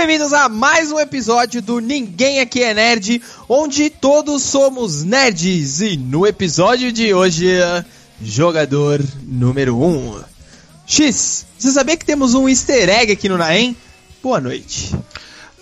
bem-vindos 0.00 0.32
a 0.32 0.48
mais 0.48 0.90
um 0.90 0.98
episódio 0.98 1.60
do 1.60 1.78
Ninguém 1.78 2.40
Aqui 2.40 2.62
é 2.62 2.72
Nerd, 2.72 3.22
onde 3.46 3.90
todos 3.90 4.42
somos 4.42 5.04
nerds. 5.04 5.82
E 5.82 5.94
no 5.94 6.26
episódio 6.26 6.90
de 6.90 7.12
hoje, 7.12 7.46
jogador 8.18 8.98
número 9.22 9.76
1. 9.76 9.84
Um. 9.84 10.24
X, 10.86 11.44
você 11.58 11.70
sabia 11.70 11.98
que 11.98 12.06
temos 12.06 12.32
um 12.32 12.48
easter 12.48 12.88
egg 12.88 13.12
aqui 13.12 13.28
no 13.28 13.36
Naem? 13.36 13.76
Boa 14.22 14.40
noite. 14.40 14.96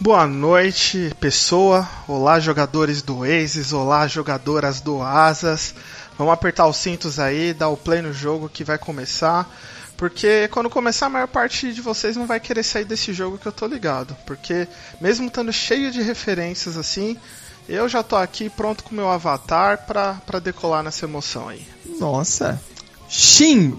Boa 0.00 0.24
noite, 0.24 1.12
pessoa. 1.18 1.88
Olá, 2.06 2.38
jogadores 2.38 3.02
do 3.02 3.24
Aces. 3.24 3.72
Olá, 3.72 4.06
jogadoras 4.06 4.80
do 4.80 5.02
Asas. 5.02 5.74
Vamos 6.16 6.32
apertar 6.32 6.68
os 6.68 6.76
cintos 6.76 7.18
aí, 7.18 7.52
dar 7.52 7.70
o 7.70 7.76
play 7.76 8.00
no 8.02 8.12
jogo 8.12 8.48
que 8.48 8.62
vai 8.62 8.78
começar. 8.78 9.52
Porque 9.98 10.46
quando 10.52 10.70
começar, 10.70 11.06
a 11.06 11.10
maior 11.10 11.26
parte 11.26 11.72
de 11.72 11.80
vocês 11.80 12.16
não 12.16 12.24
vai 12.24 12.38
querer 12.38 12.62
sair 12.62 12.84
desse 12.84 13.12
jogo 13.12 13.36
que 13.36 13.46
eu 13.46 13.52
tô 13.52 13.66
ligado. 13.66 14.16
Porque 14.24 14.68
mesmo 15.00 15.26
estando 15.26 15.52
cheio 15.52 15.90
de 15.90 16.00
referências 16.00 16.76
assim, 16.76 17.16
eu 17.68 17.88
já 17.88 18.00
tô 18.00 18.14
aqui 18.14 18.48
pronto 18.48 18.84
com 18.84 18.92
o 18.92 18.94
meu 18.94 19.08
avatar 19.08 19.84
pra, 19.88 20.14
pra 20.24 20.38
decolar 20.38 20.84
nessa 20.84 21.04
emoção 21.04 21.48
aí. 21.48 21.66
Nossa. 21.98 22.62
Shin, 23.08 23.76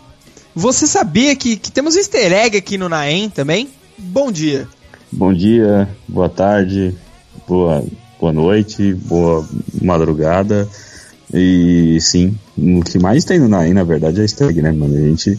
você 0.53 0.85
sabia 0.85 1.33
que, 1.37 1.55
que 1.55 1.71
temos 1.71 1.95
easter 1.95 2.33
egg 2.33 2.57
aqui 2.57 2.77
no 2.77 2.89
Naem 2.89 3.29
também? 3.29 3.69
Bom 3.97 4.29
dia. 4.29 4.67
Bom 5.09 5.33
dia, 5.33 5.87
boa 6.05 6.27
tarde, 6.27 6.97
boa, 7.47 7.81
boa 8.19 8.33
noite, 8.33 8.93
boa 8.93 9.47
madrugada. 9.81 10.67
E 11.31 11.99
sim, 12.01 12.35
o 12.57 12.81
que 12.81 12.97
mais 12.97 13.23
tem 13.23 13.37
no 13.37 13.47
na 13.47 13.83
verdade, 13.83 14.19
é 14.19 14.23
easter 14.23 14.51
né, 14.63 14.71
mano? 14.71 14.95
A 14.95 15.09
gente 15.09 15.37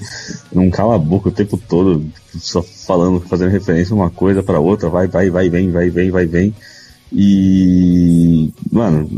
não 0.53 0.71
cala 0.71 0.95
a 0.95 0.99
boca 0.99 1.29
o 1.29 1.33
tempo 1.33 1.57
todo, 1.57 2.05
só 2.39 2.63
falando, 2.63 3.21
fazendo 3.21 3.51
referência 3.51 3.95
uma 3.95 4.11
coisa 4.11 4.43
para 4.43 4.61
outra, 4.61 4.89
vai, 4.89 5.09
vai, 5.09 5.31
vai, 5.31 5.51
vem, 5.51 5.71
vai, 5.71 5.91
vem, 5.91 6.11
vai, 6.11 6.27
vem. 6.27 6.55
E, 7.13 8.53
mano, 8.71 9.11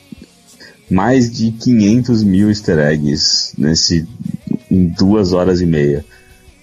mais 0.90 1.30
de 1.30 1.50
500 1.52 2.22
mil 2.24 2.50
easter 2.50 2.78
eggs 2.78 3.54
nesse, 3.56 4.06
em 4.70 4.86
duas 4.88 5.32
horas 5.32 5.62
e 5.62 5.66
meia. 5.66 6.04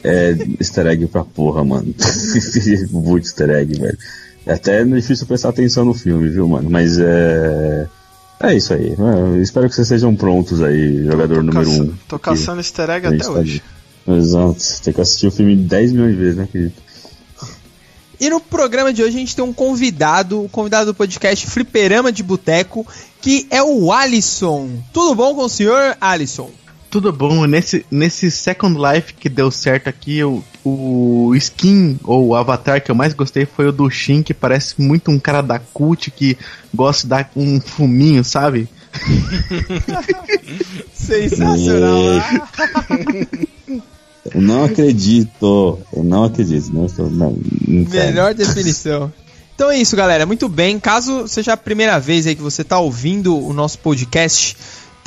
É 0.04 0.36
easter 0.60 0.86
egg 0.86 1.08
pra 1.08 1.26
porra, 1.26 1.64
mano. 1.64 1.94
Muito 2.92 3.26
easter 3.26 3.50
egg, 3.50 3.80
velho. 3.80 3.98
É 4.46 4.54
até 4.54 4.86
difícil 4.86 5.26
prestar 5.26 5.50
atenção 5.50 5.84
no 5.84 5.94
filme, 5.94 6.30
viu, 6.30 6.48
mano? 6.48 6.70
Mas 6.70 7.00
é. 7.00 7.88
É 8.40 8.56
isso 8.56 8.74
aí. 8.74 8.96
Eu 8.98 9.42
espero 9.42 9.68
que 9.68 9.76
vocês 9.76 9.88
sejam 9.88 10.16
prontos 10.16 10.62
aí, 10.62 11.06
jogador 11.06 11.44
número 11.44 11.70
1. 11.70 11.82
Um, 11.82 11.94
tô 12.08 12.20
caçando 12.20 12.60
easter 12.60 12.90
egg 12.90 13.08
até 13.08 13.28
hoje. 13.28 13.64
Exato. 14.08 14.58
Tem 14.84 14.94
que 14.94 15.02
assistir 15.02 15.28
o 15.28 15.32
filme 15.32 15.56
10 15.56 15.92
milhões 15.92 16.12
de 16.12 16.18
vezes, 16.18 16.38
né, 16.38 16.48
querido? 16.52 16.74
E 18.20 18.30
no 18.30 18.40
programa 18.40 18.92
de 18.92 19.04
hoje 19.04 19.16
a 19.16 19.20
gente 19.20 19.36
tem 19.36 19.46
um 19.46 19.54
convidado, 19.54 20.44
o 20.44 20.50
convidado 20.50 20.88
do 20.88 20.96
podcast 20.96 21.46
Fliperama 21.46 22.12
de 22.12 22.24
Boteco, 22.24 22.86
que 23.22 23.46
é 23.52 23.62
o 23.62 23.92
Alisson. 23.92 24.70
Tudo 24.92 25.14
bom 25.14 25.36
com 25.36 25.44
o 25.44 25.50
senhor, 25.50 25.96
Alisson? 26.02 26.50
Tudo 26.90 27.12
bom, 27.12 27.46
nesse, 27.46 27.86
nesse 27.92 28.32
Second 28.32 28.76
Life 28.80 29.14
que 29.14 29.30
deu 29.30 29.52
certo 29.52 29.88
aqui, 29.88 30.24
o, 30.24 30.44
o 30.68 31.36
skin 31.36 32.00
ou 32.04 32.28
o 32.28 32.36
avatar 32.36 32.84
que 32.84 32.92
eu 32.92 32.96
mais 32.96 33.14
gostei 33.14 33.46
foi 33.46 33.68
o 33.68 33.72
do 33.72 33.90
Shin, 33.90 34.22
que 34.22 34.34
parece 34.34 34.82
muito 34.82 35.12
um 35.12 35.20
cara 35.20 35.42
da 35.42 35.60
cult 35.60 36.12
que 36.12 36.38
gosta 36.74 37.04
de 37.04 37.10
dar 37.10 37.32
um 37.36 37.60
fuminho, 37.60 38.24
sabe? 38.24 38.68
Sensacional! 40.94 42.02
eu 44.34 44.42
não 44.42 44.66
acredito, 44.66 45.80
eu 45.94 46.04
não 46.04 46.26
acredito. 46.26 46.72
Não, 46.74 46.88
não, 47.10 47.38
não 47.68 47.90
Melhor 47.90 48.34
definição. 48.34 49.12
Então 49.56 49.72
é 49.72 49.78
isso, 49.78 49.96
galera. 49.96 50.26
Muito 50.26 50.48
bem. 50.48 50.80
Caso 50.80 51.28
seja 51.28 51.54
a 51.54 51.58
primeira 51.58 52.00
vez 52.00 52.28
aí 52.28 52.36
que 52.36 52.42
você 52.42 52.62
está 52.62 52.80
ouvindo 52.80 53.38
o 53.38 53.54
nosso 53.54 53.80
podcast, 53.80 54.56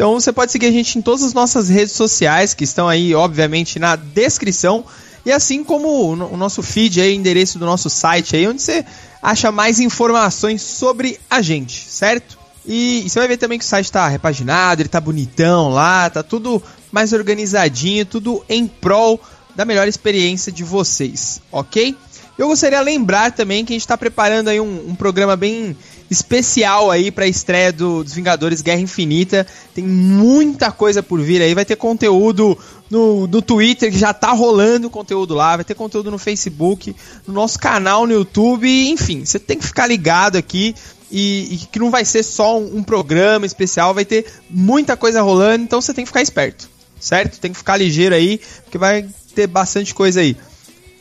então 0.01 0.15
você 0.15 0.33
pode 0.33 0.51
seguir 0.51 0.65
a 0.65 0.73
gente 0.73 0.99
em 0.99 1.03
todas 1.03 1.23
as 1.23 1.35
nossas 1.35 1.69
redes 1.69 1.93
sociais, 1.93 2.55
que 2.55 2.65
estão 2.65 2.89
aí, 2.89 3.15
obviamente, 3.15 3.79
na 3.79 3.97
descrição. 3.97 4.83
E 5.25 5.33
assim 5.33 5.63
como 5.63 6.13
o 6.13 6.37
nosso 6.37 6.63
feed 6.63 7.01
aí, 7.01 7.15
endereço 7.15 7.59
do 7.59 7.67
nosso 7.67 7.91
site 7.91 8.37
aí, 8.37 8.49
onde 8.49 8.63
você 8.63 8.85
acha 9.23 9.53
mais 9.53 9.79
informações 9.81 10.63
sobre 10.63 11.19
a 11.29 11.43
gente, 11.43 11.87
certo? 11.89 12.39
E, 12.67 13.05
e 13.05 13.11
você 13.11 13.19
vai 13.19 13.29
ver 13.29 13.37
também 13.37 13.59
que 13.59 13.65
o 13.65 13.69
site 13.69 13.87
está 13.87 14.07
repaginado, 14.09 14.83
ele 14.83 14.89
está 14.89 15.01
bonitão 15.01 15.71
lá, 15.71 16.09
tá 16.09 16.23
tudo 16.23 16.63
mais 16.93 17.13
organizadinho, 17.13 18.07
tudo 18.07 18.45
em 18.49 18.67
prol 18.67 19.21
da 19.55 19.65
melhor 19.65 19.89
experiência 19.89 20.51
de 20.51 20.65
vocês, 20.65 21.41
ok? 21.51 21.97
Eu 22.39 22.49
gostaria 22.49 22.79
de 22.79 22.85
lembrar 22.85 23.33
também 23.33 23.65
que 23.65 23.73
a 23.73 23.75
gente 23.75 23.83
está 23.83 23.99
preparando 23.99 24.49
aí 24.49 24.61
um, 24.61 24.91
um, 24.91 24.95
programa 24.95 25.37
bem 25.37 25.77
especial 26.11 26.91
aí 26.91 27.11
para 27.11 27.25
a 27.25 27.29
estreia 27.29 27.73
do, 27.73 28.03
dos 28.03 28.13
Vingadores 28.13 28.61
Guerra 28.61 28.81
Infinita. 28.81 29.47
Tem 29.73 29.85
muita 29.85 30.73
coisa 30.73 31.03
por 31.03 31.21
vir 31.21 31.41
aí, 31.41 31.55
vai 31.55 31.65
ter 31.65 31.77
conteúdo 31.77 32.59
no, 32.91 33.29
no 33.29 33.41
Twitter 33.41 33.91
que 33.93 33.99
já 33.99 34.13
tá 34.13 34.33
rolando 34.33 34.91
conteúdo 34.91 35.35
lá, 35.35 35.57
vai 35.57 35.65
ter 35.65 35.75
conteúdo 35.75 36.11
no 36.11 36.19
Facebook, 36.19 36.95
no 37.27 37.33
nosso 37.33 37.59
canal 37.59 38.07
no 38.07 38.13
YouTube, 38.13 38.69
enfim, 38.89 39.25
você 39.25 39.39
tem 39.39 39.59
que 39.59 39.67
ficar 39.67 39.87
ligado 39.87 40.37
aqui. 40.37 40.75
E, 41.13 41.55
e, 41.55 41.57
que 41.73 41.81
não 41.81 41.91
vai 41.91 42.05
ser 42.05 42.23
só 42.23 42.57
um, 42.57 42.77
um 42.77 42.83
programa 42.85 43.45
especial, 43.45 43.93
vai 43.93 44.05
ter 44.05 44.27
muita 44.49 44.97
coisa 44.97 45.21
rolando, 45.21 45.65
então 45.65 45.81
você 45.81 45.93
tem 45.93 46.05
que 46.05 46.09
ficar 46.09 46.23
esperto, 46.23 46.71
certo? 47.01 47.41
Tem 47.41 47.51
que 47.51 47.59
ficar 47.59 47.77
ligeiro 47.77 48.15
aí, 48.15 48.41
porque 48.63 48.79
vai 48.79 49.09
ter 49.35 49.49
bastante 49.49 49.93
coisa 49.93 50.21
aí. 50.21 50.37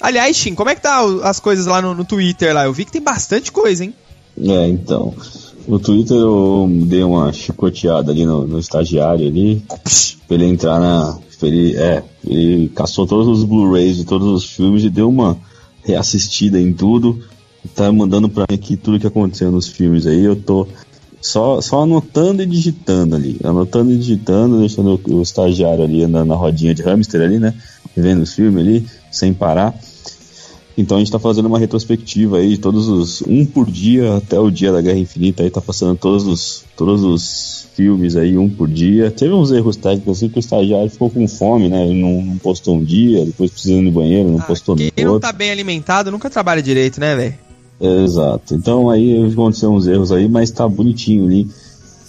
Aliás, 0.01 0.35
Shin, 0.35 0.55
como 0.55 0.69
é 0.69 0.75
que 0.75 0.81
tá 0.81 0.99
as 1.23 1.39
coisas 1.39 1.67
lá 1.67 1.79
no, 1.79 1.93
no, 1.93 2.05
Twitter 2.05 2.55
lá? 2.55 2.65
Eu 2.65 2.73
vi 2.73 2.85
que 2.85 2.91
tem 2.91 3.01
bastante 3.01 3.51
coisa, 3.51 3.83
hein? 3.83 3.93
É, 4.37 4.67
então. 4.67 5.13
No 5.67 5.77
Twitter 5.77 6.17
eu 6.17 6.67
dei 6.85 7.03
uma 7.03 7.31
chicoteada 7.31 8.11
ali 8.11 8.25
no, 8.25 8.47
no 8.47 8.59
estagiário 8.59 9.27
ali. 9.27 9.61
Pra 10.27 10.35
ele 10.35 10.45
entrar 10.45 10.79
na. 10.79 11.17
Ele, 11.41 11.75
é, 11.77 12.03
ele 12.25 12.69
caçou 12.69 13.07
todos 13.07 13.27
os 13.27 13.43
Blu-rays 13.43 13.95
de 13.95 14.03
todos 14.03 14.27
os 14.27 14.49
filmes 14.49 14.83
e 14.83 14.89
deu 14.89 15.07
uma 15.07 15.37
reassistida 15.83 16.59
em 16.59 16.73
tudo. 16.73 17.19
Tá 17.75 17.91
mandando 17.91 18.27
pra 18.27 18.45
mim 18.49 18.55
aqui 18.55 18.75
tudo 18.75 18.99
que 18.99 19.07
aconteceu 19.07 19.51
nos 19.51 19.67
filmes 19.67 20.05
aí. 20.05 20.23
Eu 20.23 20.35
tô 20.35 20.67
só, 21.21 21.61
só 21.61 21.83
anotando 21.83 22.41
e 22.41 22.45
digitando 22.45 23.15
ali. 23.15 23.37
Anotando 23.43 23.91
e 23.91 23.97
digitando, 23.97 24.59
deixando 24.59 24.99
o, 25.07 25.17
o 25.17 25.21
estagiário 25.21 25.83
ali 25.83 26.03
andando 26.03 26.27
na 26.27 26.35
rodinha 26.35 26.73
de 26.73 26.81
hamster 26.81 27.21
ali, 27.21 27.39
né? 27.39 27.53
Vendo 27.95 28.23
os 28.23 28.33
filmes 28.33 28.65
ali, 28.65 28.87
sem 29.11 29.33
parar. 29.33 29.77
Então 30.79 30.95
a 30.95 30.99
gente 30.99 31.07
está 31.07 31.19
fazendo 31.19 31.47
uma 31.47 31.59
retrospectiva 31.59 32.37
aí 32.37 32.51
de 32.51 32.57
todos 32.57 32.87
os. 32.87 33.21
um 33.23 33.45
por 33.45 33.69
dia 33.69 34.15
até 34.15 34.39
o 34.39 34.49
dia 34.49 34.71
da 34.71 34.81
Guerra 34.81 34.97
Infinita, 34.97 35.43
aí 35.43 35.49
tá 35.49 35.59
passando 35.59 35.97
todos 35.97 36.25
os, 36.25 36.63
todos 36.77 37.03
os 37.03 37.67
filmes 37.75 38.15
aí, 38.15 38.37
um 38.37 38.49
por 38.49 38.69
dia. 38.69 39.11
Teve 39.11 39.33
uns 39.33 39.51
erros 39.51 39.75
técnicos 39.75 40.17
assim 40.17 40.29
que 40.29 40.37
o 40.37 40.39
estagiário 40.39 40.89
ficou 40.89 41.09
com 41.09 41.27
fome, 41.27 41.67
né? 41.67 41.85
Ele 41.85 42.01
não, 42.01 42.21
não 42.21 42.37
postou 42.37 42.77
um 42.77 42.83
dia, 42.83 43.25
depois 43.25 43.51
precisando 43.51 43.83
no 43.83 43.91
banheiro, 43.91 44.29
não 44.29 44.39
ah, 44.39 44.43
postou 44.43 44.73
no 44.73 44.81
outro. 44.81 44.95
Quem 44.95 45.05
não 45.05 45.19
tá 45.19 45.33
bem 45.33 45.51
alimentado 45.51 46.11
nunca 46.11 46.29
trabalha 46.29 46.61
direito, 46.61 46.97
né, 46.99 47.13
velho? 47.13 47.35
Exato. 47.81 48.55
Então 48.55 48.89
aí 48.89 49.29
aconteceram 49.29 49.75
uns 49.75 49.85
erros 49.85 50.13
aí, 50.13 50.29
mas 50.29 50.49
tá 50.49 50.65
bonitinho 50.67 51.25
ali. 51.25 51.45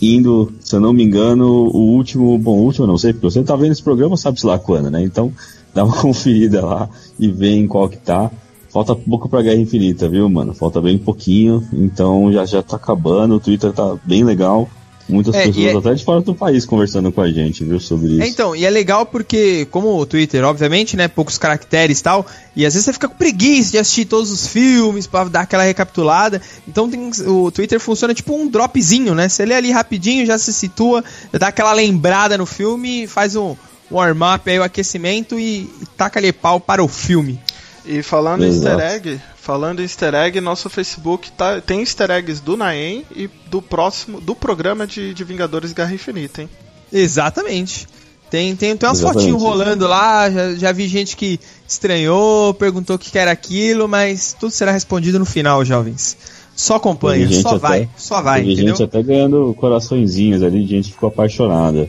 Indo, 0.01 0.53
se 0.61 0.77
eu 0.77 0.81
não 0.81 0.93
me 0.93 1.03
engano, 1.03 1.47
o 1.47 1.93
último, 1.97 2.39
bom, 2.39 2.57
o 2.57 2.63
último 2.63 2.87
não 2.87 2.97
sei, 2.97 3.13
porque 3.13 3.27
você 3.31 3.43
tá 3.43 3.55
vendo 3.57 3.73
esse 3.73 3.83
programa, 3.83 4.17
sabe-se 4.17 4.47
lá 4.47 4.59
quando, 4.59 4.91
né? 4.91 5.03
Então, 5.03 5.31
dá 5.75 5.85
uma 5.85 5.95
conferida 6.01 6.65
lá 6.65 6.89
e 7.19 7.31
vê 7.31 7.51
em 7.51 7.67
qual 7.67 7.89
que 7.89 7.99
tá. 7.99 8.31
Falta 8.73 8.95
pouco 8.95 9.29
pra 9.29 9.43
Guerra 9.43 9.61
Infinita, 9.61 10.09
viu, 10.09 10.29
mano? 10.29 10.55
Falta 10.55 10.81
bem 10.81 10.97
pouquinho, 10.97 11.67
então 11.73 12.33
já 12.33 12.47
já 12.47 12.63
tá 12.63 12.77
acabando, 12.77 13.35
o 13.35 13.41
Twitter 13.41 13.73
tá 13.73 13.97
bem 14.05 14.25
legal. 14.25 14.69
Muitas 15.09 15.35
é, 15.35 15.47
pessoas 15.47 15.67
é... 15.67 15.77
até 15.77 15.95
de 15.95 16.05
fora 16.05 16.21
do 16.21 16.35
país 16.35 16.65
conversando 16.65 17.11
com 17.11 17.21
a 17.21 17.31
gente, 17.31 17.65
viu, 17.65 17.81
sobre 17.81 18.13
isso. 18.13 18.23
É, 18.23 18.29
então, 18.29 18.55
e 18.55 18.65
é 18.65 18.71
legal 18.71 19.05
porque, 19.05 19.67
como 19.71 19.99
o 19.99 20.07
Twitter, 20.07 20.45
obviamente, 20.45 20.97
né, 20.97 21.09
poucos 21.09 21.37
caracteres 21.37 21.99
e 21.99 22.03
tal, 22.03 22.25
e 22.55 22.65
às 22.65 22.75
vezes 22.75 22.85
você 22.85 22.93
fica 22.93 23.09
com 23.09 23.17
preguiça 23.17 23.73
de 23.73 23.79
assistir 23.79 24.05
todos 24.05 24.31
os 24.31 24.47
filmes 24.47 25.09
para 25.09 25.29
dar 25.29 25.41
aquela 25.41 25.65
recapitulada. 25.65 26.41
Então 26.67 26.89
tem, 26.89 27.11
o 27.27 27.51
Twitter 27.51 27.81
funciona 27.81 28.15
tipo 28.15 28.35
um 28.35 28.47
dropzinho, 28.47 29.15
né? 29.15 29.29
Você 29.29 29.45
lê 29.45 29.55
ali 29.55 29.73
rapidinho, 29.73 30.25
já 30.25 30.39
se 30.39 30.53
situa, 30.53 31.03
dá 31.33 31.49
aquela 31.49 31.73
lembrada 31.73 32.39
no 32.39 32.47
filme, 32.47 33.09
faz 33.09 33.35
um 33.35 33.57
warm-up 33.91 34.49
aí, 34.49 34.61
o 34.61 34.63
aquecimento 34.63 35.39
e, 35.39 35.69
e 35.83 35.87
taca 35.97 36.21
ali 36.21 36.33
pau 36.33 36.61
para 36.61 36.85
o 36.85 36.89
filme. 36.89 37.41
E 37.85 38.03
falando 38.03 38.45
Exato. 38.45 38.67
em 38.67 38.85
easter 38.85 38.95
egg, 38.95 39.21
falando 39.37 39.81
em 39.81 39.83
easter 39.83 40.15
egg, 40.15 40.41
nosso 40.41 40.69
Facebook 40.69 41.31
tá, 41.33 41.61
tem 41.61 41.81
easter 41.81 42.11
eggs 42.11 42.43
do 42.43 42.57
Naem 42.57 43.05
e 43.15 43.29
do 43.47 43.63
próximo, 43.63 44.21
do 44.21 44.35
programa 44.35 44.87
de, 44.87 45.15
de 45.15 45.25
Vingadores 45.25 45.73
Guerra 45.73 45.95
Infinita, 45.95 46.43
hein? 46.43 46.51
Exatamente. 46.93 47.87
Tem, 48.31 48.55
tem, 48.55 48.77
tem 48.77 48.89
umas 48.89 49.01
fotinhas 49.01 49.43
rolando 49.43 49.89
lá, 49.89 50.31
já, 50.31 50.55
já 50.55 50.73
vi 50.73 50.87
gente 50.87 51.17
que 51.17 51.41
estranhou, 51.67 52.55
perguntou 52.55 52.95
o 52.95 52.99
que 52.99 53.19
era 53.19 53.33
aquilo, 53.33 53.89
mas 53.89 54.37
tudo 54.39 54.53
será 54.53 54.71
respondido 54.71 55.19
no 55.19 55.25
final, 55.25 55.65
jovens. 55.65 56.17
Só 56.55 56.77
acompanha, 56.77 57.29
só 57.33 57.49
até, 57.51 57.59
vai, 57.59 57.89
só 57.97 58.23
vai, 58.23 58.43
tem 58.43 58.53
entendeu? 58.53 58.77
gente 58.77 58.85
até 58.85 59.03
ganhando 59.03 59.53
coraçõezinhos 59.55 60.43
ali, 60.43 60.65
gente 60.65 60.89
que 60.89 60.93
ficou 60.93 61.09
apaixonada 61.09 61.89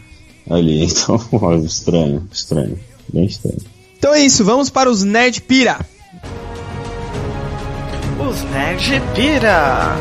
ali. 0.50 0.88
Então, 0.90 1.64
estranho, 1.64 2.28
estranho, 2.32 2.80
bem 3.14 3.26
estranho. 3.26 3.60
Então 4.02 4.16
é 4.16 4.22
isso, 4.22 4.44
vamos 4.44 4.68
para 4.72 4.90
os 4.90 5.04
Nerd 5.04 5.42
Pira. 5.42 5.80
Os 8.20 8.42
Nerd 8.50 9.00
Pira. 9.14 9.96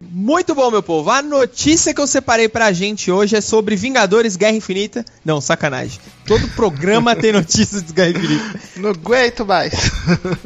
Muito 0.00 0.54
bom, 0.54 0.70
meu 0.70 0.82
povo. 0.82 1.10
A 1.10 1.20
notícia 1.20 1.92
que 1.92 2.00
eu 2.00 2.06
separei 2.06 2.48
pra 2.48 2.72
gente 2.72 3.10
hoje 3.10 3.36
é 3.36 3.40
sobre 3.42 3.76
Vingadores 3.76 4.34
Guerra 4.34 4.56
Infinita. 4.56 5.04
Não, 5.22 5.42
sacanagem. 5.42 6.00
Todo 6.26 6.48
programa 6.48 7.14
tem 7.14 7.32
notícias 7.34 7.82
de 7.82 7.92
Guerra 7.92 8.10
Infinita. 8.18 8.60
Não 8.78 8.90
aguento 8.90 9.44
mais. 9.44 9.72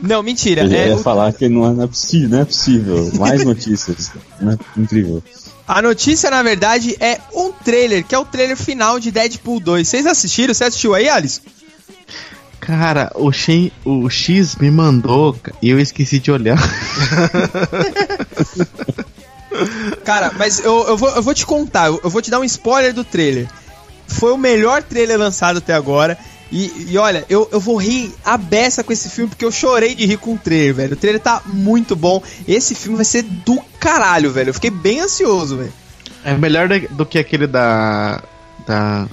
Não, 0.03 0.25
mentira. 0.25 0.62
Eu 0.65 0.73
É, 0.73 0.89
ia 0.89 0.97
o- 0.97 1.03
falar 1.05 1.33
que 1.33 1.49
não 1.49 1.71
é, 1.71 1.73
não 1.73 1.85
é 1.85 1.87
possível, 1.87 2.29
não 2.31 2.41
é 2.41 2.45
possível. 2.45 3.12
Mais 3.17 3.45
notícias. 3.45 4.11
Incrível. 4.77 5.23
A 5.67 5.81
notícia, 5.81 6.31
na 6.31 6.43
verdade, 6.43 6.97
é 7.01 7.19
um 7.35 7.51
trailer, 7.51 8.05
que 8.05 8.15
é 8.15 8.19
o 8.19 8.25
trailer 8.25 8.57
final 8.57 9.01
de 9.01 9.11
Deadpool 9.11 9.61
2. 9.61 9.89
Vocês 9.89 10.07
assistiram? 10.07 10.53
Você 10.53 10.65
assistiu 10.65 10.95
aí, 10.95 11.09
Alisson? 11.09 11.41
Cara, 12.61 13.11
o, 13.15 13.31
Shen, 13.31 13.71
o 13.85 14.09
X 14.09 14.57
me 14.57 14.71
mandou 14.71 15.37
e 15.61 15.71
eu 15.71 15.79
esqueci 15.79 16.19
de 16.19 16.31
olhar. 16.31 16.59
Cara, 20.05 20.33
mas 20.37 20.61
eu, 20.61 20.89
eu, 20.89 20.97
vou, 20.97 21.11
eu 21.11 21.23
vou 21.23 21.35
te 21.35 21.47
contar, 21.47 21.89
eu 21.89 22.11
vou 22.11 22.23
te 22.23 22.31
dar 22.31 22.41
um 22.41 22.45
spoiler 22.45 22.93
do 22.93 23.05
trailer. 23.05 23.49
Foi 24.07 24.33
o 24.33 24.39
melhor 24.39 24.83
trailer 24.83 25.19
lançado 25.19 25.59
até 25.59 25.73
agora. 25.75 26.19
E, 26.52 26.88
e 26.93 26.99
olha, 26.99 27.25
eu, 27.29 27.49
eu 27.50 27.58
vou 27.58 27.76
rir 27.76 28.14
a 28.25 28.37
beça 28.37 28.85
com 28.85 28.93
esse 28.93 29.08
filme, 29.08 29.29
porque 29.31 29.44
eu 29.44 29.50
chorei 29.50 29.94
de 29.94 30.06
rir 30.06 30.19
com 30.19 30.35
o 30.35 30.38
trailer, 30.38 30.75
velho. 30.75 30.93
O 30.93 30.96
trailer 30.96 31.20
tá 31.20 31.43
muito 31.46 31.96
bom. 31.96 32.23
Esse 32.46 32.75
filme 32.75 32.96
vai 32.96 33.05
ser 33.05 33.23
do 33.23 33.61
caralho, 33.81 34.31
velho. 34.31 34.50
Eu 34.50 34.55
fiquei 34.55 34.70
bem 34.70 35.00
ansioso, 35.00 35.56
velho. 35.56 35.73
É 36.25 36.35
melhor 36.35 36.69
do 36.69 37.05
que 37.05 37.19
aquele 37.19 37.46
da. 37.46 38.23
da 38.67 39.06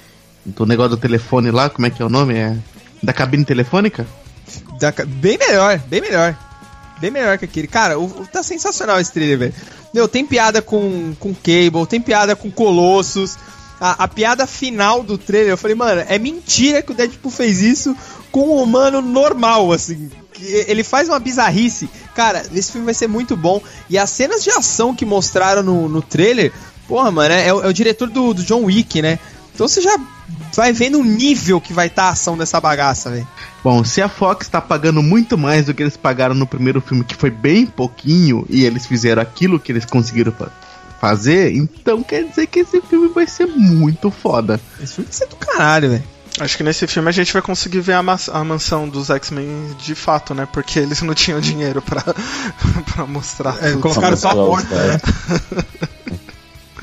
do 0.46 0.66
negócio 0.66 0.92
do 0.92 0.98
telefone 0.98 1.52
lá, 1.52 1.70
como 1.70 1.86
é 1.86 1.90
que 1.92 2.02
é 2.02 2.06
o 2.06 2.10
nome? 2.10 2.36
É. 2.36 2.56
Da 3.02 3.14
cabine 3.14 3.46
telefônica? 3.46 4.06
Da 4.80 4.92
bem 5.06 5.38
melhor, 5.38 5.80
bem 5.88 6.02
melhor. 6.02 6.36
Bem 7.00 7.12
melhor 7.12 7.38
que 7.38 7.46
aquele. 7.46 7.68
Cara, 7.68 7.98
o, 8.00 8.06
o- 8.06 8.28
tá 8.32 8.44
sensacional 8.44 9.00
esse 9.00 9.12
trailer, 9.12 9.38
velho. 9.40 9.54
Meu, 9.94 10.08
tem 10.08 10.26
piada 10.26 10.62
com, 10.62 11.14
com 11.20 11.34
Cable, 11.34 11.86
tem 11.88 12.00
piada 12.02 12.36
com 12.36 12.50
Colossus. 12.52 13.38
A, 13.82 14.04
a 14.04 14.08
piada 14.08 14.46
final 14.46 15.02
do 15.02 15.18
trailer, 15.18 15.50
eu 15.50 15.58
falei, 15.58 15.76
mano, 15.76 16.06
é 16.08 16.20
mentira 16.20 16.84
que 16.84 16.92
o 16.92 16.96
Deadpool 16.96 17.32
fez 17.32 17.62
isso 17.62 17.98
com 18.32 18.42
um 18.42 18.62
humano 18.62 19.02
normal, 19.02 19.72
assim. 19.72 20.12
Ele 20.40 20.84
faz 20.84 21.10
uma 21.10 21.18
bizarrice. 21.18 21.90
Cara, 22.16 22.44
esse 22.54 22.72
filme 22.72 22.86
vai 22.86 22.94
ser 22.94 23.08
muito 23.08 23.36
bom. 23.36 23.60
E 23.90 23.98
as 23.98 24.12
cenas 24.12 24.44
de 24.44 24.52
ação 24.52 24.94
que 24.94 25.04
mostraram 25.04 25.64
no, 25.64 25.90
no 25.90 26.00
trailer, 26.00 26.54
porra, 26.88 27.10
mano, 27.10 27.34
é, 27.34 27.48
é 27.48 27.54
o 27.54 27.68
é 27.68 27.74
diretor 27.74 28.08
do, 28.08 28.36
do 28.36 28.44
John 28.44 28.66
Wick, 28.66 29.02
né? 29.02 29.18
Então 29.54 29.68
você 29.68 29.82
já 29.82 29.98
vai 30.54 30.72
vendo 30.72 31.00
o 31.00 31.04
nível 31.04 31.60
que 31.60 31.74
vai 31.74 31.88
estar 31.88 32.04
a 32.04 32.10
ação 32.10 32.38
dessa 32.38 32.62
bagaça, 32.62 33.10
velho. 33.10 33.28
Bom, 33.64 33.84
se 33.84 34.00
a 34.00 34.08
Fox 34.08 34.48
tá 34.48 34.62
pagando 34.62 35.02
muito 35.02 35.38
mais 35.38 35.66
do 35.66 35.74
que 35.74 35.82
eles 35.82 35.98
pagaram 35.98 36.36
no 36.36 36.46
primeiro 36.46 36.82
filme, 36.82 37.04
que 37.04 37.16
foi 37.16 37.32
bem 37.32 37.66
pouquinho, 37.66 38.46
e 38.48 38.64
eles 38.64 38.86
fizeram 38.86 39.22
aquilo 39.22 39.60
que 39.60 39.72
eles 39.72 39.86
conseguiram 39.86 40.32
fazer, 41.02 41.52
então 41.56 42.04
quer 42.04 42.24
dizer 42.26 42.46
que 42.46 42.60
esse 42.60 42.80
filme 42.82 43.08
vai 43.10 43.26
ser 43.26 43.48
muito 43.48 44.12
foda. 44.12 44.62
Esse 44.80 44.94
filme 44.96 45.10
vai 45.10 45.18
ser 45.18 45.26
do 45.28 45.36
caralho, 45.36 45.90
velho. 45.90 46.04
Acho 46.40 46.56
que 46.56 46.64
nesse 46.64 46.88
filme 46.88 47.10
a 47.10 47.12
gente 47.12 47.34
vai 47.34 47.42
conseguir 47.42 47.82
ver 47.82 47.94
a, 47.94 48.02
mas- 48.04 48.30
a 48.30 48.42
mansão 48.44 48.88
dos 48.88 49.10
X-Men 49.10 49.76
de 49.84 49.94
fato, 49.96 50.34
né? 50.34 50.48
Porque 50.54 50.80
eles 50.80 51.02
não 51.02 51.14
tinham 51.14 51.42
dinheiro 51.42 51.82
pra, 51.82 52.02
pra 52.94 53.06
mostrar 53.06 53.58
É, 53.62 53.72
tudo. 53.72 53.82
colocaram 53.82 54.16
só 54.16 54.30
a 54.30 54.36
porta, 54.36 54.76
né? 54.76 55.00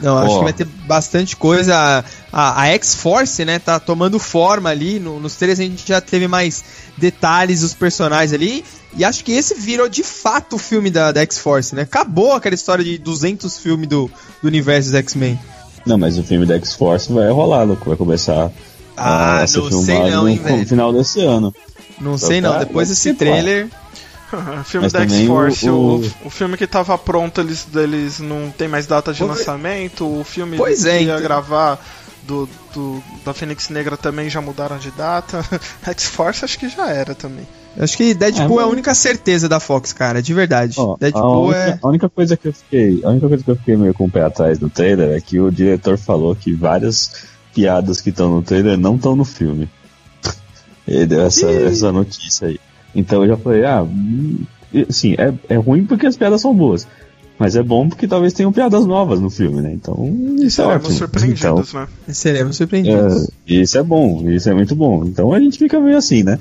Não, 0.01 0.17
acho 0.19 0.35
Ó. 0.35 0.39
que 0.39 0.45
vai 0.45 0.53
ter 0.53 0.65
bastante 0.87 1.37
coisa. 1.37 2.05
A, 2.33 2.63
a, 2.63 2.67
X-Force, 2.69 3.45
né, 3.45 3.59
tá 3.59 3.81
tomando 3.81 4.19
forma 4.19 4.69
ali. 4.71 4.99
No- 5.01 5.19
nos 5.19 5.35
trailers 5.35 5.59
a 5.61 5.65
gente 5.65 5.83
já 5.87 6.01
teve 6.01 6.29
mais 6.29 6.63
detalhes 6.97 7.61
dos 7.63 7.75
personagens 7.75 8.33
ali. 8.33 8.65
E 8.97 9.05
acho 9.05 9.25
que 9.25 9.33
esse 9.33 9.55
virou 9.55 9.89
de 9.89 10.03
fato 10.03 10.57
o 10.57 10.59
filme 10.59 10.91
da, 10.91 11.11
da 11.13 11.21
X-Force, 11.23 11.75
né? 11.75 11.83
Acabou 11.83 12.33
aquela 12.33 12.55
história 12.55 12.85
de 12.85 12.97
200 12.99 13.59
filmes 13.59 13.89
do, 13.89 14.11
do 14.41 14.47
universo 14.49 14.91
dos 14.91 14.99
X-Men. 14.99 15.39
Não, 15.85 15.99
mas 15.99 16.17
o 16.19 16.23
filme 16.23 16.47
da 16.47 16.55
X-Force 16.57 17.13
vai 17.13 17.31
rolar, 17.31 17.65
louco. 17.65 17.89
Vai 17.89 17.97
começar 17.97 18.51
Ah, 18.97 19.43
a 19.43 19.47
ser 19.47 19.59
não 19.59 19.71
sei 19.83 19.95
filmado 19.97 20.11
não, 20.17 20.29
hein, 20.29 20.37
no 20.37 20.43
velho. 20.45 20.67
final 20.67 20.93
desse 20.93 21.21
ano. 21.21 21.55
Não 22.01 22.17
sei 22.17 22.41
não, 22.41 22.57
depois 22.59 22.89
desse 22.89 23.15
trailer. 23.15 23.67
O 23.88 23.88
filme 24.65 24.85
Mas 24.87 24.93
da 24.93 25.03
X-Force, 25.03 25.69
o- 25.71 25.75
o, 25.75 26.01
o- 26.01 26.13
o 26.27 26.31
filme 26.31 26.57
que 26.57 26.67
tava 26.67 26.97
pronto, 26.99 27.41
eles, 27.41 27.67
eles 27.75 28.19
não 28.21 28.51
tem 28.51 28.69
mais 28.69 28.87
data 28.87 29.13
de 29.13 29.19
Vou 29.21 29.29
ver. 29.29 29.35
lançamento. 29.39 30.07
O 30.07 30.25
filme 30.25 30.57
Pois 30.57 30.83
que 30.83 30.89
é, 30.89 31.03
ia 31.03 31.13
então. 31.13 31.21
gravar 31.23 31.79
do, 32.27 32.49
do- 32.75 33.03
da 33.25 33.33
Fênix 33.33 33.69
Negra 33.71 33.97
também 33.97 34.29
já 34.29 34.41
mudaram 34.41 34.79
de 34.79 34.91
data. 34.91 35.45
X-Force 35.87 36.45
acho 36.45 36.59
que 36.59 36.69
já 36.69 36.89
era 36.91 37.15
também. 37.15 37.47
Acho 37.81 37.97
que 37.97 38.13
Deadpool 38.13 38.59
É, 38.61 38.63
é, 38.63 38.67
a 38.67 38.69
única 38.69 38.93
certeza 38.95 39.49
da 39.49 39.61
Fox, 39.61 39.93
cara, 39.93 40.21
de 40.21 40.35
verdade. 40.35 40.77
A, 40.81 40.97
Deadpool 40.99 41.45
única, 41.47 41.59
é. 41.61 41.79
a 41.81 41.89
única 41.89 42.09
coisa 42.09 42.37
que 42.37 42.49
eu 42.49 42.53
fiquei, 42.53 43.01
a 43.05 43.11
única 43.11 43.29
coisa 43.29 43.45
que 43.45 43.51
eu 43.51 43.57
fiquei 43.57 43.77
meio 43.77 43.95
com 43.95 44.07
o 44.07 44.11
pé 44.11 44.23
atrás 44.25 44.59
do 44.59 44.69
trailer 44.69 45.17
é 45.17 45.21
que 45.21 45.39
o 45.39 45.51
diretor 45.51 45.97
falou 45.97 46.35
que 46.35 46.53
várias 46.55 47.13
piadas 47.55 48.01
que 48.01 48.11
estão 48.11 48.31
no 48.31 48.43
trailer 48.43 48.77
não 48.77 48.97
estão 48.97 49.15
no 49.15 49.25
filme. 49.25 49.71
Ele 50.89 51.07
deu 51.07 51.25
essa, 51.27 51.49
essa 51.51 51.93
notícia 51.93 52.49
aí. 52.49 52.59
Então 52.95 53.23
eu 53.23 53.29
já 53.29 53.37
falei, 53.37 53.65
ah, 53.65 53.83
hum, 53.83 54.45
assim, 54.89 55.15
é, 55.19 55.33
é 55.49 55.57
ruim 55.57 55.85
porque 55.85 56.07
as 56.07 56.17
piadas 56.17 56.41
são 56.41 56.55
boas. 56.55 56.87
Mas 57.39 57.55
é 57.55 57.63
bom 57.63 57.89
porque 57.89 58.09
talvez 58.09 58.33
tenham 58.33 58.53
piadas 58.53 58.85
novas 58.85 59.21
no 59.21 59.31
filme, 59.31 59.61
né? 59.61 59.73
Então, 59.73 60.13
isso 60.39 60.61
é 60.61 60.65
Seremos 60.65 60.85
ótimo. 60.85 60.99
surpreendidos, 60.99 61.73
né? 61.73 61.89
Seremos 62.09 62.57
surpreendidos. 62.57 63.29
É, 63.47 63.55
isso 63.55 63.79
é 63.79 63.83
bom, 63.83 64.29
isso 64.29 64.51
é 64.51 64.55
muito 64.55 64.75
bom. 64.75 65.05
Então 65.05 65.33
a 65.33 65.39
gente 65.39 65.57
fica 65.57 65.79
meio 65.79 65.97
assim, 65.97 66.25
né? 66.25 66.39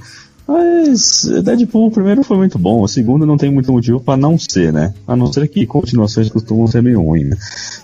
Mas 0.47 1.29
Deadpool, 1.43 1.87
o 1.87 1.91
primeiro 1.91 2.23
foi 2.23 2.37
muito 2.37 2.57
bom, 2.57 2.81
o 2.81 2.87
segundo 2.87 3.25
não 3.25 3.35
tem 3.35 3.51
muito 3.51 3.71
motivo 3.71 3.99
pra 3.99 4.15
não 4.15 4.39
ser, 4.39 4.71
né? 4.71 4.93
A 5.05 5.15
não 5.15 5.31
ser 5.31 5.47
que 5.49 5.67
continuações 5.67 6.29
costumam 6.29 6.65
ser 6.67 6.81
meio 6.81 7.01
ruins, 7.01 7.29
né? 7.29 7.37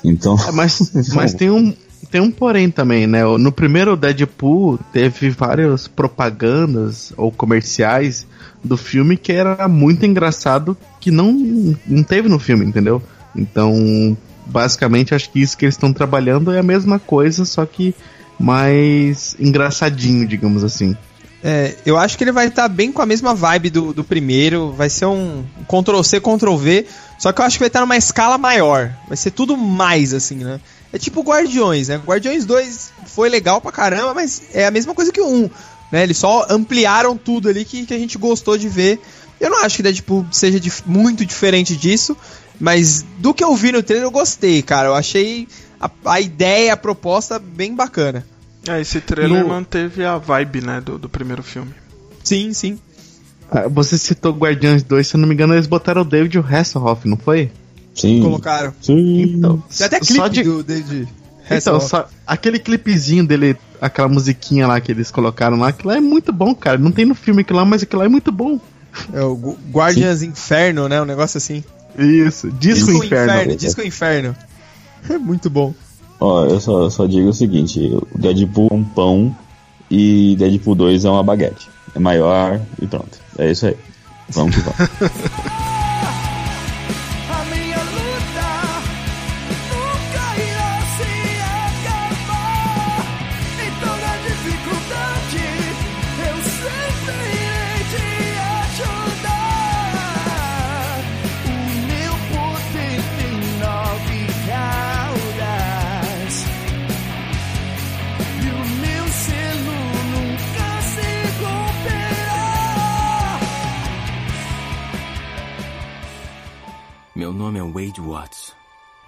Então. 0.04 0.36
É, 0.48 0.52
mas, 0.52 0.92
mas 1.14 1.34
tem 1.34 1.50
um. 1.50 1.74
Tem 2.10 2.22
um 2.22 2.30
porém 2.30 2.70
também, 2.70 3.08
né? 3.08 3.24
No 3.38 3.52
primeiro 3.52 3.98
Deadpool 3.98 4.78
teve 4.92 5.30
várias 5.32 5.88
propagandas 5.88 7.12
ou 7.18 7.32
comerciais 7.32 8.28
do 8.63 8.77
filme 8.77 9.17
que 9.17 9.32
era 9.32 9.67
muito 9.67 10.05
engraçado 10.05 10.77
que 11.00 11.12
não, 11.12 11.34
não 11.86 12.03
teve 12.03 12.29
no 12.29 12.39
filme, 12.39 12.65
entendeu? 12.65 13.01
Então, 13.36 14.17
basicamente, 14.46 15.13
acho 15.13 15.32
que 15.32 15.41
isso 15.41 15.58
que 15.58 15.65
eles 15.65 15.75
estão 15.75 15.91
trabalhando 15.91 16.51
é 16.51 16.60
a 16.60 16.63
mesma 16.63 17.00
coisa, 17.00 17.46
só 17.46 17.65
que 17.65 17.93
mais 18.39 19.36
engraçadinho, 19.39 20.27
digamos 20.27 20.63
assim. 20.63 20.96
É, 21.46 21.75
eu 21.86 21.98
acho 21.98 22.17
que 22.17 22.24
ele 22.24 22.32
vai 22.32 22.48
estar 22.48 22.70
bem 22.70 22.89
com 22.89 23.01
a 23.01 23.05
mesma 23.05 23.34
vibe 23.36 23.70
do, 23.70 23.93
do 23.93 24.03
primeiro. 24.03 24.72
Vai 24.72 24.89
ser 24.89 25.08
um 25.08 25.43
Ctrl-C, 25.67 26.22
Ctrl-V. 26.22 26.86
Só 27.20 27.34
que 27.34 27.41
eu 27.41 27.46
acho 27.46 27.58
que 27.58 27.63
vai 27.63 27.67
estar 27.67 27.82
numa 27.82 27.98
escala 27.98 28.38
maior. 28.38 28.93
Vai 29.10 29.17
ser 29.17 29.32
tudo 29.32 29.58
mais, 29.58 30.13
assim, 30.13 30.38
né? 30.38 30.62
É 30.93 30.98
tipo 30.98 31.22
Guardiões, 31.22 31.89
né? 31.89 32.00
Guardiões 32.05 32.46
2 32.46 32.93
foi 33.08 33.27
legal 33.27 33.60
pra 33.60 33.72
caramba, 33.72 34.13
mas 34.13 34.43
é 34.53 34.65
a 34.65 34.72
mesma 34.72 34.93
coisa 34.93 35.12
que 35.12 35.20
o 35.20 35.27
1. 35.27 35.50
Né? 35.94 36.02
Eles 36.04 36.18
só 36.18 36.48
ampliaram 36.50 37.16
tudo 37.16 37.48
ali 37.48 37.64
que, 37.64 37.86
que 37.86 37.94
a 37.94 38.00
gente 38.00 38.18
gostou 38.18 38.58
de 38.58 38.68
ver. 38.68 39.00
Eu 39.40 39.50
não 39.52 39.64
acho 39.64 39.76
que 39.78 39.84
Deadpool 39.84 40.26
seja 40.32 40.60
dif- 40.60 40.82
muito 40.88 41.24
diferente 41.24 41.76
disso. 41.78 42.18
Mas 42.60 43.06
do 43.20 43.32
que 43.34 43.44
eu 43.44 43.56
vi 43.56 43.72
no 43.72 43.84
trailer 43.84 44.08
eu 44.08 44.12
gostei, 44.12 44.62
cara. 44.64 44.88
Eu 44.90 44.96
achei 44.96 45.48
a, 45.80 45.90
a 46.06 46.20
ideia, 46.20 46.74
a 46.74 46.78
proposta 46.78 47.38
bem 47.38 47.76
bacana. 47.76 48.26
É, 48.68 48.82
esse 48.82 49.00
trailer 49.02 49.44
No- 49.44 49.50
manteve 49.50 50.04
a 50.04 50.18
vibe, 50.18 50.62
né, 50.62 50.82
do, 50.82 50.98
do 50.98 51.08
primeiro 51.08 51.44
filme. 51.44 51.72
Sim, 52.24 52.54
sim. 52.54 52.80
Ah, 53.52 53.68
Você 53.68 53.98
citou 53.98 54.34
Guardiões 54.34 54.82
2, 54.82 55.06
se 55.08 55.16
eu 55.16 55.20
não 55.20 55.28
me 55.28 55.34
engano, 55.36 55.54
eles 55.54 55.68
botaram 55.68 56.02
o 56.02 56.06
David 56.06 56.40
Hasselhoff, 56.40 57.08
não 57.08 57.18
foi? 57.18 57.52
Sim. 57.94 58.22
Colocaram. 58.22 58.74
Sim. 58.82 59.22
Então, 59.24 59.64
Tem 59.78 59.86
até 59.86 60.00
clipe 60.00 60.30
de- 60.30 60.44
do 60.44 60.64
David 60.64 61.08
Então, 61.46 61.58
Hasselhoff. 61.76 61.88
só 61.90 62.08
aquele 62.26 62.58
clipezinho 62.58 63.28
dele, 63.28 63.58
aquela 63.86 64.08
musiquinha 64.08 64.66
lá 64.68 64.80
que 64.82 64.92
eles 64.92 65.12
colocaram 65.12 65.58
lá, 65.58 65.68
aquilo 65.70 65.90
lá 65.90 65.98
é 65.98 66.02
muito 66.02 66.32
bom, 66.32 66.54
cara. 66.56 66.78
Não 66.78 66.92
tem 66.92 67.06
no 67.06 67.13
filme 67.16 67.42
aquilo 67.42 67.60
lá, 67.60 67.66
mas 67.66 67.84
aquilo 67.84 68.00
lá 68.00 68.06
é 68.06 68.10
muito 68.10 68.32
bom. 68.32 68.60
É 69.13 69.22
o 69.24 69.36
Gu- 69.36 69.58
Guardians 69.72 70.22
Inferno, 70.22 70.88
né? 70.88 71.02
Um 71.02 71.06
negócio 71.06 71.38
assim. 71.38 71.63
Isso, 71.98 72.52
Disco, 72.52 72.92
Inferno. 72.92 73.56
Disco 73.56 73.82
Inferno. 73.82 74.36
É 75.10 75.18
muito 75.18 75.50
bom. 75.50 75.74
Ó, 76.18 76.46
eu 76.46 76.62
só, 76.62 76.90
só 76.90 77.06
digo 77.06 77.28
o 77.28 77.34
seguinte: 77.34 77.78
o 78.13 78.18
Deadpool 78.18 78.70
é 78.72 78.74
um 78.75 78.84
pão 78.86 79.36
e 79.92 80.34
Deadpool 80.40 80.75
2 80.75 81.04
é 81.04 81.10
uma 81.10 81.22
baguete. 81.22 81.68
É 81.94 82.00
maior 82.00 82.62
e 82.82 82.88
pronto. 82.88 83.20
É 83.38 83.52
isso 83.52 83.68
aí. 83.68 83.75
Vamos 84.30 84.56
que 84.56 84.62
vamos. 84.62 84.78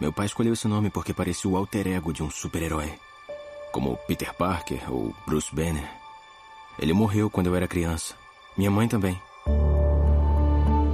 Meu 0.05 0.13
pai 0.13 0.27
escolheu 0.27 0.53
esse 0.53 0.67
nome 0.67 0.91
porque 0.91 1.15
parecia 1.15 1.50
o 1.50 1.57
alter 1.57 1.88
ego 1.88 2.13
de 2.13 2.21
um 2.21 2.29
super-herói. 2.29 2.93
Como 3.71 3.97
Peter 4.07 4.31
Parker 4.35 4.79
ou 4.88 5.15
Bruce 5.25 5.50
Banner. 5.51 5.89
Ele 6.77 6.93
morreu 6.93 7.27
quando 7.27 7.47
eu 7.47 7.55
era 7.55 7.67
criança. 7.67 8.13
Minha 8.55 8.69
mãe 8.69 8.88
também. 8.88 9.19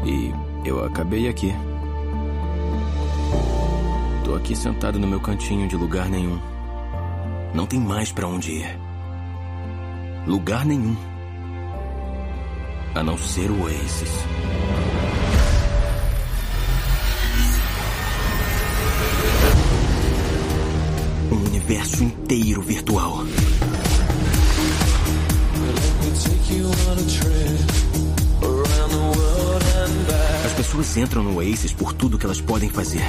E 0.06 0.32
eu 0.64 0.82
acabei 0.86 1.28
aqui. 1.28 1.54
Tô 4.24 4.34
aqui 4.34 4.56
sentado 4.56 4.98
no 4.98 5.08
meu 5.08 5.20
cantinho 5.20 5.68
de 5.68 5.76
lugar 5.76 6.08
nenhum. 6.08 6.40
Não 7.54 7.66
tem 7.66 7.82
mais 7.82 8.14
pra 8.14 8.26
onde 8.26 8.54
ir. 8.54 8.80
Lugar 10.26 10.66
nenhum. 10.66 10.96
A 12.96 13.04
não 13.04 13.18
ser 13.18 13.52
o 13.52 13.64
Oasis. 13.64 14.26
Um 21.32 21.36
universo 21.48 22.04
inteiro 22.04 22.62
virtual. 22.62 23.24
As 30.46 30.54
pessoas 30.54 30.98
entram 30.98 31.24
no 31.24 31.38
Oasis 31.38 31.72
por 31.74 31.94
tudo 31.94 32.18
que 32.18 32.26
elas 32.26 32.42
podem 32.42 32.70
fazer. 32.70 33.02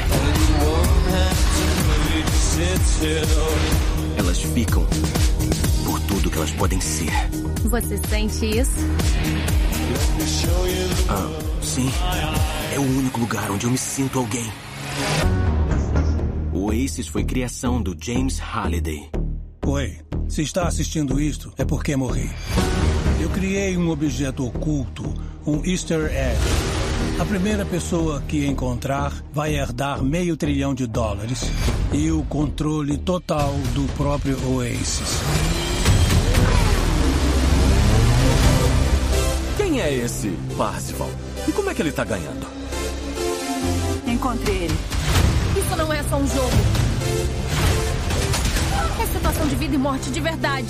Elas 4.17 4.43
ficam 4.43 4.87
por 5.85 6.01
tudo 6.01 6.31
que 6.31 6.37
elas 6.37 6.51
podem 6.53 6.81
ser. 6.81 7.11
Você 7.65 7.99
sente 8.09 8.47
isso? 8.61 8.71
Ah, 11.09 11.29
sim. 11.63 11.91
É 12.73 12.79
o 12.79 12.83
único 12.83 13.21
lugar 13.21 13.51
onde 13.51 13.67
eu 13.67 13.71
me 13.71 13.79
sinto 13.79 14.19
alguém. 14.19 14.51
O 16.53 16.67
Oasis 16.67 17.09
foi 17.09 17.25
criação 17.25 17.81
do 17.81 17.97
James 17.99 18.39
Halliday. 18.39 19.11
Oi, 19.65 19.99
se 20.29 20.43
está 20.43 20.69
assistindo 20.69 21.19
isto, 21.19 21.51
é 21.57 21.65
porque 21.65 21.97
morri. 21.97 22.29
Eu 23.19 23.31
criei 23.31 23.75
um 23.79 23.89
objeto 23.89 24.47
oculto, 24.47 25.03
um 25.47 25.65
Easter 25.65 26.13
egg. 26.15 26.39
A 27.19 27.25
primeira 27.25 27.65
pessoa 27.65 28.21
que 28.29 28.47
encontrar 28.47 29.13
vai 29.33 29.55
herdar 29.55 30.03
meio 30.03 30.37
trilhão 30.37 30.75
de 30.75 30.87
dólares 30.87 31.51
e 31.91 32.11
o 32.11 32.23
controle 32.25 32.99
total 32.99 33.55
do 33.75 33.91
próprio 33.95 34.37
Oasis. 34.55 35.21
Quem 39.57 39.81
é 39.81 39.95
esse 39.95 40.29
Parzival? 40.59 41.11
E 41.49 41.53
como 41.53 41.71
é 41.71 41.75
que 41.75 41.81
ele 41.81 41.93
tá 41.93 42.05
ganhando? 42.05 42.47
Encontrei 44.07 44.65
ele. 44.65 44.92
Isso 45.73 45.79
não 45.79 45.91
é 45.91 46.03
só 46.03 46.17
um 46.17 46.27
jogo. 46.27 46.51
É 49.03 49.07
situação 49.07 49.49
de 49.49 49.57
vida 49.57 49.75
e 49.75 49.79
morte 49.79 50.11
de 50.11 50.21
verdade. 50.21 50.69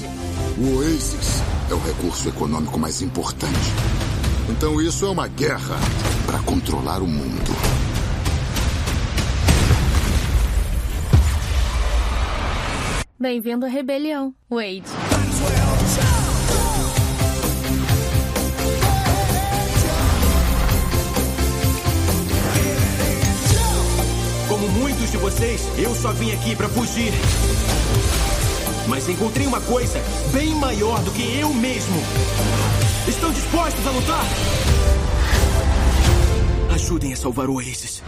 O 0.56 0.76
Oasis 0.76 1.42
é 1.68 1.74
o 1.74 1.78
recurso 1.78 2.28
econômico 2.28 2.78
mais 2.78 3.02
importante. 3.02 3.72
Então 4.48 4.80
isso 4.80 5.04
é 5.04 5.10
uma 5.10 5.26
guerra 5.26 5.74
para 6.24 6.38
controlar 6.44 7.02
o 7.02 7.08
mundo. 7.08 7.50
Bem-vindo 13.18 13.66
à 13.66 13.68
rebelião, 13.68 14.32
Wade. 14.48 14.84
Vocês, 25.22 25.62
eu 25.78 25.94
só 25.94 26.10
vim 26.10 26.32
aqui 26.32 26.56
pra 26.56 26.68
fugir. 26.68 27.12
Mas 28.88 29.08
encontrei 29.08 29.46
uma 29.46 29.60
coisa 29.60 30.00
bem 30.32 30.52
maior 30.56 30.98
do 31.04 31.12
que 31.12 31.38
eu 31.38 31.48
mesmo. 31.54 32.02
Estão 33.06 33.30
dispostos 33.30 33.86
a 33.86 33.90
lutar? 33.92 34.24
Ajudem 36.74 37.12
a 37.12 37.16
salvar 37.16 37.48
o 37.48 37.54
Oasis. 37.54 38.02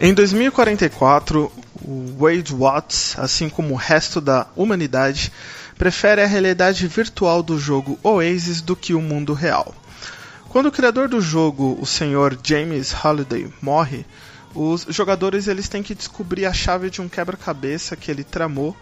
Em 0.00 0.12
2044, 0.12 1.44
o 1.44 1.65
Wade 1.86 2.52
Watts, 2.52 3.16
assim 3.18 3.48
como 3.48 3.74
o 3.74 3.76
resto 3.76 4.20
da 4.20 4.46
humanidade, 4.56 5.32
prefere 5.78 6.22
a 6.22 6.26
realidade 6.26 6.86
virtual 6.86 7.42
do 7.42 7.58
jogo 7.58 7.98
Oasis 8.02 8.60
do 8.60 8.74
que 8.74 8.94
o 8.94 9.00
mundo 9.00 9.32
real. 9.32 9.74
Quando 10.48 10.66
o 10.66 10.72
criador 10.72 11.08
do 11.08 11.20
jogo, 11.20 11.78
o 11.80 11.86
senhor 11.86 12.38
James 12.42 12.92
Halliday, 12.92 13.52
morre, 13.60 14.06
os 14.54 14.86
jogadores 14.88 15.48
eles 15.48 15.68
têm 15.68 15.82
que 15.82 15.94
descobrir 15.94 16.46
a 16.46 16.52
chave 16.52 16.88
de 16.88 17.02
um 17.02 17.08
quebra-cabeça 17.08 17.94
que 17.94 18.10
ele 18.10 18.24
tramou 18.24 18.74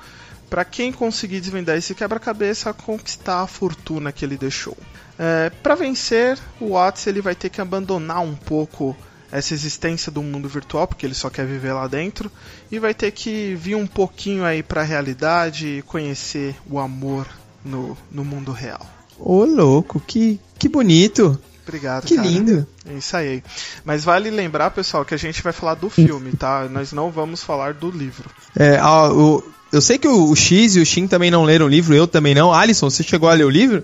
para 0.49 0.65
quem 0.65 0.93
conseguir 0.93 1.41
desvendar 1.41 1.77
esse 1.77 1.95
quebra-cabeça 1.95 2.73
conquistar 2.73 3.43
a 3.43 3.47
fortuna 3.47 4.13
que 4.13 4.25
ele 4.25 4.37
deixou. 4.37 4.77
É, 5.19 5.51
para 5.63 5.75
vencer, 5.75 6.39
o 6.61 6.71
Watts 6.71 7.07
ele 7.07 7.21
vai 7.21 7.35
ter 7.35 7.49
que 7.49 7.61
abandonar 7.61 8.21
um 8.21 8.37
pouco 8.37 8.97
essa 9.33 9.53
existência 9.55 10.11
do 10.13 10.23
mundo 10.23 10.49
virtual, 10.49 10.87
porque 10.87 11.05
ele 11.07 11.15
só 11.15 11.29
quer 11.31 11.47
viver 11.47 11.73
lá 11.73 11.87
dentro, 11.89 12.31
e 12.71 12.79
vai 12.79 12.95
ter 12.95 13.11
que 13.11 13.55
vir 13.57 13.75
um 13.75 13.87
pouquinho 13.87 14.45
aí 14.45 14.63
para 14.63 14.81
a 14.83 14.85
realidade 14.85 15.67
e 15.79 15.83
conhecer 15.83 16.55
o 16.71 16.79
amor 16.79 17.27
no, 17.65 17.97
no 18.11 18.25
mundo 18.25 18.53
real. 18.53 18.85
Ô, 19.19 19.45
louco, 19.45 20.01
que, 20.01 20.39
que 20.59 20.69
bonito. 20.69 21.39
Obrigado, 21.67 22.05
Que 22.05 22.17
cara. 22.17 22.29
lindo. 22.29 22.67
É 22.87 22.93
isso 22.95 23.17
aí. 23.17 23.43
Mas 23.85 24.05
vale 24.05 24.29
lembrar, 24.31 24.71
pessoal, 24.71 25.05
que 25.05 25.15
a 25.15 25.19
gente 25.19 25.43
vai 25.43 25.53
falar 25.53 25.75
do 25.75 25.89
filme, 25.89 26.33
tá? 26.33 26.69
Nós 26.71 26.93
não 26.93 27.11
vamos 27.11 27.43
falar 27.43 27.73
do 27.73 27.91
livro. 27.91 28.29
É, 28.55 28.77
ah, 28.77 29.11
o- 29.11 29.43
eu 29.73 29.81
sei 29.81 29.97
que 29.99 30.07
o, 30.07 30.31
o 30.31 30.37
X 30.37 30.77
e 30.77 30.81
o 30.81 30.85
Shin 30.87 31.07
também 31.07 31.31
não 31.31 31.43
leram 31.43 31.65
o 31.67 31.69
livro, 31.69 31.95
eu 31.95 32.07
também 32.07 32.35
não. 32.35 32.53
Alisson, 32.53 32.91
você 32.91 33.03
chegou 33.03 33.29
a 33.31 33.33
ler 33.33 33.45
o 33.45 33.51
livro? 33.51 33.83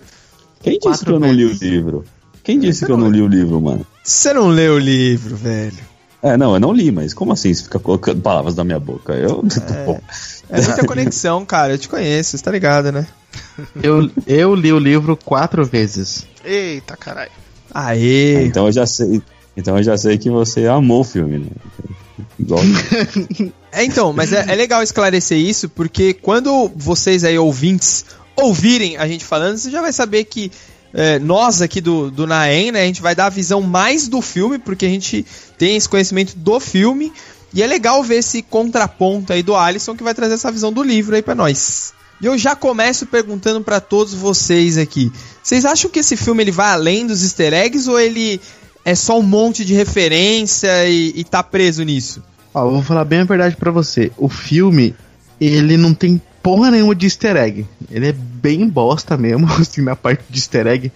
Quem 0.63 0.75
disse 0.75 0.83
Quatro 0.89 1.07
que 1.07 1.13
eu 1.13 1.21
não 1.21 1.33
li 1.33 1.45
o 1.47 1.53
livro? 1.55 2.05
Quem 2.45 2.59
disse 2.61 2.85
que 2.85 2.93
eu 2.93 2.97
não 2.99 3.05
não 3.07 3.11
li 3.13 3.23
o 3.23 3.27
livro, 3.27 3.59
mano? 3.61 3.87
Você 4.11 4.33
não 4.33 4.49
leu 4.49 4.75
o 4.75 4.79
livro, 4.79 5.37
velho. 5.37 5.79
É, 6.21 6.37
não, 6.37 6.53
eu 6.55 6.59
não 6.59 6.73
li, 6.73 6.91
mas 6.91 7.15
como 7.15 7.33
assim 7.33 7.55
você 7.55 7.63
fica 7.63 7.79
colocando 7.79 8.21
palavras 8.21 8.57
na 8.57 8.65
minha 8.65 8.81
boca? 8.81 9.13
Eu. 9.13 9.41
Bom, 9.87 10.01
É 10.49 10.61
muita 10.61 10.85
conexão, 10.85 11.47
cara. 11.47 11.75
Eu 11.75 11.79
te 11.79 11.89
conheço, 11.89 12.37
você 12.37 12.43
tá 12.43 12.51
ligado, 12.51 12.91
né? 12.91 13.07
Eu, 13.81 14.11
eu 14.27 14.53
li 14.57 14.73
o 14.73 14.81
livro 14.81 15.17
quatro 15.17 15.65
vezes. 15.65 16.27
Eita, 16.45 16.97
caralho. 16.97 17.31
Aê! 17.73 18.47
então 18.47 18.67
eu 18.67 18.73
já 18.73 18.85
sei. 18.85 19.23
Então 19.57 19.77
eu 19.77 19.83
já 19.85 19.97
sei 19.97 20.19
que 20.19 20.29
você 20.29 20.67
amou 20.67 21.03
o 21.03 21.05
filme, 21.05 21.39
né? 21.39 21.51
Igual. 22.37 22.63
É, 23.73 23.85
então, 23.85 24.13
mas 24.13 24.33
é, 24.33 24.45
é 24.49 24.55
legal 24.57 24.83
esclarecer 24.83 25.39
isso, 25.39 25.69
porque 25.69 26.13
quando 26.13 26.69
vocês 26.75 27.23
aí, 27.23 27.39
ouvintes, 27.39 28.05
ouvirem 28.35 28.97
a 28.97 29.07
gente 29.07 29.25
falando, 29.25 29.59
você 29.59 29.71
já 29.71 29.81
vai 29.81 29.93
saber 29.93 30.25
que 30.25 30.51
é, 30.93 31.19
nós 31.19 31.63
aqui 31.63 31.81
do, 31.81 32.11
do 32.11 32.27
Naem, 32.27 32.73
né, 32.73 32.83
a 32.83 32.87
gente 32.87 33.03
vai 33.03 33.15
dar 33.15 33.27
a 33.27 33.31
visão 33.31 33.61
mais 33.61 34.09
do 34.09 34.21
filme, 34.21 34.59
porque 34.59 34.87
a 34.87 34.89
gente 34.89 35.25
tem 35.57 35.77
esse 35.77 35.89
conhecimento 35.89 36.37
do 36.37 36.59
filme, 36.59 37.13
e 37.53 37.63
é 37.63 37.67
legal 37.67 38.03
ver 38.03 38.17
esse 38.17 38.43
contraponto 38.43 39.33
aí 39.33 39.43
do 39.43 39.55
Alisson, 39.55 39.97
que 39.97 40.03
vai 40.03 40.15
trazer 40.15 40.35
essa 40.35 40.53
visão 40.53 40.73
do 40.73 40.83
livro 40.83 41.15
aí 41.15 41.23
pra 41.23 41.35
nós. 41.35 41.93
E 42.21 42.27
eu 42.27 42.37
já 42.37 42.55
começo 42.55 43.07
perguntando 43.07 43.63
pra 43.63 43.81
todos 43.81 44.13
vocês 44.15 44.77
aqui, 44.77 45.11
vocês 45.43 45.65
acham 45.65 45.91
que 45.91 46.01
esse 46.01 46.17
filme 46.17 46.43
ele 46.43 46.51
vai 46.51 46.73
além 46.73 47.07
dos 47.07 47.23
easter 47.23 47.53
eggs, 47.53 47.89
ou 47.89 47.99
ele 47.99 48.41
é 48.85 48.95
só 48.95 49.19
um 49.19 49.23
monte 49.23 49.65
de 49.65 49.75
referência 49.75 50.89
e, 50.89 51.13
e 51.17 51.25
tá 51.25 51.43
preso 51.43 51.83
nisso? 51.83 52.23
Ó, 52.53 52.67
eu 52.67 52.73
vou 52.73 52.83
falar 52.83 53.05
bem 53.05 53.21
a 53.21 53.25
verdade 53.25 53.57
pra 53.57 53.71
você. 53.71 54.11
O 54.17 54.29
filme, 54.29 54.95
ele 55.41 55.77
não 55.77 55.95
tem 55.95 56.21
porra 56.43 56.71
nenhuma 56.71 56.95
de 56.95 57.07
easter 57.07 57.37
egg. 57.37 57.67
Ele 57.91 58.09
é 58.09 58.13
bem 58.13 58.69
bosta 58.69 59.17
mesmo, 59.17 59.47
assim, 59.53 59.83
na 59.83 59.97
parte 59.97 60.25
de 60.29 60.39
easter 60.39 60.67
egg, 60.67 60.93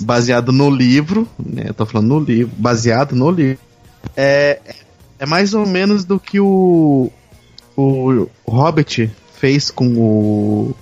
baseado 0.00 0.52
no 0.52 0.70
livro, 0.70 1.28
né? 1.38 1.64
Eu 1.66 1.74
tô 1.74 1.86
falando 1.86 2.08
no 2.08 2.20
livro, 2.20 2.52
baseado 2.56 3.14
no 3.14 3.30
livro. 3.30 3.58
É, 4.16 4.60
é 5.18 5.26
mais 5.26 5.54
ou 5.54 5.66
menos 5.66 6.04
do 6.04 6.20
que 6.20 6.38
o, 6.38 7.10
o 7.76 8.28
Hobbit 8.46 9.10
fez 9.38 9.70
com 9.70 9.88
o 9.96 10.74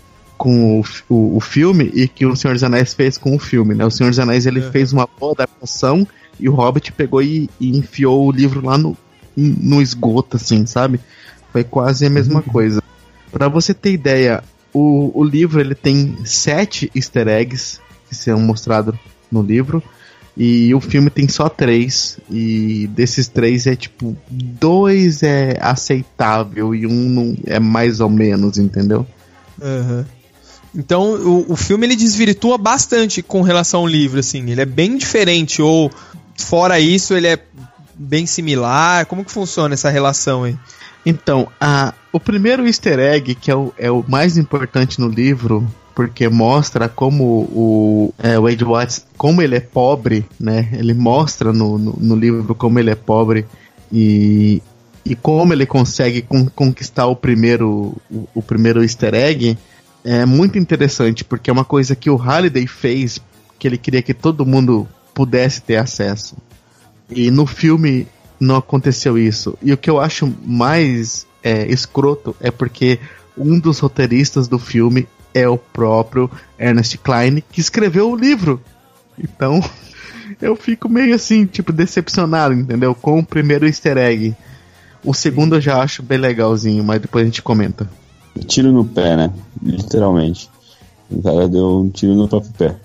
com 0.42 0.80
o, 0.80 0.84
o, 1.08 1.36
o 1.36 1.40
filme 1.40 1.88
e 1.94 2.08
que 2.08 2.26
o 2.26 2.34
Senhor 2.34 2.54
dos 2.54 2.64
Anéis 2.64 2.92
fez 2.94 3.16
com 3.16 3.36
o 3.36 3.38
filme, 3.38 3.76
né? 3.76 3.84
O 3.84 3.90
Senhor 3.92 4.10
dos 4.10 4.18
Anéis 4.18 4.44
ele 4.44 4.60
fez 4.60 4.92
uma 4.92 5.06
boa 5.06 5.34
adaptação 5.34 6.04
e 6.40 6.48
o 6.48 6.52
Hobbit 6.52 6.90
pegou 6.90 7.22
e, 7.22 7.48
e 7.60 7.76
enfiou 7.76 8.26
o 8.26 8.32
livro 8.32 8.64
lá 8.64 8.76
no, 8.76 8.96
no 9.36 9.80
esgoto, 9.80 10.36
assim, 10.36 10.66
sabe? 10.66 10.98
Foi 11.52 11.62
quase 11.62 12.06
a 12.06 12.10
mesma 12.10 12.42
coisa. 12.42 12.82
Pra 13.32 13.48
você 13.48 13.72
ter 13.72 13.92
ideia, 13.92 14.44
o, 14.72 15.18
o 15.18 15.24
livro 15.24 15.60
ele 15.60 15.74
tem 15.74 16.16
sete 16.24 16.92
easter 16.94 17.26
eggs 17.26 17.80
que 18.08 18.14
serão 18.14 18.40
mostrados 18.40 18.94
no 19.30 19.42
livro. 19.42 19.82
E 20.36 20.74
o 20.74 20.80
filme 20.80 21.10
tem 21.10 21.28
só 21.28 21.48
três. 21.48 22.18
E 22.30 22.86
desses 22.88 23.28
três 23.28 23.66
é 23.66 23.74
tipo. 23.74 24.16
Dois 24.30 25.22
é 25.22 25.58
aceitável 25.60 26.74
e 26.74 26.86
um 26.86 27.08
não 27.08 27.36
é 27.46 27.58
mais 27.58 28.00
ou 28.00 28.08
menos, 28.08 28.58
entendeu? 28.58 29.06
Aham. 29.60 30.06
Então, 30.74 31.14
o, 31.16 31.52
o 31.52 31.56
filme 31.56 31.86
ele 31.86 31.96
desvirtua 31.96 32.56
bastante 32.56 33.22
com 33.22 33.42
relação 33.42 33.80
ao 33.80 33.86
livro, 33.86 34.20
assim. 34.20 34.50
Ele 34.50 34.60
é 34.62 34.66
bem 34.66 34.96
diferente, 34.96 35.60
ou 35.60 35.90
fora 36.34 36.80
isso, 36.80 37.14
ele 37.14 37.26
é 37.26 37.38
bem 37.94 38.24
similar. 38.24 39.04
Como 39.04 39.24
que 39.24 39.30
funciona 39.30 39.74
essa 39.74 39.90
relação 39.90 40.44
aí? 40.44 40.56
Então, 41.04 41.48
a, 41.60 41.92
o 42.12 42.20
primeiro 42.20 42.66
easter 42.66 42.98
egg, 42.98 43.34
que 43.34 43.50
é 43.50 43.56
o, 43.56 43.72
é 43.76 43.90
o 43.90 44.04
mais 44.06 44.36
importante 44.36 45.00
no 45.00 45.08
livro, 45.08 45.66
porque 45.94 46.28
mostra 46.28 46.88
como 46.88 47.24
o 47.24 48.14
é, 48.18 48.38
Watts, 48.38 49.04
como 49.16 49.42
ele 49.42 49.56
é 49.56 49.60
pobre, 49.60 50.24
né? 50.38 50.68
Ele 50.72 50.94
mostra 50.94 51.52
no, 51.52 51.76
no, 51.76 51.92
no 51.98 52.16
livro 52.16 52.54
como 52.54 52.78
ele 52.78 52.90
é 52.90 52.94
pobre 52.94 53.46
e, 53.92 54.62
e 55.04 55.14
como 55.14 55.52
ele 55.52 55.66
consegue 55.66 56.22
con- 56.22 56.48
conquistar 56.54 57.06
o 57.06 57.16
primeiro, 57.16 57.94
o, 58.10 58.28
o 58.34 58.42
primeiro 58.42 58.82
easter 58.82 59.14
egg. 59.14 59.58
É 60.04 60.24
muito 60.24 60.58
interessante, 60.58 61.24
porque 61.24 61.50
é 61.50 61.52
uma 61.52 61.64
coisa 61.64 61.94
que 61.94 62.10
o 62.10 62.16
Halliday 62.16 62.66
fez, 62.66 63.20
que 63.58 63.68
ele 63.68 63.78
queria 63.78 64.02
que 64.02 64.14
todo 64.14 64.46
mundo 64.46 64.88
pudesse 65.14 65.60
ter 65.62 65.76
acesso. 65.76 66.36
E 67.10 67.30
no 67.30 67.46
filme 67.46 68.06
não 68.42 68.56
aconteceu 68.56 69.16
isso. 69.16 69.56
E 69.62 69.72
o 69.72 69.76
que 69.76 69.88
eu 69.88 70.00
acho 70.00 70.32
mais 70.44 71.26
é, 71.42 71.66
escroto 71.66 72.34
é 72.40 72.50
porque 72.50 72.98
um 73.36 73.58
dos 73.58 73.78
roteiristas 73.78 74.48
do 74.48 74.58
filme 74.58 75.06
é 75.32 75.48
o 75.48 75.56
próprio 75.56 76.30
Ernest 76.58 76.98
Klein, 76.98 77.42
que 77.50 77.60
escreveu 77.60 78.10
o 78.10 78.16
livro. 78.16 78.60
Então, 79.18 79.60
eu 80.42 80.56
fico 80.56 80.88
meio 80.88 81.14
assim, 81.14 81.46
tipo, 81.46 81.72
decepcionado, 81.72 82.52
entendeu? 82.54 82.94
Com 82.94 83.20
o 83.20 83.24
primeiro 83.24 83.66
easter 83.66 83.96
egg. 83.96 84.34
O 85.04 85.14
segundo 85.14 85.56
eu 85.56 85.60
já 85.60 85.80
acho 85.80 86.02
bem 86.02 86.18
legalzinho, 86.18 86.84
mas 86.84 87.00
depois 87.00 87.22
a 87.22 87.26
gente 87.26 87.42
comenta. 87.42 87.88
Tiro 88.46 88.72
no 88.72 88.84
pé, 88.84 89.16
né? 89.16 89.32
Literalmente. 89.62 90.50
O 91.10 91.22
cara 91.22 91.48
deu 91.48 91.80
um 91.80 91.90
tiro 91.90 92.14
no 92.14 92.28
próprio 92.28 92.52
pé. 92.52 92.76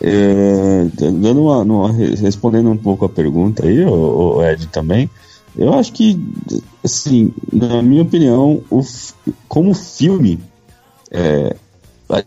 É, 0.00 0.84
dando 1.10 1.42
uma, 1.42 1.58
uma- 1.62 1.92
respondendo 1.92 2.70
um 2.70 2.76
pouco 2.76 3.04
a 3.04 3.08
pergunta 3.08 3.66
aí, 3.66 3.84
o, 3.84 4.36
o 4.36 4.44
Ed 4.44 4.66
também, 4.68 5.10
eu 5.56 5.74
acho 5.74 5.92
que, 5.92 6.16
assim, 6.84 7.32
na 7.52 7.82
minha 7.82 8.02
opinião, 8.02 8.62
o, 8.70 8.80
como 9.48 9.74
filme, 9.74 10.38
é, 11.10 11.56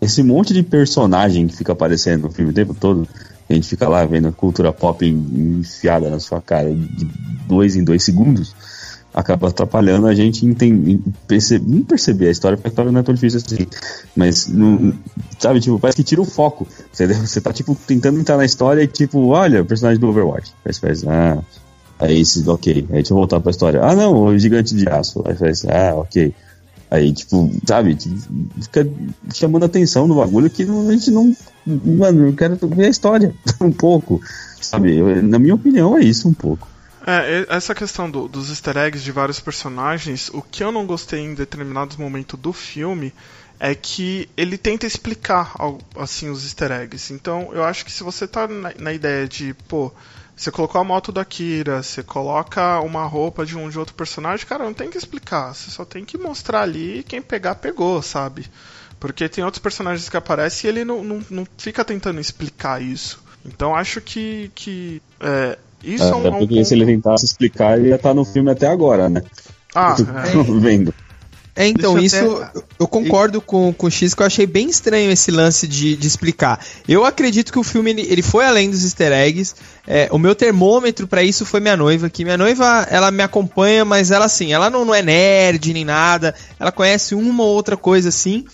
esse 0.01 0.21
monte 0.21 0.53
de 0.53 0.61
personagem 0.63 1.47
que 1.47 1.55
fica 1.55 1.71
aparecendo 1.71 2.23
no 2.23 2.31
filme 2.31 2.51
o 2.51 2.53
tempo 2.53 2.73
todo, 2.73 3.07
a 3.49 3.53
gente 3.53 3.67
fica 3.67 3.87
lá 3.87 4.03
vendo 4.05 4.27
a 4.27 4.31
cultura 4.33 4.73
pop 4.73 5.05
enfiada 5.05 6.09
na 6.09 6.19
sua 6.19 6.41
cara 6.41 6.73
de 6.73 7.05
dois 7.47 7.75
em 7.75 7.83
dois 7.83 8.03
segundos, 8.03 8.53
acaba 9.13 9.49
atrapalhando 9.49 10.07
a 10.07 10.13
gente 10.15 10.45
entender, 10.45 10.99
perceber, 11.27 11.65
não 11.69 11.83
perceber 11.83 12.27
a 12.27 12.31
história, 12.31 12.57
porque 12.57 12.69
a 12.69 12.71
história 12.71 12.91
não 12.91 12.99
é 13.01 13.03
tão 13.03 13.13
difícil 13.13 13.41
assim. 13.45 13.67
Mas, 14.15 14.47
não, 14.47 14.93
sabe, 15.39 15.59
tipo, 15.59 15.77
parece 15.79 15.97
que 15.97 16.03
tira 16.03 16.21
o 16.21 16.25
foco. 16.25 16.67
Você, 16.91 17.07
você 17.07 17.41
tá, 17.41 17.51
tipo, 17.51 17.75
tentando 17.87 18.19
entrar 18.19 18.37
na 18.37 18.45
história 18.45 18.81
e, 18.83 18.87
tipo, 18.87 19.27
olha, 19.27 19.61
o 19.61 19.65
personagem 19.65 19.99
do 19.99 20.07
Overwatch. 20.07 20.53
Aí 20.65 20.73
você 20.73 20.79
faz, 20.79 21.03
ah, 21.07 21.39
aí 21.99 22.21
esse, 22.21 22.47
ok. 22.49 22.73
Aí 22.89 22.95
deixa 22.95 23.13
eu 23.13 23.17
voltar 23.17 23.39
pra 23.39 23.51
história. 23.51 23.81
Ah, 23.83 23.95
não, 23.95 24.13
o 24.25 24.37
gigante 24.37 24.75
de 24.75 24.87
aço. 24.87 25.21
Aí 25.25 25.35
faz, 25.35 25.65
ah, 25.65 25.93
ok. 25.95 26.33
Aí, 26.89 27.11
tipo, 27.13 27.49
sabe, 27.65 27.95
tipo, 27.95 28.15
fica 28.61 28.87
chamando 29.33 29.63
atenção 29.63 30.07
no 30.07 30.15
bagulho 30.15 30.49
que 30.49 30.63
a 30.63 30.91
gente 30.91 31.09
não. 31.11 31.35
Mano, 31.65 32.27
eu 32.27 32.33
quero 32.33 32.57
ver 32.67 32.85
a 32.85 32.89
história 32.89 33.33
um 33.61 33.71
pouco. 33.71 34.19
Sabe, 34.59 34.95
Eu- 34.97 35.21
na 35.23 35.39
minha 35.39 35.55
opinião, 35.55 35.97
é 35.97 36.01
isso 36.01 36.27
um 36.27 36.33
pouco. 36.33 36.67
É, 37.05 37.45
essa 37.49 37.73
questão 37.73 38.09
do- 38.09 38.27
dos 38.27 38.49
easter 38.49 38.77
eggs 38.77 39.03
de 39.03 39.11
vários 39.11 39.39
personagens, 39.39 40.29
o 40.33 40.41
que 40.41 40.63
eu 40.63 40.71
não 40.71 40.85
gostei 40.85 41.19
em 41.19 41.33
determinados 41.33 41.97
momentos 41.97 42.39
do 42.39 42.53
filme 42.53 43.11
é 43.59 43.73
que 43.75 44.29
ele 44.37 44.57
tenta 44.57 44.85
explicar 44.85 45.53
assim 45.95 46.29
os 46.29 46.43
easter 46.43 46.71
eggs. 46.71 47.11
Então, 47.13 47.49
eu 47.53 47.63
acho 47.63 47.85
que 47.85 47.91
se 47.91 48.03
você 48.03 48.27
tá 48.27 48.47
na, 48.47 48.71
na 48.77 48.93
ideia 48.93 49.27
de, 49.27 49.53
pô, 49.67 49.91
você 50.35 50.51
colocou 50.51 50.79
a 50.79 50.83
moto 50.83 51.11
da 51.11 51.25
Kira, 51.25 51.81
você 51.81 52.03
coloca 52.03 52.79
uma 52.81 53.05
roupa 53.05 53.45
de 53.45 53.57
um 53.57 53.69
de 53.69 53.77
outro 53.79 53.93
personagem, 53.95 54.45
cara, 54.45 54.63
não 54.63 54.73
tem 54.73 54.89
que 54.89 54.97
explicar, 54.97 55.53
você 55.53 55.69
só 55.71 55.83
tem 55.85 56.05
que 56.05 56.17
mostrar 56.17 56.61
ali 56.61 57.03
quem 57.07 57.21
pegar 57.21 57.55
pegou, 57.55 58.01
sabe? 58.01 58.47
Porque 58.99 59.27
tem 59.29 59.43
outros 59.43 59.61
personagens 59.61 60.07
que 60.09 60.17
aparecem 60.17 60.67
e 60.67 60.71
ele 60.73 60.85
não, 60.85 61.03
não, 61.03 61.25
não 61.29 61.47
fica 61.57 61.83
tentando 61.83 62.19
explicar 62.19 62.81
isso. 62.81 63.21
Então 63.45 63.75
acho 63.75 63.99
que, 64.01 64.51
que 64.53 65.01
é, 65.19 65.57
isso 65.83 66.03
é, 66.03 66.07
um, 66.15 66.25
é 66.25 66.29
um 66.29 66.37
porque 66.39 66.55
ponto- 66.55 66.65
se 66.65 66.73
ele 66.73 66.85
tentasse 66.85 67.25
explicar, 67.25 67.77
ele 67.77 67.89
ia 67.89 67.95
estar 67.95 68.13
no 68.13 68.23
filme 68.25 68.51
até 68.51 68.67
agora, 68.67 69.09
né? 69.09 69.21
Ah, 69.73 69.95
Eu 70.33 70.41
é. 70.41 70.45
tô 70.45 70.53
vendo. 70.59 70.93
É, 71.53 71.67
então, 71.67 71.95
Deixa 71.95 72.05
isso 72.17 72.25
eu 72.25 72.41
até- 72.43 72.61
eu 72.79 72.87
concordo 72.87 73.41
com, 73.41 73.73
com 73.73 73.87
o 73.87 73.91
X, 73.91 74.13
que 74.13 74.21
eu 74.21 74.25
achei 74.25 74.47
bem 74.47 74.69
estranho 74.69 75.11
esse 75.11 75.29
lance 75.31 75.67
de, 75.67 75.97
de 75.97 76.07
explicar. 76.07 76.65
Eu 76.87 77.03
acredito 77.05 77.51
que 77.51 77.59
o 77.59 77.63
filme 77.63 77.89
ele, 77.91 78.01
ele 78.09 78.21
foi 78.21 78.45
além 78.45 78.69
dos 78.71 78.83
easter 78.85 79.11
eggs. 79.11 79.53
É, 79.85 80.07
o 80.11 80.17
meu 80.17 80.33
termômetro 80.33 81.07
pra 81.07 81.21
isso 81.23 81.45
foi 81.45 81.59
minha 81.59 81.75
noiva, 81.75 82.09
que 82.09 82.23
minha 82.23 82.37
noiva 82.37 82.87
ela 82.89 83.11
me 83.11 83.21
acompanha, 83.21 83.83
mas 83.83 84.11
ela 84.11 84.25
assim, 84.25 84.53
ela 84.53 84.69
não, 84.69 84.85
não 84.85 84.95
é 84.95 85.01
nerd 85.01 85.73
nem 85.73 85.83
nada, 85.83 86.33
ela 86.57 86.71
conhece 86.71 87.13
uma 87.15 87.43
ou 87.43 87.49
outra 87.53 87.75
coisa 87.75 88.07
assim. 88.09 88.45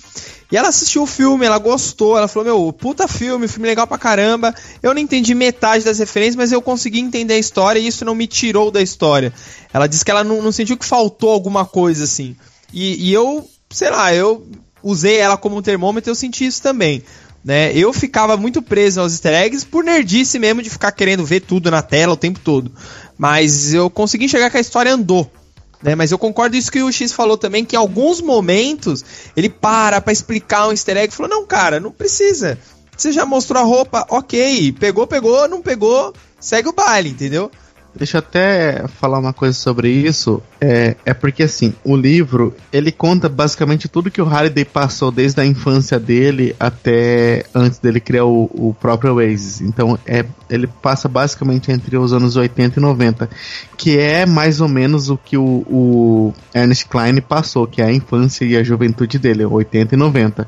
E 0.51 0.55
ela 0.55 0.69
assistiu 0.69 1.03
o 1.03 1.07
filme, 1.07 1.45
ela 1.45 1.57
gostou, 1.57 2.17
ela 2.17 2.27
falou: 2.27 2.45
Meu, 2.45 2.73
puta 2.73 3.07
filme, 3.07 3.47
filme 3.47 3.67
legal 3.67 3.85
pra 3.85 3.97
caramba. 3.97 4.55
Eu 4.81 4.93
não 4.93 5.01
entendi 5.01 5.35
metade 5.35 5.83
das 5.83 5.99
referências, 5.99 6.35
mas 6.35 6.51
eu 6.51 6.61
consegui 6.61 6.99
entender 6.99 7.33
a 7.33 7.39
história 7.39 7.79
e 7.79 7.87
isso 7.87 8.05
não 8.05 8.15
me 8.15 8.27
tirou 8.27 8.71
da 8.71 8.81
história. 8.81 9.33
Ela 9.73 9.87
disse 9.87 10.05
que 10.05 10.11
ela 10.11 10.23
não, 10.23 10.41
não 10.41 10.51
sentiu 10.51 10.77
que 10.77 10.85
faltou 10.85 11.31
alguma 11.31 11.65
coisa 11.65 12.05
assim. 12.05 12.35
E, 12.73 13.09
e 13.09 13.13
eu, 13.13 13.47
sei 13.69 13.89
lá, 13.89 14.13
eu 14.13 14.47
usei 14.81 15.17
ela 15.17 15.37
como 15.37 15.61
termômetro 15.61 16.09
e 16.09 16.11
eu 16.11 16.15
senti 16.15 16.45
isso 16.45 16.61
também. 16.61 17.03
Né? 17.43 17.71
Eu 17.73 17.93
ficava 17.93 18.35
muito 18.35 18.61
preso 18.61 18.99
aos 18.99 19.13
easter 19.13 19.33
eggs 19.33 19.65
por 19.65 19.83
nerdice 19.83 20.39
mesmo 20.39 20.61
de 20.61 20.69
ficar 20.69 20.91
querendo 20.91 21.25
ver 21.25 21.41
tudo 21.41 21.69
na 21.69 21.81
tela 21.81 22.13
o 22.13 22.17
tempo 22.17 22.39
todo. 22.39 22.71
Mas 23.17 23.73
eu 23.73 23.89
consegui 23.89 24.25
enxergar 24.25 24.49
que 24.49 24.57
a 24.57 24.61
história 24.61 24.93
andou. 24.93 25.29
Né? 25.81 25.95
Mas 25.95 26.11
eu 26.11 26.17
concordo 26.17 26.55
isso 26.55 26.71
que 26.71 26.81
o 26.81 26.91
X 26.91 27.13
falou 27.13 27.37
também, 27.37 27.63
que 27.63 27.75
em 27.75 27.79
alguns 27.79 28.21
momentos 28.21 29.03
ele 29.35 29.49
para 29.49 30.01
pra 30.01 30.13
explicar 30.13 30.67
um 30.67 30.71
easter 30.71 30.97
egg 30.97 31.13
e 31.13 31.15
falou, 31.15 31.29
não, 31.29 31.45
cara, 31.45 31.79
não 31.79 31.91
precisa. 31.91 32.57
Você 32.95 33.11
já 33.11 33.25
mostrou 33.25 33.61
a 33.61 33.65
roupa, 33.65 34.05
ok. 34.09 34.71
Pegou, 34.73 35.05
pegou, 35.05 35.47
não 35.47 35.61
pegou, 35.61 36.13
segue 36.39 36.69
o 36.69 36.73
baile, 36.73 37.09
entendeu? 37.09 37.51
Deixa 37.97 38.17
eu 38.17 38.19
até 38.19 38.87
falar 38.87 39.17
uma 39.17 39.33
coisa 39.33 39.57
sobre 39.57 39.89
isso. 39.89 40.41
É, 40.61 40.95
é 41.03 41.13
porque 41.13 41.43
assim, 41.43 41.73
o 41.83 41.95
livro 41.95 42.55
ele 42.71 42.91
conta 42.91 43.27
basicamente 43.27 43.87
tudo 43.87 44.11
que 44.11 44.21
o 44.21 44.25
Halliday 44.25 44.63
passou 44.63 45.11
desde 45.11 45.41
a 45.41 45.45
infância 45.45 45.99
dele 45.99 46.55
até 46.59 47.45
antes 47.55 47.79
dele 47.79 47.99
criar 47.99 48.25
o, 48.25 48.43
o 48.53 48.75
próprio 48.79 49.15
Oasis. 49.15 49.61
Então 49.61 49.97
é, 50.05 50.23
ele 50.49 50.67
passa 50.67 51.09
basicamente 51.09 51.71
entre 51.71 51.97
os 51.97 52.13
anos 52.13 52.35
80 52.35 52.79
e 52.79 52.81
90, 52.81 53.29
que 53.75 53.97
é 53.97 54.25
mais 54.25 54.61
ou 54.61 54.67
menos 54.67 55.09
o 55.09 55.17
que 55.17 55.37
o, 55.37 55.65
o 55.67 56.33
Ernest 56.53 56.85
Klein 56.85 57.19
passou, 57.21 57.65
que 57.65 57.81
é 57.81 57.85
a 57.85 57.91
infância 57.91 58.45
e 58.45 58.55
a 58.55 58.63
juventude 58.63 59.17
dele, 59.17 59.43
80 59.43 59.95
e 59.95 59.97
90. 59.97 60.47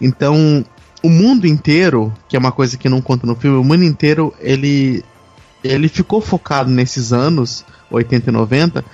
Então 0.00 0.64
o 1.02 1.08
mundo 1.10 1.46
inteiro, 1.46 2.12
que 2.26 2.34
é 2.34 2.38
uma 2.38 2.50
coisa 2.50 2.78
que 2.78 2.88
não 2.88 3.02
conta 3.02 3.26
no 3.26 3.34
filme, 3.34 3.58
o 3.58 3.64
mundo 3.64 3.84
inteiro 3.84 4.32
ele 4.40 5.04
ele 5.64 5.88
ficou 5.88 6.20
focado 6.20 6.70
nesses 6.70 7.12
anos 7.12 7.64
80 7.90 8.30
e 8.30 8.32
90 8.32 8.84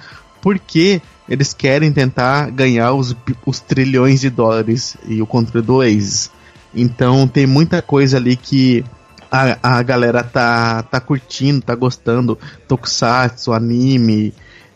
porque 0.40 1.02
eles 1.28 1.52
querem 1.52 1.92
tentar 1.92 2.50
ganhar 2.50 2.92
os, 2.92 3.14
os 3.44 3.61
trilhões 3.61 4.20
de 4.20 4.30
dólares 4.30 4.96
e 5.06 5.20
o 5.20 5.26
controle 5.26 5.66
do 5.66 5.74
Oasis. 5.76 6.30
Então 6.74 7.28
tem 7.28 7.46
muita 7.46 7.83
coisa 7.83 8.16
ali 8.16 8.37
que 8.37 8.85
a, 9.30 9.78
a 9.78 9.83
galera 9.83 10.24
tá, 10.24 10.83
tá 10.83 11.00
curtindo, 11.00 11.61
tá 11.61 11.74
gostando. 11.74 12.38
Tokusatsu, 12.66 13.52
anime, 13.52 14.33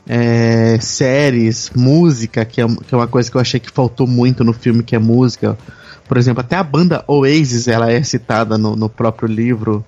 é, 0.07 0.79
séries, 0.81 1.71
música, 1.75 2.45
que 2.45 2.61
é, 2.61 2.67
que 2.67 2.95
é 2.95 2.97
uma 2.97 3.09
coisa 3.09 3.31
que 3.31 3.37
eu 3.37 3.41
achei 3.41 3.59
que 3.59 3.71
faltou 3.71 4.07
muito 4.07 4.45
no 4.45 4.53
filme, 4.53 4.83
que 4.83 4.95
é 4.95 4.99
música. 4.99 5.59
Por 6.07 6.19
exemplo, 6.19 6.41
até 6.41 6.57
a 6.57 6.63
banda 6.63 7.03
Oasis 7.09 7.67
ela 7.67 7.91
é 7.91 8.03
citada 8.03 8.59
no, 8.59 8.77
no 8.77 8.89
próprio 8.89 9.27
livro. 9.27 9.85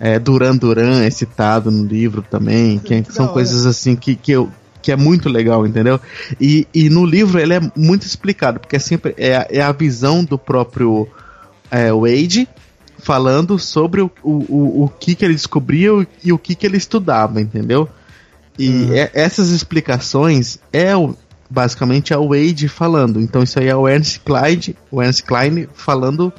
É, 0.00 0.18
Duran 0.18 0.56
Duran 0.56 1.02
é 1.04 1.10
citado 1.10 1.70
no 1.70 1.84
livro 1.84 2.22
também, 2.22 2.78
que, 2.78 3.02
Que 3.02 3.12
são 3.12 3.26
da 3.26 3.30
hora. 3.30 3.34
coisas 3.34 3.64
assim 3.66 3.94
que, 3.94 4.16
que, 4.16 4.32
eu, 4.32 4.50
que 4.82 4.90
é 4.92 4.96
muito 4.96 5.28
legal, 5.28 5.66
entendeu? 5.66 6.00
E, 6.40 6.66
e 6.74 6.90
no 6.90 7.06
livro 7.06 7.38
ele 7.38 7.54
é 7.54 7.60
muito 7.76 8.04
explicado, 8.06 8.58
porque 8.60 8.76
é 8.76 8.78
sempre 8.80 9.14
é, 9.16 9.36
a- 9.36 9.46
é 9.50 9.60
a 9.62 9.72
visão 9.72 10.24
do 10.24 10.36
próprio 10.36 11.06
é, 11.70 11.90
Wade 11.92 12.48
falando 12.98 13.58
sobre 13.58 14.00
o, 14.00 14.10
o, 14.22 14.30
o, 14.48 14.84
o 14.84 14.88
que, 14.88 15.14
que 15.14 15.24
ele 15.24 15.34
descobria 15.34 15.90
e 16.24 16.32
o 16.32 16.38
que, 16.38 16.54
que 16.54 16.66
ele 16.66 16.76
estudava, 16.76 17.40
entendeu? 17.40 17.88
E 18.58 18.88
é- 18.92 19.10
essas 19.14 19.50
explicações 19.50 20.58
é 20.72 20.94
o, 20.96 21.14
basicamente 21.48 22.12
é 22.12 22.18
o 22.18 22.28
Wade 22.28 22.66
falando. 22.68 23.20
Então 23.20 23.42
isso 23.42 23.58
aí 23.60 23.68
é 23.68 23.76
o 23.76 23.88
Ernst 23.88 24.20
Klein, 24.24 24.74
o 24.90 25.02
Ernst 25.02 25.22
Klein 25.24 25.68
falando 25.74 26.32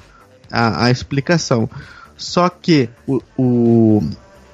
a, 0.51 0.85
a 0.85 0.91
explicação. 0.91 1.69
Só 2.17 2.49
que 2.49 2.89
o, 3.07 3.21
o, 3.37 4.03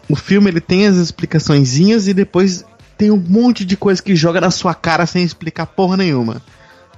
o 0.09 0.15
filme 0.15 0.49
ele 0.49 0.61
tem 0.61 0.87
as 0.87 0.97
explicaçõezinhas 0.97 2.07
e 2.07 2.13
depois 2.13 2.65
tem 2.97 3.11
um 3.11 3.17
monte 3.27 3.63
de 3.65 3.75
coisa 3.77 4.01
que 4.01 4.15
joga 4.15 4.41
na 4.41 4.51
sua 4.51 4.73
cara 4.73 5.05
sem 5.05 5.23
explicar 5.23 5.65
porra 5.67 5.97
nenhuma. 5.97 6.41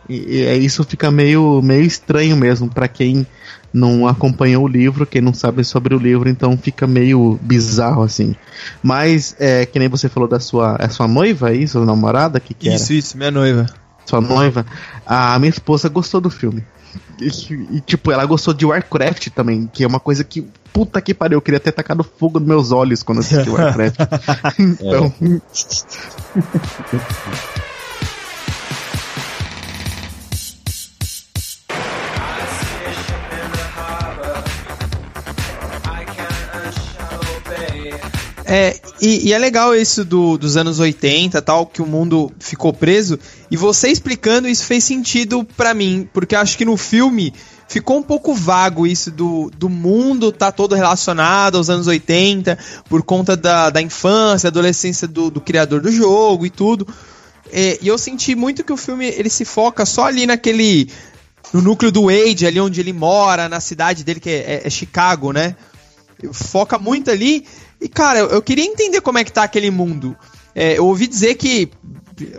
E, 0.09 0.15
e 0.37 0.41
é- 0.45 0.57
isso 0.57 0.83
fica 0.83 1.09
meio, 1.11 1.61
meio 1.61 1.83
estranho 1.83 2.35
mesmo 2.35 2.69
pra 2.69 2.87
quem 2.87 3.25
não 3.73 4.07
acompanhou 4.07 4.65
o 4.65 4.67
livro, 4.67 5.05
quem 5.05 5.21
não 5.21 5.33
sabe 5.33 5.63
sobre 5.63 5.95
o 5.95 5.97
livro, 5.97 6.29
então 6.29 6.55
fica 6.57 6.85
meio 6.85 7.39
bizarro 7.41 8.03
assim. 8.03 8.35
Mas 8.83 9.35
é 9.39 9.65
que 9.65 9.79
nem 9.79 9.87
você 9.87 10.07
falou 10.07 10.29
da 10.29 10.39
sua, 10.39 10.75
é 10.79 10.87
sua 10.89 11.07
noiva 11.07 11.49
aí, 11.49 11.67
sua 11.67 11.83
namorada, 11.85 12.39
que 12.39 12.53
que 12.53 12.67
era? 12.67 12.75
Isso, 12.77 12.93
isso, 12.93 13.17
minha 13.17 13.31
noiva. 13.31 13.65
sua 14.05 14.21
noiva, 14.21 14.65
a 15.05 15.39
minha 15.39 15.49
esposa 15.49 15.89
gostou 15.89 16.21
do 16.21 16.29
filme. 16.29 16.63
E, 17.19 17.81
tipo, 17.81 18.11
ela 18.11 18.25
gostou 18.25 18.53
de 18.53 18.65
Warcraft 18.65 19.29
também, 19.29 19.69
que 19.71 19.83
é 19.83 19.87
uma 19.87 19.99
coisa 19.99 20.23
que, 20.23 20.41
puta 20.71 21.01
que 21.01 21.13
pariu, 21.13 21.37
eu 21.37 21.41
queria 21.41 21.59
ter 21.59 21.71
tacado 21.71 22.03
fogo 22.03 22.39
nos 22.39 22.47
meus 22.47 22.71
olhos 22.71 23.03
quando 23.03 23.19
assisti 23.19 23.49
Warcraft. 23.49 23.99
então, 24.59 25.13
É, 38.53 38.79
e, 39.01 39.29
e 39.29 39.33
é 39.33 39.37
legal 39.39 39.75
isso 39.75 40.05
do- 40.05 40.37
dos 40.37 40.55
anos 40.57 40.77
80 40.79 41.41
tal, 41.41 41.65
que 41.65 41.81
o 41.81 41.87
mundo 41.87 42.31
ficou 42.39 42.71
preso. 42.71 43.17
E 43.49 43.57
você 43.57 43.87
explicando 43.89 44.47
isso 44.47 44.63
fez 44.65 44.83
sentido 44.83 45.43
pra 45.57 45.73
mim, 45.73 46.07
porque 46.13 46.35
acho 46.35 46.55
que 46.55 46.63
no 46.63 46.77
filme 46.77 47.33
ficou 47.67 47.97
um 47.97 48.03
pouco 48.03 48.35
vago 48.35 48.85
isso 48.85 49.09
do, 49.09 49.49
do 49.57 49.67
mundo 49.69 50.31
tá 50.31 50.51
todo 50.51 50.75
relacionado 50.75 51.57
aos 51.57 51.69
anos 51.71 51.87
80, 51.87 52.55
por 52.87 53.01
conta 53.01 53.35
da, 53.35 53.71
da 53.71 53.81
infância, 53.81 54.49
adolescência 54.49 55.07
do, 55.07 55.31
do 55.31 55.41
criador 55.41 55.81
do 55.81 55.91
jogo 55.91 56.45
e 56.45 56.51
tudo. 56.51 56.87
É, 57.51 57.79
e 57.81 57.87
eu 57.87 57.97
senti 57.97 58.35
muito 58.35 58.63
que 58.63 58.71
o 58.73 58.77
filme 58.77 59.07
ele 59.07 59.31
se 59.31 59.45
foca 59.45 59.83
só 59.83 60.05
ali 60.05 60.27
naquele. 60.27 60.89
no 61.51 61.59
núcleo 61.61 61.91
do 61.91 62.03
Wade, 62.03 62.45
ali 62.45 62.59
onde 62.59 62.79
ele 62.79 62.93
mora, 62.93 63.49
na 63.49 63.59
cidade 63.59 64.03
dele, 64.03 64.19
que 64.19 64.29
é, 64.29 64.33
é- 64.33 64.61
é 64.65 64.69
Chicago, 64.69 65.31
né? 65.31 65.55
Foca 66.31 66.77
muito 66.77 67.11
ali. 67.11 67.45
E, 67.81 67.89
cara, 67.89 68.19
eu, 68.19 68.27
eu 68.27 68.41
queria 68.41 68.63
entender 68.65 69.01
como 69.01 69.17
é 69.17 69.23
que 69.23 69.31
tá 69.33 69.43
aquele 69.43 69.69
mundo. 69.71 70.15
É, 70.55 70.77
eu 70.77 70.85
ouvi 70.85 71.07
dizer 71.07 71.33
que, 71.35 71.69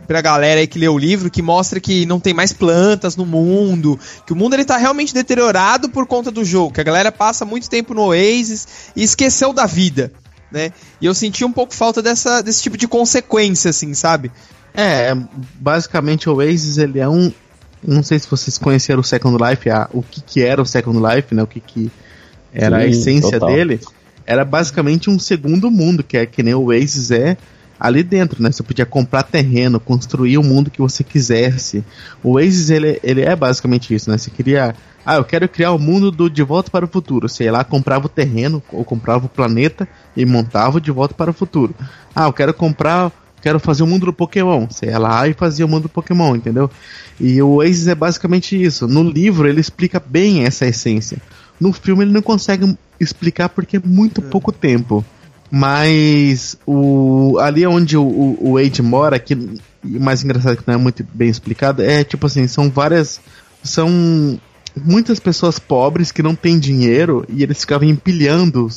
pra 0.06 0.20
galera 0.20 0.60
aí 0.60 0.66
que 0.68 0.78
lê 0.78 0.88
o 0.88 0.96
livro, 0.96 1.28
que 1.30 1.42
mostra 1.42 1.80
que 1.80 2.06
não 2.06 2.20
tem 2.20 2.32
mais 2.32 2.52
plantas 2.52 3.16
no 3.16 3.26
mundo, 3.26 3.98
que 4.24 4.32
o 4.32 4.36
mundo 4.36 4.54
ele 4.54 4.64
tá 4.64 4.76
realmente 4.76 5.12
deteriorado 5.12 5.88
por 5.88 6.06
conta 6.06 6.30
do 6.30 6.44
jogo, 6.44 6.72
que 6.72 6.80
a 6.80 6.84
galera 6.84 7.10
passa 7.10 7.44
muito 7.44 7.68
tempo 7.68 7.92
no 7.92 8.02
Oasis 8.02 8.66
e 8.94 9.02
esqueceu 9.02 9.52
da 9.52 9.66
vida, 9.66 10.12
né? 10.52 10.70
E 11.00 11.06
eu 11.06 11.12
senti 11.14 11.44
um 11.44 11.50
pouco 11.52 11.74
falta 11.74 12.00
dessa, 12.00 12.40
desse 12.40 12.62
tipo 12.62 12.76
de 12.76 12.86
consequência, 12.86 13.70
assim, 13.70 13.92
sabe? 13.94 14.30
é, 14.76 15.14
basicamente 15.60 16.28
o 16.28 16.34
Oasis, 16.36 16.78
ele 16.78 16.98
é 17.00 17.08
um. 17.08 17.32
Não 17.86 18.02
sei 18.02 18.18
se 18.18 18.28
vocês 18.30 18.56
conheceram 18.58 19.00
o 19.00 19.04
Second 19.04 19.36
Life, 19.42 19.68
a- 19.70 19.88
o 19.92 20.02
que, 20.02 20.20
que 20.22 20.42
era 20.42 20.62
o 20.62 20.64
Second 20.66 20.98
Life, 20.98 21.34
né? 21.34 21.42
O 21.42 21.46
que, 21.46 21.60
que 21.60 21.90
era 22.54 22.78
a 22.78 22.80
Sim, 22.82 22.88
essência 22.88 23.38
total. 23.38 23.54
dele. 23.54 23.80
Era 24.24 24.44
basicamente 24.44 25.10
um 25.10 25.18
segundo 25.18 25.70
mundo, 25.70 26.02
que 26.02 26.16
é 26.16 26.24
que 26.24 26.42
nem 26.42 26.54
o 26.54 26.66
Oasis 26.66 27.10
é 27.10 27.36
ali 27.78 28.02
dentro, 28.02 28.42
né? 28.42 28.50
Você 28.50 28.62
podia 28.62 28.86
comprar 28.86 29.24
terreno, 29.24 29.78
construir 29.80 30.38
o 30.38 30.42
mundo 30.42 30.70
que 30.70 30.80
você 30.80 31.04
quisesse. 31.04 31.84
O 32.22 32.34
Oasis, 32.34 32.70
ele, 32.70 32.98
ele 33.02 33.20
é 33.20 33.36
basicamente 33.36 33.94
isso, 33.94 34.10
né? 34.10 34.16
Você 34.16 34.30
queria... 34.30 34.74
Ah, 35.04 35.16
eu 35.16 35.24
quero 35.24 35.46
criar 35.46 35.72
o 35.72 35.78
mundo 35.78 36.10
do 36.10 36.30
De 36.30 36.42
Volta 36.42 36.70
para 36.70 36.86
o 36.86 36.88
Futuro. 36.88 37.28
Sei 37.28 37.50
lá, 37.50 37.62
comprava 37.62 38.06
o 38.06 38.08
terreno, 38.08 38.62
ou 38.72 38.82
comprava 38.84 39.26
o 39.26 39.28
planeta 39.28 39.86
e 40.16 40.24
montava 40.24 40.78
o 40.78 40.80
De 40.80 40.90
Volta 40.90 41.12
para 41.14 41.30
o 41.30 41.34
Futuro. 41.34 41.74
Ah, 42.14 42.24
eu 42.24 42.32
quero 42.32 42.54
comprar... 42.54 43.12
Quero 43.42 43.60
fazer 43.60 43.82
o 43.82 43.86
mundo 43.86 44.06
do 44.06 44.12
Pokémon. 44.14 44.66
Você 44.70 44.86
ia 44.86 44.98
lá 44.98 45.28
e 45.28 45.34
fazia 45.34 45.66
o 45.66 45.68
mundo 45.68 45.82
do 45.82 45.88
Pokémon, 45.90 46.34
entendeu? 46.34 46.70
E 47.20 47.42
o 47.42 47.56
Oasis 47.56 47.88
é 47.88 47.94
basicamente 47.94 48.56
isso. 48.60 48.88
No 48.88 49.02
livro 49.02 49.46
ele 49.46 49.60
explica 49.60 50.00
bem 50.00 50.44
essa 50.46 50.64
essência. 50.64 51.18
No 51.60 51.72
filme 51.72 52.04
ele 52.04 52.12
não 52.12 52.22
consegue 52.22 52.76
explicar 52.98 53.48
porque 53.48 53.76
é 53.76 53.80
muito 53.84 54.20
pouco 54.22 54.52
tempo. 54.52 55.04
Mas 55.50 56.56
o 56.66 57.38
ali 57.40 57.66
onde 57.66 57.96
o, 57.96 58.02
o, 58.40 58.54
Wade 58.54 58.82
mora, 58.82 59.18
que 59.18 59.34
o 59.34 60.00
mais 60.00 60.24
engraçado 60.24 60.56
que 60.56 60.64
não 60.66 60.74
é 60.74 60.78
muito 60.78 61.06
bem 61.12 61.28
explicado, 61.28 61.82
é 61.82 62.02
tipo 62.02 62.26
assim, 62.26 62.48
são 62.48 62.70
várias. 62.70 63.20
São 63.62 64.38
muitas 64.76 65.20
pessoas 65.20 65.58
pobres 65.58 66.10
que 66.10 66.22
não 66.22 66.34
têm 66.34 66.58
dinheiro 66.58 67.24
e 67.28 67.42
eles 67.42 67.60
ficavam 67.60 67.88
empilhando. 67.88 68.68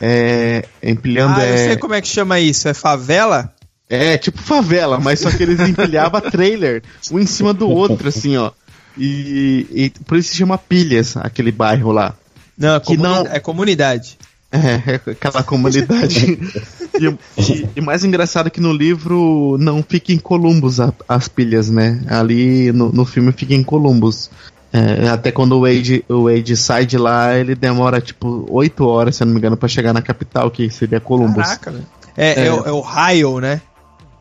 É, 0.00 0.64
empilhando 0.82 1.40
ah, 1.40 1.46
eu 1.46 1.54
é, 1.54 1.66
sei 1.68 1.76
como 1.76 1.94
é 1.94 2.00
que 2.00 2.08
chama 2.08 2.38
isso. 2.38 2.68
É 2.68 2.74
favela? 2.74 3.52
é, 3.92 4.16
tipo 4.16 4.40
favela, 4.40 4.98
mas 4.98 5.20
só 5.20 5.30
que 5.30 5.42
eles 5.42 5.60
empilhavam 5.60 6.18
trailer, 6.22 6.82
um 7.10 7.18
em 7.18 7.26
cima 7.26 7.52
do 7.52 7.68
outro, 7.68 8.08
assim, 8.08 8.38
ó. 8.38 8.50
E, 8.98 9.66
e 9.70 9.90
por 10.04 10.18
isso 10.18 10.30
se 10.30 10.36
chama 10.36 10.58
Pilhas, 10.58 11.16
aquele 11.16 11.50
bairro 11.52 11.92
lá. 11.92 12.14
Não, 12.58 12.74
é, 12.76 12.80
Que 12.80 12.96
comuni- 12.96 13.02
não- 13.14 13.26
é 13.26 13.40
comunidade. 13.40 14.18
É, 14.50 14.92
é 15.06 15.10
aquela 15.12 15.42
comunidade. 15.42 16.38
e, 17.00 17.06
e- 17.40 17.68
e 17.76 17.80
mais 17.80 18.04
engraçado 18.04 18.48
é 18.48 18.50
que 18.50 18.60
no 18.60 18.72
livro 18.72 19.56
não 19.58 19.82
fica 19.82 20.12
em 20.12 20.18
Columbus 20.18 20.78
a- 20.78 20.92
as 21.08 21.26
pilhas, 21.26 21.70
né? 21.70 22.02
Ali 22.06 22.70
no, 22.72 22.92
no 22.92 23.04
filme 23.06 23.32
fica 23.32 23.54
em 23.54 23.62
Columbus. 23.62 24.30
É, 24.74 25.08
até 25.08 25.30
quando 25.32 25.52
o 25.52 25.60
Wade, 25.62 26.04
o 26.08 26.24
Wade 26.24 26.56
sai 26.56 26.84
de 26.86 26.96
lá, 26.98 27.34
ele 27.36 27.54
demora 27.54 28.00
tipo 28.00 28.46
8 28.50 28.86
horas, 28.86 29.16
se 29.16 29.22
eu 29.22 29.26
não 29.26 29.32
me 29.34 29.38
engano, 29.38 29.56
pra 29.56 29.68
chegar 29.68 29.92
na 29.92 30.00
capital, 30.02 30.50
que 30.50 30.68
seria 30.70 31.00
Columbus. 31.00 31.44
Caraca, 31.44 31.70
velho. 31.70 31.86
É, 32.16 32.42
é. 32.42 32.46
É. 32.46 32.52
o- 32.52 32.66
é 32.66 32.72
Ohio, 32.72 33.38
né? 33.40 33.60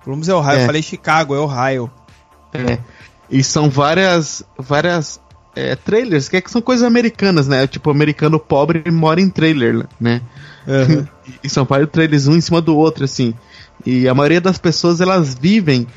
Columbus 0.04 0.28
é 0.30 0.34
Ohio. 0.34 0.58
É. 0.60 0.62
Eu 0.64 0.66
falei 0.66 0.82
Chicago, 0.82 1.36
é 1.36 1.40
Ohio. 1.40 1.92
É. 2.54 2.78
E 3.32 3.44
são 3.44 3.70
várias 3.70 4.44
várias 4.58 5.20
é, 5.56 5.76
trailers, 5.76 6.30
que, 6.30 6.38
é 6.38 6.42
que 6.42 6.52
são 6.52 6.62
coisas 6.62 6.86
americanas, 6.86 7.48
né? 7.48 7.66
Tipo, 7.68 7.90
americano 7.90 8.40
pobre 8.40 8.90
mora 8.92 9.22
em 9.22 9.30
trailer, 9.30 9.86
né? 10.00 10.22
Uhum. 10.68 11.08
e 11.44 11.50
são 11.50 11.66
vários 11.66 11.90
trailers 11.90 12.28
um 12.28 12.36
em 12.36 12.42
cima 12.42 12.62
do 12.62 12.76
outro, 12.76 13.04
assim. 13.04 13.34
E 13.86 14.08
a 14.08 14.14
maioria 14.14 14.42
das 14.42 14.58
pessoas, 14.58 15.02
elas 15.02 15.34
vivem 15.34 15.88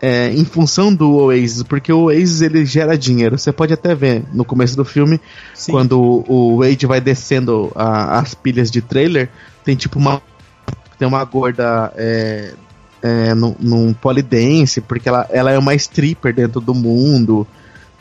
é, 0.00 0.30
em 0.32 0.44
função 0.44 0.94
do 0.94 1.16
Oasis, 1.16 1.62
porque 1.62 1.92
o 1.92 2.04
Oasis, 2.04 2.40
ele 2.40 2.64
gera 2.64 2.96
dinheiro. 2.96 3.36
Você 3.38 3.52
pode 3.52 3.72
até 3.72 3.94
ver 3.94 4.24
no 4.32 4.44
começo 4.44 4.76
do 4.76 4.84
filme, 4.84 5.20
Sim. 5.54 5.72
quando 5.72 6.00
o, 6.00 6.24
o 6.28 6.58
Wade 6.58 6.86
vai 6.86 7.00
descendo 7.00 7.70
a- 7.74 8.18
as 8.18 8.34
pilhas 8.34 8.70
de 8.70 8.80
trailer, 8.80 9.28
tem 9.64 9.76
tipo 9.76 9.98
uma... 9.98 10.22
Tem 10.98 11.06
uma 11.06 11.24
gorda... 11.24 11.92
É, 11.96 12.54
é, 13.02 13.34
num, 13.34 13.54
num 13.60 13.92
polidense, 13.92 14.80
porque 14.80 15.08
ela, 15.08 15.26
ela 15.30 15.50
é 15.50 15.58
uma 15.58 15.74
stripper 15.74 16.34
dentro 16.34 16.60
do 16.60 16.74
mundo. 16.74 17.46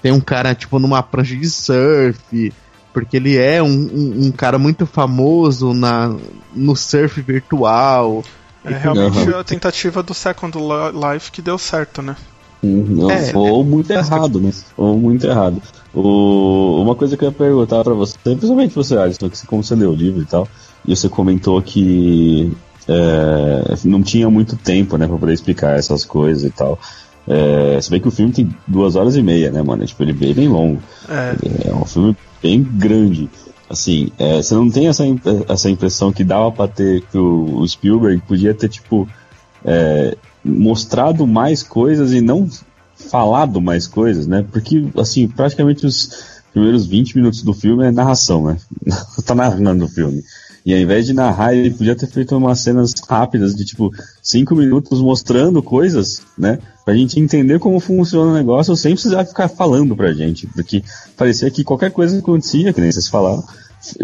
Tem 0.02 0.12
um 0.12 0.20
cara, 0.20 0.54
tipo, 0.56 0.80
numa 0.80 1.02
prancha 1.04 1.36
de 1.36 1.50
surf, 1.50 2.54
porque 2.94 3.18
ele 3.18 3.38
é 3.38 3.62
um, 3.62 3.68
um, 3.68 4.26
um 4.28 4.32
cara 4.32 4.58
muito 4.60 4.86
famoso 4.86 5.74
na, 5.74 6.16
no 6.56 6.76
surf 6.76 7.22
virtual. 7.22 8.24
É 8.66 8.76
realmente 8.78 9.30
Uhum. 9.30 9.40
a 9.40 9.44
tentativa 9.44 10.04
do 10.04 10.14
Second 10.14 10.58
Li- 10.58 11.14
Life 11.14 11.32
que 11.32 11.42
deu 11.42 11.58
certo, 11.58 12.02
né? 12.02 12.16
Hum, 12.64 12.86
Não, 12.90 13.12
É, 13.12 13.32
ou 13.36 13.64
muito 13.64 13.92
errado, 13.92 14.42
né? 14.42 14.52
Ou 14.76 14.98
muito 14.98 15.26
errado. 15.28 15.62
O, 15.94 16.82
uma 16.82 16.96
coisa 16.96 17.16
que 17.16 17.24
eu 17.24 17.30
ia 17.30 17.34
perguntar 17.36 17.84
pra 17.84 17.94
você, 17.94 18.18
principalmente 18.24 18.76
você, 18.76 18.98
Alisson, 18.98 19.30
que 19.30 19.38
você- 19.38 19.48
como 19.48 19.64
você 19.64 19.76
leu 19.76 19.92
o 19.92 19.96
livro 19.96 20.22
e 20.22 20.26
tal, 20.26 20.48
e 20.86 20.96
você 20.96 21.08
comentou 21.08 21.62
que 21.62 22.52
é, 22.88 23.76
não 23.86 24.02
tinha 24.02 24.30
muito 24.30 24.56
tempo, 24.56 24.98
né, 24.98 25.08
pra 25.08 25.18
poder 25.18 25.34
explicar 25.34 25.78
essas 25.78 26.06
coisas 26.06 26.44
e 26.44 26.50
tal. 26.50 26.80
É, 27.28 27.80
se 27.82 27.90
bem 27.90 28.00
que 28.00 28.08
o 28.08 28.12
filme 28.12 28.32
tem 28.32 28.50
duas 28.66 28.96
horas 28.96 29.16
e 29.18 29.22
meia, 29.22 29.52
né, 29.52 29.62
mano? 29.62 29.84
É, 29.84 29.86
tipo, 29.86 30.02
ele 30.02 30.12
é 30.12 30.14
bem, 30.14 30.34
bem 30.34 30.48
longo. 30.48 30.82
É, 31.10 31.36
É 31.70 31.74
um 31.74 31.86
filme 31.86 32.16
bem 32.42 32.64
grande. 32.64 33.30
Assim, 33.70 34.10
é, 34.18 34.38
você 34.42 34.56
não 34.56 34.70
tem 34.70 34.88
essa, 34.88 35.04
essa 35.50 35.70
impressão 35.70 36.14
que 36.14 36.24
dava 36.24 36.52
pra 36.52 36.70
ter 36.70 37.02
que 37.02 37.18
o, 37.18 37.60
o 37.60 37.68
Spielberg 37.68 38.22
podia 38.26 38.54
ter, 38.54 38.70
tipo, 38.70 39.08
é, 39.66 40.16
mostrado 40.44 41.28
mais 41.28 41.62
coisas 41.62 42.14
e 42.14 42.22
não 42.22 42.50
falado 42.96 43.62
mais 43.62 43.86
coisas, 43.86 44.26
né? 44.26 44.46
Porque, 44.50 44.88
assim, 44.98 45.28
praticamente 45.28 45.86
os 45.86 46.42
primeiros 46.54 46.88
20 46.88 47.16
minutos 47.18 47.44
do 47.44 47.54
filme 47.54 47.86
é 47.86 47.92
narração, 47.92 48.46
né? 48.46 48.58
tá 49.26 49.36
narrando 49.36 49.84
o 49.84 49.90
filme. 49.90 50.24
E 50.68 50.74
ao 50.74 50.82
invés 50.82 51.06
de 51.06 51.14
narrar, 51.14 51.54
ele 51.54 51.72
podia 51.72 51.96
ter 51.96 52.08
feito 52.08 52.36
umas 52.36 52.60
cenas 52.60 52.92
rápidas 53.08 53.56
de 53.56 53.64
tipo 53.64 53.90
5 54.22 54.54
minutos 54.54 55.00
mostrando 55.00 55.64
coisas, 55.64 56.22
né? 56.38 56.60
Pra 56.84 56.94
gente 56.94 57.18
entender 57.22 57.58
como 57.58 57.80
funciona 57.80 58.32
o 58.32 58.34
negócio 58.34 58.76
sem 58.76 58.92
precisar 58.92 59.24
ficar 59.24 59.48
falando 59.48 59.96
pra 59.96 60.12
gente. 60.12 60.46
Porque 60.48 60.84
parecia 61.16 61.50
que 61.50 61.64
qualquer 61.64 61.90
coisa 61.92 62.16
que 62.16 62.22
acontecia, 62.22 62.74
que 62.74 62.82
nem 62.82 62.92
vocês 62.92 63.08
falaram, 63.08 63.46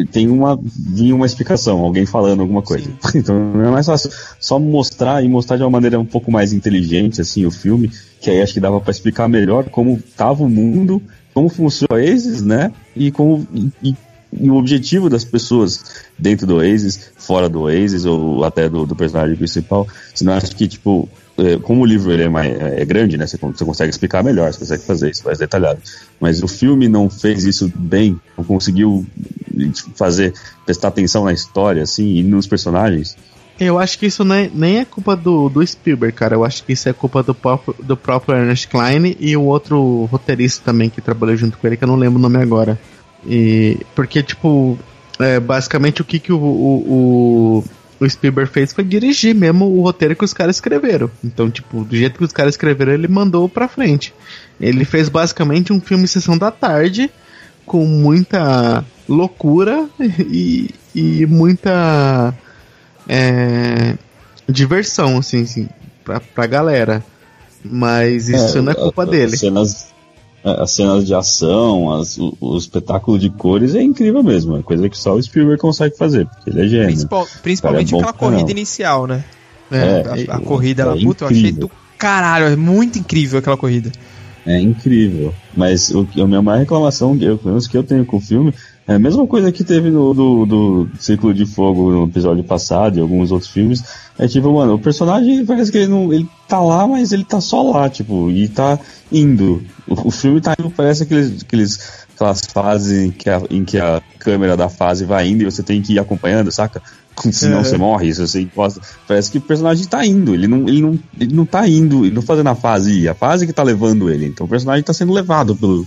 tem 0.10 0.30
uma. 0.30 0.58
vinha 0.64 1.14
uma 1.14 1.26
explicação, 1.26 1.80
alguém 1.80 2.06
falando 2.06 2.40
alguma 2.40 2.62
coisa. 2.62 2.90
Então 3.14 3.36
é 3.62 3.70
mais 3.70 3.86
fácil 3.86 4.10
só 4.40 4.58
mostrar 4.58 5.22
e 5.22 5.28
mostrar 5.28 5.58
de 5.58 5.64
uma 5.64 5.70
maneira 5.70 6.00
um 6.00 6.06
pouco 6.06 6.32
mais 6.32 6.54
inteligente, 6.54 7.20
assim, 7.20 7.46
o 7.46 7.52
filme, 7.52 7.92
que 8.22 8.30
aí 8.30 8.42
acho 8.42 8.54
que 8.54 8.62
dava 8.62 8.80
pra 8.80 8.92
explicar 8.92 9.28
melhor 9.28 9.66
como 9.66 10.02
tava 10.16 10.42
o 10.44 10.50
mundo, 10.50 11.02
como 11.34 11.50
funciona 11.50 11.94
Oasis, 11.96 12.42
né? 12.42 12.72
E 12.96 13.12
como. 13.12 13.46
e- 13.54 13.90
e 13.90 13.96
e 14.40 14.50
o 14.50 14.56
objetivo 14.56 15.10
das 15.10 15.24
pessoas 15.24 15.84
dentro 16.18 16.46
do 16.46 16.56
Oasis, 16.56 17.12
fora 17.18 17.50
do 17.50 17.62
Oasis, 17.62 18.06
ou 18.06 18.44
até 18.44 18.70
do, 18.70 18.86
do 18.86 18.96
personagem 18.96 19.36
principal, 19.36 19.88
você 20.14 20.24
não 20.24 20.34
acha 20.34 20.48
que, 20.54 20.68
tipo, 20.68 21.08
é, 21.38 21.58
como 21.58 21.82
o 21.82 21.86
livro 21.86 22.12
ele 22.12 22.24
é, 22.24 22.30
mais, 22.30 22.54
é 22.60 22.86
grande, 22.86 23.18
né? 23.18 23.26
Você, 23.26 23.38
você 23.38 23.66
consegue 23.66 23.90
explicar 23.90 24.24
melhor, 24.24 24.54
você 24.54 24.60
consegue 24.60 24.84
fazer 24.84 25.12
isso 25.12 25.26
mais 25.26 25.38
detalhado. 25.38 25.80
Mas 26.20 26.44
o 26.44 26.48
filme 26.48 26.88
não 26.88 27.10
fez 27.10 27.44
isso 27.44 27.72
bem, 27.76 28.20
não 28.38 28.44
conseguiu 28.44 29.06
tipo, 29.74 29.92
fazer, 29.96 30.34
prestar 30.66 30.90
atenção 30.90 31.26
na 31.26 31.34
história, 31.34 31.84
assim, 31.84 32.18
e 32.18 32.24
nos 32.24 32.48
personagens. 32.48 33.16
Eu 33.60 33.78
acho 33.78 34.00
que 34.00 34.08
isso 34.08 34.24
nem, 34.24 34.52
nem 34.54 34.80
é 34.80 34.86
culpa 34.86 35.16
do, 35.16 35.48
do 35.48 35.66
Spielberg, 35.66 36.16
cara. 36.16 36.36
Eu 36.36 36.44
acho 36.44 36.64
que 36.64 36.74
isso 36.74 36.90
é 36.90 36.94
culpa 36.94 37.22
do 37.22 37.36
próprio, 37.36 37.76
do 37.84 37.96
próprio 37.96 38.36
Ernest 38.36 38.68
Klein 38.68 39.16
e 39.20 39.38
o 39.38 39.44
outro 39.44 40.06
roteirista 40.06 40.64
também 40.66 40.90
que 40.90 41.02
trabalhou 41.02 41.36
junto 41.36 41.58
com 41.58 41.68
ele, 41.68 41.78
que 41.78 41.84
eu 41.84 41.88
não 41.88 41.96
lembro 41.96 42.18
o 42.18 42.22
nome 42.22 42.38
agora. 42.38 42.80
E, 43.26 43.80
porque, 43.96 44.22
tipo, 44.22 44.78
é, 45.20 45.40
basicamente 45.40 46.02
o 46.02 46.06
que, 46.06 46.20
que 46.20 46.32
o, 46.32 46.38
o, 46.38 47.64
o, 48.00 48.04
o 48.04 48.10
Spielberg 48.10 48.52
fez 48.52 48.74
foi 48.74 48.84
dirigir 48.84 49.34
mesmo 49.34 49.66
o 49.66 49.82
roteiro 49.82 50.16
que 50.16 50.26
os 50.26 50.34
caras 50.34 50.58
escreveram. 50.58 51.10
Então, 51.24 51.50
tipo, 51.50 51.84
do 51.84 51.96
jeito 51.96 52.18
que 52.18 52.24
os 52.24 52.34
caras 52.34 52.54
escreveram, 52.54 52.94
ele 52.94 53.08
mandou 53.08 53.48
pra 53.48 53.68
frente. 53.68 54.14
Ele 54.60 54.86
fez 54.86 55.10
basicamente 55.10 55.72
um 55.72 55.80
filme 55.80 56.08
Sessão 56.08 56.38
da 56.38 56.52
Tarde 56.52 57.10
com 57.66 57.86
muita 57.86 58.84
loucura 59.08 59.88
e, 60.00 60.70
e 60.94 61.26
muita 61.26 62.34
é, 63.08 63.96
diversão, 64.48 65.18
assim, 65.18 65.44
assim 65.44 65.70
pra, 66.04 66.20
pra 66.20 66.46
galera. 66.46 67.04
Mas 67.64 68.28
isso 68.28 68.58
É, 68.58 68.62
não 68.62 68.72
é 68.72 68.76
culpa 68.76 69.06
dele. 69.06 69.34
As 69.36 69.40
cenas, 69.40 69.93
as 70.44 70.72
cenas 70.72 71.06
de 71.08 71.14
ação, 71.14 71.92
as- 71.94 72.18
o, 72.18 72.36
o 72.42 72.58
espetáculo 72.58 73.18
de 73.18 73.30
cores 73.30 73.76
é 73.76 73.82
incrível 73.82 74.22
mesmo. 74.24 74.58
É 74.58 74.62
coisa 74.62 74.90
que 74.90 74.98
só 74.98 75.14
o 75.14 75.22
Spielberg 75.24 75.60
consegue 75.62 75.98
fazer, 75.98 76.26
porque 76.28 76.50
ele 76.50 76.62
é 76.66 76.68
gênio. 76.68 76.86
Principal- 76.88 77.28
principalmente 77.42 77.92
Cara, 77.92 78.04
é 78.06 78.10
aquela 78.10 78.14
corrida 78.32 78.52
inicial, 78.52 79.08
né? 79.08 79.24
É, 79.72 80.04
a, 80.30 80.36
a 80.36 80.40
corrida 80.40 80.86
lá, 80.86 80.96
é 80.98 81.02
puta, 81.02 81.24
eu 81.26 81.30
achei 81.30 81.52
do 81.52 81.72
caralho, 81.98 82.46
é 82.46 82.56
muito 82.56 83.00
incrível 83.00 83.40
aquela 83.40 83.58
corrida. 83.58 83.92
É 84.46 84.60
incrível. 84.60 85.34
Mas 85.56 85.90
o, 85.90 86.06
a 86.22 86.28
minha 86.28 86.42
maior 86.42 86.60
reclamação, 86.60 87.14
eu, 87.22 87.38
pelo 87.38 87.52
menos 87.52 87.66
que 87.66 87.78
eu 87.78 87.84
tenho 87.84 88.06
com 88.06 88.18
o 88.18 88.22
filme, 88.22 88.54
é 88.86 88.96
a 88.96 89.00
mesma 89.00 89.26
coisa 89.26 89.52
que 89.52 89.64
teve 89.64 89.90
no 89.90 90.14
do, 90.14 90.46
do 90.46 90.90
Círculo 91.00 91.34
de 91.34 91.46
Fogo 91.46 91.90
no 91.90 92.04
episódio 92.06 92.44
passado 92.44 92.98
e 92.98 93.02
alguns 93.02 93.32
outros 93.32 93.50
filmes. 93.50 93.84
É 94.20 94.28
tipo, 94.28 94.52
mano, 94.54 94.76
o 94.76 94.80
personagem 94.80 95.46
parece 95.46 95.72
que 95.72 95.78
ele 95.78 95.88
não. 95.88 96.12
Ele 96.12 96.28
tá 96.48 96.60
lá, 96.60 96.86
mas 96.86 97.14
ele 97.14 97.24
tá 97.24 97.40
só 97.40 97.62
lá, 97.64 97.90
tipo, 97.90 98.30
e 98.30 98.48
tá 98.50 98.78
indo. 99.12 99.64
O, 99.88 100.10
o 100.10 100.12
filme 100.12 100.42
tá 100.42 100.54
indo, 100.60 100.70
parece 100.70 101.04
aqueles, 101.04 101.44
aqueles, 101.44 102.06
aquelas 102.14 102.42
fases 102.42 103.06
em 103.06 103.12
que, 103.12 103.30
a, 103.30 103.42
em 103.50 103.64
que 103.64 103.78
a 103.78 104.02
câmera 104.20 104.58
da 104.58 104.68
fase 104.68 105.06
vai 105.06 105.30
indo 105.30 105.44
e 105.44 105.46
você 105.46 105.64
tem 105.64 105.82
que 105.82 105.94
ir 105.94 106.00
acompanhando, 106.00 106.52
saca? 106.52 106.82
Senão 107.32 107.60
É. 107.60 107.64
você 107.64 107.78
morre, 107.78 108.14
se 108.14 108.20
você 108.20 108.42
encosta. 108.42 108.82
Parece 109.08 109.32
que 109.32 109.38
o 109.38 109.42
personagem 109.42 109.86
tá 109.86 110.06
indo, 110.06 110.34
ele 110.34 110.48
não, 110.48 110.68
ele 110.68 110.82
não, 110.82 111.00
ele 111.20 111.34
não 111.34 111.46
tá 111.46 111.66
indo, 111.68 112.06
ele 112.06 112.16
não 112.16 112.22
fazendo 112.22 112.48
a 112.50 112.56
fase 112.56 113.08
a 113.08 113.14
fase 113.14 113.48
que 113.48 113.54
tá 113.54 113.64
levando 113.64 114.10
ele. 114.10 114.26
Então 114.26 114.46
o 114.46 114.50
personagem 114.50 114.84
tá 114.84 114.94
sendo 114.94 115.14
levado 115.14 115.56
pelo, 115.56 115.86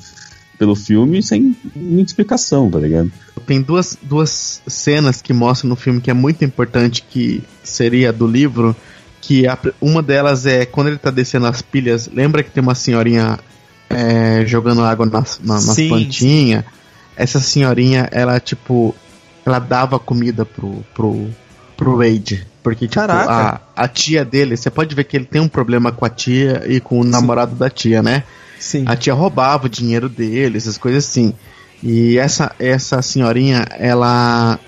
pelo 0.59 0.75
filme 0.75 1.23
sem 1.23 1.57
muita 1.75 2.11
explicação, 2.11 2.71
tá 2.71 2.79
ligado? 2.79 3.11
Tem 3.47 3.61
duas, 3.63 3.97
duas 4.03 4.61
cenas 4.67 5.23
que 5.23 5.33
mostram 5.33 5.69
no 5.71 5.77
filme 5.77 6.01
que 6.01 6.11
é 6.11 6.15
muito 6.15 6.45
importante, 6.45 7.05
que 7.09 7.43
seria 7.63 8.13
do 8.13 8.27
livro, 8.27 8.75
que 9.21 9.47
a 9.47 9.59
uma 9.81 10.03
delas 10.03 10.47
é 10.47 10.65
quando 10.67 10.89
ele 10.89 10.99
tá 10.99 11.11
descendo 11.11 11.47
as 11.47 11.63
pilhas, 11.63 12.09
lembra 12.13 12.43
que 12.43 12.51
tem 12.51 12.63
uma 12.63 12.75
senhorinha 12.75 13.39
é, 13.89 14.45
jogando 14.47 14.83
água 14.83 15.07
nas, 15.07 15.39
na- 15.43 15.55
nas 15.55 15.63
Sim, 15.77 15.89
plantinhas? 15.89 16.65
Essa 17.17 17.41
senhorinha, 17.41 18.09
ela, 18.11 18.39
tipo, 18.41 18.95
ela 19.45 19.59
dava 19.59 19.99
comida 19.99 20.45
pro, 20.45 20.85
pro, 20.95 21.29
pro 21.77 21.97
Wade. 21.99 22.47
Porque, 22.63 22.89
tipo, 22.89 22.99
a, 23.31 23.61
a 23.77 23.89
tia 23.89 24.25
dele, 24.25 24.57
você 24.57 24.69
pode 24.71 24.93
ver 24.95 25.05
que 25.05 25.17
ele 25.17 25.25
tem 25.25 25.41
um 25.41 25.49
problema 25.49 25.93
com 25.93 26.05
a 26.05 26.11
tia 26.11 26.65
e 26.67 26.81
com 26.81 27.01
o 27.01 27.05
namorado 27.05 27.55
da 27.55 27.71
tia, 27.71 28.03
né? 28.03 28.25
Sim. 28.59 28.85
A 28.87 28.97
tia 28.97 29.15
roubava 29.15 29.67
o 29.67 29.69
dinheiro 29.69 30.09
dele, 30.09 30.57
essas 30.57 30.79
coisas 30.79 31.07
assim. 31.07 31.35
E 31.83 32.19
essa, 32.19 32.53
essa 32.59 33.03
senhorinha, 33.03 33.67
ela 33.73 34.59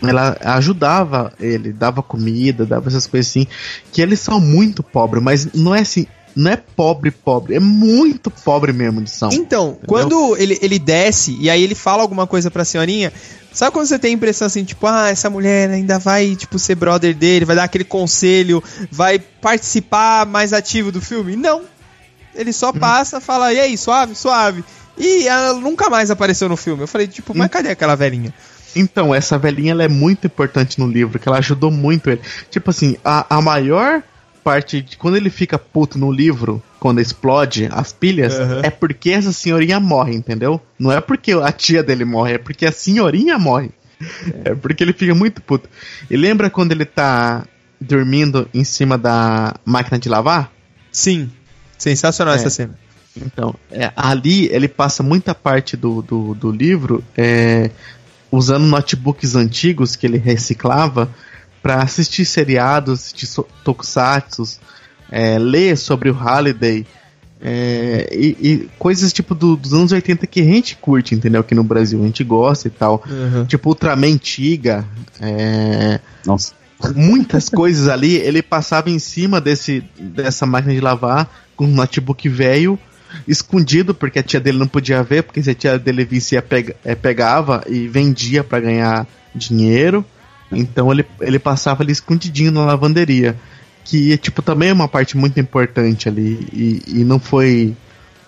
ela 0.00 0.36
ajudava 0.40 1.32
ele, 1.40 1.72
dava 1.72 2.02
comida, 2.02 2.64
dava 2.64 2.88
essas 2.88 3.06
coisas 3.06 3.30
assim, 3.30 3.48
que 3.92 4.00
eles 4.00 4.20
são 4.20 4.38
muito 4.38 4.80
pobres, 4.80 5.22
mas 5.22 5.52
não 5.52 5.74
é 5.74 5.80
assim, 5.80 6.06
não 6.36 6.52
é 6.52 6.56
pobre, 6.56 7.10
pobre, 7.10 7.56
é 7.56 7.60
muito 7.60 8.30
pobre 8.30 8.72
mesmo 8.72 9.02
de 9.02 9.10
são. 9.10 9.30
Então, 9.32 9.76
quando 9.86 10.36
ele, 10.36 10.56
ele 10.62 10.78
desce 10.78 11.36
e 11.40 11.50
aí 11.50 11.62
ele 11.62 11.74
fala 11.74 12.02
alguma 12.02 12.28
coisa 12.28 12.48
pra 12.48 12.64
senhorinha, 12.64 13.12
sabe 13.52 13.72
quando 13.72 13.86
você 13.86 13.98
tem 13.98 14.12
a 14.12 14.14
impressão 14.14 14.46
assim, 14.46 14.62
tipo, 14.62 14.86
ah, 14.86 15.08
essa 15.08 15.28
mulher 15.28 15.68
ainda 15.68 15.98
vai, 15.98 16.36
tipo, 16.36 16.58
ser 16.58 16.76
brother 16.76 17.14
dele, 17.14 17.44
vai 17.44 17.56
dar 17.56 17.64
aquele 17.64 17.84
conselho, 17.84 18.62
vai 18.90 19.18
participar 19.18 20.26
mais 20.26 20.52
ativo 20.52 20.92
do 20.92 21.00
filme? 21.00 21.34
Não. 21.34 21.62
Ele 22.38 22.52
só 22.52 22.72
passa, 22.72 23.20
fala, 23.20 23.52
e 23.52 23.58
aí, 23.58 23.76
suave, 23.76 24.14
suave. 24.14 24.64
E 24.96 25.26
ela 25.26 25.54
nunca 25.54 25.90
mais 25.90 26.10
apareceu 26.10 26.48
no 26.48 26.56
filme. 26.56 26.82
Eu 26.82 26.88
falei, 26.88 27.06
tipo, 27.06 27.36
mas 27.36 27.48
cadê 27.48 27.70
aquela 27.70 27.94
velhinha? 27.94 28.32
Então, 28.74 29.14
essa 29.14 29.36
velhinha 29.36 29.72
ela 29.72 29.82
é 29.82 29.88
muito 29.88 30.26
importante 30.26 30.78
no 30.78 30.86
livro, 30.86 31.18
que 31.18 31.28
ela 31.28 31.38
ajudou 31.38 31.70
muito 31.70 32.08
ele. 32.10 32.20
Tipo 32.50 32.70
assim, 32.70 32.96
a, 33.04 33.36
a 33.36 33.42
maior 33.42 34.02
parte 34.44 34.80
de 34.80 34.96
quando 34.96 35.16
ele 35.16 35.30
fica 35.30 35.58
puto 35.58 35.98
no 35.98 36.10
livro, 36.10 36.62
quando 36.78 37.00
explode 37.00 37.68
as 37.72 37.92
pilhas, 37.92 38.38
Aham. 38.38 38.60
é 38.62 38.70
porque 38.70 39.10
essa 39.10 39.32
senhorinha 39.32 39.80
morre, 39.80 40.14
entendeu? 40.14 40.60
Não 40.78 40.92
é 40.92 41.00
porque 41.00 41.32
a 41.32 41.52
tia 41.52 41.82
dele 41.82 42.04
morre, 42.04 42.34
é 42.34 42.38
porque 42.38 42.64
a 42.64 42.72
senhorinha 42.72 43.38
morre. 43.38 43.70
É 44.44 44.54
porque 44.54 44.84
ele 44.84 44.92
fica 44.92 45.14
muito 45.14 45.42
puto. 45.42 45.68
E 46.08 46.16
lembra 46.16 46.48
quando 46.48 46.72
ele 46.72 46.84
tá 46.84 47.44
dormindo 47.80 48.48
em 48.54 48.64
cima 48.64 48.96
da 48.96 49.54
máquina 49.64 49.98
de 49.98 50.08
lavar? 50.08 50.52
Sim. 50.90 51.30
Sensacional 51.78 52.34
É. 52.34 52.36
essa 52.36 52.50
cena. 52.50 52.74
Então, 53.16 53.54
é, 53.70 53.90
ali 53.96 54.46
ele 54.52 54.68
passa 54.68 55.02
muita 55.02 55.34
parte 55.34 55.76
do, 55.76 56.02
do, 56.02 56.34
do 56.34 56.50
livro 56.52 57.02
é, 57.16 57.70
usando 58.30 58.64
notebooks 58.66 59.34
antigos 59.34 59.96
que 59.96 60.06
ele 60.06 60.18
reciclava 60.18 61.08
para 61.62 61.82
assistir 61.82 62.24
seriados, 62.24 63.00
assistir 63.00 63.26
so- 63.26 63.46
tokusatsu, 63.64 64.44
é, 65.10 65.38
ler 65.38 65.76
sobre 65.76 66.10
o 66.10 66.12
Halliday 66.14 66.86
é, 67.40 68.08
e, 68.12 68.36
e 68.40 68.70
coisas 68.78 69.12
tipo 69.12 69.34
do- 69.34 69.56
dos 69.56 69.72
anos 69.72 69.90
80 69.92 70.26
que 70.26 70.40
a 70.40 70.44
gente 70.44 70.76
curte, 70.76 71.14
entendeu? 71.14 71.40
Aqui 71.40 71.54
no 71.54 71.64
Brasil, 71.64 72.00
a 72.00 72.06
gente 72.06 72.22
gosta 72.24 72.68
e 72.68 72.70
tal. 72.70 73.02
Uhum. 73.08 73.44
Tipo 73.46 73.70
Ultraman 73.70 74.16
Tiga, 74.16 74.84
é, 75.20 76.00
Nossa. 76.26 76.52
muitas 76.94 77.48
coisas 77.50 77.88
ali, 77.88 78.16
ele 78.16 78.42
passava 78.42 78.90
em 78.90 78.98
cima 78.98 79.40
desse, 79.40 79.82
dessa 79.98 80.46
máquina 80.46 80.74
de 80.74 80.80
lavar 80.80 81.28
com 81.58 81.64
um 81.64 81.74
notebook 81.74 82.28
velho, 82.28 82.78
escondido, 83.26 83.92
porque 83.92 84.20
a 84.20 84.22
tia 84.22 84.38
dele 84.38 84.58
não 84.58 84.68
podia 84.68 85.02
ver, 85.02 85.24
porque 85.24 85.42
se 85.42 85.50
a 85.50 85.54
tia 85.54 85.76
dele 85.76 86.04
visse, 86.04 86.36
ia 86.36 86.40
pega, 86.40 86.76
eh, 86.84 86.94
pegava 86.94 87.64
e 87.66 87.88
vendia 87.88 88.44
pra 88.44 88.60
ganhar 88.60 89.06
dinheiro. 89.34 90.04
Então 90.52 90.90
ele, 90.92 91.04
ele 91.20 91.38
passava 91.38 91.82
ali 91.82 91.90
escondidinho 91.90 92.52
na 92.52 92.64
lavanderia. 92.64 93.36
Que, 93.84 94.16
tipo, 94.18 94.40
também 94.40 94.68
é 94.68 94.72
uma 94.72 94.86
parte 94.86 95.16
muito 95.16 95.40
importante 95.40 96.08
ali 96.08 96.46
e, 96.52 97.00
e 97.00 97.04
não 97.04 97.18
foi 97.18 97.74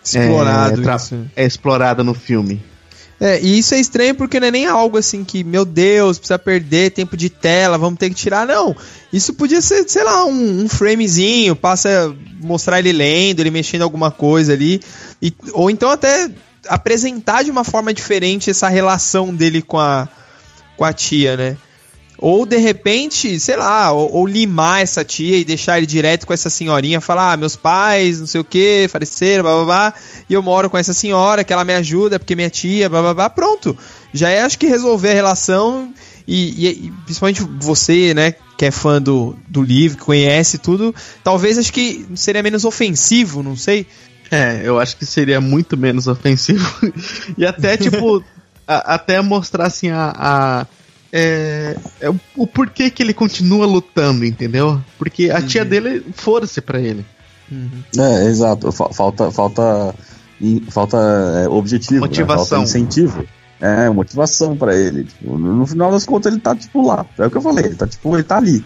Explorado 0.02 0.82
é, 1.36 1.42
é 1.42 1.46
explorada 1.46 2.02
no 2.02 2.14
filme. 2.14 2.60
É, 3.20 3.38
e 3.38 3.58
isso 3.58 3.74
é 3.74 3.78
estranho 3.78 4.14
porque 4.14 4.40
não 4.40 4.48
é 4.48 4.50
nem 4.50 4.66
algo 4.66 4.96
assim 4.96 5.22
que, 5.22 5.44
meu 5.44 5.66
Deus, 5.66 6.18
precisa 6.18 6.38
perder 6.38 6.92
tempo 6.92 7.18
de 7.18 7.28
tela, 7.28 7.76
vamos 7.76 7.98
ter 7.98 8.08
que 8.08 8.14
tirar. 8.14 8.46
Não. 8.46 8.74
Isso 9.12 9.34
podia 9.34 9.60
ser, 9.60 9.86
sei 9.86 10.02
lá, 10.02 10.24
um, 10.24 10.62
um 10.64 10.68
framezinho, 10.68 11.54
passa 11.54 12.16
mostrar 12.40 12.78
ele 12.78 12.92
lendo, 12.92 13.40
ele 13.40 13.50
mexendo 13.50 13.82
alguma 13.82 14.10
coisa 14.10 14.54
ali. 14.54 14.80
E, 15.20 15.34
ou 15.52 15.70
então 15.70 15.90
até 15.90 16.30
apresentar 16.66 17.44
de 17.44 17.50
uma 17.50 17.62
forma 17.62 17.92
diferente 17.92 18.48
essa 18.48 18.68
relação 18.68 19.34
dele 19.34 19.60
com 19.60 19.78
a, 19.78 20.08
com 20.76 20.84
a 20.84 20.92
tia, 20.92 21.36
né? 21.36 21.56
Ou 22.22 22.44
de 22.44 22.58
repente, 22.58 23.40
sei 23.40 23.56
lá, 23.56 23.90
ou, 23.92 24.12
ou 24.12 24.26
limar 24.26 24.82
essa 24.82 25.02
tia 25.04 25.38
e 25.38 25.44
deixar 25.44 25.78
ele 25.78 25.86
direto 25.86 26.26
com 26.26 26.32
essa 26.34 26.50
senhorinha, 26.50 27.00
falar, 27.00 27.32
ah, 27.32 27.36
meus 27.36 27.56
pais, 27.56 28.20
não 28.20 28.26
sei 28.26 28.40
o 28.40 28.44
que, 28.44 28.86
faleceram, 28.90 29.42
blá 29.42 29.54
blá 29.56 29.64
blá, 29.64 29.94
e 30.28 30.34
eu 30.34 30.42
moro 30.42 30.68
com 30.68 30.76
essa 30.76 30.92
senhora, 30.92 31.42
que 31.42 31.52
ela 31.52 31.64
me 31.64 31.72
ajuda, 31.74 32.18
porque 32.18 32.36
minha 32.36 32.50
tia, 32.50 32.88
blá 32.90 33.00
blá 33.00 33.14
blá, 33.14 33.30
pronto. 33.30 33.76
Já 34.12 34.28
é, 34.28 34.42
acho 34.42 34.58
que 34.58 34.66
resolver 34.66 35.10
a 35.10 35.14
relação, 35.14 35.94
e, 36.28 36.66
e- 36.66 36.86
e 36.86 36.92
principalmente 37.04 37.42
você, 37.58 38.12
né, 38.12 38.34
que 38.58 38.66
é 38.66 38.70
fã 38.70 39.00
do, 39.00 39.34
do 39.48 39.62
livro, 39.62 39.96
que 39.98 40.04
conhece 40.04 40.58
tudo, 40.58 40.94
talvez 41.24 41.56
acho 41.56 41.72
que 41.72 42.06
seria 42.14 42.42
menos 42.42 42.64
ofensivo, 42.66 43.42
não 43.42 43.56
sei. 43.56 43.86
É, 44.30 44.60
eu 44.62 44.78
acho 44.78 44.96
que 44.98 45.06
seria 45.06 45.40
muito 45.40 45.76
menos 45.76 46.06
ofensivo. 46.06 46.68
e 47.38 47.46
até, 47.46 47.76
tipo, 47.78 48.22
a- 48.68 48.94
até 48.94 49.20
mostrar 49.22 49.66
assim 49.66 49.88
a. 49.88 50.12
a- 50.14 50.66
é, 51.12 51.76
é 52.00 52.10
o, 52.10 52.18
o 52.36 52.46
porquê 52.46 52.90
que 52.90 53.02
ele 53.02 53.12
continua 53.14 53.66
lutando, 53.66 54.24
entendeu? 54.24 54.80
Porque 54.98 55.30
a 55.30 55.42
tia 55.42 55.64
dele, 55.64 56.04
foda-se 56.14 56.60
pra 56.60 56.80
ele. 56.80 57.04
É, 57.98 58.26
exato. 58.26 58.70
Fa- 58.70 58.92
Falta, 58.92 59.30
falta, 59.30 59.94
falta 60.70 60.96
é, 61.44 61.48
objetivo, 61.48 61.94
né? 61.94 62.00
Motivação. 62.00 62.46
falta 62.46 62.62
incentivo. 62.64 63.26
É, 63.60 63.90
motivação 63.90 64.56
pra 64.56 64.74
ele. 64.74 65.04
Tipo, 65.04 65.36
no 65.36 65.56
no 65.56 65.66
final 65.66 65.90
das 65.90 66.06
contas, 66.06 66.32
ele 66.32 66.40
tá, 66.40 66.54
tipo, 66.56 66.86
lá. 66.86 67.04
É 67.18 67.26
o 67.26 67.30
que 67.30 67.36
eu 67.36 67.42
falei, 67.42 67.66
ele 67.66 67.74
tá, 67.74 67.86
tipo, 67.86 68.14
ele 68.16 68.22
tá 68.22 68.36
ali. 68.38 68.64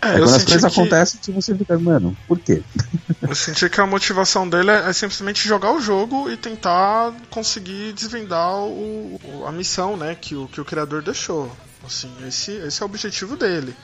É, 0.00 0.18
quando 0.18 0.34
as 0.34 0.44
coisas 0.44 0.72
que- 0.74 0.80
acontecem, 0.80 1.20
tipo, 1.20 1.40
você 1.40 1.54
fica, 1.54 1.78
mano, 1.78 2.16
por 2.26 2.36
quê? 2.40 2.60
Eu 3.22 3.36
senti 3.36 3.68
que 3.70 3.80
a 3.80 3.86
motivação 3.86 4.48
dele 4.48 4.68
é 4.72 4.88
é 4.88 4.92
simplesmente 4.92 5.46
jogar 5.46 5.72
o 5.72 5.80
jogo 5.80 6.28
e 6.28 6.36
tentar 6.36 7.12
conseguir 7.30 7.92
desvendar 7.92 8.52
o, 8.56 9.20
o- 9.22 9.46
a 9.46 9.52
missão, 9.52 9.96
né, 9.96 10.16
que 10.20 10.34
o, 10.34 10.48
que 10.48 10.60
o 10.60 10.64
criador 10.64 11.02
deixou. 11.02 11.54
Assim, 11.86 12.10
esse, 12.26 12.52
esse 12.52 12.82
é 12.82 12.84
o 12.84 12.88
objetivo 12.88 13.36
dele. 13.36 13.74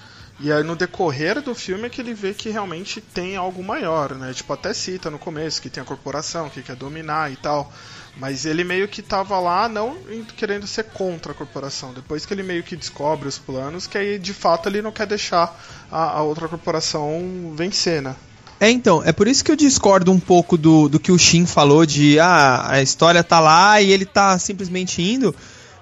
E 0.41 0.53
aí 0.53 0.63
no 0.63 0.77
decorrer 0.77 1.43
do 1.43 1.53
filme 1.53 1.87
é 1.87 1.91
que 1.91 2.01
ele 2.01 2.15
vê 2.15 2.33
que 2.33 2.49
realmente 2.49 3.01
tem 3.01 3.37
algo 3.37 3.63
maior, 3.63 4.15
né? 4.15 4.33
Tipo, 4.33 4.53
até 4.53 4.73
cita 4.73 5.11
no 5.11 5.19
começo 5.19 5.61
que 5.61 5.69
tem 5.69 5.83
a 5.83 5.87
corporação, 5.87 6.49
que 6.49 6.63
quer 6.63 6.77
dominar 6.77 7.33
e 7.33 7.37
tal. 7.37 7.73
Mas 8.17 8.45
ele 8.47 8.63
meio 8.63 8.87
que 8.87 9.03
tava 9.03 9.39
lá 9.41 9.69
não 9.69 9.97
querendo 10.37 10.67
ser 10.67 10.85
contra 10.85 11.33
a 11.33 11.35
corporação. 11.35 11.93
Depois 11.93 12.25
que 12.25 12.33
ele 12.33 12.45
meio 12.45 12.63
que 12.63 12.77
descobre 12.77 13.27
os 13.27 13.37
planos, 13.39 13.89
que 13.89 13.99
aí 13.99 14.19
de 14.19 14.33
fato 14.33 14.69
ele 14.69 14.81
não 14.81 14.93
quer 14.93 15.07
deixar 15.07 15.59
a, 15.91 16.19
a 16.19 16.23
outra 16.23 16.47
corporação 16.47 17.53
vencer, 17.57 18.01
né? 18.01 18.15
É, 18.61 18.71
então, 18.71 19.03
é 19.05 19.13
por 19.13 19.29
isso 19.29 19.45
que 19.45 19.53
eu 19.53 19.57
discordo 19.57 20.11
um 20.11 20.19
pouco 20.19 20.57
do, 20.57 20.89
do 20.89 20.99
que 20.99 21.13
o 21.13 21.19
Shin 21.19 21.47
falou 21.47 21.87
de 21.87 22.19
ah, 22.19 22.71
a 22.71 22.83
história 22.83 23.23
tá 23.23 23.39
lá 23.39 23.81
e 23.81 23.93
ele 23.93 24.05
tá 24.05 24.37
simplesmente 24.39 25.01
indo, 25.01 25.35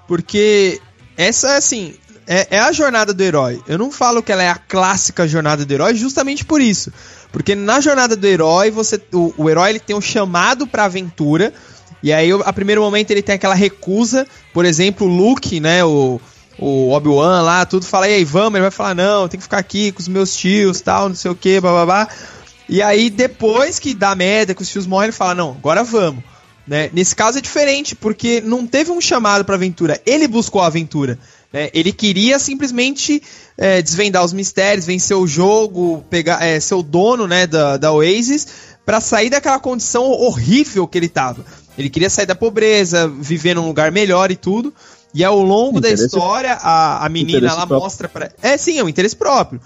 porque 0.07 0.79
essa 1.17 1.53
é 1.53 1.57
assim, 1.57 1.95
é, 2.27 2.57
é 2.57 2.59
a 2.59 2.71
jornada 2.71 3.13
do 3.13 3.23
herói. 3.23 3.61
Eu 3.67 3.77
não 3.77 3.91
falo 3.91 4.21
que 4.21 4.31
ela 4.31 4.43
é 4.43 4.49
a 4.49 4.55
clássica 4.55 5.27
jornada 5.27 5.65
do 5.65 5.73
herói 5.73 5.95
justamente 5.95 6.43
por 6.43 6.59
isso. 6.59 6.91
Porque 7.31 7.55
na 7.55 7.79
jornada 7.79 8.15
do 8.15 8.27
herói, 8.27 8.69
você 8.69 9.01
o, 9.13 9.33
o 9.37 9.49
herói 9.49 9.69
ele 9.71 9.79
tem 9.79 9.95
um 9.95 10.01
chamado 10.01 10.67
pra 10.67 10.85
aventura, 10.85 11.53
e 12.03 12.11
aí 12.11 12.29
a 12.31 12.53
primeiro 12.53 12.81
momento 12.81 13.11
ele 13.11 13.21
tem 13.21 13.35
aquela 13.35 13.55
recusa, 13.55 14.27
por 14.53 14.65
exemplo, 14.65 15.07
o 15.07 15.09
Luke, 15.09 15.59
né, 15.59 15.83
o, 15.83 16.19
o 16.59 16.91
Obi-Wan 16.91 17.41
lá, 17.41 17.65
tudo 17.65 17.85
fala, 17.85 18.07
e 18.07 18.15
aí, 18.15 18.25
vamos, 18.25 18.55
ele 18.55 18.61
vai 18.61 18.71
falar, 18.71 18.95
não, 18.95 19.27
tem 19.27 19.37
que 19.37 19.43
ficar 19.43 19.57
aqui 19.57 19.91
com 19.91 19.99
os 19.99 20.07
meus 20.07 20.35
tios, 20.35 20.81
tal, 20.81 21.09
não 21.09 21.15
sei 21.15 21.31
o 21.31 21.35
que, 21.35 21.59
babá. 21.59 22.07
E 22.69 22.81
aí, 22.81 23.09
depois 23.09 23.79
que 23.79 23.93
dá 23.93 24.13
merda, 24.13 24.53
que 24.53 24.61
os 24.61 24.69
tios 24.69 24.85
morrem, 24.85 25.05
ele 25.05 25.13
fala, 25.13 25.33
não, 25.33 25.51
agora 25.51 25.83
vamos. 25.83 26.23
Né? 26.67 26.89
Nesse 26.91 27.15
caso 27.15 27.37
é 27.37 27.41
diferente, 27.41 27.95
porque 27.95 28.41
não 28.41 28.67
teve 28.67 28.91
um 28.91 28.99
chamado 28.99 29.45
pra 29.45 29.55
aventura, 29.55 30.01
ele 30.05 30.27
buscou 30.27 30.61
a 30.61 30.67
aventura. 30.67 31.17
né? 31.53 31.69
Ele 31.73 31.93
queria 31.93 32.37
simplesmente 32.39 33.21
é, 33.57 33.81
desvendar 33.81 34.23
os 34.25 34.33
mistérios, 34.33 34.85
vencer 34.85 35.15
o 35.15 35.25
jogo, 35.25 36.03
pegar, 36.09 36.43
é, 36.43 36.59
ser 36.59 36.75
o 36.75 36.83
dono 36.83 37.25
né, 37.25 37.47
da, 37.47 37.77
da 37.77 37.91
Oasis, 37.93 38.47
pra 38.85 38.99
sair 38.99 39.29
daquela 39.29 39.59
condição 39.59 40.03
horrível 40.11 40.85
que 40.87 40.97
ele 40.97 41.07
tava. 41.09 41.45
Ele 41.77 41.89
queria 41.89 42.09
sair 42.09 42.25
da 42.25 42.35
pobreza, 42.35 43.07
viver 43.07 43.53
num 43.55 43.67
lugar 43.67 43.91
melhor 43.91 44.29
e 44.31 44.35
tudo. 44.35 44.73
E 45.13 45.23
ao 45.23 45.41
longo 45.41 45.79
da 45.79 45.87
Interesse- 45.87 46.05
história, 46.07 46.53
a, 46.61 47.05
a 47.05 47.09
menina 47.09 47.49
próprio. 47.55 47.79
mostra 47.79 48.09
pra. 48.09 48.29
É, 48.41 48.57
sim, 48.57 48.77
é 48.77 48.83
um 48.83 48.89
interesse 48.89 49.15
próprio. 49.15 49.61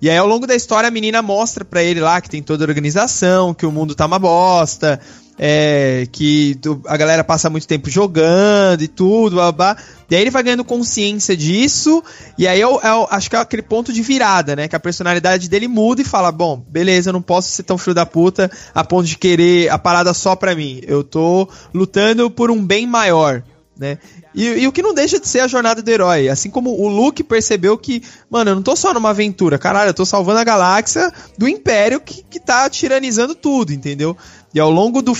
E 0.00 0.08
aí, 0.08 0.16
ao 0.16 0.26
longo 0.26 0.46
da 0.46 0.54
história, 0.54 0.86
a 0.88 0.90
menina 0.90 1.22
mostra 1.22 1.64
pra 1.64 1.82
ele 1.82 2.00
lá 2.00 2.20
que 2.20 2.28
tem 2.30 2.42
toda 2.42 2.64
a 2.64 2.68
organização, 2.68 3.52
que 3.54 3.64
o 3.66 3.72
mundo 3.72 3.94
tá 3.94 4.06
uma 4.06 4.18
bosta, 4.18 5.00
é, 5.38 6.06
que 6.10 6.58
a 6.86 6.96
galera 6.96 7.22
passa 7.22 7.50
muito 7.50 7.66
tempo 7.66 7.90
jogando 7.90 8.82
e 8.82 8.88
tudo, 8.88 9.36
blá, 9.36 9.52
blá. 9.52 9.74
blá. 9.74 9.82
E 10.08 10.14
aí 10.14 10.22
ele 10.22 10.30
vai 10.30 10.42
ganhando 10.42 10.64
consciência 10.64 11.36
disso, 11.36 12.02
e 12.38 12.46
aí 12.46 12.60
eu, 12.60 12.80
eu 12.82 13.08
acho 13.10 13.28
que 13.28 13.34
é 13.34 13.40
aquele 13.40 13.62
ponto 13.62 13.92
de 13.92 14.02
virada, 14.02 14.54
né? 14.54 14.68
Que 14.68 14.76
a 14.76 14.80
personalidade 14.80 15.48
dele 15.48 15.66
muda 15.66 16.00
e 16.00 16.04
fala: 16.04 16.30
Bom, 16.30 16.64
beleza, 16.68 17.10
eu 17.10 17.12
não 17.12 17.22
posso 17.22 17.50
ser 17.50 17.64
tão 17.64 17.76
filho 17.76 17.94
da 17.94 18.06
puta 18.06 18.50
a 18.74 18.84
ponto 18.84 19.06
de 19.06 19.18
querer 19.18 19.68
a 19.68 19.78
parada 19.78 20.14
só 20.14 20.36
pra 20.36 20.54
mim. 20.54 20.80
Eu 20.86 21.02
tô 21.02 21.48
lutando 21.74 22.30
por 22.30 22.50
um 22.50 22.64
bem 22.64 22.86
maior, 22.86 23.42
né? 23.76 23.98
E, 24.36 24.44
e 24.44 24.68
o 24.68 24.72
que 24.72 24.82
não 24.82 24.92
deixa 24.92 25.18
de 25.18 25.26
ser 25.26 25.40
a 25.40 25.48
jornada 25.48 25.82
do 25.82 25.90
herói. 25.90 26.28
Assim 26.28 26.50
como 26.50 26.70
o 26.70 26.88
Luke 26.88 27.24
percebeu 27.24 27.76
que, 27.78 28.02
mano, 28.30 28.50
eu 28.50 28.54
não 28.54 28.62
tô 28.62 28.76
só 28.76 28.92
numa 28.92 29.10
aventura, 29.10 29.58
caralho, 29.58 29.90
eu 29.90 29.94
tô 29.94 30.04
salvando 30.04 30.38
a 30.38 30.44
galáxia 30.44 31.10
do 31.38 31.48
Império 31.48 32.00
que, 32.00 32.22
que 32.22 32.38
tá 32.38 32.68
tiranizando 32.68 33.34
tudo, 33.34 33.72
entendeu? 33.72 34.14
E 34.56 34.58
ao 34.58 34.70
longo 34.70 35.02
do, 35.02 35.12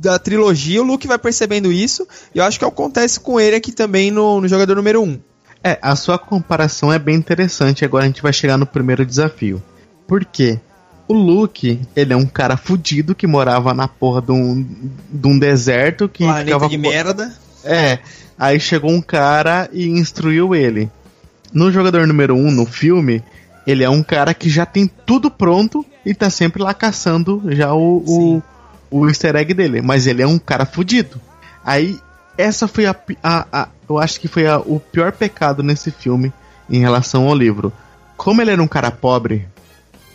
da 0.00 0.20
trilogia, 0.20 0.80
o 0.80 0.84
Luke 0.84 1.08
vai 1.08 1.18
percebendo 1.18 1.72
isso, 1.72 2.06
e 2.32 2.38
eu 2.38 2.44
acho 2.44 2.60
que 2.60 2.64
acontece 2.64 3.18
com 3.18 3.40
ele 3.40 3.56
aqui 3.56 3.72
também 3.72 4.08
no, 4.08 4.40
no 4.40 4.46
jogador 4.46 4.76
número 4.76 5.02
1. 5.02 5.18
É, 5.64 5.76
a 5.82 5.96
sua 5.96 6.16
comparação 6.16 6.92
é 6.92 6.98
bem 6.98 7.16
interessante. 7.16 7.84
Agora 7.84 8.04
a 8.04 8.06
gente 8.06 8.22
vai 8.22 8.32
chegar 8.32 8.56
no 8.56 8.64
primeiro 8.64 9.04
desafio. 9.04 9.60
Por 10.06 10.24
quê? 10.24 10.60
O 11.08 11.12
Luke, 11.12 11.80
ele 11.96 12.12
é 12.12 12.16
um 12.16 12.24
cara 12.24 12.56
fudido 12.56 13.16
que 13.16 13.26
morava 13.26 13.74
na 13.74 13.88
porra 13.88 14.22
de 14.22 14.30
um, 14.30 14.64
de 15.10 15.26
um 15.26 15.40
deserto 15.40 16.08
que 16.08 16.22
Planeta 16.22 16.44
ficava 16.44 16.68
de 16.68 16.78
merda. 16.78 17.34
É, 17.64 17.98
aí 18.38 18.60
chegou 18.60 18.92
um 18.92 19.02
cara 19.02 19.68
e 19.72 19.88
instruiu 19.88 20.54
ele. 20.54 20.88
No 21.52 21.72
jogador 21.72 22.06
número 22.06 22.36
1, 22.36 22.38
um, 22.38 22.50
no 22.52 22.64
filme, 22.64 23.24
ele 23.66 23.82
é 23.82 23.90
um 23.90 24.04
cara 24.04 24.32
que 24.32 24.48
já 24.48 24.64
tem 24.64 24.86
tudo 24.86 25.32
pronto 25.32 25.84
e 26.06 26.14
tá 26.14 26.30
sempre 26.30 26.62
lá 26.62 26.72
caçando 26.72 27.42
já 27.48 27.74
o, 27.74 28.04
o, 28.06 28.42
o 29.00 29.08
easter 29.08 29.34
egg 29.36 29.52
dele. 29.54 29.80
Mas 29.82 30.06
ele 30.06 30.22
é 30.22 30.26
um 30.26 30.38
cara 30.38 30.64
fudido. 30.66 31.20
Aí, 31.64 31.98
essa 32.36 32.68
foi 32.68 32.86
a. 32.86 32.94
a, 33.22 33.46
a- 33.52 33.68
eu 33.88 33.98
acho 33.98 34.20
que 34.20 34.28
foi 34.28 34.46
a- 34.46 34.58
o 34.58 34.78
pior 34.80 35.12
pecado 35.12 35.62
nesse 35.62 35.90
filme 35.90 36.32
em 36.70 36.78
relação 36.80 37.26
ao 37.28 37.34
livro. 37.34 37.72
Como 38.16 38.40
ele 38.40 38.50
era 38.50 38.62
um 38.62 38.68
cara 38.68 38.90
pobre, 38.90 39.46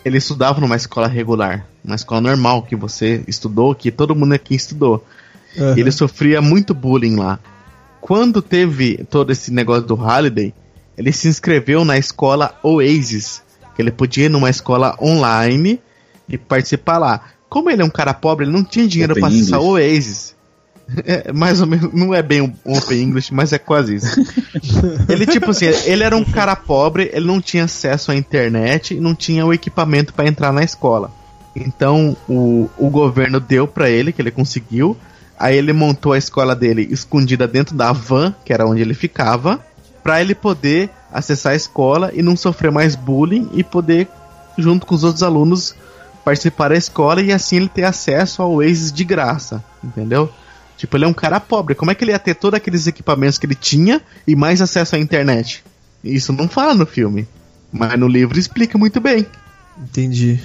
ele 0.03 0.17
estudava 0.17 0.59
numa 0.61 0.75
escola 0.75 1.07
regular, 1.07 1.65
uma 1.83 1.95
escola 1.95 2.21
normal 2.21 2.63
que 2.63 2.75
você 2.75 3.23
estudou, 3.27 3.75
que 3.75 3.91
todo 3.91 4.15
mundo 4.15 4.33
aqui 4.33 4.55
estudou. 4.55 5.05
Aham. 5.57 5.77
Ele 5.77 5.91
sofria 5.91 6.41
muito 6.41 6.73
bullying 6.73 7.15
lá. 7.15 7.39
Quando 8.01 8.41
teve 8.41 9.03
todo 9.09 9.31
esse 9.31 9.51
negócio 9.51 9.83
do 9.83 9.95
Holiday, 9.95 10.53
ele 10.97 11.11
se 11.11 11.27
inscreveu 11.27 11.83
na 11.83 11.97
escola 11.97 12.55
Oasis, 12.63 13.41
que 13.75 13.81
ele 13.81 13.91
podia 13.91 14.25
ir 14.25 14.29
numa 14.29 14.49
escola 14.49 14.95
online 15.01 15.79
e 16.27 16.37
participar 16.37 16.97
lá. 16.97 17.21
Como 17.49 17.69
ele 17.69 17.81
é 17.81 17.85
um 17.85 17.89
cara 17.89 18.13
pobre, 18.13 18.45
ele 18.45 18.53
não 18.53 18.63
tinha 18.63 18.87
dinheiro 18.87 19.15
pra 19.15 19.27
acessar 19.27 19.59
o. 19.59 19.71
Oasis. 19.71 20.37
É, 21.05 21.31
mais 21.31 21.61
ou 21.61 21.67
menos, 21.67 21.93
não 21.93 22.13
é 22.13 22.21
bem 22.21 22.41
um 22.41 22.53
Open 22.65 23.01
English, 23.01 23.33
mas 23.33 23.53
é 23.53 23.59
quase 23.59 23.95
isso. 23.95 24.19
Ele, 25.07 25.25
tipo 25.25 25.51
assim, 25.51 25.65
ele 25.85 26.03
era 26.03 26.17
um 26.17 26.23
cara 26.23 26.55
pobre, 26.55 27.11
ele 27.13 27.27
não 27.27 27.39
tinha 27.39 27.65
acesso 27.65 28.11
à 28.11 28.15
internet 28.15 28.95
e 28.95 28.99
não 28.99 29.13
tinha 29.13 29.45
o 29.45 29.53
equipamento 29.53 30.13
pra 30.13 30.27
entrar 30.27 30.51
na 30.51 30.63
escola. 30.63 31.11
Então, 31.55 32.15
o, 32.27 32.69
o 32.77 32.89
governo 32.89 33.39
deu 33.39 33.67
pra 33.67 33.89
ele, 33.89 34.11
que 34.11 34.21
ele 34.21 34.31
conseguiu. 34.31 34.97
Aí 35.37 35.55
ele 35.55 35.73
montou 35.73 36.13
a 36.13 36.17
escola 36.17 36.55
dele 36.55 36.87
escondida 36.91 37.47
dentro 37.47 37.75
da 37.75 37.91
van, 37.91 38.33
que 38.43 38.51
era 38.51 38.65
onde 38.65 38.81
ele 38.81 38.93
ficava, 38.93 39.63
pra 40.03 40.21
ele 40.21 40.35
poder 40.35 40.89
acessar 41.11 41.53
a 41.53 41.55
escola 41.55 42.11
e 42.13 42.21
não 42.21 42.35
sofrer 42.35 42.71
mais 42.71 42.95
bullying 42.95 43.49
e 43.53 43.63
poder, 43.63 44.07
junto 44.57 44.85
com 44.85 44.95
os 44.95 45.03
outros 45.03 45.23
alunos, 45.23 45.75
participar 46.29 46.69
da 46.69 46.75
escola 46.75 47.21
e 47.21 47.31
assim 47.31 47.55
ele 47.55 47.67
ter 47.67 47.83
acesso 47.83 48.43
ao 48.43 48.53
Oasis 48.53 48.91
de 48.91 49.03
graça, 49.03 49.63
entendeu? 49.83 50.31
Tipo, 50.77 50.95
ele 50.95 51.05
é 51.05 51.07
um 51.07 51.13
cara 51.13 51.39
pobre. 51.39 51.73
Como 51.73 51.89
é 51.89 51.95
que 51.95 52.03
ele 52.03 52.11
ia 52.11 52.19
ter 52.19 52.35
todos 52.35 52.55
aqueles 52.55 52.85
equipamentos 52.85 53.39
que 53.39 53.47
ele 53.47 53.55
tinha 53.55 53.99
e 54.27 54.35
mais 54.35 54.61
acesso 54.61 54.95
à 54.95 54.99
internet? 54.99 55.63
Isso 56.03 56.31
não 56.31 56.47
fala 56.47 56.75
no 56.75 56.85
filme. 56.85 57.27
Mas 57.71 57.99
no 57.99 58.07
livro 58.07 58.37
explica 58.37 58.77
muito 58.77 59.01
bem. 59.01 59.25
Entendi. 59.77 60.39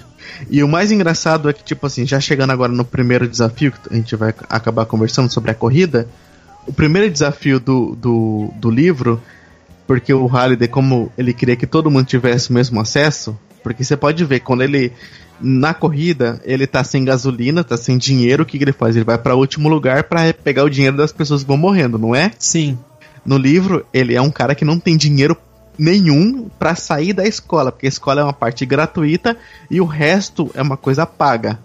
E 0.50 0.62
o 0.62 0.68
mais 0.68 0.90
engraçado 0.90 1.48
é 1.50 1.52
que, 1.52 1.62
tipo 1.62 1.86
assim, 1.86 2.06
já 2.06 2.18
chegando 2.18 2.50
agora 2.50 2.72
no 2.72 2.84
primeiro 2.84 3.28
desafio, 3.28 3.70
que 3.70 3.78
a 3.92 3.94
gente 3.94 4.16
vai 4.16 4.34
acabar 4.48 4.86
conversando 4.86 5.30
sobre 5.30 5.50
a 5.50 5.54
corrida. 5.54 6.08
O 6.66 6.72
primeiro 6.72 7.10
desafio 7.10 7.60
do, 7.60 7.94
do, 7.94 8.50
do 8.56 8.70
livro, 8.70 9.22
porque 9.86 10.12
o 10.14 10.26
Halliday, 10.26 10.66
como 10.66 11.12
ele 11.16 11.34
queria 11.34 11.56
que 11.56 11.66
todo 11.66 11.90
mundo 11.90 12.06
tivesse 12.06 12.50
o 12.50 12.54
mesmo 12.54 12.80
acesso, 12.80 13.38
porque 13.64 13.82
você 13.82 13.96
pode 13.96 14.22
ver, 14.26 14.40
quando 14.40 14.62
ele. 14.62 14.92
Na 15.40 15.74
corrida, 15.74 16.40
ele 16.44 16.66
tá 16.66 16.84
sem 16.84 17.04
gasolina, 17.04 17.64
tá 17.64 17.76
sem 17.76 17.98
dinheiro, 17.98 18.42
o 18.42 18.46
que, 18.46 18.56
que 18.56 18.64
ele 18.64 18.72
faz? 18.72 18.94
Ele 18.94 19.04
vai 19.04 19.18
para 19.18 19.34
último 19.34 19.68
lugar 19.68 20.04
para 20.04 20.32
pegar 20.32 20.64
o 20.64 20.70
dinheiro 20.70 20.96
das 20.96 21.12
pessoas 21.12 21.42
que 21.42 21.48
vão 21.48 21.56
morrendo, 21.56 21.98
não 21.98 22.14
é? 22.14 22.30
Sim. 22.38 22.78
No 23.24 23.36
livro, 23.36 23.84
ele 23.92 24.14
é 24.14 24.22
um 24.22 24.30
cara 24.30 24.54
que 24.54 24.64
não 24.64 24.78
tem 24.78 24.96
dinheiro 24.96 25.36
nenhum 25.78 26.48
pra 26.58 26.74
sair 26.74 27.12
da 27.12 27.26
escola, 27.26 27.72
porque 27.72 27.86
a 27.86 27.88
escola 27.88 28.20
é 28.20 28.24
uma 28.24 28.32
parte 28.32 28.64
gratuita 28.64 29.36
e 29.70 29.80
o 29.80 29.84
resto 29.84 30.50
é 30.54 30.62
uma 30.62 30.76
coisa 30.76 31.04
paga. 31.04 31.58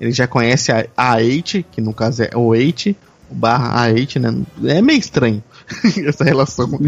Ele 0.00 0.10
já 0.10 0.26
conhece 0.26 0.72
a 0.72 0.84
A8, 0.96 1.64
que 1.70 1.80
no 1.80 1.94
caso 1.94 2.24
é 2.24 2.30
o 2.34 2.40
8, 2.40 2.94
o 3.30 3.34
barra 3.34 3.86
A8, 3.86 4.18
né? 4.18 4.74
É 4.74 4.82
meio 4.82 4.98
estranho 4.98 5.42
essa 6.06 6.24
relação. 6.24 6.68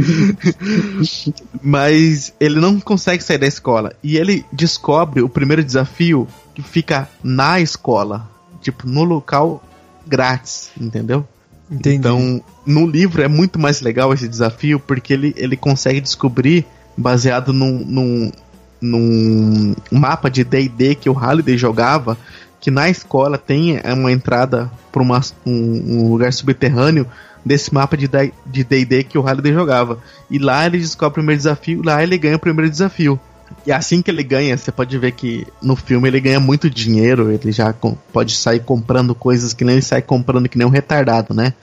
Mas 1.63 2.33
ele 2.39 2.61
não 2.61 2.81
consegue 2.81 3.23
sair 3.23 3.39
da 3.39 3.47
escola. 3.47 3.93
E 4.03 4.17
ele 4.17 4.45
descobre 4.53 5.23
o 5.23 5.29
primeiro 5.29 5.65
desafio 5.65 6.27
que 6.55 6.63
fica 6.63 7.09
na 7.23 7.61
escola. 7.61 8.29
Tipo, 8.61 8.89
no 8.89 9.05
local 9.05 9.63
grátis, 10.07 10.71
entendeu? 10.81 11.27
Entendi. 11.71 11.97
Então, 11.97 12.43
no 12.67 12.87
livro 12.87 13.23
é 13.23 13.29
muito 13.29 13.59
mais 13.59 13.81
legal 13.81 14.13
esse 14.13 14.29
desafio 14.29 14.79
porque 14.79 15.13
ele, 15.13 15.35
ele 15.37 15.57
consegue 15.57 16.01
descobrir, 16.01 16.65
baseado 16.97 17.53
num, 17.53 17.85
num, 17.85 18.33
num 18.81 19.75
mapa 19.91 20.31
de 20.31 20.45
DD 20.45 20.95
que 20.95 21.11
o 21.11 21.13
Halliday 21.13 21.59
jogava, 21.59 22.17
que 22.61 22.71
na 22.71 22.89
escola 22.89 23.37
tem 23.37 23.81
uma 23.85 24.13
entrada 24.13 24.71
para 24.91 25.03
um, 25.03 25.11
um 25.47 26.09
lugar 26.09 26.33
subterrâneo 26.33 27.07
desse 27.45 27.73
mapa 27.73 27.97
de 27.97 28.09
D&D 28.09 29.05
que 29.05 29.19
o 29.19 29.23
Halliday 29.23 29.53
jogava. 29.53 29.99
E 30.31 30.39
lá 30.39 30.67
ele 30.67 30.79
descobre 30.79 31.13
o 31.13 31.15
primeiro 31.15 31.39
desafio, 31.39 31.83
lá 31.85 32.03
ele 32.03 32.17
ganha 32.17 32.37
o 32.37 32.41
primeiro 32.41 32.71
desafio. 32.71 33.21
E 33.67 33.73
assim 33.73 34.03
que 34.03 34.11
ele 34.11 34.23
ganha, 34.23 34.57
você 34.57 34.73
pode 34.73 34.97
ver 34.99 35.13
que 35.13 35.47
no 35.63 35.77
filme 35.77 36.09
ele 36.09 36.21
ganha 36.21 36.41
muito 36.41 36.69
dinheiro, 36.69 37.31
ele 37.31 37.53
já 37.53 37.75
pode 38.13 38.35
sair 38.37 38.61
comprando 38.61 39.15
coisas 39.15 39.53
que 39.53 39.65
nem 39.65 39.77
ele 39.77 39.83
sai 39.83 40.03
comprando 40.03 40.49
que 40.49 40.59
nem 40.59 40.67
um 40.67 40.71
retardado, 40.71 41.35
né? 41.35 41.55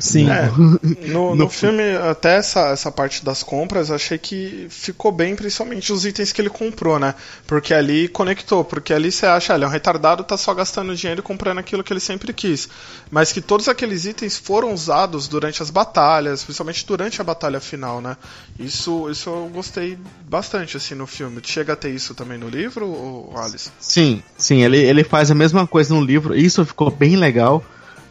Sim. 0.00 0.28
É, 0.28 0.50
no, 1.08 1.30
no 1.30 1.36
No- 1.36 1.48
filme, 1.48 1.82
até 2.10 2.36
essa, 2.36 2.68
essa 2.70 2.90
parte 2.90 3.24
das 3.24 3.42
compras, 3.42 3.88
eu 3.88 3.94
achei 3.96 4.18
que 4.18 4.66
ficou 4.68 5.12
bem, 5.12 5.36
principalmente 5.36 5.92
os 5.92 6.04
itens 6.04 6.32
que 6.32 6.40
ele 6.40 6.50
comprou, 6.50 6.98
né? 6.98 7.14
Porque 7.46 7.72
ali 7.72 8.08
conectou, 8.08 8.64
porque 8.64 8.92
ali 8.92 9.12
você 9.12 9.26
acha, 9.26 9.52
ah, 9.52 9.56
ele 9.56 9.64
é 9.64 9.68
um 9.68 9.70
retardado, 9.70 10.24
tá 10.24 10.36
só 10.36 10.52
gastando 10.52 10.94
dinheiro 10.96 11.20
e 11.20 11.22
comprando 11.22 11.58
aquilo 11.58 11.84
que 11.84 11.92
ele 11.92 12.00
sempre 12.00 12.32
quis. 12.32 12.68
Mas 13.10 13.32
que 13.32 13.40
todos 13.40 13.68
aqueles 13.68 14.04
itens 14.06 14.36
foram 14.36 14.72
usados 14.72 15.28
durante 15.28 15.62
as 15.62 15.70
batalhas, 15.70 16.42
principalmente 16.42 16.84
durante 16.86 17.20
a 17.20 17.24
batalha 17.24 17.60
final, 17.60 18.00
né? 18.00 18.16
Isso, 18.58 19.08
isso 19.10 19.30
eu 19.30 19.50
gostei 19.52 19.96
bastante, 20.28 20.76
assim, 20.76 20.94
no 20.94 21.06
filme. 21.06 21.40
Chega 21.44 21.74
a 21.74 21.76
ter 21.76 21.90
isso 21.90 22.14
também 22.14 22.38
no 22.38 22.48
livro, 22.48 22.86
ou 22.88 23.36
Alice? 23.38 23.70
Sim, 23.78 24.22
sim, 24.36 24.62
ele, 24.62 24.78
ele 24.78 25.04
faz 25.04 25.30
a 25.30 25.34
mesma 25.34 25.66
coisa 25.66 25.94
no 25.94 26.00
livro, 26.00 26.34
isso 26.34 26.64
ficou 26.64 26.90
bem 26.90 27.16
legal. 27.16 27.62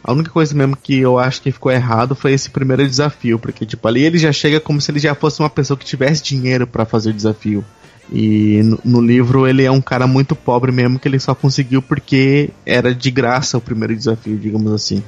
A 0.06 0.12
única 0.12 0.30
coisa 0.30 0.54
mesmo 0.54 0.76
que 0.76 1.00
eu 1.00 1.18
acho 1.18 1.42
que 1.42 1.50
ficou 1.50 1.72
errado 1.72 2.14
foi 2.14 2.32
esse 2.32 2.48
primeiro 2.48 2.86
desafio, 2.88 3.40
porque 3.40 3.66
tipo 3.66 3.88
ali 3.88 4.04
ele 4.04 4.18
já 4.18 4.32
chega 4.32 4.60
como 4.60 4.80
se 4.80 4.88
ele 4.92 5.00
já 5.00 5.16
fosse 5.16 5.40
uma 5.40 5.50
pessoa 5.50 5.76
que 5.76 5.84
tivesse 5.84 6.22
dinheiro 6.22 6.64
pra 6.64 6.86
fazer 6.86 7.10
o 7.10 7.12
desafio. 7.12 7.64
E 8.12 8.62
no, 8.62 8.78
no 8.84 9.00
livro 9.00 9.48
ele 9.48 9.64
é 9.64 9.70
um 9.70 9.80
cara 9.80 10.06
muito 10.06 10.36
pobre 10.36 10.70
mesmo 10.70 10.96
que 11.00 11.08
ele 11.08 11.18
só 11.18 11.34
conseguiu 11.34 11.82
porque 11.82 12.50
era 12.64 12.94
de 12.94 13.10
graça 13.10 13.58
o 13.58 13.60
primeiro 13.60 13.96
desafio, 13.96 14.38
digamos 14.38 14.72
assim. 14.72 15.02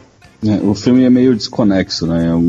É, 0.44 0.57
o 0.64 0.74
filme 0.74 1.05
é 1.05 1.11
meio 1.11 1.32
desconexo, 1.34 2.05
né? 2.05 2.26
Eu, 2.30 2.40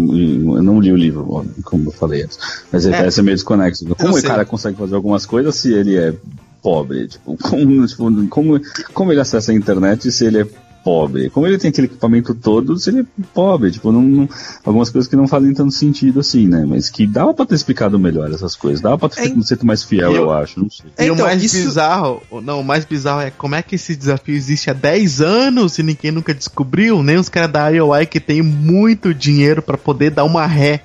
eu 0.58 0.64
não 0.64 0.80
li 0.80 0.92
o 0.92 0.96
livro, 0.96 1.46
como 1.64 1.90
eu 1.90 1.92
falei 1.92 2.24
antes. 2.24 2.40
Mas 2.72 2.84
ele 2.84 2.96
É. 2.96 2.98
parece 2.98 3.22
meio 3.22 3.36
desconexo. 3.36 3.86
Como 3.96 4.18
o 4.18 4.24
cara 4.24 4.44
consegue 4.44 4.76
fazer 4.76 4.96
algumas 4.96 5.24
coisas 5.24 5.56
se 5.56 5.72
ele 5.72 5.96
é 5.98 6.16
pobre? 6.64 7.08
Tipo, 7.08 7.38
como, 7.38 7.86
tipo, 7.86 8.28
como, 8.28 8.62
como 8.92 9.12
ele 9.12 9.22
acessa 9.22 9.52
a 9.52 9.56
internet 9.56 10.12
se 10.12 10.26
ele 10.26 10.42
é 10.42 10.48
pobre? 10.84 11.30
Como 11.30 11.46
ele 11.48 11.58
tem 11.58 11.70
aquele 11.70 11.88
equipamento 11.88 12.34
todo 12.36 12.78
se 12.78 12.90
ele 12.90 13.02
é 13.02 13.06
pobre? 13.34 13.72
Tipo, 13.72 13.92
não, 13.92 14.02
não- 14.02 14.30
algumas 14.66 14.90
coisas 14.90 15.10
que 15.10 15.16
não 15.16 15.28
fazem 15.28 15.54
tanto 15.54 15.72
sentido 15.74 16.20
assim, 16.20 16.48
né? 16.48 16.66
Mas 16.68 16.90
que 16.90 17.06
dava 17.08 17.34
pra 17.34 17.46
ter 17.46 17.56
explicado 17.56 17.98
melhor 18.00 18.32
essas 18.34 18.56
coisas. 18.56 18.82
Dava 18.82 18.98
pra 18.98 19.10
ter 19.10 19.30
É, 19.30 19.34
um 19.34 19.44
jeito 19.44 19.66
mais 19.66 19.84
fiel, 19.84 20.12
eu- 20.14 20.24
eu 20.24 20.32
acho. 20.32 20.60
Não 20.60 20.70
sei. 20.70 20.86
e 21.00 21.10
o 21.10 21.14
Então, 21.14 21.26
mais 21.26 21.44
isso- 21.44 21.58
bizarro, 21.58 22.22
não, 22.44 22.62
o 22.62 22.64
mais 22.64 22.86
bizarro 22.86 23.22
é 23.22 23.32
como 23.32 23.56
é 23.56 23.62
que 23.62 23.76
esse 23.76 23.96
desafio 23.96 24.36
existe 24.36 24.70
há 24.70 24.74
10 24.74 25.22
anos 25.22 25.78
e 25.78 25.84
ninguém 25.84 26.12
nunca 26.12 26.34
descobriu, 26.34 27.02
nem 27.04 27.18
os 27.18 27.30
caras 27.30 27.52
da 27.52 27.70
IOI 27.70 28.06
que 28.06 28.20
tem 28.20 28.42
muito 28.42 29.14
dinheiro 29.14 29.62
pra 29.62 29.78
poder 29.78 30.12
dar 30.12 30.24
uma 30.24 30.46
ré. 30.46 30.84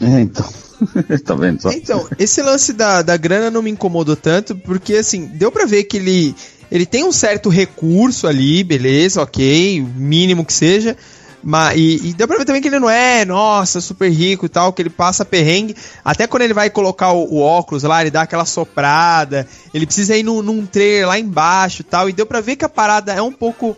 É, 0.00 0.20
então. 0.20 0.48
tá 1.24 1.34
vendo? 1.34 1.60
Só? 1.60 1.70
Então, 1.72 2.08
esse 2.18 2.40
lance 2.40 2.72
da, 2.72 3.02
da 3.02 3.16
grana 3.16 3.50
não 3.50 3.60
me 3.60 3.70
incomodou 3.70 4.16
tanto, 4.16 4.56
porque 4.56 4.94
assim, 4.94 5.26
deu 5.26 5.52
pra 5.52 5.66
ver 5.66 5.84
que 5.84 5.98
ele, 5.98 6.34
ele 6.70 6.86
tem 6.86 7.04
um 7.04 7.12
certo 7.12 7.48
recurso 7.48 8.26
ali, 8.26 8.62
beleza, 8.62 9.22
ok, 9.22 9.84
mínimo 9.96 10.44
que 10.44 10.52
seja. 10.52 10.96
Mas, 11.42 11.76
e, 11.76 12.08
e 12.08 12.12
deu 12.12 12.28
pra 12.28 12.36
ver 12.36 12.44
também 12.44 12.60
que 12.60 12.68
ele 12.68 12.78
não 12.78 12.90
é, 12.90 13.24
nossa, 13.24 13.80
super 13.80 14.10
rico 14.10 14.44
e 14.46 14.48
tal, 14.48 14.72
que 14.72 14.82
ele 14.82 14.90
passa 14.90 15.24
perrengue. 15.24 15.74
Até 16.04 16.26
quando 16.26 16.42
ele 16.42 16.52
vai 16.52 16.68
colocar 16.68 17.12
o, 17.12 17.24
o 17.34 17.40
óculos 17.40 17.82
lá, 17.82 18.02
ele 18.02 18.10
dá 18.10 18.22
aquela 18.22 18.44
soprada. 18.44 19.46
Ele 19.72 19.86
precisa 19.86 20.16
ir 20.16 20.22
num, 20.22 20.42
num 20.42 20.66
trailer 20.66 21.08
lá 21.08 21.18
embaixo 21.18 21.80
e 21.80 21.84
tal. 21.84 22.08
E 22.08 22.12
deu 22.12 22.26
pra 22.26 22.40
ver 22.40 22.56
que 22.56 22.64
a 22.64 22.68
parada 22.68 23.12
é 23.12 23.22
um 23.22 23.32
pouco 23.32 23.76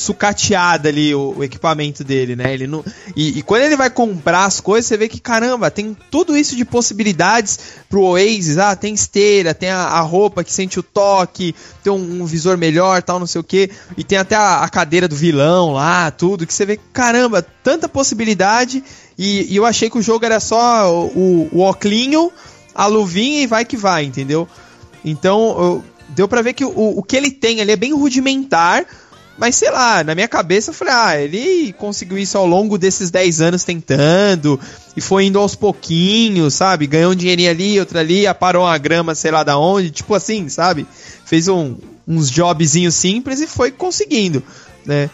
sucateada 0.00 0.88
ali 0.88 1.14
o, 1.14 1.34
o 1.36 1.44
equipamento 1.44 2.02
dele, 2.02 2.34
né? 2.34 2.52
Ele 2.52 2.66
não, 2.66 2.84
e, 3.14 3.38
e 3.38 3.42
quando 3.42 3.62
ele 3.62 3.76
vai 3.76 3.90
comprar 3.90 4.44
as 4.44 4.60
coisas, 4.60 4.86
você 4.86 4.96
vê 4.96 5.08
que 5.08 5.20
caramba, 5.20 5.70
tem 5.70 5.96
tudo 6.10 6.36
isso 6.36 6.56
de 6.56 6.64
possibilidades 6.64 7.58
pro 7.88 8.02
Oasis. 8.02 8.58
Ah, 8.58 8.74
tem 8.74 8.94
esteira, 8.94 9.54
tem 9.54 9.68
a, 9.70 9.78
a 9.82 10.00
roupa 10.00 10.42
que 10.42 10.52
sente 10.52 10.78
o 10.80 10.82
toque, 10.82 11.54
tem 11.82 11.92
um, 11.92 12.22
um 12.22 12.26
visor 12.26 12.56
melhor, 12.56 13.02
tal, 13.02 13.18
não 13.18 13.26
sei 13.26 13.40
o 13.40 13.44
que. 13.44 13.70
E 13.96 14.02
tem 14.02 14.18
até 14.18 14.34
a, 14.36 14.58
a 14.62 14.68
cadeira 14.68 15.06
do 15.06 15.14
vilão 15.16 15.72
lá, 15.72 16.10
tudo. 16.10 16.46
Que 16.46 16.54
você 16.54 16.64
vê, 16.64 16.78
caramba, 16.92 17.42
tanta 17.62 17.88
possibilidade. 17.88 18.82
E, 19.18 19.52
e 19.52 19.56
eu 19.56 19.66
achei 19.66 19.90
que 19.90 19.98
o 19.98 20.02
jogo 20.02 20.24
era 20.24 20.40
só 20.40 20.90
o, 20.90 21.06
o, 21.08 21.48
o 21.58 21.68
oclinho, 21.68 22.32
a 22.74 22.86
luvinha 22.86 23.42
e 23.42 23.46
vai 23.46 23.64
que 23.64 23.76
vai, 23.76 24.04
entendeu? 24.04 24.48
Então, 25.04 25.40
eu- 25.58 25.84
deu 26.10 26.26
pra 26.26 26.42
ver 26.42 26.54
que 26.54 26.64
o, 26.64 26.98
o 26.98 27.02
que 27.02 27.16
ele 27.16 27.30
tem 27.30 27.60
ali 27.60 27.70
é 27.72 27.76
bem 27.76 27.92
rudimentar. 27.92 28.84
Mas 29.40 29.56
sei 29.56 29.70
lá, 29.70 30.04
na 30.04 30.14
minha 30.14 30.28
cabeça 30.28 30.68
eu 30.68 30.74
falei, 30.74 30.92
ah, 30.94 31.18
ele 31.18 31.72
conseguiu 31.72 32.18
isso 32.18 32.36
ao 32.36 32.46
longo 32.46 32.76
desses 32.76 33.10
10 33.10 33.40
anos 33.40 33.64
tentando, 33.64 34.60
e 34.94 35.00
foi 35.00 35.24
indo 35.24 35.38
aos 35.38 35.54
pouquinhos, 35.54 36.52
sabe? 36.52 36.86
Ganhou 36.86 37.12
um 37.12 37.14
dinheirinho 37.14 37.50
ali, 37.50 37.80
outro 37.80 37.98
ali, 37.98 38.26
aparou 38.26 38.64
uma 38.64 38.76
grama, 38.76 39.14
sei 39.14 39.30
lá 39.30 39.42
da 39.42 39.56
onde, 39.56 39.90
tipo 39.90 40.14
assim, 40.14 40.46
sabe? 40.50 40.86
Fez 41.24 41.48
um- 41.48 41.74
uns 42.06 42.30
jobzinhos 42.30 42.94
simples 42.94 43.40
e 43.40 43.46
foi 43.46 43.70
conseguindo, 43.70 44.42
né? 44.84 45.08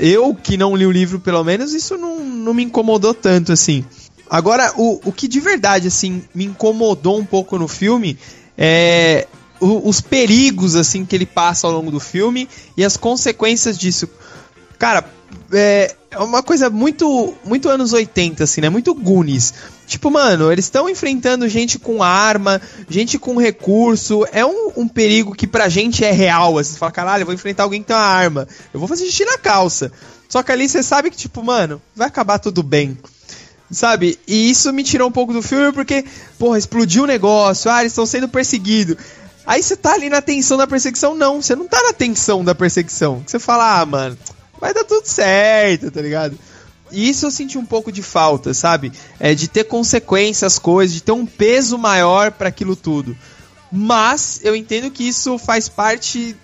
Eu, 0.00 0.34
que 0.34 0.56
não 0.56 0.74
li 0.74 0.86
o 0.86 0.90
livro, 0.90 1.20
pelo 1.20 1.44
menos, 1.44 1.74
isso 1.74 1.98
não, 1.98 2.24
não 2.24 2.54
me 2.54 2.64
incomodou 2.64 3.12
tanto, 3.12 3.52
assim. 3.52 3.84
Agora, 4.30 4.72
o, 4.76 4.98
o 5.04 5.12
que 5.12 5.28
de 5.28 5.40
verdade, 5.40 5.88
assim, 5.88 6.22
me 6.34 6.46
incomodou 6.46 7.18
um 7.18 7.24
pouco 7.24 7.58
no 7.58 7.68
filme 7.68 8.18
é 8.56 9.26
o- 9.60 9.88
os 9.88 10.00
perigos, 10.00 10.74
assim, 10.76 11.04
que 11.04 11.14
ele 11.16 11.26
passa 11.26 11.66
ao 11.66 11.72
longo 11.72 11.90
do 11.90 12.00
filme 12.00 12.48
e 12.76 12.84
as 12.84 12.96
consequências 12.96 13.78
disso. 13.78 14.08
Cara, 14.78 15.04
é, 15.52 15.94
é 16.10 16.18
uma 16.18 16.42
coisa 16.42 16.70
muito, 16.70 17.34
muito 17.44 17.68
anos 17.68 17.92
80, 17.92 18.44
assim, 18.44 18.60
né? 18.60 18.68
Muito 18.68 18.94
Goonies. 18.94 19.52
Tipo, 19.86 20.10
mano, 20.10 20.52
eles 20.52 20.66
estão 20.66 20.88
enfrentando 20.88 21.48
gente 21.48 21.78
com 21.78 22.02
arma, 22.02 22.60
gente 22.88 23.18
com 23.18 23.36
recurso. 23.38 24.24
É 24.32 24.44
um, 24.44 24.70
um 24.76 24.88
perigo 24.88 25.34
que 25.34 25.46
pra 25.46 25.68
gente 25.68 26.04
é 26.04 26.12
real. 26.12 26.58
Assim, 26.58 26.72
você 26.72 26.78
fala, 26.78 26.92
caralho, 26.92 27.22
eu 27.22 27.26
vou 27.26 27.34
enfrentar 27.34 27.62
alguém 27.64 27.80
que 27.80 27.88
tem 27.88 27.96
uma 27.96 28.02
arma. 28.02 28.46
Eu 28.72 28.78
vou 28.78 28.88
fazer 28.88 29.06
xixi 29.06 29.24
na 29.24 29.38
calça. 29.38 29.90
Só 30.28 30.42
que 30.42 30.52
ali 30.52 30.68
você 30.68 30.82
sabe 30.82 31.10
que, 31.10 31.16
tipo, 31.16 31.42
mano, 31.42 31.80
vai 31.96 32.06
acabar 32.06 32.38
tudo 32.38 32.62
bem. 32.62 32.96
Sabe? 33.70 34.18
E 34.26 34.50
isso 34.50 34.72
me 34.72 34.82
tirou 34.82 35.08
um 35.08 35.12
pouco 35.12 35.32
do 35.32 35.42
filme 35.42 35.72
porque, 35.72 36.04
porra, 36.38 36.56
explodiu 36.58 37.02
o 37.04 37.06
negócio, 37.06 37.70
ah, 37.70 37.80
eles 37.80 37.92
estão 37.92 38.06
sendo 38.06 38.28
perseguidos. 38.28 38.96
Aí 39.48 39.62
você 39.62 39.74
tá 39.78 39.94
ali 39.94 40.10
na 40.10 40.20
tensão 40.20 40.58
da 40.58 40.66
perseguição, 40.66 41.14
não, 41.14 41.40
você 41.40 41.56
não 41.56 41.66
tá 41.66 41.82
na 41.82 41.94
tensão 41.94 42.44
da 42.44 42.54
perseguição. 42.54 43.22
Você 43.26 43.38
fala, 43.38 43.80
ah, 43.80 43.86
mano, 43.86 44.18
vai 44.60 44.74
dar 44.74 44.84
tudo 44.84 45.06
certo, 45.06 45.90
tá 45.90 46.02
ligado? 46.02 46.38
E 46.92 47.08
isso 47.08 47.24
eu 47.24 47.30
senti 47.30 47.56
um 47.56 47.64
pouco 47.64 47.90
de 47.90 48.02
falta, 48.02 48.52
sabe? 48.52 48.92
É 49.18 49.34
de 49.34 49.48
ter 49.48 49.64
consequências 49.64 50.52
as 50.52 50.58
coisas, 50.58 50.92
de 50.92 51.02
ter 51.02 51.12
um 51.12 51.24
peso 51.24 51.78
maior 51.78 52.30
para 52.30 52.50
aquilo 52.50 52.76
tudo. 52.76 53.16
Mas 53.72 54.40
eu 54.42 54.54
entendo 54.54 54.90
que 54.90 55.08
isso 55.08 55.38
faz 55.38 55.66
parte 55.66 56.36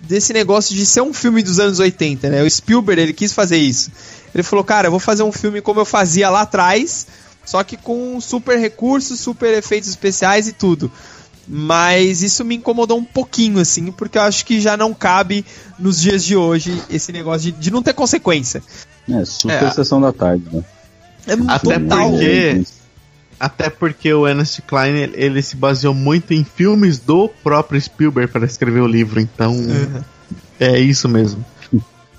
desse 0.00 0.32
negócio 0.32 0.74
de 0.74 0.86
ser 0.86 1.02
um 1.02 1.12
filme 1.12 1.42
dos 1.42 1.60
anos 1.60 1.78
80, 1.78 2.30
né? 2.30 2.42
O 2.42 2.48
Spielberg, 2.50 3.02
ele 3.02 3.12
quis 3.12 3.34
fazer 3.34 3.58
isso. 3.58 3.90
Ele 4.34 4.42
falou, 4.42 4.64
cara, 4.64 4.86
eu 4.86 4.90
vou 4.90 5.00
fazer 5.00 5.24
um 5.24 5.32
filme 5.32 5.60
como 5.60 5.80
eu 5.80 5.84
fazia 5.84 6.30
lá 6.30 6.40
atrás, 6.40 7.06
só 7.44 7.62
que 7.62 7.76
com 7.76 8.18
super 8.18 8.58
recursos, 8.58 9.20
super 9.20 9.52
efeitos 9.52 9.90
especiais 9.90 10.48
e 10.48 10.52
tudo. 10.52 10.90
Mas 11.48 12.22
isso 12.22 12.44
me 12.44 12.56
incomodou 12.56 12.98
um 12.98 13.04
pouquinho, 13.04 13.60
assim, 13.60 13.92
porque 13.92 14.18
eu 14.18 14.22
acho 14.22 14.44
que 14.44 14.60
já 14.60 14.76
não 14.76 14.92
cabe 14.92 15.44
nos 15.78 16.00
dias 16.00 16.24
de 16.24 16.34
hoje 16.36 16.82
esse 16.90 17.12
negócio 17.12 17.52
de, 17.52 17.58
de 17.58 17.70
não 17.70 17.82
ter 17.82 17.92
consequência. 17.92 18.62
É, 19.08 19.24
super 19.24 19.62
É. 19.62 19.70
sessão 19.70 20.00
da 20.00 20.12
tarde, 20.12 20.44
né? 20.52 20.64
É 21.26 21.32
Até 21.48 21.78
total. 21.78 22.10
porque- 22.10 22.64
Até 23.38 23.68
porque 23.70 24.12
o 24.14 24.26
Ernest 24.26 24.62
Klein 24.62 24.94
ele, 24.96 25.12
ele 25.16 25.42
se 25.42 25.54
baseou 25.56 25.92
muito 25.94 26.32
em 26.32 26.42
filmes 26.42 26.98
do 26.98 27.28
próprio 27.44 27.80
Spielberg 27.80 28.32
para 28.32 28.46
escrever 28.46 28.80
o 28.80 28.86
livro, 28.86 29.20
então 29.20 29.52
Uhum. 29.52 30.02
é 30.58 30.78
isso 30.80 31.08
mesmo. 31.08 31.44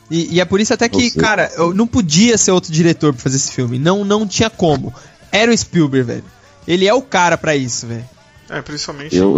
E, 0.09 0.36
e 0.36 0.39
é 0.39 0.45
por 0.45 0.61
isso 0.61 0.73
até 0.73 0.88
que, 0.88 1.09
Você- 1.09 1.19
cara, 1.19 1.51
eu 1.57 1.73
não 1.73 1.86
podia 1.88 2.38
ser 2.38 2.51
outro 2.51 2.71
diretor 2.71 3.11
pra 3.13 3.23
fazer 3.23 3.36
esse 3.38 3.51
filme. 3.51 3.78
Não, 3.80 4.05
não 4.05 4.25
tinha 4.28 4.49
como. 4.49 4.93
Era 5.32 5.51
o 5.51 5.57
Spielberg, 5.57 6.05
velho. 6.07 6.23
Ele 6.65 6.88
é 6.88 6.93
o 6.93 7.01
cara 7.01 7.38
pra 7.38 7.55
isso, 7.57 7.88
velho. 7.88 8.05
É, 8.50 8.62
principalmente 8.62 9.16
Eu- 9.16 9.34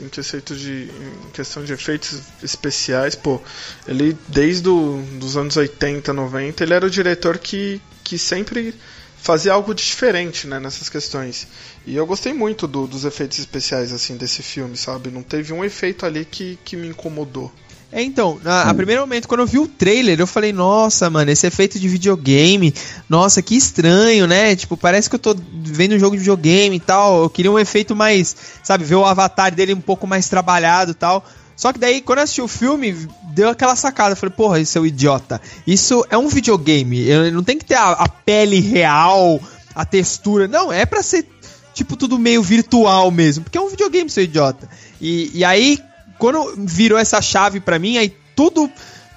Em, 0.00 0.08
que- 0.08 0.54
de, 0.54 0.88
em 1.26 1.30
questão 1.32 1.64
de 1.64 1.72
efeitos 1.72 2.20
especiais, 2.42 3.14
pô, 3.16 3.40
ele 3.86 4.16
desde 4.28 4.68
o, 4.68 5.02
dos 5.18 5.36
anos 5.36 5.56
80, 5.56 6.12
90, 6.12 6.62
ele 6.62 6.72
era 6.74 6.86
o 6.86 6.90
diretor 6.90 7.38
que, 7.38 7.80
que 8.04 8.16
sempre 8.16 8.74
fazia 9.16 9.52
algo 9.54 9.74
diferente, 9.74 10.46
né, 10.46 10.60
nessas 10.60 10.88
questões. 10.88 11.48
E 11.86 11.96
eu 11.96 12.06
gostei 12.06 12.32
muito 12.32 12.66
do- 12.68 12.86
dos 12.86 13.04
efeitos 13.04 13.38
especiais, 13.38 13.90
assim, 13.92 14.16
desse 14.16 14.42
filme, 14.42 14.76
sabe? 14.76 15.10
Não 15.10 15.22
teve 15.22 15.52
um 15.52 15.64
efeito 15.64 16.04
ali 16.06 16.24
que, 16.24 16.58
que 16.64 16.76
me 16.76 16.86
incomodou. 16.88 17.50
É, 17.96 18.02
então, 18.02 18.40
na, 18.42 18.62
a 18.62 18.74
primeiro 18.74 19.02
momento, 19.02 19.28
quando 19.28 19.40
eu 19.42 19.46
vi 19.46 19.56
o 19.60 19.68
trailer, 19.68 20.18
eu 20.18 20.26
falei, 20.26 20.52
nossa, 20.52 21.08
mano, 21.08 21.30
esse 21.30 21.46
efeito 21.46 21.78
de 21.78 21.86
videogame, 21.86 22.74
nossa, 23.08 23.40
que 23.40 23.56
estranho, 23.56 24.26
né? 24.26 24.56
Tipo, 24.56 24.76
parece 24.76 25.08
que 25.08 25.14
eu 25.14 25.18
tô 25.20 25.36
vendo 25.62 25.94
um 25.94 25.98
jogo 25.98 26.16
de 26.16 26.18
videogame 26.18 26.74
e 26.74 26.80
tal. 26.80 27.22
Eu 27.22 27.30
queria 27.30 27.52
um 27.52 27.58
efeito 27.58 27.94
mais, 27.94 28.34
sabe, 28.64 28.82
ver 28.82 28.96
o 28.96 29.04
avatar 29.06 29.54
dele 29.54 29.72
um 29.74 29.80
pouco 29.80 30.08
mais 30.08 30.28
trabalhado 30.28 30.90
e 30.90 30.94
tal. 30.94 31.24
Só 31.56 31.72
que 31.72 31.78
daí, 31.78 32.00
quando 32.00 32.18
eu 32.18 32.24
assisti 32.24 32.42
o 32.42 32.48
filme, 32.48 32.96
deu 33.32 33.48
aquela 33.48 33.76
sacada. 33.76 34.10
Eu 34.14 34.16
falei, 34.16 34.34
porra, 34.34 34.58
isso 34.58 34.76
é 34.76 34.80
um 34.80 34.86
idiota. 34.86 35.40
Isso 35.64 36.04
é 36.10 36.18
um 36.18 36.26
videogame. 36.26 37.08
Eu- 37.08 37.30
Não 37.30 37.44
tem 37.44 37.56
que 37.56 37.64
ter 37.64 37.76
a, 37.76 37.90
a 37.92 38.08
pele 38.08 38.58
real, 38.58 39.40
a 39.72 39.84
textura. 39.84 40.48
Não, 40.48 40.72
é 40.72 40.84
pra 40.84 41.00
ser, 41.00 41.24
tipo, 41.72 41.96
tudo 41.96 42.18
meio 42.18 42.42
virtual 42.42 43.08
mesmo. 43.12 43.44
Porque 43.44 43.56
é 43.56 43.60
um 43.60 43.68
videogame, 43.70 44.10
seu 44.10 44.24
idiota. 44.24 44.68
E, 45.00 45.30
e 45.32 45.44
aí, 45.44 45.78
quando 46.18 46.54
virou 46.58 46.98
essa 46.98 47.20
chave 47.20 47.60
pra 47.60 47.78
mim, 47.78 47.96
aí 47.96 48.14
tudo 48.34 48.70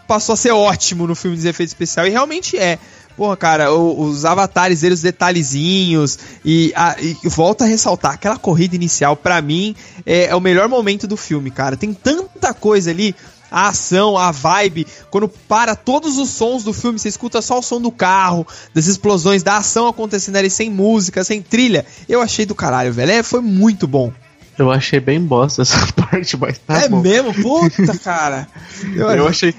passou 0.07 0.33
a 0.33 0.37
ser 0.37 0.51
ótimo 0.51 1.05
no 1.05 1.15
filme 1.15 1.37
de 1.37 1.47
efeito 1.47 1.69
especial. 1.69 2.07
E 2.07 2.09
realmente 2.09 2.57
é. 2.57 2.79
Porra, 3.15 3.35
cara, 3.35 3.73
os 3.73 4.25
avatares 4.25 4.81
deles, 4.81 4.99
os 4.99 5.03
detalhezinhos, 5.03 6.19
e, 6.45 6.71
a, 6.75 6.95
e 7.01 7.17
volta 7.27 7.63
a 7.63 7.67
ressaltar, 7.67 8.13
aquela 8.13 8.37
corrida 8.37 8.75
inicial, 8.75 9.15
pra 9.15 9.41
mim, 9.41 9.75
é, 10.05 10.25
é 10.25 10.35
o 10.35 10.39
melhor 10.39 10.69
momento 10.69 11.07
do 11.07 11.17
filme, 11.17 11.49
cara. 11.49 11.75
Tem 11.75 11.91
tanta 11.95 12.53
coisa 12.53 12.91
ali, 12.91 13.15
a 13.49 13.69
ação, 13.69 14.17
a 14.17 14.31
vibe, 14.31 14.85
quando 15.09 15.27
para 15.27 15.75
todos 15.75 16.19
os 16.19 16.29
sons 16.29 16.63
do 16.63 16.73
filme, 16.73 16.99
você 16.99 17.09
escuta 17.09 17.41
só 17.41 17.57
o 17.57 17.63
som 17.63 17.81
do 17.81 17.91
carro, 17.91 18.45
das 18.71 18.85
explosões, 18.85 19.41
da 19.41 19.57
ação 19.57 19.87
acontecendo 19.87 20.35
ali 20.35 20.51
sem 20.51 20.69
música, 20.69 21.23
sem 21.23 21.41
trilha. 21.41 21.87
Eu 22.07 22.21
achei 22.21 22.45
do 22.45 22.53
caralho, 22.53 22.93
velho. 22.93 23.11
É, 23.11 23.23
foi 23.23 23.41
muito 23.41 23.87
bom. 23.87 24.13
Eu 24.57 24.71
achei 24.71 24.99
bem 24.99 25.21
bosta 25.21 25.61
essa 25.61 25.85
parte, 25.93 26.35
mas 26.37 26.57
tá 26.59 26.81
é 26.81 26.89
bom. 26.89 27.01
mesmo? 27.01 27.33
Puta, 27.33 27.97
cara. 27.99 28.47
Eu, 28.95 29.09
Eu 29.11 29.27
achei. 29.27 29.53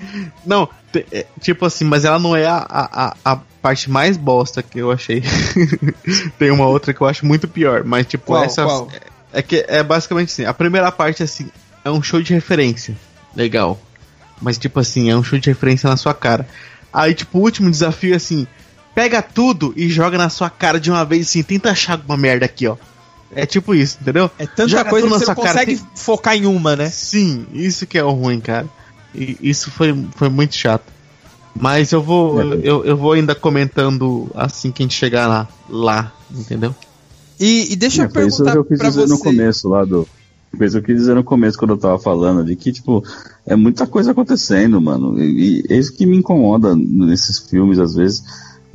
Não, 0.44 0.68
é, 1.12 1.26
tipo 1.40 1.64
assim, 1.64 1.84
mas 1.84 2.04
ela 2.04 2.18
não 2.18 2.34
é 2.34 2.46
a, 2.46 2.66
a, 2.68 3.14
a- 3.24 3.40
parte 3.62 3.90
mais 3.90 4.16
bosta 4.16 4.62
que 4.62 4.78
eu 4.78 4.90
achei. 4.90 5.22
Tem 6.38 6.50
uma 6.50 6.66
outra 6.66 6.94
que 6.94 7.00
eu 7.00 7.06
acho 7.06 7.26
muito 7.26 7.48
pior, 7.48 7.84
mas 7.84 8.06
tipo, 8.06 8.26
Qual, 8.26 8.42
essa. 8.44 8.64
qual? 8.64 8.88
É 9.32 9.42
que 9.42 9.64
é 9.68 9.82
basicamente 9.82 10.28
assim: 10.30 10.44
a 10.44 10.54
primeira 10.54 10.90
parte, 10.92 11.22
assim, 11.22 11.48
é 11.84 11.90
um 11.90 12.02
show 12.02 12.22
de 12.22 12.32
referência. 12.32 12.96
Legal. 13.36 13.78
Mas, 14.40 14.56
tipo 14.58 14.78
assim, 14.80 15.10
é 15.10 15.16
um 15.16 15.22
show 15.24 15.38
de 15.38 15.48
referência 15.50 15.88
na 15.90 15.96
sua 15.96 16.14
cara. 16.14 16.46
Aí, 16.92 17.12
tipo, 17.14 17.38
o 17.38 17.42
último 17.42 17.70
desafio 17.70 18.12
é 18.14 18.16
assim: 18.16 18.46
pega 18.94 19.20
tudo 19.20 19.72
e 19.76 19.88
joga 19.88 20.16
na 20.16 20.28
sua 20.30 20.48
cara 20.48 20.78
de 20.80 20.90
uma 20.90 21.04
vez, 21.04 21.26
assim, 21.28 21.42
tenta 21.42 21.70
achar 21.70 21.94
alguma 21.94 22.16
merda 22.16 22.46
aqui, 22.46 22.66
ó. 22.66 22.76
É 23.34 23.44
tipo 23.44 23.74
isso, 23.74 23.98
entendeu? 24.00 24.30
É 24.38 24.46
tanta 24.46 24.68
Joga 24.68 24.90
coisa 24.90 25.06
que 25.06 25.12
você 25.12 25.24
na 25.24 25.34
não 25.34 25.34
sua 25.34 25.44
cara, 25.44 25.58
consegue 25.66 25.82
focar 25.94 26.34
em 26.34 26.46
uma, 26.46 26.74
né? 26.76 26.88
Sim, 26.88 27.46
isso 27.52 27.86
que 27.86 27.98
é 27.98 28.04
o 28.04 28.10
ruim, 28.10 28.40
cara. 28.40 28.66
E 29.14 29.36
isso 29.40 29.70
foi, 29.70 29.94
foi 30.16 30.28
muito 30.28 30.54
chato. 30.54 30.84
Mas 31.54 31.92
eu 31.92 32.02
vou, 32.02 32.40
eu, 32.40 32.84
eu 32.84 32.96
vou 32.96 33.12
ainda 33.12 33.34
comentando 33.34 34.30
assim 34.34 34.70
que 34.70 34.82
a 34.82 34.84
gente 34.84 34.94
chegar 34.94 35.26
lá, 35.26 35.48
lá 35.68 36.12
entendeu? 36.30 36.74
E, 37.38 37.72
e 37.72 37.76
deixa 37.76 38.02
eu 38.02 38.04
É, 38.04 38.26
isso 38.26 38.42
perguntar 38.44 38.52
que 38.52 38.58
eu 38.58 38.64
quis 38.64 38.78
dizer 38.78 39.06
você. 39.06 39.12
no 39.12 39.18
começo 39.18 39.68
lá 39.68 39.84
do. 39.84 40.06
Isso 40.60 40.72
que 40.72 40.78
eu 40.78 40.82
quis 40.82 40.96
dizer 40.96 41.14
no 41.14 41.24
começo 41.24 41.58
quando 41.58 41.72
eu 41.72 41.78
tava 41.78 41.98
falando 41.98 42.44
de 42.44 42.56
que, 42.56 42.72
tipo, 42.72 43.04
é 43.46 43.54
muita 43.54 43.86
coisa 43.86 44.12
acontecendo, 44.12 44.80
mano. 44.80 45.20
E, 45.20 45.62
e 45.68 45.72
é 45.72 45.76
isso 45.76 45.94
que 45.94 46.06
me 46.06 46.16
incomoda 46.16 46.74
nesses 46.74 47.38
filmes, 47.38 47.78
às 47.78 47.94
vezes. 47.94 48.22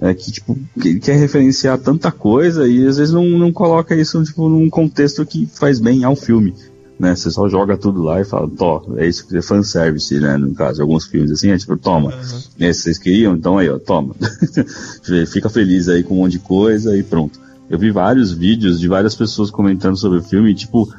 É 0.05 0.13
que, 0.13 0.31
tipo, 0.33 0.57
que- 0.81 0.99
quer 0.99 1.17
referenciar 1.17 1.77
tanta 1.77 2.11
coisa 2.11 2.67
e 2.67 2.85
às 2.85 2.97
vezes 2.97 3.13
não, 3.13 3.25
não 3.25 3.53
coloca 3.53 3.95
isso, 3.95 4.21
tipo, 4.23 4.49
num 4.49 4.69
contexto 4.69 5.25
que 5.25 5.47
faz 5.47 5.79
bem 5.79 6.03
ao 6.03 6.13
filme. 6.15 6.53
Né? 6.99 7.15
Você 7.15 7.31
só 7.31 7.47
joga 7.47 7.77
tudo 7.77 8.03
lá 8.03 8.19
e 8.19 8.25
fala, 8.25 8.49
tó, 8.49 8.83
é 8.97 9.07
isso 9.07 9.25
que 9.25 9.37
é 9.37 9.41
fanservice, 9.41 10.19
né? 10.19 10.35
No 10.37 10.53
caso, 10.53 10.81
alguns 10.81 11.05
filmes 11.05 11.31
assim, 11.31 11.51
é 11.51 11.57
tipo, 11.57 11.77
toma, 11.77 12.13
esse 12.59 12.81
vocês 12.81 12.97
queriam, 12.97 13.33
então 13.33 13.57
aí, 13.57 13.69
ó, 13.69 13.79
toma. 13.79 14.13
Fica 15.31 15.49
feliz 15.49 15.87
aí 15.87 16.03
com 16.03 16.15
um 16.15 16.17
monte 16.17 16.33
de 16.33 16.39
coisa 16.39 16.95
e 16.97 17.01
pronto. 17.01 17.39
Eu 17.69 17.79
vi 17.79 17.89
vários 17.89 18.31
vídeos 18.31 18.79
de 18.79 18.87
várias 18.87 19.15
pessoas 19.15 19.49
comentando 19.49 19.97
sobre 19.97 20.19
o 20.19 20.23
filme, 20.23 20.53
tipo, 20.53 20.93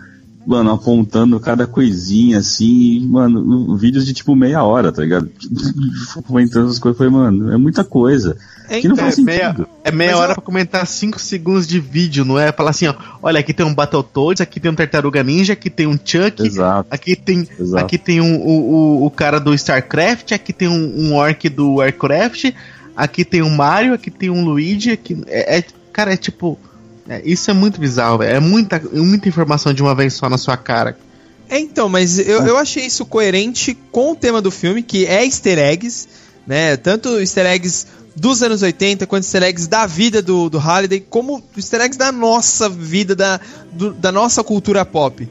mano, 0.47 0.71
apontando 0.73 1.39
cada 1.41 1.67
coisinha 1.67 2.39
assim, 2.39 3.01
mano, 3.09 3.77
vídeos 3.77 4.05
de 4.05 4.13
tipo 4.13 4.35
meia 4.37 4.63
hora, 4.63 4.93
tá 4.93 5.03
ligado? 5.03 5.31
comentando 6.27 6.69
as 6.71 6.79
coisas, 6.79 7.01
eu 7.01 7.07
falei, 7.11 7.13
mano, 7.13 7.53
é 7.53 7.57
muita 7.57 7.83
coisa. 7.85 8.37
que 8.69 8.87
não 8.89 8.97
faz 8.97 9.19
é 9.19 9.23
meia, 9.23 9.47
sentido. 9.49 9.69
é 9.83 9.91
meia 9.91 10.13
Mas 10.13 10.21
hora 10.21 10.31
eu- 10.33 10.35
pra 10.37 10.43
comentar 10.45 10.87
5 10.87 11.21
segundos 11.21 11.67
de 11.67 11.79
vídeo, 11.81 12.25
não 12.25 12.39
é? 12.39 12.53
Falar 12.53 12.71
assim, 12.71 12.87
ó, 12.87 12.95
olha, 13.23 13.41
aqui 13.41 13.53
tem 13.55 13.65
um 13.65 13.75
Battletoads, 13.75 14.41
aqui 14.41 14.59
tem 14.61 14.71
um 14.71 14.75
Tartaruga 14.75 15.23
Ninja, 15.23 15.53
aqui 15.55 15.69
tem 15.71 15.87
um 15.87 15.99
Chuck, 16.03 16.43
Exato. 16.43 16.89
aqui 16.91 17.17
tem, 17.17 17.47
Exato. 17.59 17.85
aqui 17.85 17.99
tem 17.99 18.21
um, 18.21 18.37
o, 18.41 18.51
o, 19.03 19.07
o 19.07 19.11
cara 19.11 19.39
do 19.39 19.55
StarCraft, 19.55 20.33
aqui 20.33 20.53
tem 20.53 20.69
um, 20.69 21.09
um 21.09 21.15
Orc 21.15 21.49
do 21.49 21.75
Warcraft, 21.77 22.53
aqui 22.97 23.25
tem 23.25 23.43
um 23.43 23.51
Mario, 23.55 23.95
aqui 23.95 24.11
tem 24.11 24.31
um 24.31 24.45
Luigi, 24.45 24.91
aqui 24.93 25.23
é, 25.27 25.59
é- 25.59 25.65
cara, 25.93 26.13
é 26.13 26.17
tipo, 26.17 26.59
é, 27.09 27.23
isso 27.25 27.51
é 27.51 27.55
muito 27.55 27.81
bizarro, 27.81 28.19
velho. 28.19 28.37
é 28.37 28.41
muita, 28.41 28.81
muita 28.93 29.29
informação 29.29 29.73
de 29.75 29.83
uma 29.83 29.95
vez 29.95 30.15
só 30.15 30.29
na 30.29 30.39
sua 30.39 30.57
cara. 30.57 30.97
É, 31.49 31.59
então, 31.59 31.89
mas 31.89 32.19
eu, 32.19 32.43
eu 32.47 32.57
achei 32.57 32.87
isso 32.87 33.05
coerente 33.05 33.77
com 33.93 34.13
o 34.13 34.17
tema 34.17 34.41
do 34.41 34.51
filme, 34.51 34.83
que 34.83 35.05
é 35.07 35.25
easter 35.25 35.59
eggs, 35.59 36.09
né? 36.47 36.77
Tanto 36.77 37.21
easter 37.21 37.45
eggs 37.47 37.87
dos 38.17 38.43
anos 38.43 38.63
80, 38.63 39.07
quanto 39.07 39.25
easter 39.25 39.43
eggs 39.43 39.67
da 39.69 39.87
vida 39.87 40.23
do, 40.23 40.49
do 40.49 40.59
Halliday, 40.59 41.01
como 41.01 41.43
easter 41.57 41.81
eggs 41.83 41.99
da 41.99 42.11
nossa 42.11 42.69
vida, 42.69 43.15
da, 43.15 43.39
do- 43.73 43.93
da 43.93 44.11
nossa 44.11 44.43
cultura 44.43 44.85
pop. 44.87 45.29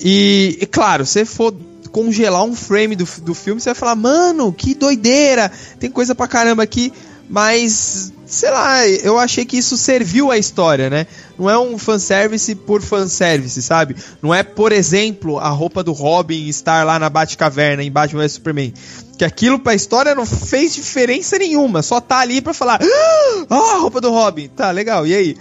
E, 0.00 0.58
e, 0.60 0.66
claro, 0.66 1.04
se 1.04 1.24
for 1.24 1.52
congelar 1.90 2.44
um 2.44 2.54
frame 2.54 2.94
do, 2.94 3.08
do 3.22 3.34
filme, 3.34 3.60
você 3.60 3.70
vai 3.70 3.74
falar, 3.74 3.96
mano, 3.96 4.52
que 4.52 4.74
doideira, 4.74 5.50
tem 5.80 5.90
coisa 5.90 6.14
pra 6.14 6.28
caramba 6.28 6.62
aqui, 6.62 6.92
mas, 7.28 8.12
sei 8.26 8.50
lá, 8.50 8.86
eu 8.88 9.18
achei 9.18 9.44
que 9.44 9.58
isso 9.58 9.76
serviu 9.76 10.30
à 10.30 10.38
história, 10.38 10.88
né? 10.88 11.06
Não 11.38 11.48
é 11.48 11.58
um 11.58 11.76
fanservice 11.76 12.54
por 12.54 12.80
fanservice, 12.82 13.60
sabe? 13.62 13.94
Não 14.22 14.34
é, 14.34 14.42
por 14.42 14.72
exemplo, 14.72 15.38
a 15.38 15.48
roupa 15.48 15.82
do 15.82 15.92
Robin 15.92 16.46
estar 16.48 16.84
lá 16.84 16.98
na 16.98 17.08
Batcaverna 17.10 17.82
em 17.82 17.90
Batman 17.90 18.22
vs 18.22 18.32
Superman. 18.32 18.72
Que 19.18 19.24
aquilo 19.24 19.58
pra 19.58 19.74
história 19.74 20.14
não 20.14 20.24
fez 20.24 20.74
diferença 20.74 21.38
nenhuma, 21.38 21.82
só 21.82 22.00
tá 22.00 22.20
ali 22.20 22.40
pra 22.40 22.54
falar, 22.54 22.80
ah, 22.80 23.56
a 23.74 23.78
roupa 23.78 24.00
do 24.00 24.10
Robin, 24.10 24.48
tá, 24.48 24.70
legal, 24.70 25.06
e 25.06 25.14
aí? 25.14 25.36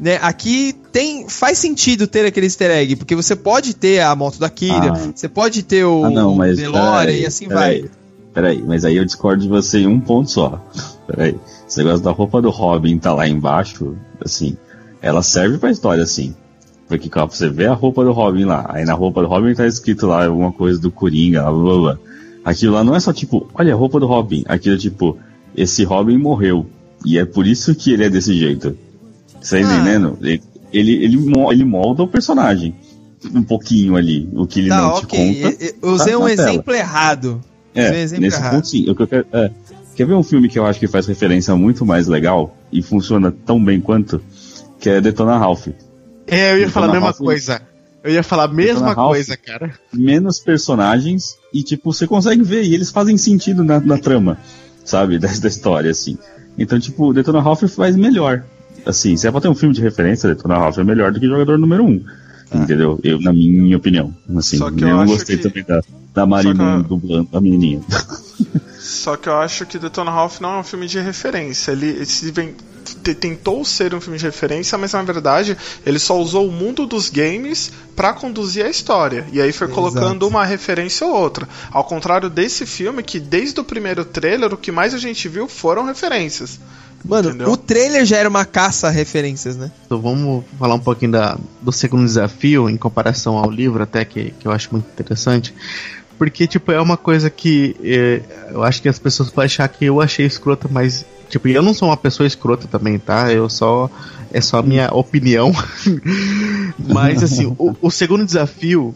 Né, 0.00 0.16
aqui 0.22 0.74
tem 0.92 1.28
faz 1.28 1.58
sentido 1.58 2.06
ter 2.06 2.24
aquele 2.24 2.46
easter 2.46 2.70
egg, 2.70 2.94
porque 2.94 3.16
você 3.16 3.34
pode 3.34 3.74
ter 3.74 4.00
a 4.00 4.14
moto 4.14 4.38
da 4.38 4.48
Kira, 4.48 4.92
Ah. 4.92 5.10
você 5.12 5.28
pode 5.28 5.62
ter 5.64 5.84
o, 5.84 6.04
Ah, 6.04 6.10
não, 6.10 6.36
mas. 6.36 6.56
DeLorean 6.56 7.00
peraí, 7.00 7.22
e 7.22 7.26
assim 7.26 7.48
peraí, 7.48 7.80
vai. 7.80 7.90
Peraí, 8.32 8.62
mas 8.64 8.84
aí 8.84 8.96
eu 8.96 9.04
discordo 9.04 9.42
de 9.42 9.48
você 9.48 9.78
em 9.80 9.88
um 9.88 9.98
ponto 9.98 10.30
só. 10.30 10.64
Peraí. 11.08 11.34
Esse 11.66 11.78
negócio 11.78 12.04
da 12.04 12.10
roupa 12.10 12.40
do 12.42 12.50
Robin 12.50 12.98
tá 12.98 13.12
lá 13.14 13.26
embaixo, 13.26 13.96
assim, 14.24 14.56
ela 15.00 15.22
serve 15.22 15.58
pra 15.58 15.70
história, 15.70 16.02
assim. 16.02 16.34
Porque 16.86 17.10
ó, 17.18 17.26
você 17.26 17.48
vê 17.48 17.66
a 17.66 17.72
roupa 17.74 18.04
do 18.04 18.12
Robin 18.12 18.44
lá, 18.44 18.66
aí 18.68 18.84
na 18.84 18.92
roupa 18.94 19.22
do 19.22 19.26
Robin 19.28 19.54
tá 19.54 19.66
escrito 19.66 20.06
lá 20.06 20.26
alguma 20.26 20.52
coisa 20.52 20.78
do 20.80 20.90
Coringa, 20.90 21.42
blá 21.42 21.52
blá 21.52 21.76
blá. 21.78 21.98
Aquilo 22.44 22.74
lá 22.74 22.84
não 22.84 22.94
é 22.94 23.00
só 23.00 23.12
tipo, 23.12 23.48
olha 23.54 23.72
a 23.72 23.76
roupa 23.76 23.98
do 24.00 24.06
Robin. 24.06 24.44
Aquilo 24.46 24.74
é 24.76 24.78
tipo, 24.78 25.18
esse 25.56 25.82
Robin 25.84 26.16
morreu. 26.18 26.66
E 27.04 27.18
é 27.18 27.24
por 27.24 27.46
isso 27.46 27.74
que 27.74 27.92
ele 27.92 28.04
é 28.04 28.10
desse 28.10 28.32
jeito. 28.34 28.76
Você 29.40 29.60
tá 29.62 29.68
Ah. 29.68 29.74
entendendo? 29.74 30.18
Ele, 30.22 30.42
ele, 30.72 30.92
ele, 31.04 31.16
mo- 31.16 31.52
ele 31.52 31.64
molda 31.64 32.02
o 32.02 32.08
personagem. 32.08 32.74
Um 33.34 33.42
pouquinho 33.42 33.96
ali. 33.96 34.28
O 34.34 34.46
que 34.46 34.60
ele 34.60 34.68
Tá, 34.68 34.76
não 34.82 34.88
ok. 34.94 35.34
te 35.34 35.42
conta. 35.42 35.64
Eu- 35.64 35.74
eu 35.82 35.90
usei 35.94 36.12
tá 36.12 36.18
um 36.18 36.26
tela. 36.26 36.50
exemplo 36.50 36.74
errado. 36.74 37.40
Usei 37.76 37.90
um 37.90 37.94
É, 37.94 38.00
exemplo 38.00 38.24
nesse 38.24 38.36
errado. 38.38 38.54
ponto 38.54 38.68
sim. 38.68 38.90
O 38.90 38.94
que 38.94 39.02
eu 39.02 39.06
quero, 39.06 39.26
é, 39.32 39.50
quer 39.98 40.06
ver 40.06 40.14
um 40.14 40.22
filme 40.22 40.48
que 40.48 40.58
eu 40.58 40.64
acho 40.64 40.78
que 40.80 40.86
faz 40.86 41.06
referência 41.06 41.54
muito 41.56 41.84
mais 41.84 42.06
legal 42.06 42.56
e 42.72 42.80
funciona 42.82 43.30
tão 43.32 43.62
bem 43.62 43.80
quanto? 43.80 44.20
Que 44.80 44.90
é 44.90 45.00
Detona 45.00 45.36
Ralph. 45.36 45.66
É, 46.26 46.52
eu 46.52 46.58
ia 46.58 46.66
Detona 46.66 46.70
falar 46.70 46.86
a 46.86 46.92
mesma 46.92 47.06
Ralph- 47.06 47.18
coisa. 47.18 47.62
Eu 48.04 48.12
ia 48.12 48.22
falar 48.22 48.44
a 48.44 48.48
mesma 48.48 48.74
Detona 48.74 48.92
Ralph. 48.94 49.10
coisa, 49.10 49.36
cara. 49.36 49.72
Menos 49.92 50.38
personagens 50.38 51.36
e, 51.52 51.62
tipo, 51.64 51.92
você 51.92 52.06
consegue 52.06 52.42
ver 52.42 52.62
e 52.62 52.74
eles 52.74 52.90
fazem 52.90 53.16
sentido 53.18 53.64
na, 53.64 53.80
na 53.80 53.98
trama, 53.98 54.38
sabe? 54.84 55.18
Da, 55.20 55.28
da 55.28 55.48
história, 55.48 55.90
assim. 55.90 56.16
Então, 56.56 56.78
tipo, 56.78 57.12
Detona 57.12 57.40
Ralph 57.40 57.64
faz 57.64 57.96
melhor. 57.96 58.44
Assim, 58.86 59.16
se 59.16 59.26
é 59.26 59.30
pra 59.32 59.40
ter 59.40 59.48
um 59.48 59.54
filme 59.54 59.74
de 59.74 59.82
referência, 59.82 60.28
Detona 60.28 60.58
Ralph 60.58 60.78
é 60.78 60.84
melhor 60.84 61.10
do 61.12 61.18
que 61.20 61.26
Jogador 61.26 61.58
Número 61.58 61.84
1. 61.84 62.04
Entendeu? 62.54 62.98
Eu, 63.02 63.20
na 63.20 63.32
minha 63.32 63.76
opinião. 63.76 64.14
Assim, 64.36 64.56
Só 64.58 64.70
que 64.70 64.82
eu, 64.82 64.88
eu 64.88 65.04
gostei 65.06 65.36
que- 65.36 65.42
também 65.42 65.64
da, 65.64 65.80
da 66.14 66.24
Marina 66.24 66.76
Só 66.78 66.82
que 66.84 66.88
dublando 66.88 67.28
a 67.32 67.40
menininha. 67.40 67.80
Só 68.88 69.16
que 69.16 69.28
eu 69.28 69.36
acho 69.36 69.66
que 69.66 69.78
Detona 69.78 70.10
Ralph 70.10 70.40
não 70.40 70.54
é 70.54 70.58
um 70.60 70.64
filme 70.64 70.86
de 70.86 70.98
referência. 70.98 71.72
Ele 71.72 72.06
se 72.06 72.30
vem- 72.30 72.54
te- 73.04 73.14
tentou 73.14 73.62
ser 73.62 73.94
um 73.94 74.00
filme 74.00 74.18
de 74.18 74.24
referência, 74.24 74.78
mas 74.78 74.94
na 74.94 75.02
verdade 75.02 75.54
ele 75.84 75.98
só 75.98 76.18
usou 76.18 76.48
o 76.48 76.50
mundo 76.50 76.86
dos 76.86 77.10
games 77.10 77.70
pra 77.94 78.14
conduzir 78.14 78.64
a 78.64 78.70
história. 78.70 79.26
E 79.30 79.42
aí 79.42 79.52
foi 79.52 79.66
Exato. 79.66 79.78
colocando 79.82 80.26
uma 80.26 80.42
referência 80.42 81.06
ou 81.06 81.12
outra. 81.14 81.46
Ao 81.70 81.84
contrário 81.84 82.30
desse 82.30 82.64
filme, 82.64 83.02
que 83.02 83.20
desde 83.20 83.60
o 83.60 83.64
primeiro 83.64 84.06
trailer 84.06 84.54
o 84.54 84.56
que 84.56 84.72
mais 84.72 84.94
a 84.94 84.98
gente 84.98 85.28
viu 85.28 85.46
foram 85.48 85.84
referências. 85.84 86.58
Mano, 87.04 87.28
Entendeu? 87.28 87.50
o 87.52 87.56
trailer 87.58 88.06
já 88.06 88.16
era 88.16 88.28
uma 88.28 88.44
caça 88.46 88.88
a 88.88 88.90
referências, 88.90 89.54
né? 89.56 89.70
Então 89.84 90.00
vamos 90.00 90.44
falar 90.58 90.74
um 90.74 90.80
pouquinho 90.80 91.12
da, 91.12 91.36
do 91.60 91.70
segundo 91.70 92.04
desafio 92.06 92.70
em 92.70 92.76
comparação 92.78 93.36
ao 93.36 93.50
livro, 93.50 93.82
até 93.82 94.02
que, 94.04 94.30
que 94.32 94.48
eu 94.48 94.50
acho 94.50 94.70
muito 94.72 94.86
interessante. 94.90 95.54
Porque, 96.18 96.48
tipo, 96.48 96.72
é 96.72 96.80
uma 96.80 96.96
coisa 96.96 97.30
que 97.30 97.76
eh, 97.82 98.20
eu 98.50 98.64
acho 98.64 98.82
que 98.82 98.88
as 98.88 98.98
pessoas 98.98 99.30
podem 99.30 99.46
achar 99.46 99.68
que 99.68 99.84
eu 99.84 100.00
achei 100.00 100.26
escrota, 100.26 100.68
mas, 100.68 101.06
tipo, 101.28 101.46
eu 101.46 101.62
não 101.62 101.72
sou 101.72 101.88
uma 101.88 101.96
pessoa 101.96 102.26
escrota 102.26 102.66
também, 102.66 102.98
tá? 102.98 103.32
Eu 103.32 103.48
só. 103.48 103.88
É 104.32 104.40
só 104.40 104.58
a 104.58 104.62
minha 104.62 104.88
opinião. 104.92 105.52
mas, 106.76 107.22
assim, 107.22 107.46
o, 107.56 107.74
o 107.80 107.90
segundo 107.90 108.26
desafio, 108.26 108.94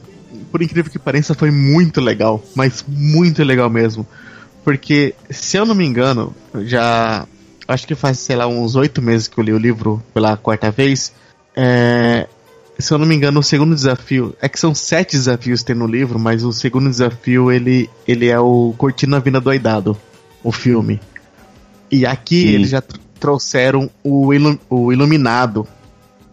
por 0.51 0.61
incrível 0.61 0.91
que 0.91 0.99
pareça, 0.99 1.33
foi 1.33 1.51
muito 1.53 2.01
legal. 2.01 2.43
Mas 2.57 2.85
muito 2.87 3.45
legal 3.45 3.71
mesmo. 3.71 4.05
Porque, 4.65 5.15
se 5.31 5.57
eu 5.57 5.65
não 5.65 5.77
me 5.77 5.87
engano, 5.87 6.35
já. 6.65 7.25
Acho 7.69 7.87
que 7.87 7.95
faz, 7.95 8.19
sei 8.19 8.35
lá, 8.35 8.49
uns 8.49 8.75
oito 8.75 9.01
meses 9.01 9.29
que 9.29 9.39
eu 9.39 9.45
li 9.45 9.53
o 9.53 9.59
livro 9.59 10.03
pela 10.13 10.37
quarta 10.37 10.73
vez. 10.73 11.13
É, 11.55 12.27
se 12.79 12.93
eu 12.93 12.99
não 12.99 13.07
me 13.07 13.15
engano, 13.15 13.41
o 13.41 13.43
segundo 13.43 13.75
desafio. 13.75 14.35
É 14.41 14.49
que 14.49 14.59
são 14.59 14.75
sete 14.75 15.17
desafios 15.17 15.61
que 15.61 15.67
tem 15.67 15.77
no 15.77 15.87
livro, 15.87 16.19
mas 16.19 16.43
o 16.45 16.53
segundo 16.53 16.89
desafio 16.91 17.51
ele, 17.51 17.89
ele 18.07 18.29
é 18.29 18.39
o 18.41 18.75
Cortina 18.77 19.21
Vinda 19.21 19.41
Doidado, 19.41 19.97
o 20.43 20.51
filme. 20.51 21.01
E 21.91 22.07
aqui 22.07 22.43
Sim. 22.43 22.49
eles 22.49 22.71
já 22.71 22.81
tr- 22.81 22.99
trouxeram 23.21 23.91
o, 24.03 24.33
ilu- 24.33 24.59
o 24.69 24.93
Iluminado. 24.93 25.67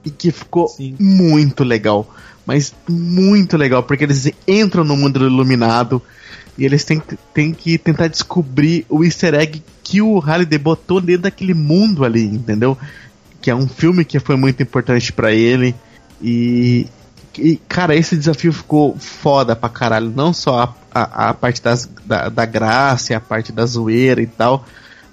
E 0.05 0.09
que 0.09 0.31
ficou 0.31 0.67
muito 0.99 1.63
legal. 1.63 2.15
Mas 2.45 2.73
muito 2.89 3.57
legal, 3.57 3.83
porque 3.83 4.05
eles 4.05 4.31
entram 4.47 4.83
no 4.83 4.95
mundo 4.97 5.19
do 5.19 5.27
Iluminado 5.27 6.01
e 6.57 6.65
eles 6.65 6.83
têm, 6.83 7.01
têm 7.33 7.53
que 7.53 7.77
tentar 7.77 8.07
descobrir 8.07 8.85
o 8.89 9.03
easter 9.03 9.35
egg 9.35 9.61
que 9.83 10.01
o 10.01 10.17
Halliday 10.19 10.57
botou 10.57 10.99
dentro 11.01 11.23
daquele 11.23 11.53
mundo 11.53 12.03
ali, 12.03 12.23
entendeu? 12.23 12.77
Que 13.41 13.51
é 13.51 13.55
um 13.55 13.67
filme 13.67 14.03
que 14.03 14.19
foi 14.19 14.35
muito 14.35 14.63
importante 14.63 15.11
pra 15.13 15.31
ele. 15.31 15.75
E, 16.21 16.87
e, 17.37 17.55
cara, 17.67 17.95
esse 17.95 18.15
desafio 18.17 18.51
ficou 18.51 18.97
foda 18.97 19.55
pra 19.55 19.69
caralho. 19.69 20.11
Não 20.15 20.33
só 20.33 20.75
a, 20.93 20.99
a, 21.01 21.29
a 21.29 21.33
parte 21.33 21.61
das, 21.61 21.89
da, 22.05 22.29
da 22.29 22.45
graça, 22.45 23.13
e 23.13 23.15
a 23.15 23.19
parte 23.19 23.51
da 23.51 23.65
zoeira 23.65 24.21
e 24.21 24.27
tal. 24.27 24.65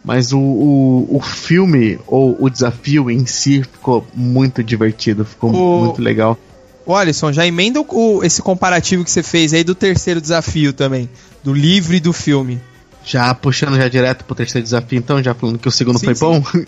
Mas 0.04 0.32
o, 0.32 0.38
o, 0.38 1.16
o 1.16 1.20
filme, 1.20 1.98
ou 2.06 2.36
o 2.40 2.48
desafio 2.48 3.10
em 3.10 3.26
si, 3.26 3.62
ficou 3.62 4.06
muito 4.14 4.62
divertido, 4.62 5.24
ficou 5.24 5.50
O- 5.52 5.78
muito 5.84 6.00
legal. 6.00 6.38
Ô, 6.84 6.94
Alisson, 6.94 7.32
já 7.32 7.44
emenda 7.44 7.80
o- 7.80 7.86
o- 8.18 8.24
esse 8.24 8.40
comparativo 8.40 9.02
que 9.02 9.10
você 9.10 9.22
fez 9.22 9.52
aí 9.52 9.64
do 9.64 9.74
terceiro 9.74 10.20
desafio 10.20 10.72
também. 10.72 11.10
Do 11.42 11.52
livro 11.52 11.94
e 11.94 12.00
do 12.00 12.12
filme. 12.12 12.60
Já 13.04 13.34
puxando 13.34 13.76
já 13.76 13.88
direto 13.88 14.24
pro 14.24 14.34
terceiro 14.36 14.62
desafio, 14.64 14.98
então, 14.98 15.20
já 15.22 15.34
falando 15.34 15.58
que 15.58 15.68
o 15.68 15.72
segundo 15.72 15.98
Sim, 15.98 16.06
foi 16.06 16.14
sim. 16.14 16.20
bom. 16.24 16.42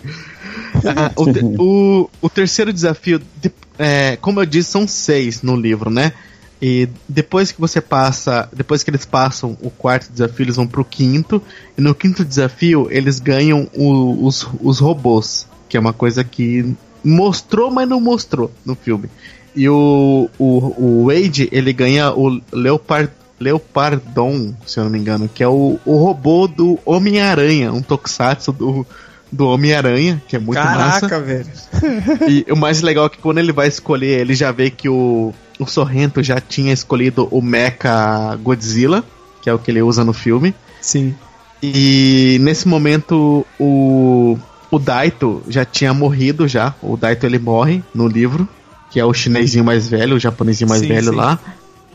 Ah, 0.85 1.11
o, 1.15 1.23
o, 2.03 2.09
o 2.21 2.29
terceiro 2.29 2.71
desafio, 2.71 3.19
de- 3.41 3.51
é, 3.79 4.17
como 4.17 4.41
eu 4.41 4.45
disse, 4.45 4.69
são 4.71 4.87
seis 4.87 5.41
no 5.41 5.55
livro, 5.55 5.89
né? 5.89 6.11
E 6.61 6.89
depois 7.07 7.51
que 7.53 7.59
você 7.61 7.79
passa, 7.79 8.49
depois 8.53 8.83
que 8.83 8.89
eles 8.89 9.05
passam 9.05 9.57
o 9.61 9.69
quarto 9.69 10.11
desafio, 10.11 10.43
eles 10.43 10.57
vão 10.57 10.67
pro 10.67 10.83
quinto. 10.83 11.41
E 11.77 11.81
no 11.81 11.95
quinto 11.95 12.25
desafio, 12.25 12.87
eles 12.91 13.19
ganham 13.19 13.69
o- 13.73 14.25
os, 14.25 14.45
os 14.61 14.79
robôs, 14.79 15.47
que 15.69 15.77
é 15.77 15.79
uma 15.79 15.93
coisa 15.93 16.21
que 16.23 16.75
mostrou, 17.01 17.71
mas 17.71 17.87
não 17.87 18.01
mostrou 18.01 18.51
no 18.65 18.75
filme. 18.75 19.09
E 19.55 19.69
o, 19.69 20.29
o, 20.37 20.45
o 20.77 21.05
Wade, 21.07 21.47
ele 21.51 21.71
ganha 21.71 22.11
o 22.11 22.41
Leopard, 22.51 23.09
Leopardon, 23.39 24.53
se 24.65 24.79
eu 24.79 24.83
não 24.83 24.91
me 24.91 24.99
engano, 24.99 25.29
que 25.33 25.41
é 25.41 25.47
o, 25.47 25.79
o 25.85 25.95
robô 25.97 26.45
do 26.45 26.77
Homem-Aranha, 26.85 27.71
um 27.71 27.81
tokusatsu 27.81 28.51
do, 28.51 28.85
do 29.31 29.47
Homem-Aranha, 29.47 30.21
que 30.27 30.35
é 30.35 30.39
muito 30.39 30.57
massa. 30.59 31.07
Caraca, 31.07 31.19
velho. 31.19 31.47
E 32.27 32.45
o 32.51 32.55
mais 32.55 32.81
legal 32.81 33.05
é 33.05 33.09
que 33.09 33.17
quando 33.17 33.37
ele 33.37 33.51
vai 33.51 33.67
escolher, 33.67 34.19
ele 34.21 34.33
já 34.33 34.51
vê 34.51 34.69
que 34.69 34.89
o, 34.89 35.33
o 35.59 35.65
Sorrento 35.65 36.23
já 36.23 36.39
tinha 36.39 36.73
escolhido 36.73 37.27
o 37.31 37.41
Mecha 37.41 38.35
Godzilla, 38.41 39.03
que 39.41 39.49
é 39.49 39.53
o 39.53 39.59
que 39.59 39.71
ele 39.71 39.81
usa 39.81 40.03
no 40.03 40.13
filme. 40.13 40.53
Sim. 40.81 41.15
E 41.61 42.37
nesse 42.41 42.67
momento 42.67 43.45
o, 43.59 44.37
o 44.71 44.79
Daito 44.79 45.43
já 45.47 45.65
tinha 45.65 45.93
morrido 45.93 46.47
já. 46.47 46.73
O 46.81 46.95
Daito 46.95 47.25
ele 47.25 47.37
morre 47.37 47.83
no 47.93 48.07
livro, 48.07 48.47
que 48.89 48.99
é 48.99 49.05
o 49.05 49.13
chinesinho 49.13 49.63
mais 49.63 49.87
velho, 49.87 50.15
o 50.15 50.19
japonesinho 50.19 50.69
mais 50.69 50.81
Sim, 50.81 50.87
velho 50.87 51.11
sim. 51.11 51.15
lá. 51.15 51.39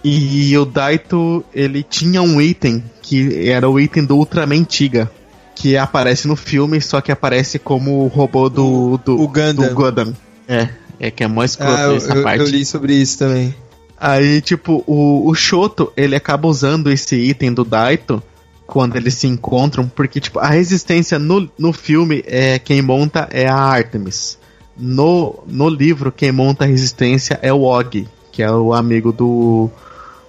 E 0.04 0.56
o 0.58 0.66
Daito, 0.66 1.42
ele 1.54 1.82
tinha 1.82 2.20
um 2.20 2.38
item 2.38 2.84
que 3.00 3.48
era 3.48 3.68
o 3.68 3.80
item 3.80 4.04
do 4.04 4.16
Ultraman 4.16 4.62
Tiga, 4.62 5.10
que 5.54 5.76
aparece 5.76 6.26
no 6.28 6.36
filme, 6.36 6.80
só 6.80 7.00
que 7.00 7.12
aparece 7.12 7.58
como 7.58 8.04
o 8.04 8.08
robô 8.08 8.48
do 8.48 8.98
do, 9.04 9.20
o 9.20 9.28
Gundam. 9.28 9.68
do 9.68 9.74
Gundam. 9.74 10.16
É, 10.48 10.68
é 11.00 11.10
que 11.10 11.22
é 11.24 11.26
mó 11.28 11.42
escroto 11.44 11.72
Ah, 11.72 11.94
essa 11.94 12.14
eu- 12.14 12.22
parte. 12.22 12.40
eu 12.40 12.46
li 12.46 12.64
sobre 12.66 12.94
isso 12.94 13.18
também. 13.18 13.54
Aí, 13.98 14.40
tipo, 14.42 14.82
o, 14.86 15.28
o 15.28 15.34
Shoto, 15.34 15.92
ele 15.96 16.14
acaba 16.16 16.46
usando 16.48 16.90
esse 16.90 17.14
item 17.16 17.52
do 17.54 17.64
Daito 17.64 18.22
quando 18.66 18.96
eles 18.96 19.14
se 19.14 19.26
encontram, 19.26 19.86
porque, 19.88 20.20
tipo, 20.20 20.38
a 20.38 20.48
resistência 20.48 21.18
no, 21.18 21.48
no 21.58 21.72
filme 21.72 22.22
é 22.26 22.58
quem 22.58 22.82
monta 22.82 23.28
é 23.30 23.46
a 23.48 23.54
Artemis. 23.56 24.38
No, 24.76 25.42
no 25.46 25.68
livro, 25.68 26.10
quem 26.10 26.32
monta 26.32 26.64
a 26.64 26.66
resistência 26.66 27.38
é 27.40 27.52
o 27.52 27.60
Og, 27.60 28.06
que 28.32 28.42
é 28.42 28.50
o 28.50 28.74
amigo 28.74 29.12
do. 29.12 29.70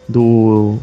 do. 0.08 0.78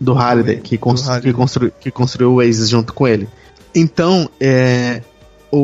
Do 0.00 0.14
Halliday, 0.14 0.56
que, 0.60 0.78
cons- 0.78 1.02
Halliday. 1.06 1.32
que, 1.32 1.36
constru, 1.36 1.70
que 1.80 1.90
construiu 1.90 2.30
o 2.32 2.34
Oasis 2.36 2.68
junto 2.68 2.92
com 2.94 3.06
ele. 3.06 3.28
Então, 3.74 4.28
é. 4.40 5.02
O, 5.52 5.58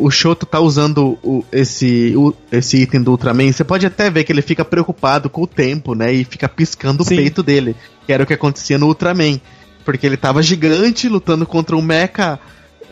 o, 0.00 0.04
o 0.04 0.10
Shoto 0.10 0.44
tá 0.44 0.58
usando 0.58 1.16
o- 1.22 1.44
esse, 1.52 2.12
o- 2.16 2.34
esse 2.50 2.76
item 2.78 3.00
do 3.00 3.12
Ultraman. 3.12 3.52
Você 3.52 3.62
pode 3.62 3.86
até 3.86 4.10
ver 4.10 4.24
que 4.24 4.32
ele 4.32 4.42
fica 4.42 4.64
preocupado 4.64 5.30
com 5.30 5.42
o 5.42 5.46
tempo, 5.46 5.94
né? 5.94 6.12
E 6.12 6.24
fica 6.24 6.48
piscando 6.48 7.04
Sim. 7.04 7.14
o 7.14 7.16
peito 7.18 7.42
dele. 7.42 7.76
Que 8.04 8.12
era 8.12 8.24
o 8.24 8.26
que 8.26 8.34
acontecia 8.34 8.76
no 8.78 8.86
Ultraman. 8.88 9.40
Porque 9.84 10.04
ele 10.04 10.16
tava 10.16 10.42
gigante 10.42 11.08
lutando 11.08 11.46
contra 11.46 11.76
um 11.76 11.80
Mecha, 11.80 12.36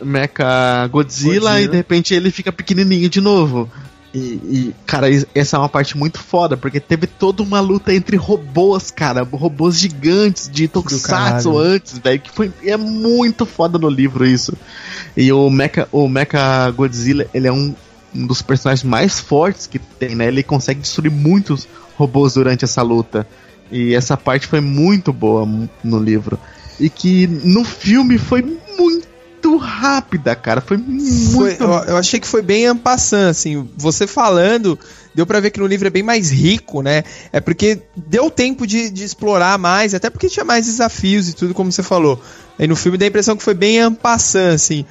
Mecha 0.01 0.87
Godzilla, 0.87 1.33
Godzilla. 1.51 1.61
e 1.61 1.67
de 1.67 1.75
repente 1.75 2.13
ele 2.13 2.31
fica 2.31 2.51
pequenininho 2.51 3.09
de 3.09 3.19
novo. 3.19 3.69
E, 4.13 4.19
e, 4.19 4.75
cara, 4.85 5.07
essa 5.35 5.57
é 5.57 5.59
uma 5.59 5.69
parte 5.69 5.97
muito 5.97 6.19
foda, 6.19 6.55
porque 6.55 6.79
teve 6.79 7.07
toda 7.07 7.43
uma 7.43 7.59
luta 7.59 7.93
entre 7.93 8.15
robôs, 8.15 8.89
cara. 8.89 9.23
Robôs 9.23 9.77
gigantes 9.77 10.49
de 10.49 10.67
Tokusatsu 10.67 11.57
antes, 11.57 11.97
velho. 11.97 12.19
Que 12.19 12.31
foi, 12.31 12.51
é 12.63 12.77
muito 12.77 13.45
foda 13.45 13.77
no 13.77 13.89
livro 13.89 14.25
isso. 14.25 14.53
E 15.15 15.31
o 15.31 15.49
Mecha, 15.49 15.87
o 15.91 16.07
Mecha 16.07 16.69
Godzilla, 16.71 17.27
ele 17.33 17.47
é 17.47 17.51
um, 17.51 17.75
um 18.15 18.25
dos 18.25 18.41
personagens 18.41 18.83
mais 18.83 19.19
fortes 19.19 19.67
que 19.67 19.77
tem, 19.77 20.15
né? 20.15 20.27
Ele 20.27 20.41
consegue 20.41 20.79
destruir 20.79 21.11
muitos 21.11 21.67
robôs 21.97 22.33
durante 22.35 22.63
essa 22.63 22.81
luta. 22.81 23.27
E 23.69 23.93
essa 23.93 24.15
parte 24.15 24.47
foi 24.47 24.61
muito 24.61 25.11
boa 25.11 25.45
no 25.83 25.99
livro. 25.99 26.39
E 26.79 26.89
que 26.89 27.27
no 27.27 27.65
filme 27.65 28.17
foi 28.17 28.41
muito 28.77 29.07
rápida, 29.55 30.35
cara. 30.35 30.59
Foi 30.59 30.75
muito. 30.75 31.31
Foi- 31.31 31.55
eu, 31.59 31.67
eu 31.67 31.97
achei 31.97 32.19
que 32.19 32.27
foi 32.27 32.41
bem 32.41 32.65
ampassant, 32.65 33.29
assim. 33.29 33.69
Você 33.77 34.05
falando, 34.05 34.77
deu 35.15 35.25
pra 35.25 35.39
ver 35.39 35.51
que 35.51 35.59
no 35.59 35.67
livro 35.67 35.87
é 35.87 35.89
bem 35.89 36.03
mais 36.03 36.29
rico, 36.29 36.81
né? 36.81 37.03
É 37.31 37.39
porque 37.39 37.79
deu 37.95 38.29
tempo 38.29 38.67
de, 38.67 38.89
de 38.89 39.03
explorar 39.05 39.57
mais, 39.57 39.93
até 39.93 40.09
porque 40.09 40.27
tinha 40.27 40.43
mais 40.43 40.65
desafios 40.65 41.29
e 41.29 41.33
tudo, 41.33 41.53
como 41.53 41.71
você 41.71 41.83
falou. 41.83 42.21
Aí 42.59 42.67
no 42.67 42.75
filme 42.75 42.97
dá 42.97 43.05
a 43.05 43.07
impressão 43.07 43.37
que 43.37 43.43
foi 43.43 43.53
bem 43.53 43.79
ampassant, 43.79 44.55
assim. 44.55 44.85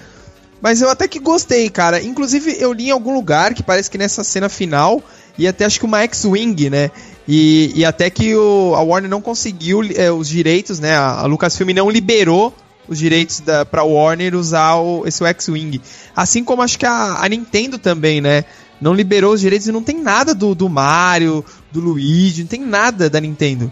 Mas 0.62 0.80
eu 0.80 0.88
até 0.88 1.06
que 1.06 1.18
gostei, 1.18 1.68
cara. 1.68 2.02
Inclusive, 2.02 2.56
eu 2.58 2.72
li 2.72 2.88
em 2.88 2.90
algum 2.90 3.12
lugar 3.12 3.52
que 3.52 3.62
parece 3.62 3.90
que 3.90 3.98
nessa 3.98 4.24
cena 4.24 4.48
final 4.48 5.02
ia 5.38 5.50
até 5.50 5.64
acho 5.66 5.78
que 5.78 5.84
uma 5.84 6.00
X-Wing, 6.02 6.70
né? 6.70 6.90
E, 7.28 7.72
e 7.74 7.84
até 7.84 8.08
que 8.08 8.34
o, 8.34 8.74
a 8.74 8.80
Warner 8.80 9.10
não 9.10 9.20
conseguiu 9.20 9.82
é, 9.94 10.10
os 10.10 10.28
direitos, 10.28 10.78
né? 10.80 10.96
A, 10.96 11.20
a 11.20 11.26
Lucasfilm 11.26 11.70
não 11.74 11.90
liberou 11.90 12.54
os 12.88 12.98
direitos 12.98 13.40
da, 13.40 13.64
pra 13.64 13.82
Warner 13.82 14.34
usar 14.34 14.76
o, 14.76 15.06
esse 15.06 15.24
X-Wing. 15.24 15.80
Assim 16.14 16.44
como 16.44 16.62
acho 16.62 16.78
que 16.78 16.86
a, 16.86 17.18
a 17.22 17.28
Nintendo 17.28 17.78
também, 17.78 18.20
né? 18.20 18.44
Não 18.80 18.92
liberou 18.92 19.32
os 19.32 19.40
direitos 19.40 19.66
e 19.66 19.72
não 19.72 19.82
tem 19.82 20.02
nada 20.02 20.34
do, 20.34 20.54
do 20.54 20.68
Mario, 20.68 21.44
do 21.72 21.80
Luigi, 21.80 22.42
não 22.42 22.48
tem 22.48 22.60
nada 22.60 23.08
da 23.08 23.20
Nintendo. 23.20 23.70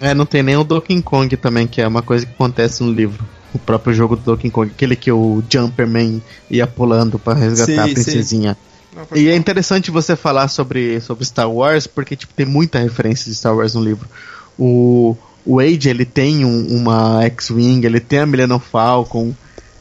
É, 0.00 0.14
não 0.14 0.24
tem 0.24 0.42
nem 0.42 0.56
o 0.56 0.62
Donkey 0.62 1.02
Kong 1.02 1.36
também, 1.36 1.66
que 1.66 1.80
é 1.80 1.88
uma 1.88 2.02
coisa 2.02 2.24
que 2.24 2.32
acontece 2.32 2.82
no 2.82 2.92
livro. 2.92 3.24
O 3.52 3.58
próprio 3.58 3.92
jogo 3.92 4.14
do 4.14 4.22
Donkey 4.22 4.50
Kong, 4.50 4.70
aquele 4.70 4.94
que 4.94 5.10
o 5.10 5.42
Jumperman 5.50 6.22
ia 6.50 6.66
pulando 6.66 7.18
pra 7.18 7.34
resgatar 7.34 7.66
Sei, 7.66 7.78
a 7.78 7.94
princesinha. 7.94 8.56
E 9.14 9.28
é 9.28 9.36
interessante 9.36 9.90
você 9.90 10.14
falar 10.14 10.48
sobre, 10.48 11.00
sobre 11.00 11.24
Star 11.24 11.50
Wars, 11.50 11.86
porque 11.86 12.14
tipo, 12.14 12.32
tem 12.34 12.46
muita 12.46 12.78
referência 12.78 13.30
de 13.30 13.36
Star 13.36 13.56
Wars 13.56 13.74
no 13.74 13.82
livro. 13.82 14.08
O, 14.58 15.16
o 15.46 15.56
Wade, 15.56 15.88
ele 15.88 16.04
tem 16.04 16.44
um- 16.44 16.66
uma 16.76 17.22
X-Wing, 17.24 17.84
ele 17.86 18.00
tem 18.00 18.20
a 18.20 18.26
Millennium 18.26 18.58
Falcon, 18.58 19.34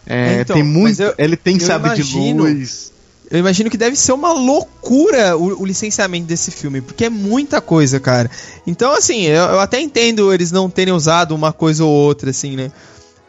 é, 0.06 0.42
Então, 0.42 0.56
tem 0.56 0.64
muito, 0.64 1.02
eu- 1.02 1.14
ele 1.18 1.36
tem 1.36 1.58
imagino- 1.90 2.06
de 2.06 2.24
luz. 2.54 2.92
Eu 3.30 3.40
imagino 3.40 3.70
que 3.70 3.78
deve 3.78 3.98
ser 3.98 4.14
uma 4.14 4.32
loucura 4.32 5.36
o, 5.36 5.62
o 5.62 5.66
licenciamento 5.66 6.26
desse 6.28 6.50
filme, 6.50 6.80
porque 6.80 7.04
é 7.06 7.10
muita 7.10 7.60
coisa, 7.60 8.00
cara. 8.00 8.32
Então, 8.66 8.94
assim, 8.94 9.24
eu, 9.24 9.44
eu 9.44 9.60
até 9.60 9.82
entendo 9.82 10.34
eles 10.34 10.50
não 10.50 10.70
terem 10.70 10.94
usado 10.94 11.36
uma 11.36 11.52
coisa 11.52 11.84
ou 11.84 11.92
outra, 11.92 12.30
assim, 12.30 12.56
né? 12.56 12.72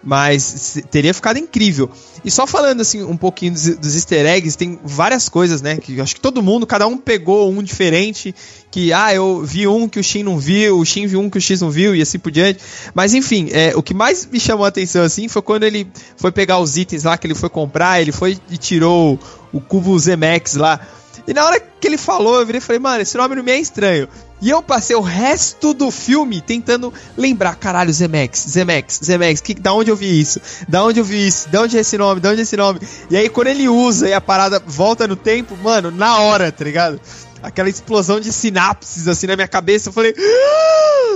Mas 0.03 0.79
teria 0.91 1.13
ficado 1.13 1.39
incrível. 1.39 1.91
E 2.25 2.31
só 2.31 2.47
falando 2.47 2.81
assim 2.81 3.03
um 3.03 3.17
pouquinho 3.17 3.53
dos, 3.53 3.77
dos 3.77 3.95
easter 3.97 4.27
eggs, 4.27 4.57
tem 4.57 4.79
várias 4.85 5.29
coisas, 5.29 5.61
né? 5.61 5.77
Que 5.77 6.01
acho 6.01 6.15
que 6.15 6.21
todo 6.21 6.43
mundo, 6.43 6.67
cada 6.67 6.87
um 6.87 6.97
pegou 6.97 7.51
um 7.51 7.63
diferente. 7.63 8.35
Que, 8.71 8.93
ah, 8.93 9.13
eu 9.13 9.43
vi 9.45 9.67
um 9.67 9.89
que 9.89 9.99
o 9.99 10.05
Shin 10.05 10.23
não 10.23 10.39
viu, 10.39 10.79
o 10.79 10.85
Shin 10.85 11.07
viu 11.07 11.21
um 11.21 11.29
que 11.29 11.39
o 11.39 11.41
X 11.41 11.61
não 11.61 11.71
viu, 11.71 11.97
e 11.97 12.03
assim 12.03 12.19
por 12.19 12.31
diante. 12.31 12.61
Mas 12.95 13.13
enfim, 13.13 13.49
é, 13.51 13.75
o 13.75 13.83
que 13.83 13.95
mais 13.95 14.27
me 14.27 14.39
chamou 14.39 14.65
a 14.65 14.69
atenção 14.69 15.03
assim 15.03 15.27
foi 15.27 15.43
quando 15.43 15.65
ele 15.65 15.91
foi 16.17 16.31
pegar 16.31 16.59
os 16.59 16.77
itens 16.77 17.03
lá 17.05 17.19
que 17.19 17.27
ele 17.27 17.35
foi 17.35 17.49
comprar, 17.49 18.01
ele 18.01 18.13
foi 18.13 18.39
e 18.51 18.57
tirou 18.57 19.19
o 19.53 19.61
cubo 19.61 19.99
Zemex 19.99 20.55
lá. 20.55 20.81
E 21.27 21.35
na 21.35 21.45
hora 21.45 21.61
que 21.61 21.87
ele 21.87 21.99
falou, 21.99 22.41
eu 22.41 22.47
virei 22.47 22.59
e 22.59 22.63
falei, 22.63 22.79
mano, 22.79 23.03
esse 23.03 23.17
nome 23.17 23.35
não 23.35 23.43
me 23.43 23.53
é 23.53 23.59
estranho. 23.59 24.09
E 24.41 24.51
eu 24.51 24.63
passei 24.63 24.95
o 24.95 25.01
resto 25.01 25.75
do 25.75 25.91
filme 25.91 26.41
tentando 26.41 26.93
lembrar, 27.17 27.57
caralho, 27.57 27.93
Zemex, 27.93 28.47
Zemex, 28.49 29.01
Zemex, 29.05 29.41
que, 29.41 29.53
da 29.53 29.73
onde 29.73 29.91
eu 29.91 29.97
vi 29.97 30.21
isso? 30.21 30.41
Da 30.69 30.85
onde 30.85 31.01
eu 31.01 31.05
vi 31.05 31.27
isso? 31.27 31.49
Da 31.49 31.63
onde 31.63 31.77
é 31.77 31.81
esse 31.81 31.99
nome? 31.99 32.21
Da 32.21 32.31
onde 32.31 32.41
é 32.41 32.43
esse 32.43 32.57
nome? 32.57 32.81
E 33.11 33.17
aí 33.17 33.29
quando 33.29 33.49
ele 33.49 33.69
usa 33.69 34.09
e 34.09 34.13
a 34.13 34.21
parada 34.21 34.63
volta 34.65 35.09
no 35.09 35.17
tempo, 35.17 35.57
mano, 35.57 35.91
na 35.91 36.19
hora, 36.19 36.53
tá 36.53 36.65
ligado? 36.65 37.01
Aquela 37.43 37.69
explosão 37.69 38.21
de 38.21 38.33
sinapses 38.33 39.09
assim 39.09 39.27
na 39.27 39.35
minha 39.35 39.49
cabeça, 39.49 39.89
eu 39.89 39.93
falei, 39.93 40.15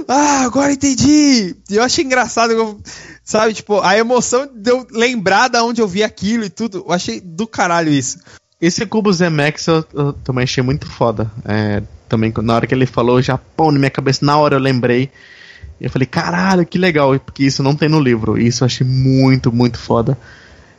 ah, 0.08 0.42
agora 0.44 0.72
entendi. 0.72 1.54
E 1.70 1.76
eu 1.76 1.82
achei 1.82 2.04
engraçado, 2.04 2.80
sabe, 3.24 3.54
tipo, 3.54 3.80
a 3.80 3.96
emoção 3.96 4.48
de 4.52 4.70
eu 4.70 4.86
lembrar 4.90 5.48
da 5.48 5.64
onde 5.64 5.80
eu 5.80 5.86
vi 5.86 6.02
aquilo 6.02 6.44
e 6.44 6.50
tudo, 6.50 6.84
eu 6.86 6.92
achei 6.92 7.20
do 7.20 7.46
caralho 7.46 7.92
isso. 7.92 8.18
Esse 8.62 8.86
cubo 8.86 9.12
Zemex 9.12 9.66
eu, 9.66 9.84
eu 9.92 10.12
também 10.12 10.44
achei 10.44 10.62
muito 10.62 10.86
foda. 10.86 11.28
É, 11.44 11.82
também 12.08 12.32
na 12.42 12.54
hora 12.54 12.66
que 12.66 12.72
ele 12.72 12.86
falou 12.86 13.20
Japão 13.20 13.72
na 13.72 13.78
minha 13.80 13.90
cabeça, 13.90 14.24
na 14.24 14.38
hora 14.38 14.54
eu 14.54 14.60
lembrei. 14.60 15.10
E 15.80 15.84
eu 15.84 15.90
falei, 15.90 16.06
caralho, 16.06 16.64
que 16.64 16.78
legal, 16.78 17.18
porque 17.18 17.42
isso 17.42 17.60
não 17.60 17.74
tem 17.74 17.88
no 17.88 17.98
livro. 17.98 18.38
E 18.38 18.46
isso 18.46 18.62
eu 18.62 18.66
achei 18.66 18.86
muito, 18.86 19.50
muito 19.52 19.78
foda. 19.78 20.16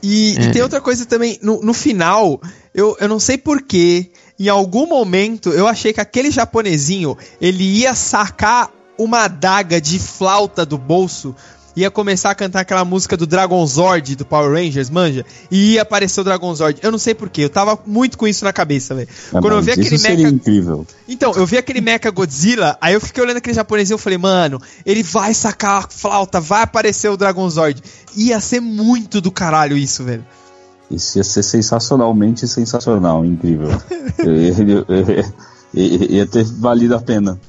E, 0.02 0.34
É. 0.38 0.44
e 0.44 0.52
tem 0.52 0.62
outra 0.62 0.80
coisa 0.80 1.06
também, 1.06 1.38
no, 1.42 1.62
no 1.62 1.74
final, 1.74 2.42
eu, 2.74 2.96
eu 3.02 3.08
não 3.10 3.20
sei 3.20 3.38
porquê, 3.38 4.12
em 4.40 4.48
algum 4.48 4.88
momento 4.88 5.50
eu 5.50 5.68
achei 5.68 5.92
que 5.92 6.00
aquele 6.00 6.32
japonesinho, 6.32 7.18
ele 7.42 7.64
ia 7.64 7.94
sacar 7.94 8.72
uma 8.98 9.26
adaga 9.26 9.82
de 9.82 10.00
flauta 10.00 10.66
do 10.66 10.78
bolso, 10.78 11.36
ia 11.76 11.90
começar 11.92 12.30
a 12.32 12.36
cantar 12.36 12.62
aquela 12.62 12.86
música 12.86 13.18
do 13.18 13.26
Dragon 13.26 13.66
Zord 13.66 14.16
do 14.16 14.26
Power 14.26 14.52
Rangers, 14.54 14.90
manja? 14.90 15.26
E 15.50 15.74
ia 15.74 15.82
aparecer 15.82 16.22
o 16.22 16.24
Dragon 16.24 16.54
Zord. 16.56 16.80
Eu 16.82 16.92
não 16.92 16.98
sei 17.00 17.14
porquê, 17.16 17.42
eu 17.44 17.50
tava 17.50 17.78
muito 17.86 18.18
com 18.18 18.28
isso 18.28 18.44
na 18.46 18.54
cabeça, 18.54 18.94
velho. 18.96 19.08
É, 19.28 19.32
Quando 19.42 19.54
eu 19.54 19.62
vi 19.62 19.72
aquele 19.72 19.88
isso 19.88 19.98
seria 19.98 20.18
mecha 20.26 20.36
incrível. 20.36 20.86
então, 21.08 21.34
eu 21.36 21.46
vi 21.46 21.58
aquele 21.58 21.82
Mecha 21.82 22.10
Godzilla, 22.12 22.78
aí 22.82 22.94
eu 22.94 23.02
fiquei 23.02 23.24
olhando 23.24 23.38
aquele 23.38 23.56
japonês 23.56 23.90
e 23.90 23.94
eu 23.94 23.98
falei, 23.98 24.18
mano, 24.18 24.62
ele 24.86 25.02
vai 25.04 25.34
sacar 25.34 25.84
a 25.84 25.88
flauta, 25.90 26.40
vai 26.40 26.64
aparecer 26.64 27.10
o 27.10 27.18
Dragon 27.18 27.50
Zord. 27.50 27.82
Ia 28.16 28.40
ser 28.40 28.60
muito 28.60 29.20
do 29.20 29.32
caralho 29.32 29.76
isso, 29.78 30.04
velho. 30.04 30.26
Isso 30.92 31.18
ia 31.18 31.24
ser 31.24 31.42
sensacionalmente 31.44 32.48
sensacional, 32.48 33.26
incrível. 33.26 33.70
Eu 34.20 34.36
eu- 34.36 34.86
eu- 34.88 35.34
ia, 35.74 36.12
ia 36.18 36.26
ter 36.26 36.44
valido 36.44 36.96
a 36.96 37.00
pena. 37.02 37.40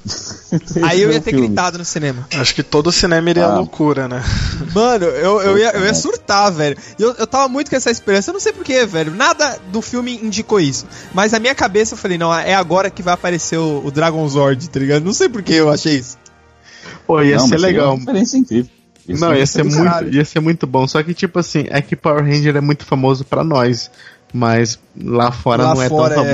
Aí 0.82 1.02
eu 1.02 1.10
ia 1.12 1.20
ter 1.20 1.30
filme. 1.30 1.46
gritado 1.48 1.78
no 1.78 1.84
cinema. 1.84 2.26
Acho 2.34 2.54
que 2.54 2.62
todo 2.62 2.86
o 2.88 2.92
cinema 2.92 3.28
iria 3.30 3.46
à 3.46 3.52
Ah. 3.52 3.56
loucura, 3.58 4.08
né? 4.08 4.22
Mano, 4.74 5.04
eu, 5.06 5.40
eu, 5.42 5.58
ia, 5.58 5.70
eu 5.72 5.84
ia 5.84 5.94
surtar, 5.94 6.50
velho. 6.52 6.76
Eu, 6.98 7.12
eu 7.18 7.26
tava 7.26 7.48
muito 7.48 7.70
com 7.70 7.76
essa 7.76 7.90
esperança, 7.90 8.30
eu 8.30 8.32
não 8.34 8.40
sei 8.40 8.52
porquê, 8.52 8.86
velho. 8.86 9.14
Nada 9.14 9.58
do 9.72 9.82
filme 9.82 10.18
indicou 10.22 10.60
isso. 10.60 10.86
Mas 11.12 11.32
na 11.32 11.38
minha 11.38 11.54
cabeça 11.54 11.94
eu 11.94 11.98
falei, 11.98 12.16
não, 12.18 12.32
é 12.34 12.54
agora 12.54 12.88
que 12.90 13.02
vai 13.02 13.14
aparecer 13.14 13.58
o, 13.58 13.82
o 13.84 13.90
Dragon 13.90 14.26
Zord, 14.28 14.68
tá 14.70 14.78
ligado? 14.80 15.04
Não 15.04 15.12
sei 15.12 15.28
porquê 15.28 15.54
eu 15.54 15.70
achei 15.70 15.96
isso. 15.96 16.16
Pô, 17.06 17.20
ia 17.22 17.36
Não, 17.36 17.48
ser 17.48 17.58
legal. 17.58 17.90
uma 17.94 17.98
experiência 17.98 18.38
incrível. 18.38 18.70
Isso 19.06 19.20
Não, 19.20 19.34
ia 19.34 19.46
ser, 19.46 19.64
muito, 19.64 20.14
ia 20.14 20.24
ser 20.24 20.40
muito 20.40 20.66
bom. 20.66 20.86
Só 20.88 21.02
que, 21.02 21.12
tipo 21.12 21.38
assim, 21.38 21.66
é 21.68 21.82
que 21.82 21.94
Power 21.94 22.24
Ranger 22.24 22.56
é 22.56 22.60
muito 22.60 22.86
famoso 22.86 23.24
pra 23.24 23.44
nós. 23.44 23.90
Mas 24.32 24.78
lá 25.00 25.30
fora 25.30 25.62
Lá 25.64 25.74
não 25.74 25.82
é 25.82 25.88
fora 25.88 26.14
tão 26.14 26.24
é. 26.24 26.32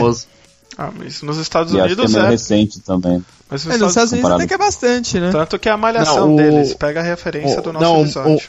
Ah, 0.79 0.91
mas 0.97 1.21
nos 1.23 1.37
Estados 1.39 1.73
E 1.75 1.81
acho 1.81 1.87
que 1.89 1.93
é 1.93 1.95
Unidos 2.05 2.13
meio 2.15 2.27
é. 2.27 2.31
recente 2.31 2.81
também. 2.81 3.25
Mas 3.51 3.67
É, 3.67 3.77
nos 3.77 3.89
Estados 3.89 4.13
Unidos 4.13 4.23
comparado- 4.31 4.35
até 4.43 4.47
que 4.49 4.55
é 4.55 4.59
bastante, 4.59 5.21
né? 5.21 5.31
Tanto 5.33 5.59
que 5.59 5.69
é 5.69 5.73
a 5.73 5.77
malhação 5.77 6.29
Não, 6.29 6.35
o- 6.35 6.37
deles. 6.37 6.75
Pega 6.75 7.01
a 7.01 7.03
referência 7.03 7.59
o- 7.59 7.63
do 7.63 7.73
nosso 7.73 7.85
não, 7.85 8.01
episódio. 8.03 8.49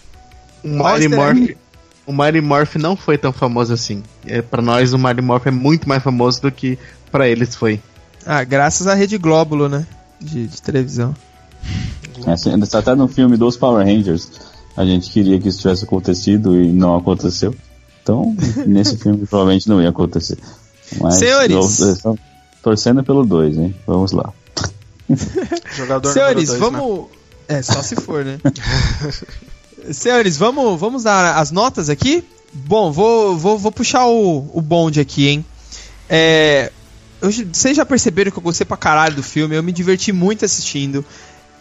O 0.63 0.67
Mighty 0.67 0.83
easter 1.03 1.09
Morph. 1.15 1.37
egg. 1.37 1.57
O 2.05 2.13
Mighty 2.13 2.41
Morph 2.41 2.75
não 2.75 2.95
foi 2.95 3.17
tão 3.17 3.31
famoso 3.33 3.73
assim. 3.73 4.03
É, 4.25 4.41
pra 4.41 4.61
nós, 4.61 4.93
o 4.93 4.97
Mighty 4.97 5.21
Morph 5.21 5.47
é 5.47 5.51
muito 5.51 5.89
mais 5.89 6.01
famoso 6.03 6.41
do 6.41 6.51
que 6.51 6.77
pra 7.11 7.27
eles 7.27 7.55
foi. 7.55 7.81
Ah, 8.25 8.43
graças 8.43 8.87
à 8.87 8.93
Rede 8.93 9.17
Glóbulo, 9.17 9.67
né? 9.67 9.85
De, 10.19 10.47
de 10.47 10.61
televisão. 10.61 11.15
É, 12.27 12.31
assim, 12.31 12.53
está 12.61 12.79
até 12.79 12.93
no 12.95 13.07
filme 13.07 13.35
dos 13.37 13.57
Power 13.57 13.85
Rangers. 13.85 14.29
A 14.77 14.85
gente 14.85 15.09
queria 15.09 15.39
que 15.39 15.49
isso 15.49 15.59
tivesse 15.61 15.83
acontecido 15.85 16.61
e 16.61 16.71
não 16.71 16.95
aconteceu. 16.95 17.55
Então, 18.03 18.35
nesse 18.65 18.95
filme 19.01 19.25
provavelmente 19.25 19.67
não 19.67 19.81
ia 19.81 19.89
acontecer. 19.89 20.37
Mas 20.99 21.15
Senhores. 21.15 21.79
eu- 21.79 21.97
eu 22.11 22.19
torcendo 22.61 23.03
pelo 23.03 23.25
2, 23.25 23.57
hein? 23.57 23.75
Vamos 23.87 24.11
lá. 24.11 24.31
Jogador 25.75 26.11
Senhores, 26.11 26.47
dois, 26.49 26.59
né? 26.61 26.69
vamos. 26.69 27.07
É, 27.47 27.61
só 27.61 27.81
se 27.81 27.95
for, 27.95 28.23
né? 28.23 28.39
Senhores, 29.91 30.37
vamos, 30.37 30.79
vamos 30.79 31.03
dar 31.03 31.37
as 31.37 31.51
notas 31.51 31.89
aqui? 31.89 32.23
Bom, 32.53 32.91
vou, 32.91 33.37
vou, 33.37 33.57
vou 33.57 33.71
puxar 33.71 34.05
o, 34.05 34.49
o 34.53 34.61
bonde 34.61 34.99
aqui, 34.99 35.27
hein? 35.27 35.45
É, 36.09 36.71
eu- 37.21 37.31
vocês 37.31 37.75
já 37.77 37.85
perceberam 37.85 38.31
que 38.31 38.37
eu 38.37 38.43
gostei 38.43 38.65
pra 38.65 38.77
caralho 38.77 39.15
do 39.15 39.23
filme, 39.23 39.55
eu 39.55 39.63
me 39.63 39.71
diverti 39.71 40.11
muito 40.11 40.45
assistindo. 40.45 41.03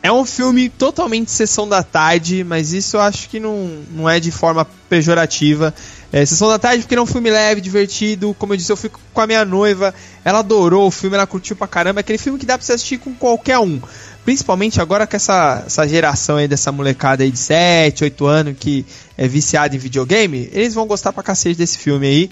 É 0.02 0.10
um 0.10 0.24
filme 0.24 0.70
totalmente 0.70 1.30
sessão 1.30 1.68
da 1.68 1.82
tarde, 1.82 2.42
mas 2.42 2.72
isso 2.72 2.96
eu 2.96 3.00
acho 3.02 3.28
que 3.28 3.38
não, 3.38 3.82
não 3.90 4.08
é 4.08 4.18
de 4.18 4.30
forma 4.30 4.66
pejorativa. 4.88 5.74
É, 6.10 6.24
sessão 6.24 6.48
da 6.48 6.58
tarde 6.58 6.82
porque 6.82 6.94
é 6.94 7.00
um 7.00 7.06
filme 7.06 7.30
leve, 7.30 7.60
divertido. 7.60 8.34
Como 8.38 8.54
eu 8.54 8.56
disse, 8.56 8.72
eu 8.72 8.78
fui 8.78 8.90
com 8.90 9.20
a 9.20 9.26
minha 9.26 9.44
noiva, 9.44 9.94
ela 10.24 10.38
adorou 10.38 10.86
o 10.86 10.90
filme, 10.90 11.16
ela 11.16 11.26
curtiu 11.26 11.54
pra 11.54 11.68
caramba. 11.68 12.00
É 12.00 12.02
aquele 12.02 12.18
filme 12.18 12.38
que 12.38 12.46
dá 12.46 12.56
pra 12.56 12.66
você 12.66 12.72
assistir 12.72 12.98
com 12.98 13.14
qualquer 13.14 13.58
um. 13.58 13.78
Principalmente 14.24 14.80
agora 14.80 15.06
com 15.06 15.16
essa, 15.16 15.64
essa 15.66 15.86
geração 15.86 16.36
aí 16.36 16.48
dessa 16.48 16.72
molecada 16.72 17.22
aí 17.22 17.30
de 17.30 17.38
7, 17.38 18.04
8 18.04 18.26
anos 18.26 18.56
que 18.58 18.86
é 19.18 19.28
viciada 19.28 19.76
em 19.76 19.78
videogame, 19.78 20.48
eles 20.52 20.72
vão 20.72 20.86
gostar 20.86 21.12
pra 21.12 21.22
cacete 21.22 21.58
desse 21.58 21.76
filme 21.76 22.06
aí. 22.06 22.30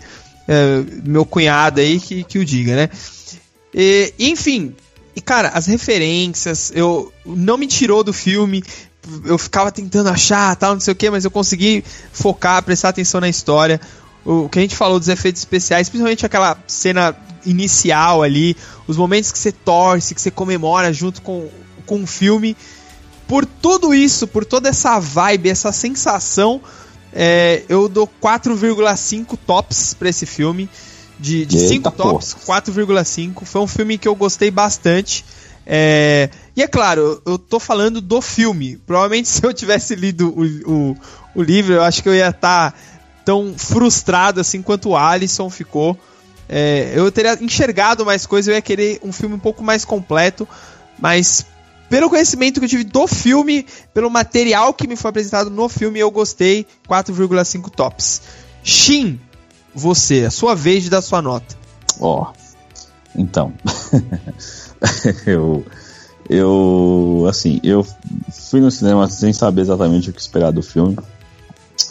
É, 0.48 0.82
meu 1.04 1.26
cunhado 1.26 1.80
aí 1.80 2.00
que, 2.00 2.24
que 2.24 2.38
o 2.38 2.44
diga, 2.44 2.74
né? 2.74 2.88
E, 3.74 4.14
enfim, 4.18 4.74
e 5.18 5.20
cara, 5.20 5.48
as 5.48 5.66
referências, 5.66 6.70
eu 6.72 7.12
não 7.26 7.58
me 7.58 7.66
tirou 7.66 8.04
do 8.04 8.12
filme. 8.12 8.62
Eu 9.24 9.36
ficava 9.36 9.72
tentando 9.72 10.08
achar, 10.08 10.54
tal, 10.54 10.74
não 10.74 10.80
sei 10.80 10.92
o 10.92 10.96
que, 10.96 11.10
mas 11.10 11.24
eu 11.24 11.30
consegui 11.30 11.84
focar, 12.12 12.62
prestar 12.62 12.90
atenção 12.90 13.20
na 13.20 13.28
história. 13.28 13.80
O 14.24 14.48
que 14.48 14.60
a 14.60 14.62
gente 14.62 14.76
falou 14.76 14.96
dos 14.96 15.08
efeitos 15.08 15.42
especiais, 15.42 15.88
principalmente 15.88 16.24
aquela 16.24 16.56
cena 16.68 17.16
inicial 17.44 18.22
ali, 18.22 18.56
os 18.86 18.96
momentos 18.96 19.32
que 19.32 19.40
você 19.40 19.50
torce, 19.50 20.14
que 20.14 20.20
você 20.20 20.30
comemora 20.30 20.92
junto 20.92 21.20
com, 21.20 21.48
com 21.84 22.04
o 22.04 22.06
filme. 22.06 22.56
Por 23.26 23.44
tudo 23.44 23.92
isso, 23.92 24.28
por 24.28 24.44
toda 24.44 24.68
essa 24.68 25.00
vibe, 25.00 25.50
essa 25.50 25.72
sensação, 25.72 26.60
é, 27.12 27.64
eu 27.68 27.88
dou 27.88 28.08
4,5 28.22 29.36
tops 29.44 29.94
pra 29.94 30.10
esse 30.10 30.26
filme. 30.26 30.70
De, 31.18 31.44
de 31.44 31.58
5 31.58 31.90
tops, 31.92 32.36
4,5. 32.46 33.44
Foi 33.44 33.60
um 33.60 33.66
filme 33.66 33.98
que 33.98 34.06
eu 34.06 34.14
gostei 34.14 34.50
bastante. 34.50 35.24
É, 35.66 36.30
e 36.56 36.62
é 36.62 36.66
claro, 36.66 37.20
eu 37.26 37.38
tô 37.38 37.58
falando 37.58 38.00
do 38.00 38.20
filme. 38.20 38.76
Provavelmente 38.86 39.28
se 39.28 39.44
eu 39.44 39.52
tivesse 39.52 39.94
lido 39.94 40.28
o, 40.30 40.72
o, 40.72 40.96
o 41.36 41.42
livro, 41.42 41.74
eu 41.74 41.82
acho 41.82 42.02
que 42.02 42.08
eu 42.08 42.14
ia 42.14 42.28
estar 42.28 42.74
tão 43.24 43.54
frustrado 43.56 44.40
assim 44.40 44.62
quanto 44.62 44.90
o 44.90 44.96
Alisson 44.96 45.50
ficou. 45.50 45.98
É, 46.48 46.92
eu 46.94 47.12
teria 47.12 47.36
enxergado 47.42 48.06
mais 48.06 48.24
coisas, 48.24 48.48
eu 48.48 48.54
ia 48.54 48.62
querer 48.62 48.98
um 49.02 49.12
filme 49.12 49.34
um 49.34 49.38
pouco 49.38 49.62
mais 49.62 49.84
completo, 49.84 50.48
mas 50.98 51.44
pelo 51.90 52.08
conhecimento 52.08 52.58
que 52.58 52.64
eu 52.64 52.68
tive 52.70 52.84
do 52.84 53.06
filme, 53.06 53.66
pelo 53.92 54.10
material 54.10 54.72
que 54.72 54.86
me 54.86 54.96
foi 54.96 55.10
apresentado 55.10 55.50
no 55.50 55.68
filme, 55.68 55.98
eu 55.98 56.10
gostei. 56.10 56.66
4,5 56.88 57.70
tops. 57.70 58.22
Shin, 58.62 59.20
você, 59.78 60.24
a 60.24 60.30
sua 60.30 60.54
vez 60.54 60.82
de 60.82 60.90
dar 60.90 61.00
sua 61.00 61.22
nota. 61.22 61.56
Ó, 62.00 62.32
então. 63.16 63.52
eu. 65.26 65.64
Eu. 66.28 67.26
Assim, 67.28 67.60
eu 67.62 67.86
fui 68.50 68.60
no 68.60 68.70
cinema 68.70 69.08
sem 69.08 69.32
saber 69.32 69.62
exatamente 69.62 70.10
o 70.10 70.12
que 70.12 70.20
esperar 70.20 70.52
do 70.52 70.62
filme. 70.62 70.96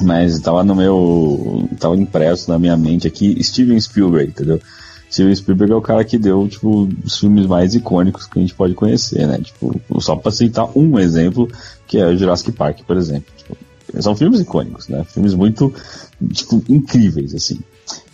Mas 0.02 0.40
tava 0.40 0.64
no 0.64 0.76
meu. 0.76 1.68
Tava 1.80 1.96
impresso 1.96 2.50
na 2.50 2.60
minha 2.60 2.78
mente 2.78 3.08
aqui 3.08 3.44
Steven 3.44 3.80
Spielberg, 3.80 4.30
entendeu? 4.30 4.62
Steven 5.10 5.34
Spielberg 5.34 5.72
é 5.72 5.76
o 5.76 5.82
cara 5.82 6.04
que 6.04 6.18
deu, 6.18 6.48
tipo, 6.48 6.90
os 7.04 7.18
filmes 7.18 7.46
mais 7.46 7.74
icônicos 7.74 8.28
que 8.28 8.38
a 8.38 8.42
gente 8.42 8.54
pode 8.54 8.74
conhecer, 8.74 9.26
né? 9.26 9.40
Tipo, 9.40 9.80
só 10.02 10.16
pra 10.16 10.32
citar 10.32 10.70
um 10.76 11.00
exemplo, 11.00 11.50
que 11.88 11.98
é 11.98 12.06
o 12.06 12.18
Jurassic 12.18 12.52
Park, 12.52 12.82
por 12.86 12.98
exemplo. 12.98 13.34
Tipo, 13.38 13.58
são 14.00 14.16
filmes 14.16 14.40
icônicos, 14.40 14.88
né? 14.88 15.04
Filmes 15.06 15.34
muito, 15.34 15.74
tipo, 16.32 16.64
incríveis, 16.68 17.34
assim. 17.34 17.60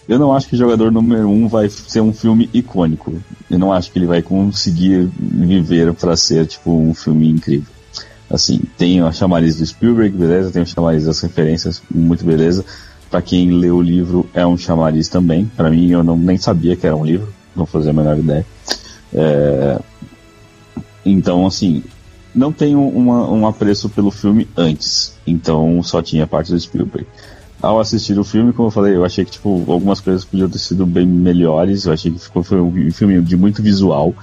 Eu 0.07 0.19
não 0.19 0.33
acho 0.33 0.49
que 0.49 0.57
Jogador 0.57 0.91
Número 0.91 1.29
1 1.29 1.43
um 1.43 1.47
vai 1.47 1.69
ser 1.69 2.01
um 2.01 2.13
filme 2.13 2.49
icônico. 2.53 3.13
Eu 3.49 3.57
não 3.57 3.71
acho 3.71 3.91
que 3.91 3.97
ele 3.97 4.05
vai 4.05 4.21
conseguir 4.21 5.09
viver 5.17 5.93
para 5.93 6.15
ser, 6.15 6.45
tipo, 6.45 6.71
um 6.71 6.93
filme 6.93 7.29
incrível. 7.29 7.71
Assim, 8.29 8.61
tem 8.77 8.99
a 8.99 9.11
chamariz 9.11 9.57
do 9.57 9.65
Spielberg, 9.65 10.17
beleza? 10.17 10.51
Tem 10.51 10.63
o 10.63 10.65
chamariz 10.65 11.05
das 11.05 11.19
referências, 11.21 11.81
muito 11.93 12.25
beleza. 12.25 12.65
Para 13.09 13.21
quem 13.21 13.51
lê 13.51 13.69
o 13.69 13.81
livro, 13.81 14.27
é 14.33 14.45
um 14.45 14.57
chamariz 14.57 15.07
também. 15.07 15.45
Para 15.55 15.69
mim, 15.69 15.89
eu 15.91 16.03
não, 16.03 16.17
nem 16.17 16.37
sabia 16.37 16.75
que 16.75 16.85
era 16.85 16.95
um 16.95 17.05
livro, 17.05 17.31
não 17.55 17.65
fazia 17.65 17.91
a 17.91 17.93
menor 17.93 18.17
ideia. 18.17 18.45
É... 19.13 19.79
Então, 21.05 21.45
assim, 21.45 21.83
não 22.33 22.51
tenho 22.51 22.81
uma, 22.81 23.29
um 23.29 23.47
apreço 23.47 23.89
pelo 23.89 24.11
filme 24.11 24.47
antes. 24.57 25.13
Então, 25.25 25.81
só 25.83 26.01
tinha 26.01 26.23
a 26.23 26.27
parte 26.27 26.51
do 26.51 26.59
Spielberg. 26.59 27.07
ao 27.61 27.79
assistir 27.79 28.17
o 28.19 28.23
filme, 28.23 28.51
como 28.51 28.67
eu 28.67 28.71
falei, 28.71 28.95
eu 28.95 29.05
achei 29.05 29.23
que 29.23 29.31
tipo, 29.31 29.63
algumas 29.67 29.99
coisas 29.99 30.25
podiam 30.25 30.49
ter 30.49 30.59
sido 30.59 30.85
bem 30.85 31.05
melhores. 31.05 31.85
Eu 31.85 31.93
achei 31.93 32.11
que 32.11 32.19
ficou, 32.19 32.43
foi 32.43 32.59
um 32.59 32.91
filme 32.91 33.21
de 33.21 33.37
muito 33.37 33.61
visual 33.61 34.13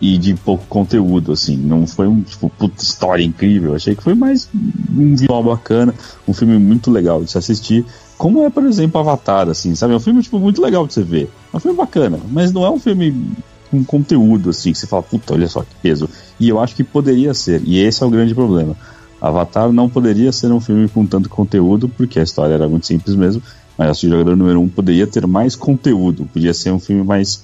e 0.00 0.18
de 0.18 0.34
pouco 0.34 0.66
conteúdo, 0.66 1.32
assim. 1.32 1.56
Não 1.56 1.86
foi 1.86 2.06
um 2.06 2.20
tipo, 2.20 2.50
puta 2.50 2.82
história 2.82 3.24
incrível. 3.24 3.70
Eu 3.70 3.76
achei 3.76 3.94
que 3.94 4.02
foi 4.02 4.14
mais 4.14 4.48
um 4.90 5.14
visual 5.14 5.42
bacana, 5.42 5.94
um 6.28 6.34
filme 6.34 6.58
muito 6.58 6.90
legal 6.90 7.24
de 7.24 7.30
se 7.30 7.38
assistir. 7.38 7.84
Como 8.18 8.44
é, 8.44 8.50
por 8.50 8.64
exemplo, 8.64 9.00
Avatar, 9.00 9.48
assim, 9.48 9.74
sabe? 9.74 9.92
É 9.92 9.96
um 9.96 10.00
filme 10.00 10.22
tipo, 10.22 10.38
muito 10.38 10.62
legal 10.62 10.86
de 10.86 10.94
você 10.94 11.02
ver. 11.02 11.30
É 11.52 11.56
um 11.56 11.60
filme 11.60 11.76
bacana, 11.76 12.18
mas 12.30 12.52
não 12.52 12.64
é 12.64 12.70
um 12.70 12.78
filme 12.78 13.34
com 13.70 13.84
conteúdo, 13.84 14.50
assim, 14.50 14.72
que 14.72 14.78
você 14.78 14.86
fala, 14.86 15.02
puta, 15.02 15.34
olha 15.34 15.48
só 15.48 15.62
que 15.62 15.74
peso. 15.82 16.08
E 16.38 16.48
eu 16.48 16.60
acho 16.60 16.74
que 16.74 16.84
poderia 16.84 17.34
ser, 17.34 17.62
e 17.64 17.78
esse 17.78 18.02
é 18.02 18.06
o 18.06 18.10
grande 18.10 18.34
problema. 18.34 18.76
Avatar 19.20 19.72
não 19.72 19.88
poderia 19.88 20.32
ser 20.32 20.52
um 20.52 20.60
filme 20.60 20.88
com 20.88 21.06
tanto 21.06 21.28
conteúdo, 21.28 21.88
porque 21.88 22.18
a 22.18 22.22
história 22.22 22.54
era 22.54 22.68
muito 22.68 22.86
simples 22.86 23.16
mesmo, 23.16 23.42
mas 23.76 23.90
acho 23.90 24.00
que 24.02 24.06
o 24.06 24.10
jogador 24.10 24.36
número 24.36 24.60
um 24.60 24.68
poderia 24.68 25.06
ter 25.06 25.26
mais 25.26 25.56
conteúdo, 25.56 26.28
podia 26.32 26.52
ser 26.52 26.72
um 26.72 26.78
filme 26.78 27.02
mais 27.02 27.42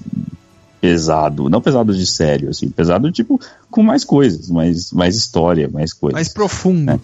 pesado, 0.80 1.48
não 1.48 1.60
pesado 1.60 1.94
de 1.94 2.06
sério, 2.06 2.50
assim, 2.50 2.70
pesado 2.70 3.10
tipo 3.12 3.38
com 3.70 3.82
mais 3.82 4.04
coisas, 4.04 4.48
mais, 4.50 4.92
mais 4.92 5.16
história, 5.16 5.68
mais 5.68 5.92
coisas. 5.92 6.14
Mais 6.14 6.28
profundo. 6.28 6.92
É. 6.92 7.00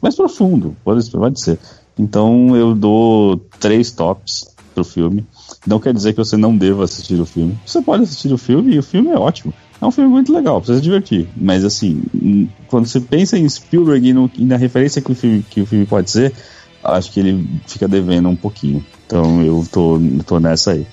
Mais 0.00 0.14
profundo, 0.14 0.76
pode, 0.84 1.10
pode 1.10 1.40
ser. 1.40 1.58
Então 1.98 2.56
eu 2.56 2.74
dou 2.74 3.36
três 3.58 3.90
tops 3.90 4.48
pro 4.74 4.84
filme. 4.84 5.26
Não 5.66 5.78
quer 5.78 5.92
dizer 5.92 6.12
que 6.12 6.18
você 6.18 6.36
não 6.36 6.56
deva 6.56 6.84
assistir 6.84 7.20
o 7.20 7.26
filme. 7.26 7.58
Você 7.66 7.82
pode 7.82 8.04
assistir 8.04 8.32
o 8.32 8.38
filme 8.38 8.74
e 8.74 8.78
o 8.78 8.82
filme 8.82 9.10
é 9.10 9.18
ótimo. 9.18 9.52
É 9.80 9.86
um 9.86 9.90
filme 9.90 10.10
muito 10.10 10.32
legal, 10.32 10.60
você 10.60 10.74
se 10.74 10.80
divertir. 10.80 11.28
Mas 11.36 11.64
assim, 11.64 12.02
quando 12.68 12.86
você 12.86 13.00
pensa 13.00 13.38
em 13.38 13.48
Spielberg 13.48 14.08
e, 14.08 14.12
no, 14.12 14.30
e 14.34 14.44
na 14.44 14.56
referência 14.56 15.00
que 15.00 15.10
o, 15.10 15.14
filme, 15.14 15.42
que 15.48 15.62
o 15.62 15.66
filme 15.66 15.86
pode 15.86 16.10
ser, 16.10 16.34
acho 16.84 17.10
que 17.10 17.20
ele 17.20 17.48
fica 17.66 17.88
devendo 17.88 18.28
um 18.28 18.36
pouquinho. 18.36 18.84
Então 19.06 19.42
eu 19.42 19.66
tô, 19.70 19.98
tô 20.26 20.38
nessa 20.38 20.72
aí. 20.72 20.86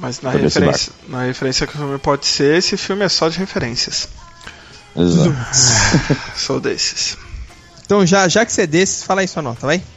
Mas 0.00 0.20
na 0.20 0.30
referência, 0.30 0.92
na 1.08 1.24
referência 1.24 1.66
que 1.66 1.74
o 1.74 1.78
filme 1.78 1.98
pode 1.98 2.26
ser, 2.26 2.58
esse 2.58 2.76
filme 2.76 3.04
é 3.04 3.08
só 3.08 3.28
de 3.28 3.38
referências. 3.38 4.08
Exato. 4.96 5.30
Sou 6.36 6.60
desses. 6.60 7.16
Então, 7.88 8.04
já, 8.04 8.28
já 8.28 8.44
que 8.44 8.52
você 8.52 8.64
é 8.64 8.66
desses, 8.66 9.02
fala 9.02 9.22
aí 9.22 9.26
sua 9.26 9.40
nota, 9.40 9.66
vai. 9.66 9.82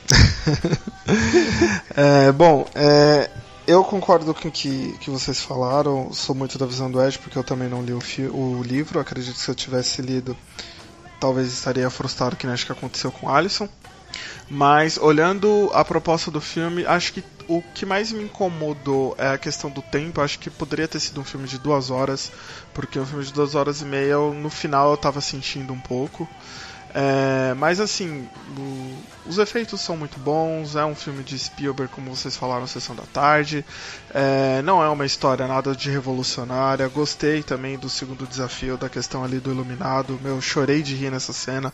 É, 1.94 2.32
bom, 2.32 2.66
é, 2.74 3.30
eu 3.68 3.84
concordo 3.84 4.34
com 4.34 4.48
o 4.48 4.52
que, 4.52 4.98
que 5.02 5.10
vocês 5.10 5.42
falaram. 5.42 6.14
Sou 6.14 6.34
muito 6.34 6.58
da 6.58 6.66
visão 6.66 6.89
do 6.89 7.04
Ed, 7.06 7.20
porque 7.20 7.38
eu 7.38 7.44
também 7.44 7.68
não 7.68 7.84
li 7.84 7.92
o, 7.92 8.00
o 8.34 8.64
livro. 8.64 8.98
Acredito 8.98 9.34
que 9.34 9.42
se 9.42 9.50
eu 9.50 9.56
tivesse 9.56 10.02
lido, 10.02 10.38
talvez 11.20 11.52
estaria 11.52 11.89
frustrado, 11.89 12.38
que 12.38 12.46
nem 12.46 12.54
acho 12.54 12.66
que 12.66 12.72
aconteceu 12.72 13.12
com 13.12 13.28
Alisson. 13.28 13.68
Mas 14.50 14.98
olhando 14.98 15.70
a 15.74 15.84
proposta 15.84 16.32
do 16.32 16.39
filme, 16.39 16.86
acho 16.86 17.12
que 17.12 17.24
o 17.46 17.62
que 17.62 17.86
mais 17.86 18.14
me 18.14 18.24
incomodou 18.24 19.16
é 19.18 19.34
a 19.34 19.38
questão 19.38 19.70
do 19.70 19.82
tempo. 19.82 20.22
Acho 20.22 20.39
que 20.39 20.50
poderia 20.50 20.88
ter 20.88 21.02
sido 21.02 21.20
um 21.20 21.26
filme 21.26 21.46
de 21.46 21.58
duas 21.58 21.89
horas, 21.89 22.32
porque 22.74 22.98
um 22.98 23.06
filme 23.06 23.26
de 23.26 23.34
duas 23.34 23.54
horas 23.54 23.82
e 23.82 23.86
meia, 23.86 24.16
no 24.18 24.50
final 24.50 24.92
eu 24.92 24.98
tava 24.98 25.20
sentindo 25.20 25.74
um 25.74 25.80
pouco. 25.80 26.26
É, 26.94 27.54
mas 27.54 27.80
assim, 27.80 28.28
o- 28.58 29.30
os 29.30 29.38
efeitos 29.38 29.80
são 29.80 29.96
muito 29.96 30.20
bons. 30.20 30.76
É 30.76 30.84
um 30.84 30.94
filme 30.96 31.24
de 31.24 31.38
Spielberg, 31.39 31.92
como 31.94 32.14
vocês 32.14 32.36
falaram, 32.36 32.68
Sessão 32.68 32.96
da 32.96 33.04
Tarde. 33.14 33.64
É, 34.14 34.62
não 34.64 34.84
é 34.84 34.89
uma 34.89 35.06
história 35.06 35.48
nada 35.48 35.74
de 35.74 35.89
revolucionária. 35.89 36.88
Gostei 36.89 37.44
também 37.44 37.78
do 37.78 37.89
segundo 37.89 38.28
desafio, 38.28 38.78
da 38.78 38.89
questão 38.89 39.24
ali 39.24 39.39
do 39.39 39.52
Iluminado. 39.52 40.20
Meu, 40.22 40.42
chorei 40.42 40.82
de 40.82 40.94
rir 40.96 41.12
nessa 41.12 41.32
cena. 41.32 41.72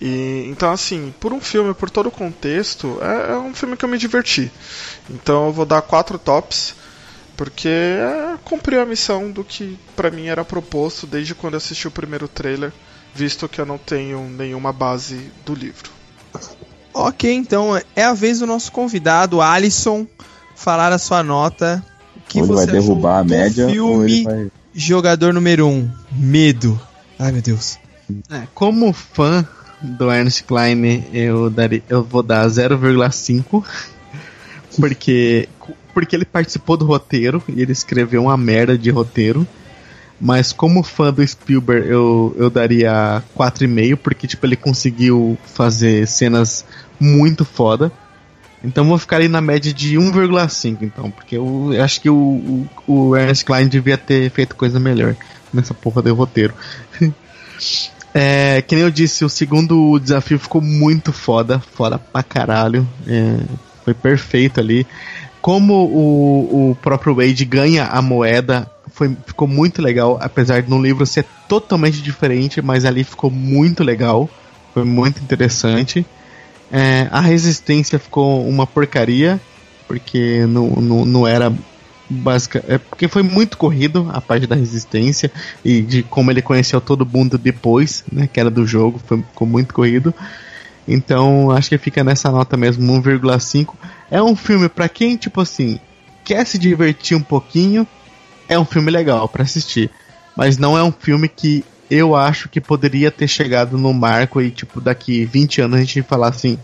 E, 0.00 0.44
então, 0.48 0.70
assim, 0.70 1.14
por 1.18 1.32
um 1.32 1.40
filme, 1.40 1.72
por 1.72 1.88
todo 1.88 2.08
o 2.08 2.12
contexto, 2.12 2.98
é, 3.00 3.32
é 3.32 3.36
um 3.38 3.54
filme 3.54 3.76
que 3.76 3.84
eu 3.84 3.88
me 3.88 3.96
diverti. 3.98 4.52
Então 5.08 5.46
eu 5.46 5.52
vou 5.52 5.64
dar 5.64 5.80
quatro 5.82 6.18
tops. 6.18 6.74
Porque 7.36 7.68
é, 7.68 8.36
cumpriu 8.44 8.82
a 8.82 8.86
missão 8.86 9.30
do 9.30 9.42
que 9.42 9.78
pra 9.96 10.10
mim 10.10 10.26
era 10.26 10.44
proposto 10.44 11.06
desde 11.06 11.34
quando 11.34 11.56
assisti 11.56 11.88
o 11.88 11.90
primeiro 11.90 12.28
trailer, 12.28 12.70
visto 13.14 13.48
que 13.48 13.60
eu 13.60 13.66
não 13.66 13.78
tenho 13.78 14.20
nenhuma 14.28 14.72
base 14.72 15.30
do 15.44 15.54
livro. 15.54 15.90
Ok, 16.92 17.32
então 17.32 17.80
é 17.94 18.04
a 18.04 18.14
vez 18.14 18.40
do 18.40 18.46
nosso 18.46 18.72
convidado, 18.72 19.40
Alisson, 19.40 20.06
falar 20.56 20.92
a 20.92 20.98
sua 20.98 21.22
nota. 21.22 21.84
Que 22.28 22.40
ou 22.40 22.46
você 22.46 22.66
vai 22.66 22.80
derrubar 22.80 23.18
a 23.20 23.24
média, 23.24 23.66
ou 23.66 23.72
filme 23.72 24.12
ele 24.12 24.24
vai. 24.24 24.50
Jogador 24.72 25.32
número 25.32 25.66
1, 25.66 25.70
um, 25.70 25.90
Medo. 26.12 26.80
Ai, 27.18 27.32
meu 27.32 27.42
Deus. 27.42 27.78
É, 28.30 28.42
como 28.54 28.92
fã 28.92 29.46
do 29.80 30.10
Ernest 30.10 30.44
Klein, 30.44 31.04
eu, 31.12 31.50
daria, 31.50 31.82
eu 31.88 32.02
vou 32.02 32.22
dar 32.22 32.46
0,5. 32.46 33.64
Porque, 34.78 35.48
porque 35.92 36.14
ele 36.14 36.24
participou 36.24 36.76
do 36.76 36.84
roteiro 36.84 37.42
e 37.48 37.60
ele 37.60 37.72
escreveu 37.72 38.22
uma 38.22 38.36
merda 38.36 38.78
de 38.78 38.90
roteiro. 38.90 39.46
Mas 40.20 40.52
como 40.52 40.82
fã 40.82 41.12
do 41.12 41.26
Spielberg, 41.26 41.88
eu, 41.88 42.36
eu 42.38 42.50
daria 42.50 43.22
4,5, 43.36 43.96
porque 43.96 44.26
tipo, 44.26 44.44
ele 44.44 44.56
conseguiu 44.56 45.38
fazer 45.54 46.06
cenas 46.06 46.64
muito 47.00 47.44
foda. 47.44 47.90
Então 48.62 48.84
vou 48.84 48.98
ficar 48.98 49.16
ali 49.16 49.28
na 49.28 49.40
média 49.40 49.72
de 49.72 49.96
1,5, 49.96 50.82
então, 50.82 51.10
porque 51.10 51.38
eu 51.38 51.70
acho 51.82 52.00
que 52.02 52.10
o, 52.10 52.14
o, 52.16 52.68
o 52.86 53.16
Ernest 53.16 53.44
Klein 53.46 53.66
devia 53.66 53.96
ter 53.96 54.30
feito 54.30 54.54
coisa 54.54 54.78
melhor 54.78 55.16
nessa 55.52 55.72
porra 55.72 56.02
do 56.02 56.14
roteiro. 56.14 56.54
É, 58.12 58.60
que 58.62 58.74
nem 58.74 58.82
eu 58.82 58.90
disse, 58.90 59.24
o 59.24 59.28
segundo 59.28 59.96
desafio 60.00 60.36
ficou 60.36 60.60
muito 60.60 61.12
foda, 61.12 61.60
foda 61.60 61.96
pra 61.96 62.24
caralho. 62.24 62.84
É, 63.06 63.38
foi 63.84 63.94
perfeito 63.94 64.58
ali. 64.58 64.84
Como 65.40 65.74
o, 65.74 66.70
o 66.70 66.74
próprio 66.74 67.14
Wade 67.14 67.44
ganha 67.44 67.84
a 67.84 68.02
moeda, 68.02 68.68
foi, 69.00 69.16
ficou 69.24 69.48
muito 69.48 69.80
legal, 69.80 70.18
apesar 70.20 70.60
de 70.60 70.68
no 70.68 70.78
livro 70.78 71.06
ser 71.06 71.24
totalmente 71.48 72.02
diferente, 72.02 72.60
mas 72.60 72.84
ali 72.84 73.02
ficou 73.02 73.30
muito 73.30 73.82
legal. 73.82 74.28
Foi 74.74 74.84
muito 74.84 75.22
interessante. 75.22 76.04
É, 76.70 77.08
a 77.10 77.18
resistência 77.18 77.98
ficou 77.98 78.46
uma 78.46 78.66
porcaria, 78.66 79.40
porque 79.88 80.44
não, 80.46 80.68
não, 80.72 81.06
não 81.06 81.26
era 81.26 81.50
básica. 82.10 82.62
É 82.68 82.76
porque 82.76 83.08
foi 83.08 83.22
muito 83.22 83.56
corrido 83.56 84.06
a 84.12 84.20
parte 84.20 84.46
da 84.46 84.54
resistência 84.54 85.32
e 85.64 85.80
de 85.80 86.02
como 86.02 86.30
ele 86.30 86.42
conheceu 86.42 86.78
todo 86.78 87.06
mundo 87.06 87.38
depois, 87.38 88.04
né? 88.12 88.28
Que 88.30 88.38
era 88.38 88.50
do 88.50 88.66
jogo, 88.66 89.00
foi, 89.06 89.22
ficou 89.22 89.48
muito 89.48 89.72
corrido. 89.72 90.12
Então 90.86 91.50
acho 91.50 91.70
que 91.70 91.78
fica 91.78 92.04
nessa 92.04 92.30
nota 92.30 92.54
mesmo, 92.54 92.84
1,5. 93.02 93.74
É 94.10 94.22
um 94.22 94.36
filme 94.36 94.68
para 94.68 94.90
quem, 94.90 95.16
tipo 95.16 95.40
assim, 95.40 95.80
quer 96.22 96.44
se 96.44 96.58
divertir 96.58 97.16
um 97.16 97.22
pouquinho, 97.22 97.86
é 98.50 98.58
um 98.58 98.64
filme 98.64 98.90
legal 98.90 99.28
para 99.28 99.44
assistir. 99.44 99.88
Mas 100.36 100.58
não 100.58 100.76
é 100.76 100.82
um 100.82 100.92
filme 100.92 101.28
que 101.28 101.64
eu 101.88 102.14
acho 102.16 102.48
que 102.48 102.60
poderia 102.60 103.10
ter 103.10 103.28
chegado 103.28 103.78
no 103.78 103.94
marco 103.94 104.42
e, 104.42 104.50
tipo, 104.50 104.80
daqui 104.80 105.24
20 105.24 105.62
anos 105.62 105.76
a 105.78 105.80
gente 105.80 106.02
falar 106.02 106.28
assim. 106.28 106.58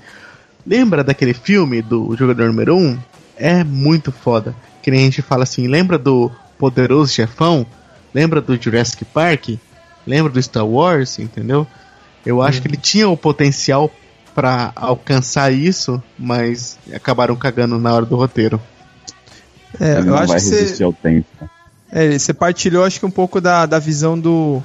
Lembra 0.66 1.05
daquele 1.05 1.32
filme 1.32 1.80
do 1.80 2.16
jogador 2.16 2.49
número 2.49 2.76
1? 2.76 2.99
É 3.37 3.62
muito 3.62 4.11
foda. 4.11 4.55
Que 4.82 4.91
nem 4.91 5.03
a 5.03 5.05
gente 5.05 5.22
fala 5.22 5.45
assim, 5.45 5.68
lembra 5.68 5.97
do 5.97 6.30
Poderoso 6.59 7.12
Chefão? 7.12 7.64
Lembra 8.12 8.41
do 8.41 8.61
Jurassic 8.61 9.05
Park? 9.05 9.51
Lembra 10.05 10.32
do 10.32 10.43
Star 10.43 10.66
Wars? 10.66 11.20
Entendeu? 11.20 11.66
Eu 12.24 12.43
acho 12.43 12.61
que 12.61 12.66
ele 12.66 12.76
tinha 12.76 13.09
o 13.09 13.16
potencial 13.16 13.91
para 14.34 14.72
alcançar 14.74 15.53
isso, 15.53 16.03
mas 16.18 16.78
acabaram 16.93 17.37
cagando 17.37 17.78
na 17.78 17.95
hora 17.95 18.05
do 18.05 18.16
roteiro. 18.16 18.61
É, 19.80 19.93
Ele 19.93 20.01
eu 20.01 20.05
não 20.07 20.14
acho 20.16 20.28
vai 20.28 20.37
que 20.39 20.43
você, 20.43 20.61
resistir 20.61 20.82
ao 20.82 20.93
tempo. 20.93 21.26
É, 21.97 22.19
você 22.19 22.35
partilhou, 22.35 22.85
acho 22.85 23.01
que 23.01 23.07
um 23.07 23.11
pouco 23.11 23.41
da, 23.41 23.65
da 23.65 23.79
visão 23.79 24.21
do, 24.21 24.63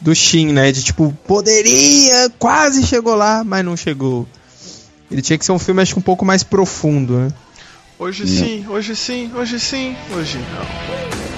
do 0.00 0.12
Shin, 0.12 0.52
né? 0.52 0.72
De 0.72 0.82
tipo, 0.82 1.16
poderia, 1.24 2.28
quase 2.36 2.84
chegou 2.84 3.14
lá, 3.14 3.44
mas 3.44 3.64
não 3.64 3.76
chegou. 3.76 4.26
Ele 5.08 5.22
tinha 5.22 5.38
que 5.38 5.44
ser 5.44 5.52
um 5.52 5.58
filme, 5.58 5.80
acho 5.80 5.92
que 5.92 6.00
um 6.00 6.02
pouco 6.02 6.24
mais 6.24 6.42
profundo, 6.42 7.16
né? 7.16 7.28
Hoje 7.96 8.26
sim, 8.26 8.66
hoje 8.68 8.96
sim, 8.96 9.30
hoje 9.36 9.60
sim, 9.60 9.94
hoje 10.16 10.38
não. 10.38 11.28
Não 11.28 11.33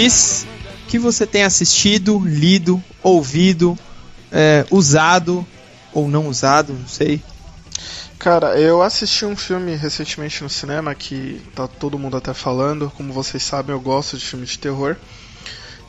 X, 0.00 0.46
que 0.88 0.98
você 0.98 1.26
tem 1.26 1.44
assistido, 1.44 2.18
lido, 2.24 2.82
ouvido, 3.02 3.78
é, 4.32 4.64
usado 4.70 5.46
ou 5.92 6.08
não 6.08 6.28
usado, 6.28 6.72
não 6.72 6.88
sei. 6.88 7.22
Cara, 8.18 8.58
eu 8.58 8.82
assisti 8.82 9.24
um 9.24 9.36
filme 9.36 9.74
recentemente 9.74 10.42
no 10.42 10.50
cinema 10.50 10.94
que 10.94 11.40
tá 11.54 11.66
todo 11.66 11.98
mundo 11.98 12.16
até 12.16 12.34
falando. 12.34 12.92
Como 12.96 13.12
vocês 13.12 13.42
sabem, 13.42 13.74
eu 13.74 13.80
gosto 13.80 14.16
de 14.16 14.24
filme 14.24 14.44
de 14.44 14.58
terror. 14.58 14.96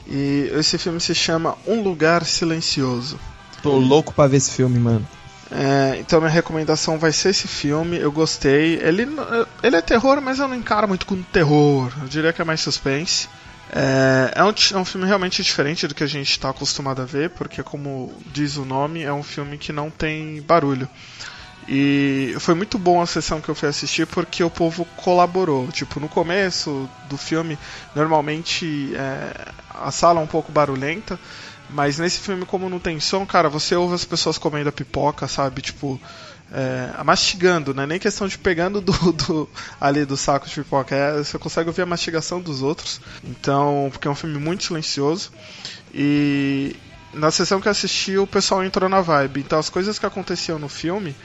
E 0.07 0.49
esse 0.53 0.78
filme 0.78 0.99
se 0.99 1.14
chama 1.14 1.57
Um 1.68 1.82
Lugar 1.82 2.26
Silencioso. 2.26 3.20
Tô 3.62 3.78
louco 3.78 4.14
pra 4.14 4.28
ver 4.28 4.38
esse 4.38 4.51
filme, 4.51 4.80
mano. 4.80 5.07
É, 5.51 5.97
então 5.99 6.22
minha 6.22 6.32
recomendação 6.32 6.97
vai 6.97 7.12
ser 7.12 7.30
esse 7.30 7.47
filme. 7.47 7.97
Eu 7.97 8.12
gostei. 8.12 8.76
Ele, 8.76 9.07
ele 9.62 9.76
é 9.76 9.82
terror, 9.82 10.22
mas 10.22 10.39
eu 10.39 10.47
não 10.47 10.55
encaro 10.55 10.88
muito 10.88 11.05
como 11.05 11.24
terror. 11.24 11.91
Eu 12.01 12.07
diria 12.07 12.32
que 12.32 12.41
é 12.41 12.45
mais 12.45 12.62
suspense. 12.62 13.28
É, 13.74 14.34
é, 14.36 14.43
um, 14.43 14.49
é 14.49 14.78
um 14.78 14.86
filme 14.86 15.07
realmente 15.07 15.41
diferente 15.41 15.88
do 15.88 15.95
que 15.95 16.03
a 16.03 16.07
gente 16.07 16.30
está 16.30 16.49
acostumado 16.49 17.01
a 17.01 17.05
ver, 17.05 17.30
porque 17.30 17.63
como 17.63 18.13
diz 18.34 18.57
o 18.57 18.65
nome, 18.65 19.01
é 19.01 19.13
um 19.13 19.24
filme 19.24 19.57
que 19.57 19.72
não 19.72 19.89
tem 19.89 20.41
barulho. 20.41 20.89
E 21.67 22.36
foi 22.39 22.53
muito 22.53 22.78
bom 22.78 23.01
a 23.01 23.05
sessão 23.05 23.39
que 23.39 23.47
eu 23.47 23.55
fui 23.55 23.69
assistir 23.69 24.05
porque 24.07 24.43
o 24.43 24.49
povo 24.49 24.86
colaborou. 24.97 25.72
Tipo, 25.72 25.99
no 25.99 26.09
começo 26.09 26.89
do 27.07 27.17
filme, 27.17 27.57
normalmente 27.95 28.93
é, 28.95 29.51
a 29.69 29.89
sala 29.89 30.19
é 30.19 30.24
um 30.24 30.28
pouco 30.28 30.51
barulhenta, 30.51 31.17
mas 31.69 31.97
nesse 31.97 32.19
filme, 32.19 32.45
como 32.45 32.69
não 32.69 32.80
tem 32.80 32.99
som, 32.99 33.26
cara, 33.26 33.47
você 33.47 33.76
ouve 33.76 33.95
as 33.95 34.03
pessoas 34.03 34.38
comendo 34.38 34.67
a 34.67 34.74
pipoca, 34.74 35.28
sabe? 35.28 35.61
Tipo, 35.61 36.01
é, 36.54 37.04
mastigando, 37.04 37.74
né? 37.74 37.86
Nem 37.86 37.97
questão 37.99 38.28
de 38.28 38.38
pegando 38.38 38.82
do, 38.82 38.91
do- 39.14 39.49
ali 39.80 40.06
do 40.06 40.18
saco 40.18 40.47
de 40.47 40.54
pipoca. 40.56 40.95
É, 40.95 41.18
você 41.18 41.38
consegue 41.39 41.70
ouvir 41.70 41.82
a 41.84 41.86
mastigação 41.86 42.41
dos 42.41 42.62
outros. 42.62 42.99
Então, 43.24 43.89
porque 43.91 44.08
é 44.08 44.12
um 44.12 44.16
filme 44.16 44.38
muito 44.38 44.64
silencioso. 44.64 45.32
E 45.93 46.76
na 47.14 47.32
sessão 47.32 47.60
que 47.62 47.68
eu 47.68 47.72
assisti, 47.72 48.18
o 48.18 48.28
pessoal 48.28 48.64
entrou 48.64 48.89
na 48.89 49.02
vibe. 49.02 49.39
Então, 49.41 49.60
as 49.60 49.70
coisas 49.70 49.97
que 49.99 50.06
aconteciam 50.06 50.58
no 50.60 50.70
filme, 50.70 51.16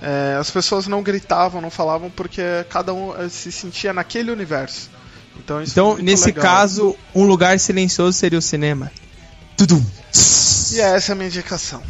é, 0.00 0.36
as 0.38 0.50
pessoas 0.50 0.86
não 0.86 1.02
gritavam, 1.02 1.60
não 1.60 1.70
falavam, 1.70 2.10
porque 2.10 2.42
cada 2.68 2.92
um 2.92 3.14
eh, 3.20 3.28
se 3.28 3.50
sentia 3.52 3.92
naquele 3.92 4.30
universo. 4.30 4.90
Então, 5.38 5.62
Então, 5.62 5.96
nesse 5.98 6.26
legal. 6.26 6.42
caso, 6.42 6.96
um 7.14 7.24
lugar 7.24 7.58
silencioso 7.60 8.16
seria 8.18 8.38
o 8.38 8.42
cinema. 8.42 8.90
Tudum. 9.56 9.84
E 10.72 10.80
essa 10.80 11.12
é 11.12 11.12
a 11.12 11.16
minha 11.16 11.28
indicação. 11.28 11.82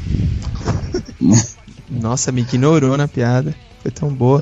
Nossa, 2.07 2.30
me 2.30 2.42
ignorou 2.42 2.96
na 2.96 3.09
piada. 3.09 3.52
Foi 3.82 3.90
tão 3.90 4.14
boa. 4.14 4.40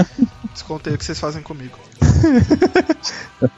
Descontei 0.50 0.94
o 0.94 0.98
que 0.98 1.04
vocês 1.04 1.20
fazem 1.20 1.42
comigo. 1.42 1.78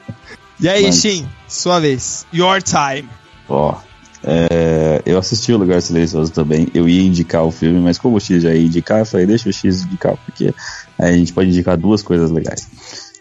E 0.57 0.69
aí, 0.69 0.83
Mas- 0.83 1.01
Shin, 1.01 1.27
sua 1.49 1.81
vez. 1.81 2.25
Your 2.33 2.61
time. 2.61 3.09
Ó, 3.49 3.75
é, 4.23 5.01
eu 5.05 5.17
assisti 5.19 5.51
o 5.51 5.57
Lugar 5.57 5.81
Silencioso 5.81 6.31
também. 6.31 6.69
Eu 6.73 6.87
ia 6.87 7.01
indicar 7.03 7.43
o 7.43 7.51
filme, 7.51 7.81
mas 7.81 7.97
como 7.97 8.15
o 8.15 8.19
X 8.21 8.41
já 8.41 8.53
ia 8.53 8.65
indicar, 8.65 8.99
eu 8.99 9.05
falei, 9.05 9.25
deixa 9.25 9.49
o 9.49 9.53
X 9.53 9.83
indicar, 9.83 10.15
porque 10.25 10.53
aí 10.97 11.13
a 11.13 11.17
gente 11.17 11.33
pode 11.33 11.49
indicar 11.49 11.75
duas 11.75 12.01
coisas 12.01 12.31
legais. 12.31 12.69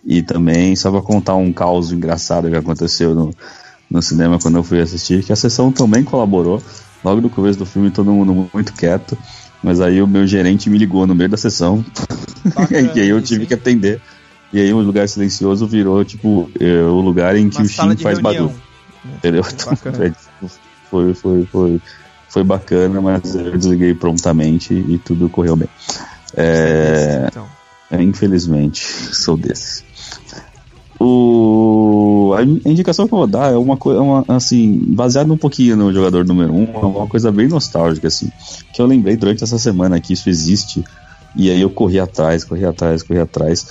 E 0.05 0.23
também, 0.23 0.77
só 0.77 0.93
pra 0.93 1.03
contar 1.03 1.35
um 1.35 1.53
caos 1.53 1.91
engraçado 1.91 2.49
que 2.49 2.57
aconteceu 2.57 3.17
no, 3.17 3.35
no 3.91 4.01
cinema 4.01 4.39
quando 4.39 4.59
eu 4.59 4.63
fui 4.63 4.81
assistir, 4.81 5.25
que 5.25 5.33
a 5.33 5.37
sessão 5.37 5.73
também 5.73 6.05
colaborou. 6.05 6.63
Logo 7.03 7.21
no 7.21 7.29
começo 7.29 7.59
do 7.59 7.67
filme, 7.67 7.91
todo 7.91 8.13
mundo 8.13 8.49
muito 8.55 8.73
quieto. 8.75 9.19
Mas 9.65 9.81
aí 9.81 10.03
o 10.03 10.07
meu 10.07 10.27
gerente 10.27 10.69
me 10.69 10.77
ligou 10.77 11.07
no 11.07 11.15
meio 11.15 11.31
da 11.31 11.39
sessão. 11.39 11.83
e 12.95 13.01
aí 13.01 13.09
eu 13.09 13.23
tive 13.23 13.47
que 13.47 13.55
atender. 13.55 13.99
E 14.53 14.61
aí 14.61 14.71
o 14.75 14.79
lugar 14.81 15.09
silencioso 15.09 15.67
virou, 15.67 16.05
tipo, 16.05 16.51
é, 16.61 16.83
o 16.83 17.01
lugar 17.01 17.35
em 17.35 17.49
que 17.49 17.57
Uma 17.57 17.65
o 17.65 17.69
Shin 17.69 17.97
faz 17.97 18.19
reunião. 18.19 18.23
barulho. 18.23 18.55
Entendeu? 19.17 19.43
Bacana. 19.43 20.05
É, 20.05 20.11
tipo, 20.11 20.53
foi, 20.91 21.15
foi, 21.15 21.47
foi, 21.47 21.81
foi 22.29 22.45
bacana, 22.45 23.01
mas 23.01 23.35
eu 23.35 23.57
desliguei 23.57 23.95
prontamente 23.95 24.75
e 24.75 24.99
tudo 24.99 25.31
correu 25.31 25.57
bem. 25.57 25.69
É, 26.37 27.25
Então. 27.29 27.47
é, 27.91 28.03
infelizmente, 28.03 28.85
sou 28.85 29.35
desses. 29.35 29.83
O, 31.01 32.33
a 32.37 32.43
in- 32.43 32.61
a 32.65 32.69
indicação 32.69 33.07
que 33.07 33.15
eu 33.15 33.19
vou 33.19 33.27
dar 33.27 33.53
é 33.53 33.57
uma 33.57 33.77
coisa, 33.77 34.01
uma, 34.01 34.25
assim, 34.29 34.79
baseada 34.89 35.33
um 35.33 35.37
pouquinho 35.37 35.77
no 35.77 35.93
jogador 35.93 36.25
número 36.25 36.53
1, 36.53 36.57
um, 36.57 36.65
é 36.75 36.87
uma 36.87 37.07
coisa 37.07 37.31
bem 37.33 37.49
nostálgica, 37.49 38.09
assim, 38.09 38.31
que 38.73 38.81
eu 38.81 38.87
lembrei 38.87 39.17
durante 39.17 39.43
essa 39.45 39.59
semana 39.59 40.01
que 40.01 40.13
isso 40.13 40.29
existe, 40.29 40.85
e 41.37 41.51
aí 41.51 41.61
eu 41.61 41.71
corri 41.71 41.99
atrás, 41.99 42.45
corri 42.45 42.65
atrás, 42.65 43.03
corri 43.03 43.19
atrás, 43.21 43.67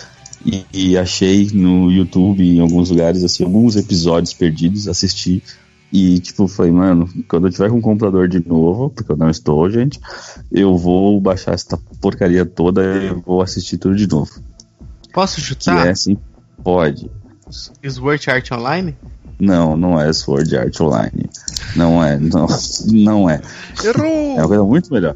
e, 0.45 0.65
e 0.73 0.97
achei 0.97 1.49
no 1.53 1.89
YouTube, 1.91 2.43
em 2.45 2.59
alguns 2.59 2.89
lugares, 2.89 3.23
assim, 3.23 3.43
alguns 3.43 3.75
episódios 3.75 4.33
perdidos, 4.33 4.87
assisti, 4.87 5.41
e, 5.91 6.19
tipo, 6.19 6.47
falei, 6.47 6.71
mano, 6.71 7.07
quando 7.27 7.47
eu 7.47 7.51
tiver 7.51 7.69
com 7.69 7.77
um 7.77 7.81
computador 7.81 8.27
de 8.27 8.45
novo, 8.47 8.89
porque 8.89 9.11
eu 9.11 9.15
não 9.15 9.29
estou, 9.29 9.69
gente, 9.69 9.99
eu 10.51 10.75
vou 10.75 11.21
baixar 11.21 11.53
essa 11.53 11.79
porcaria 12.01 12.43
toda 12.45 12.81
e 12.83 13.13
vou 13.25 13.41
assistir 13.43 13.77
tudo 13.77 13.95
de 13.95 14.07
novo. 14.07 14.31
Posso 15.13 15.35
Que 15.35 15.41
chutar? 15.41 15.85
é 15.85 15.91
assim, 15.91 16.17
pode. 16.63 17.11
Sword 17.49 18.29
Art 18.29 18.51
Online? 18.51 18.97
Não, 19.39 19.75
não 19.75 19.99
é 19.99 20.11
Sword 20.13 20.55
Art 20.55 20.79
Online. 20.79 21.29
Não 21.75 22.03
é, 22.03 22.17
não, 22.17 22.47
não 22.91 23.29
é. 23.29 23.41
Errou! 23.83 24.37
É 24.37 24.39
uma 24.39 24.47
coisa 24.47 24.63
muito 24.63 24.93
melhor. 24.93 25.15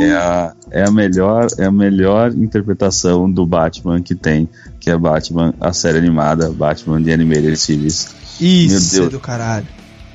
É 0.00 0.12
a, 0.14 0.52
é 0.70 0.84
a 0.84 0.90
melhor, 0.90 1.46
é 1.58 1.64
a 1.64 1.70
melhor 1.70 2.32
interpretação 2.32 3.30
do 3.30 3.46
Batman 3.46 4.02
que 4.02 4.14
tem, 4.14 4.48
que 4.80 4.90
é 4.90 4.96
Batman, 4.96 5.54
a 5.60 5.72
série 5.72 5.98
animada, 5.98 6.50
Batman 6.50 7.00
The 7.02 7.12
Animated 7.12 7.56
Series. 7.56 8.08
Isso, 8.40 8.96
Meu 8.96 9.04
é 9.04 9.08
Deus. 9.08 9.12
do 9.12 9.20
caralho. 9.20 9.66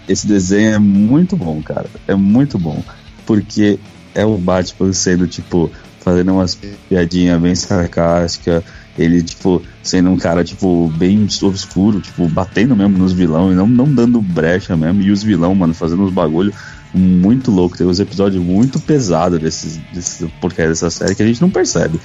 Esse 0.08 0.28
desenho 0.28 0.74
é 0.74 0.80
muito 0.80 1.38
bom, 1.38 1.62
cara. 1.62 1.86
É 2.08 2.16
muito 2.16 2.60
bom. 2.60 2.84
Porque 3.26 3.80
é 4.14 4.26
o 4.26 4.38
Batman 4.38 4.92
sendo, 4.92 5.26
tipo, 5.28 5.72
fazendo 6.02 6.34
umas 6.34 6.56
piadinhas 6.90 7.42
bem 7.42 7.56
sarcásticas. 7.56 8.64
Ele, 8.98 9.24
tipo, 9.24 9.62
sendo 9.82 10.12
um 10.12 10.18
cara, 10.18 10.44
tipo, 10.44 10.88
bem 10.98 11.28
obscuro, 11.42 12.00
tipo, 12.00 12.28
batendo 12.30 12.76
mesmo 12.76 12.98
nos 12.98 13.12
vilão 13.12 13.52
e 13.52 13.56
não, 13.56 13.66
não 13.66 13.92
dando 13.92 14.22
brecha 14.22 14.78
mesmo. 14.78 15.02
E 15.02 15.10
os 15.10 15.24
vilão, 15.24 15.56
mano, 15.56 15.74
fazendo 15.74 16.04
uns 16.04 16.14
bagulho 16.14 16.54
muito 16.94 17.50
louco. 17.50 17.78
Tem 17.78 17.88
uns 17.88 18.00
episódios 18.00 18.44
muito 18.44 18.80
pesados 18.80 19.40
desses, 19.40 19.78
desses 19.92 20.30
porcaria 20.40 20.70
dessa 20.70 20.90
série 20.90 21.16
que 21.16 21.24
a 21.24 21.26
gente 21.26 21.42
não 21.42 21.50
percebe. 21.50 22.00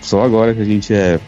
Só 0.00 0.22
agora 0.22 0.54
que 0.54 0.60
a 0.60 0.66
gente 0.66 0.92
é 0.92 1.18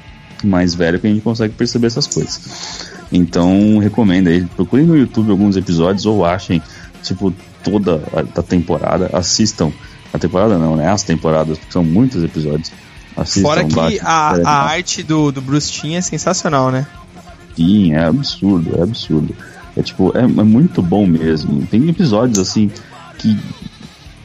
mais 0.45 0.75
velho 0.75 1.01
que 1.01 1.07
a 1.07 1.11
gente 1.11 1.23
consegue 1.23 1.55
perceber 1.55 1.87
essas 1.87 2.07
coisas. 2.07 2.87
Então, 3.11 3.79
recomendo 3.79 4.29
aí. 4.29 4.45
Procurem 4.45 4.85
no 4.85 4.97
YouTube 4.97 5.31
alguns 5.31 5.57
episódios 5.57 6.05
ou 6.05 6.25
achem, 6.25 6.61
tipo, 7.03 7.33
toda 7.65 8.03
a, 8.13 8.41
a 8.41 8.43
temporada. 8.43 9.11
Assistam. 9.13 9.73
A 10.13 10.19
temporada 10.19 10.59
não, 10.59 10.77
né? 10.77 10.89
As 10.89 11.03
temporadas, 11.03 11.59
porque 11.59 11.73
são 11.73 11.85
muitos 11.85 12.23
episódios. 12.23 12.71
Assistam 13.17 13.43
Fora 13.43 13.65
que 13.65 13.75
Batman, 13.75 14.01
a, 14.03 14.37
a 14.45 14.63
arte 14.71 15.03
do, 15.03 15.33
do 15.33 15.41
Bruce 15.41 15.73
Timm 15.73 15.95
é 15.95 16.01
sensacional, 16.01 16.71
né? 16.71 16.87
Sim, 17.57 17.95
é 17.95 18.05
absurdo, 18.05 18.79
é 18.79 18.83
absurdo. 18.83 19.35
É 19.77 19.83
tipo, 19.83 20.17
é, 20.17 20.23
é 20.23 20.27
muito 20.27 20.83
bom 20.83 21.07
mesmo. 21.07 21.67
Tem 21.67 21.89
episódios 21.89 22.39
assim 22.39 22.71
que, 23.19 23.39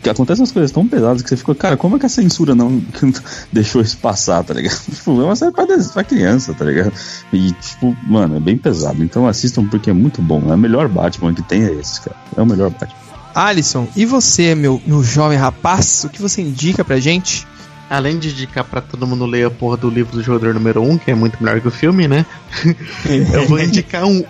que 0.03 0.09
acontecem 0.09 0.41
umas 0.41 0.51
coisas 0.51 0.71
tão 0.71 0.85
pesadas 0.87 1.21
que 1.21 1.29
você 1.29 1.37
fica, 1.37 1.55
cara, 1.55 1.77
como 1.77 1.95
é 1.95 1.99
que 1.99 2.05
a 2.05 2.09
censura 2.09 2.53
não 2.53 2.81
deixou 3.51 3.81
isso 3.81 3.97
passar, 3.97 4.43
tá 4.43 4.53
ligado? 4.53 4.79
Tipo, 4.93 5.21
é 5.21 5.25
uma 5.25 5.35
série 5.35 5.51
pra, 5.51 5.65
pra 5.65 6.03
criança, 6.03 6.53
tá 6.53 6.65
ligado? 6.65 6.91
E, 7.31 7.51
tipo, 7.53 7.95
mano, 8.03 8.35
é 8.35 8.39
bem 8.39 8.57
pesado. 8.57 9.01
Então 9.03 9.27
assistam 9.27 9.65
porque 9.67 9.89
é 9.89 9.93
muito 9.93 10.21
bom. 10.21 10.51
É 10.51 10.55
o 10.55 10.57
melhor 10.57 10.89
Batman 10.89 11.33
que 11.33 11.41
tem 11.41 11.63
é 11.63 11.73
esse, 11.73 12.01
cara. 12.01 12.17
É 12.35 12.41
o 12.41 12.45
melhor 12.45 12.69
Batman. 12.69 12.99
Alisson, 13.33 13.87
e 13.95 14.05
você, 14.05 14.53
meu, 14.55 14.81
meu 14.85 15.01
jovem 15.01 15.37
rapaz, 15.37 16.03
o 16.03 16.09
que 16.09 16.21
você 16.21 16.41
indica 16.41 16.83
pra 16.83 16.99
gente? 16.99 17.47
Além 17.93 18.17
de 18.17 18.29
indicar 18.29 18.63
pra 18.63 18.79
todo 18.79 19.05
mundo 19.05 19.25
ler 19.25 19.45
a 19.47 19.51
porra 19.51 19.75
do 19.75 19.89
livro 19.89 20.13
do 20.15 20.23
jogador 20.23 20.53
número 20.53 20.81
1, 20.81 20.97
que 20.99 21.11
é 21.11 21.15
muito 21.15 21.43
melhor 21.43 21.59
que 21.59 21.67
o 21.67 21.71
filme, 21.71 22.07
né? 22.07 22.25
eu 23.33 23.45
vou 23.47 23.59
indicar 23.59 24.05
um. 24.05 24.23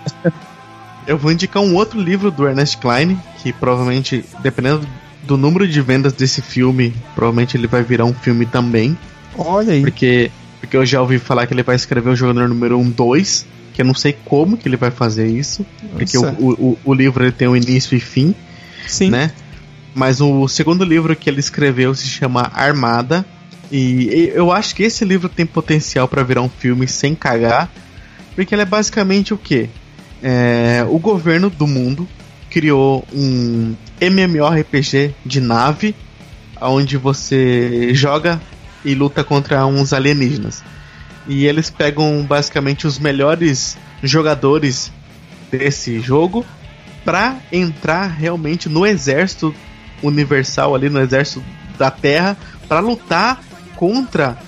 Eu 1.06 1.16
vou 1.16 1.30
indicar 1.30 1.62
um 1.62 1.74
outro 1.76 2.00
livro 2.00 2.30
do 2.30 2.46
Ernest 2.46 2.78
Klein, 2.78 3.18
que 3.42 3.52
provavelmente, 3.52 4.24
dependendo 4.42 4.86
do 5.22 5.36
número 5.36 5.66
de 5.68 5.80
vendas 5.80 6.12
desse 6.12 6.42
filme, 6.42 6.92
provavelmente 7.14 7.56
ele 7.56 7.66
vai 7.68 7.82
virar 7.84 8.04
um 8.04 8.12
filme 8.14 8.46
também. 8.46 8.98
Olha 9.38 9.72
aí. 9.74 9.80
Porque, 9.80 10.30
porque 10.60 10.76
eu 10.76 10.84
já 10.84 11.00
ouvi 11.00 11.18
falar 11.20 11.46
que 11.46 11.54
ele 11.54 11.62
vai 11.62 11.76
escrever 11.76 12.10
o 12.10 12.16
jogador 12.16 12.48
número 12.48 12.76
1 12.78 12.90
2, 12.90 13.46
que 13.74 13.82
eu 13.82 13.86
não 13.86 13.94
sei 13.94 14.12
como 14.24 14.56
que 14.56 14.68
ele 14.68 14.76
vai 14.76 14.90
fazer 14.90 15.26
isso. 15.28 15.64
Porque 15.92 16.18
o, 16.18 16.22
Nossa. 16.22 16.36
o, 16.40 16.50
o- 16.50 16.78
o 16.84 16.94
livro 16.94 17.22
ele 17.24 17.32
tem 17.32 17.46
um 17.48 17.56
início 17.56 17.96
e 17.96 18.00
fim 18.00 18.34
Sim. 18.88 19.10
né? 19.10 19.30
Mas 19.94 20.20
o 20.20 20.48
segundo 20.48 20.84
livro 20.84 21.14
que 21.14 21.28
ele 21.30 21.38
escreveu 21.40 21.94
se 21.94 22.06
chama 22.08 22.50
Armada. 22.54 23.24
E 23.72 24.30
eu 24.34 24.52
acho 24.52 24.74
que 24.74 24.82
esse 24.82 25.02
livro 25.02 25.30
tem 25.30 25.46
potencial 25.46 26.06
para 26.06 26.22
virar 26.22 26.42
um 26.42 26.48
filme 26.48 26.86
sem 26.86 27.14
cagar. 27.14 27.72
Porque 28.34 28.54
ele 28.54 28.62
é 28.62 28.66
basicamente 28.66 29.32
o 29.32 29.38
quê? 29.38 29.70
É, 30.22 30.84
o 30.88 30.98
governo 30.98 31.48
do 31.48 31.66
mundo 31.66 32.06
criou 32.50 33.02
um 33.12 33.74
MMORPG 33.98 35.14
de 35.24 35.40
nave 35.40 35.94
onde 36.60 36.98
você 36.98 37.94
joga 37.94 38.40
e 38.84 38.94
luta 38.94 39.24
contra 39.24 39.66
uns 39.66 39.94
alienígenas. 39.94 40.62
E 41.26 41.46
eles 41.46 41.70
pegam 41.70 42.22
basicamente 42.24 42.86
os 42.86 42.98
melhores 42.98 43.78
jogadores 44.02 44.92
desse 45.50 45.98
jogo 45.98 46.44
pra 47.04 47.38
entrar 47.50 48.06
realmente 48.06 48.68
no 48.68 48.86
exército 48.86 49.54
universal 50.02 50.74
ali, 50.74 50.90
no 50.90 51.00
exército 51.00 51.42
da 51.78 51.90
Terra 51.90 52.36
para 52.68 52.80
lutar 52.80 53.40
contra 53.82 54.38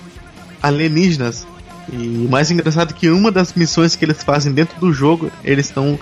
alienígenas. 0.63 1.45
E 1.93 2.25
o 2.25 2.31
mais 2.31 2.53
engraçado 2.53 2.93
é 2.93 2.97
que 2.97 3.11
uma 3.11 3.33
das 3.33 3.53
missões 3.55 3.97
que 3.97 4.05
eles 4.05 4.23
fazem 4.23 4.53
dentro 4.53 4.79
do 4.79 4.93
jogo, 4.93 5.29
eles 5.43 5.67
estão 5.67 5.99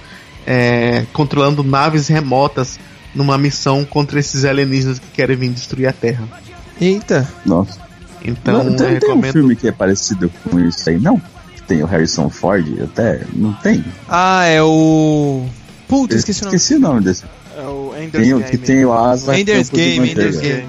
é, 0.47 1.07
controlando 1.15 1.65
naves 1.65 2.09
remotas 2.09 2.79
numa 3.15 3.39
missão 3.39 3.87
contra 3.87 4.21
esses 4.21 4.45
alienígenas 4.45 4.99
que 4.99 5.07
querem 5.15 5.35
vir 5.35 5.49
destruir 5.49 5.87
a 5.87 5.95
Terra. 5.95 6.29
Eita. 6.79 7.27
Nossa. 7.47 7.81
Então, 8.23 8.65
não, 8.65 8.73
eu 8.73 8.77
tem, 8.77 8.87
tem 8.87 8.89
um 8.89 8.93
recomendo. 9.01 9.33
filme 9.33 9.57
que 9.57 9.67
é 9.67 9.73
parecido 9.73 10.31
com 10.51 10.61
isso 10.61 10.91
aí, 10.91 11.01
não? 11.01 11.21
Tem 11.67 11.83
o 11.83 11.87
Harrison 11.87 12.29
Ford, 12.29 12.67
até. 12.83 13.23
Não 13.33 13.55
tem? 13.55 13.83
Ah, 14.11 14.45
é 14.45 14.63
o. 14.63 15.47
Puta, 15.89 16.15
Eu 16.15 16.19
esqueci 16.19 16.43
o 16.43 16.45
nome. 16.45 16.57
Esqueci 16.57 16.75
o 16.75 16.81
nome 16.81 17.01
desse. 17.01 17.25
É 17.57 17.63
o 17.63 17.95
Ender's 17.97 18.13
Tem 18.13 18.35
o 18.35 18.39
Game. 18.39 18.51
que 18.51 18.59
tem 18.59 18.85
o 18.85 18.93
Asa. 18.93 19.41
Ender's 19.41 19.71
Game. 19.71 20.11
Ender's 20.11 20.39
Game. 20.39 20.69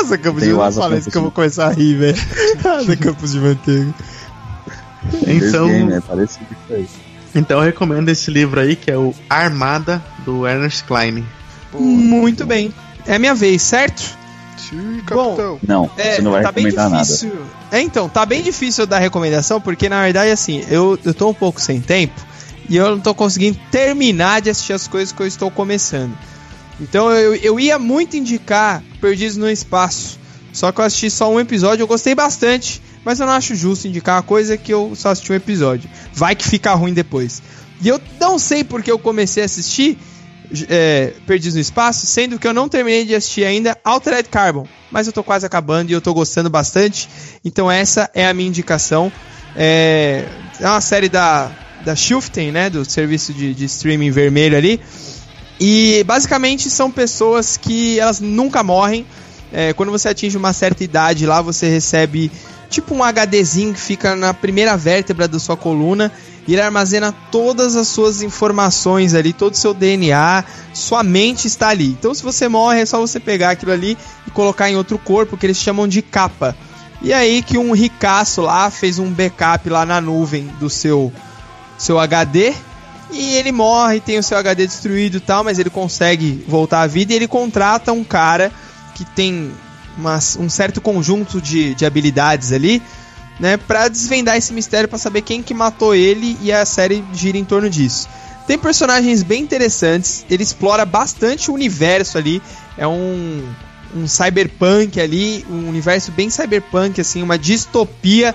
Asa 0.00 0.18
Campos 0.18 0.40
Tem 0.42 0.50
de 0.50 0.54
Manteiga. 0.56 0.80
Fala 0.82 0.98
isso 0.98 1.10
que 1.10 1.16
eu 1.16 1.22
vou 1.22 1.30
começar 1.30 1.66
a 1.68 1.72
rir, 1.72 1.94
velho. 1.94 2.16
Asa 2.78 2.96
Campos 2.96 3.32
de 3.32 3.38
Manteiga. 3.40 3.94
Então, 5.26 5.66
Game, 5.68 5.92
é 5.92 6.00
parecido 6.00 6.46
com 6.46 6.54
isso 6.54 6.74
aí. 6.74 6.88
então 7.34 7.58
eu 7.58 7.64
recomendo 7.64 8.08
esse 8.08 8.30
livro 8.30 8.58
aí, 8.60 8.74
que 8.76 8.90
é 8.90 8.96
o 8.96 9.14
Armada, 9.30 10.02
do 10.24 10.46
Ernest 10.46 10.84
Klein. 10.84 11.24
Muito 11.72 12.44
bem. 12.46 12.72
É 13.06 13.14
a 13.14 13.18
minha 13.18 13.34
vez, 13.34 13.62
certo? 13.62 14.02
Sim, 14.58 15.00
Bom, 15.08 15.36
capitão. 15.36 15.60
Não, 15.66 15.90
É, 15.96 16.16
você 16.16 16.22
não 16.22 16.32
vai 16.32 16.42
tá 16.42 16.50
bem 16.50 16.64
recomendar 16.64 16.90
nada. 16.90 17.04
difícil. 17.04 17.32
É, 17.70 17.80
então, 17.80 18.08
tá 18.08 18.26
bem 18.26 18.42
difícil 18.42 18.82
eu 18.82 18.86
dar 18.86 18.98
recomendação, 18.98 19.60
porque 19.60 19.88
na 19.88 20.02
verdade, 20.02 20.30
assim, 20.30 20.64
eu, 20.68 20.98
eu 21.04 21.14
tô 21.14 21.28
um 21.30 21.34
pouco 21.34 21.60
sem 21.60 21.80
tempo 21.80 22.20
e 22.68 22.76
eu 22.76 22.90
não 22.90 22.98
tô 23.00 23.14
conseguindo 23.14 23.58
terminar 23.70 24.40
de 24.40 24.50
assistir 24.50 24.72
as 24.72 24.88
coisas 24.88 25.12
que 25.12 25.22
eu 25.22 25.26
estou 25.26 25.50
começando. 25.52 26.16
Então 26.80 27.10
eu, 27.12 27.34
eu 27.36 27.60
ia 27.60 27.78
muito 27.78 28.16
indicar 28.16 28.82
Perdidos 29.06 29.36
no 29.36 29.48
Espaço, 29.48 30.18
só 30.52 30.72
que 30.72 30.80
eu 30.80 30.84
assisti 30.84 31.08
só 31.12 31.30
um 31.30 31.38
episódio, 31.38 31.84
eu 31.84 31.86
gostei 31.86 32.12
bastante, 32.12 32.82
mas 33.04 33.20
eu 33.20 33.26
não 33.26 33.34
acho 33.34 33.54
justo 33.54 33.86
indicar 33.86 34.16
uma 34.16 34.22
coisa 34.24 34.56
que 34.56 34.74
eu 34.74 34.94
só 34.96 35.10
assisti 35.10 35.30
um 35.30 35.36
episódio. 35.36 35.88
Vai 36.12 36.34
que 36.34 36.44
fica 36.44 36.74
ruim 36.74 36.92
depois. 36.92 37.40
E 37.80 37.86
eu 37.86 38.00
não 38.18 38.36
sei 38.36 38.64
porque 38.64 38.90
eu 38.90 38.98
comecei 38.98 39.44
a 39.44 39.46
assistir 39.46 39.96
é, 40.68 41.12
Perdidos 41.24 41.54
no 41.54 41.60
Espaço, 41.60 42.04
sendo 42.04 42.36
que 42.36 42.48
eu 42.48 42.52
não 42.52 42.68
terminei 42.68 43.04
de 43.04 43.14
assistir 43.14 43.44
ainda 43.44 43.78
Altered 43.84 44.28
Carbon, 44.28 44.66
mas 44.90 45.06
eu 45.06 45.12
tô 45.12 45.22
quase 45.22 45.46
acabando 45.46 45.90
e 45.90 45.92
eu 45.92 46.00
tô 46.00 46.12
gostando 46.12 46.50
bastante, 46.50 47.08
então 47.44 47.70
essa 47.70 48.10
é 48.12 48.26
a 48.26 48.34
minha 48.34 48.48
indicação. 48.48 49.12
É, 49.54 50.24
é 50.60 50.66
uma 50.66 50.80
série 50.80 51.08
da, 51.08 51.52
da 51.84 51.94
Shuften, 51.94 52.50
né, 52.50 52.68
do 52.68 52.84
serviço 52.84 53.32
de, 53.32 53.54
de 53.54 53.66
streaming 53.66 54.10
vermelho 54.10 54.56
ali, 54.56 54.80
e 55.60 56.04
basicamente 56.04 56.68
são 56.68 56.90
pessoas 56.90 57.56
que 57.56 57.98
elas 57.98 58.20
nunca 58.20 58.62
morrem. 58.62 59.06
É, 59.52 59.72
quando 59.72 59.90
você 59.90 60.08
atinge 60.08 60.36
uma 60.36 60.52
certa 60.52 60.84
idade 60.84 61.24
lá, 61.24 61.40
você 61.40 61.68
recebe 61.68 62.30
tipo 62.68 62.94
um 62.94 63.02
HDzinho 63.02 63.72
que 63.72 63.80
fica 63.80 64.14
na 64.14 64.34
primeira 64.34 64.76
vértebra 64.76 65.26
da 65.26 65.38
sua 65.38 65.56
coluna 65.56 66.12
e 66.46 66.52
ele 66.52 66.60
armazena 66.60 67.12
todas 67.30 67.74
as 67.74 67.88
suas 67.88 68.22
informações 68.22 69.14
ali, 69.14 69.32
todo 69.32 69.54
o 69.54 69.56
seu 69.56 69.72
DNA, 69.72 70.44
sua 70.72 71.02
mente 71.02 71.46
está 71.46 71.68
ali. 71.68 71.86
Então, 71.86 72.14
se 72.14 72.22
você 72.22 72.48
morre, 72.48 72.80
é 72.80 72.86
só 72.86 73.00
você 73.00 73.18
pegar 73.18 73.50
aquilo 73.50 73.72
ali 73.72 73.96
e 74.26 74.30
colocar 74.30 74.70
em 74.70 74.76
outro 74.76 74.98
corpo, 74.98 75.36
que 75.36 75.46
eles 75.46 75.56
chamam 75.56 75.88
de 75.88 76.02
capa. 76.02 76.56
E 77.02 77.12
aí 77.12 77.42
que 77.42 77.58
um 77.58 77.72
ricaço 77.72 78.42
lá 78.42 78.70
fez 78.70 78.98
um 78.98 79.10
backup 79.10 79.68
lá 79.68 79.84
na 79.84 80.00
nuvem 80.00 80.46
do 80.58 80.70
seu 80.70 81.12
seu 81.78 81.98
HD 81.98 82.54
e 83.10 83.34
ele 83.36 83.52
morre, 83.52 84.00
tem 84.00 84.18
o 84.18 84.22
seu 84.22 84.36
HD 84.36 84.66
destruído 84.66 85.18
e 85.18 85.20
tal, 85.20 85.44
mas 85.44 85.58
ele 85.58 85.70
consegue 85.70 86.44
voltar 86.48 86.82
à 86.82 86.86
vida 86.86 87.12
e 87.12 87.16
ele 87.16 87.28
contrata 87.28 87.92
um 87.92 88.02
cara 88.04 88.50
que 88.94 89.04
tem 89.04 89.52
uma- 89.96 90.18
um 90.38 90.48
certo 90.48 90.80
conjunto 90.80 91.40
de, 91.40 91.74
de 91.74 91.86
habilidades 91.86 92.52
ali, 92.52 92.82
né, 93.38 93.56
para 93.56 93.88
desvendar 93.88 94.36
esse 94.36 94.52
mistério, 94.52 94.88
para 94.88 94.98
saber 94.98 95.22
quem 95.22 95.42
que 95.42 95.54
matou 95.54 95.94
ele 95.94 96.36
e 96.42 96.50
a 96.52 96.64
série 96.64 97.04
gira 97.12 97.36
em 97.38 97.44
torno 97.44 97.68
disso. 97.70 98.08
Tem 98.46 98.58
personagens 98.58 99.22
bem 99.22 99.42
interessantes, 99.42 100.24
ele 100.30 100.42
explora 100.42 100.84
bastante 100.86 101.50
o 101.50 101.54
universo 101.54 102.16
ali, 102.16 102.40
é 102.78 102.86
um, 102.86 103.42
um 103.94 104.06
cyberpunk 104.06 105.00
ali, 105.00 105.44
um 105.50 105.68
universo 105.68 106.12
bem 106.12 106.30
cyberpunk, 106.30 107.00
assim, 107.00 107.22
uma 107.22 107.38
distopia 107.38 108.34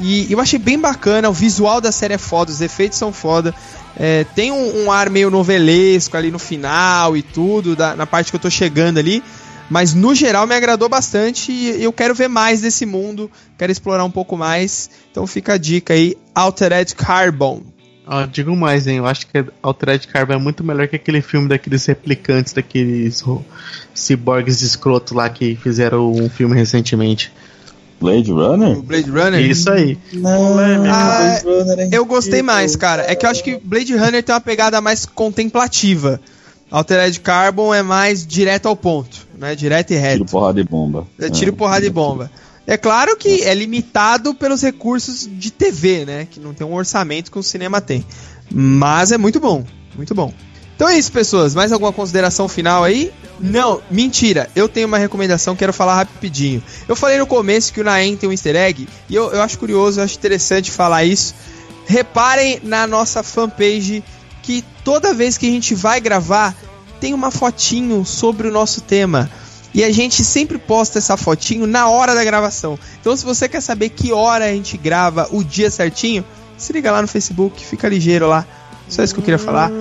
e 0.00 0.30
eu 0.30 0.40
achei 0.40 0.58
bem 0.58 0.78
bacana, 0.78 1.28
o 1.28 1.32
visual 1.32 1.80
da 1.80 1.90
série 1.90 2.14
é 2.14 2.18
foda, 2.18 2.52
os 2.52 2.60
efeitos 2.60 2.98
são 2.98 3.12
foda. 3.12 3.52
É, 3.98 4.24
tem 4.24 4.52
um, 4.52 4.84
um 4.84 4.92
ar 4.92 5.10
meio 5.10 5.30
novelesco 5.30 6.16
ali 6.16 6.30
no 6.30 6.38
final 6.38 7.16
e 7.16 7.22
tudo, 7.22 7.74
da- 7.74 7.96
na 7.96 8.06
parte 8.06 8.30
que 8.30 8.36
eu 8.36 8.40
tô 8.40 8.48
chegando 8.50 8.98
ali. 8.98 9.22
Mas 9.70 9.92
no 9.92 10.14
geral 10.14 10.46
me 10.46 10.54
agradou 10.54 10.88
bastante 10.88 11.52
e 11.52 11.82
eu 11.82 11.92
quero 11.92 12.14
ver 12.14 12.28
mais 12.28 12.62
desse 12.62 12.86
mundo, 12.86 13.30
quero 13.58 13.70
explorar 13.70 14.02
um 14.04 14.10
pouco 14.10 14.34
mais. 14.36 14.88
Então 15.10 15.26
fica 15.26 15.54
a 15.54 15.58
dica 15.58 15.92
aí, 15.92 16.16
Altered 16.34 16.94
Carbon. 16.94 17.60
Ó, 18.06 18.24
digo 18.24 18.56
mais, 18.56 18.86
hein? 18.86 18.96
Eu 18.96 19.06
acho 19.06 19.26
que 19.26 19.44
Altered 19.62 20.06
Carbon 20.08 20.32
é 20.32 20.38
muito 20.38 20.64
melhor 20.64 20.88
que 20.88 20.96
aquele 20.96 21.20
filme 21.20 21.46
daqueles 21.48 21.84
replicantes, 21.84 22.54
daqueles 22.54 23.22
ciborgues 23.92 24.62
escrotos 24.62 25.12
lá 25.12 25.28
que 25.28 25.54
fizeram 25.56 26.10
um 26.10 26.30
filme 26.30 26.54
recentemente. 26.54 27.30
Blade 28.00 28.30
Runner? 28.30 28.78
O 28.78 28.82
Blade 28.82 29.10
Runner? 29.10 29.40
Isso 29.40 29.70
aí. 29.70 29.98
Ah, 30.24 31.40
Blade 31.42 31.44
Runner 31.44 31.78
é 31.80 31.88
eu 31.92 32.04
gostei 32.04 32.42
mais, 32.42 32.76
cara. 32.76 33.10
É 33.10 33.14
que 33.14 33.26
eu 33.26 33.30
acho 33.30 33.42
que 33.42 33.56
Blade 33.62 33.94
Runner 33.96 34.22
tem 34.22 34.34
uma 34.34 34.40
pegada 34.40 34.80
mais 34.80 35.04
contemplativa. 35.04 36.20
Altered 36.70 37.20
Carbon 37.20 37.72
é 37.72 37.82
mais 37.82 38.26
direto 38.26 38.66
ao 38.66 38.76
ponto, 38.76 39.26
né? 39.36 39.54
Direto 39.54 39.92
e 39.92 39.96
reto. 39.96 40.18
Tiro, 40.18 40.30
porrada 40.30 40.60
e 40.60 40.64
bomba. 40.64 41.06
É 41.18 41.30
tiro, 41.30 41.52
porrada 41.52 41.86
e 41.86 41.90
bomba. 41.90 42.30
É 42.66 42.76
claro 42.76 43.16
que 43.16 43.42
é 43.44 43.54
limitado 43.54 44.34
pelos 44.34 44.60
recursos 44.60 45.26
de 45.26 45.50
TV, 45.50 46.04
né? 46.04 46.28
Que 46.30 46.38
não 46.38 46.52
tem 46.52 46.66
um 46.66 46.74
orçamento 46.74 47.32
que 47.32 47.38
o 47.38 47.42
cinema 47.42 47.80
tem. 47.80 48.04
Mas 48.50 49.10
é 49.10 49.16
muito 49.16 49.40
bom, 49.40 49.64
muito 49.96 50.14
bom. 50.14 50.32
Então 50.78 50.88
é 50.88 50.96
isso, 50.96 51.10
pessoas. 51.10 51.56
Mais 51.56 51.72
alguma 51.72 51.92
consideração 51.92 52.46
final 52.46 52.84
aí? 52.84 53.12
Não, 53.40 53.82
mentira. 53.90 54.48
Eu 54.54 54.68
tenho 54.68 54.86
uma 54.86 54.96
recomendação, 54.96 55.56
quero 55.56 55.72
falar 55.72 55.96
rapidinho. 55.96 56.62
Eu 56.86 56.94
falei 56.94 57.18
no 57.18 57.26
começo 57.26 57.72
que 57.72 57.80
o 57.80 57.84
Naem 57.84 58.16
tem 58.16 58.28
um 58.28 58.32
easter 58.32 58.54
egg, 58.54 58.88
e 59.08 59.14
eu, 59.16 59.32
eu 59.32 59.42
acho 59.42 59.58
curioso, 59.58 59.98
eu 59.98 60.04
acho 60.04 60.16
interessante 60.16 60.70
falar 60.70 61.02
isso. 61.02 61.34
Reparem 61.84 62.60
na 62.62 62.86
nossa 62.86 63.24
fanpage 63.24 64.04
que 64.40 64.64
toda 64.84 65.12
vez 65.12 65.36
que 65.36 65.48
a 65.48 65.50
gente 65.50 65.74
vai 65.74 66.00
gravar, 66.00 66.54
tem 67.00 67.12
uma 67.12 67.32
fotinho 67.32 68.04
sobre 68.04 68.46
o 68.46 68.52
nosso 68.52 68.80
tema. 68.80 69.28
E 69.74 69.82
a 69.82 69.90
gente 69.90 70.22
sempre 70.22 70.58
posta 70.58 70.98
essa 70.98 71.16
fotinho 71.16 71.66
na 71.66 71.88
hora 71.88 72.14
da 72.14 72.22
gravação. 72.22 72.78
Então, 73.00 73.16
se 73.16 73.24
você 73.24 73.48
quer 73.48 73.60
saber 73.60 73.88
que 73.88 74.12
hora 74.12 74.44
a 74.44 74.52
gente 74.52 74.78
grava, 74.78 75.26
o 75.32 75.42
dia 75.42 75.72
certinho, 75.72 76.24
se 76.56 76.72
liga 76.72 76.92
lá 76.92 77.02
no 77.02 77.08
Facebook, 77.08 77.64
fica 77.64 77.88
ligeiro 77.88 78.28
lá. 78.28 78.46
Só 78.88 79.02
isso 79.02 79.12
que 79.12 79.18
eu 79.18 79.24
queria 79.24 79.38
falar. 79.38 79.72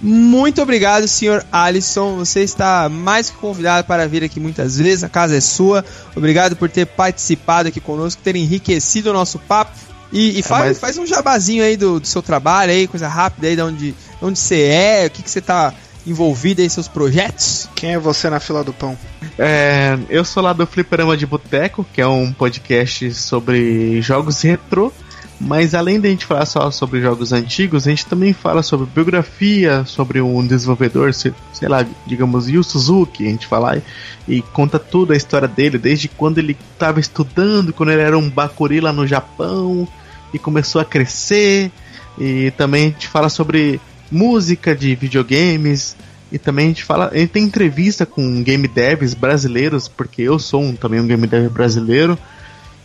Muito 0.00 0.62
obrigado, 0.62 1.06
senhor 1.06 1.44
Alisson. 1.52 2.16
Você 2.16 2.40
está 2.40 2.88
mais 2.88 3.28
que 3.28 3.36
convidado 3.36 3.86
para 3.86 4.08
vir 4.08 4.24
aqui 4.24 4.40
muitas 4.40 4.78
vezes. 4.78 5.04
A 5.04 5.08
casa 5.08 5.36
é 5.36 5.40
sua. 5.40 5.84
Obrigado 6.16 6.56
por 6.56 6.70
ter 6.70 6.86
participado 6.86 7.68
aqui 7.68 7.80
conosco, 7.80 8.22
ter 8.22 8.34
enriquecido 8.34 9.10
o 9.10 9.12
nosso 9.12 9.38
papo. 9.38 9.72
E, 10.12 10.38
e 10.38 10.42
faz, 10.42 10.66
mas- 10.66 10.78
faz 10.78 10.98
um 10.98 11.06
jabazinho 11.06 11.62
aí 11.62 11.76
do, 11.76 12.00
do 12.00 12.06
seu 12.06 12.22
trabalho 12.22 12.72
aí, 12.72 12.88
coisa 12.88 13.06
rápida 13.06 13.46
aí, 13.46 13.54
de 13.54 13.62
onde, 13.62 13.90
de 13.92 13.94
onde 14.20 14.38
você 14.38 14.62
é, 14.62 15.06
o 15.06 15.10
que, 15.10 15.22
que 15.22 15.30
você 15.30 15.38
está 15.38 15.72
envolvido 16.06 16.62
aí, 16.62 16.68
seus 16.70 16.88
projetos. 16.88 17.68
Quem 17.76 17.92
é 17.92 17.98
você 17.98 18.28
na 18.30 18.40
fila 18.40 18.64
do 18.64 18.72
pão? 18.72 18.98
É, 19.38 19.96
eu 20.08 20.24
sou 20.24 20.42
lá 20.42 20.52
do 20.52 20.66
Fliperama 20.66 21.16
de 21.16 21.26
Boteco, 21.26 21.86
que 21.92 22.00
é 22.00 22.06
um 22.06 22.32
podcast 22.32 23.12
sobre 23.14 24.00
jogos 24.02 24.40
retrô. 24.40 24.92
Mas 25.40 25.74
além 25.74 25.98
da 25.98 26.06
gente 26.08 26.26
falar 26.26 26.44
só 26.44 26.70
sobre 26.70 27.00
jogos 27.00 27.32
antigos, 27.32 27.86
a 27.86 27.90
gente 27.90 28.04
também 28.04 28.34
fala 28.34 28.62
sobre 28.62 28.86
biografia, 28.94 29.84
sobre 29.86 30.20
um 30.20 30.46
desenvolvedor, 30.46 31.14
se- 31.14 31.32
sei 31.50 31.66
lá, 31.66 31.86
digamos, 32.06 32.46
Yu 32.46 32.62
Suzuki, 32.62 33.26
a 33.26 33.30
gente 33.30 33.46
fala 33.46 33.82
e, 34.28 34.42
conta 34.42 34.78
toda 34.78 35.14
a 35.14 35.16
história 35.16 35.48
dele, 35.48 35.78
desde 35.78 36.08
quando 36.08 36.36
ele 36.38 36.54
estava 36.74 37.00
estudando, 37.00 37.72
quando 37.72 37.90
ele 37.90 38.02
era 38.02 38.18
um 38.18 38.28
bakuri 38.28 38.80
lá 38.80 38.92
no 38.92 39.06
Japão 39.06 39.88
e 40.32 40.38
começou 40.38 40.78
a 40.78 40.84
crescer. 40.84 41.72
E 42.18 42.50
também 42.58 42.82
a 42.82 42.88
gente 42.90 43.08
fala 43.08 43.30
sobre 43.30 43.80
música 44.10 44.74
de 44.76 44.94
videogames, 44.94 45.96
e 46.30 46.38
também 46.38 46.66
a 46.66 46.68
gente 46.68 46.84
fala, 46.84 47.08
a 47.12 47.16
gente 47.16 47.30
tem 47.30 47.44
entrevista 47.44 48.04
com 48.04 48.42
game 48.42 48.68
devs 48.68 49.14
brasileiros, 49.14 49.88
porque 49.88 50.20
eu 50.20 50.38
sou 50.38 50.60
um, 50.62 50.76
também 50.76 51.00
um 51.00 51.06
game 51.06 51.26
dev 51.26 51.50
brasileiro, 51.50 52.18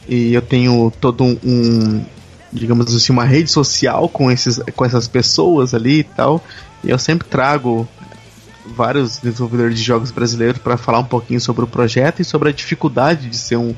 e 0.08 0.34
eu 0.34 0.42
tenho 0.42 0.92
todo 1.02 1.24
um, 1.26 2.06
digamos 2.52 2.94
assim, 2.96 3.12
uma 3.12 3.26
rede 3.26 3.50
social 3.50 4.08
com, 4.10 4.32
esses, 4.32 4.60
com 4.76 4.86
essas 4.86 5.08
pessoas 5.08 5.74
ali 5.74 6.00
e 6.00 6.04
tal, 6.04 6.44
e 6.84 6.90
eu 6.90 7.00
sempre 7.00 7.28
trago 7.28 7.88
vários 8.66 9.18
desenvolvedores 9.18 9.78
de 9.78 9.84
jogos 9.84 10.12
brasileiros 10.12 10.60
para 10.60 10.78
falar 10.78 11.00
um 11.00 11.06
pouquinho 11.06 11.40
sobre 11.40 11.64
o 11.64 11.68
projeto 11.68 12.22
e 12.22 12.26
sobre 12.26 12.50
a 12.50 12.52
dificuldade 12.52 13.30
de 13.30 13.38
ser 13.38 13.58
um, 13.58 13.76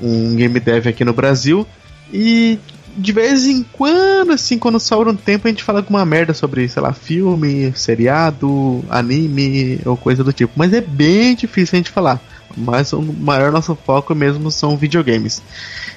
um 0.00 0.36
game 0.36 0.58
dev 0.60 0.86
aqui 0.86 1.04
no 1.04 1.12
Brasil. 1.12 1.66
E 2.12 2.58
de 2.96 3.12
vez 3.12 3.46
em 3.46 3.62
quando, 3.62 4.32
assim, 4.32 4.58
quando 4.58 4.78
sobra 4.78 5.10
um 5.10 5.16
tempo, 5.16 5.48
a 5.48 5.50
gente 5.50 5.64
fala 5.64 5.80
alguma 5.80 6.04
merda 6.04 6.34
sobre, 6.34 6.68
sei 6.68 6.82
lá, 6.82 6.92
filme, 6.92 7.72
seriado, 7.74 8.84
anime 8.90 9.80
ou 9.84 9.96
coisa 9.96 10.22
do 10.22 10.32
tipo. 10.32 10.52
Mas 10.56 10.72
é 10.72 10.80
bem 10.80 11.34
difícil 11.34 11.76
a 11.76 11.78
gente 11.78 11.90
falar. 11.90 12.20
Mas 12.56 12.92
o 12.92 13.00
maior 13.00 13.50
nosso 13.52 13.76
foco 13.76 14.14
mesmo 14.14 14.50
são 14.50 14.76
videogames. 14.76 15.42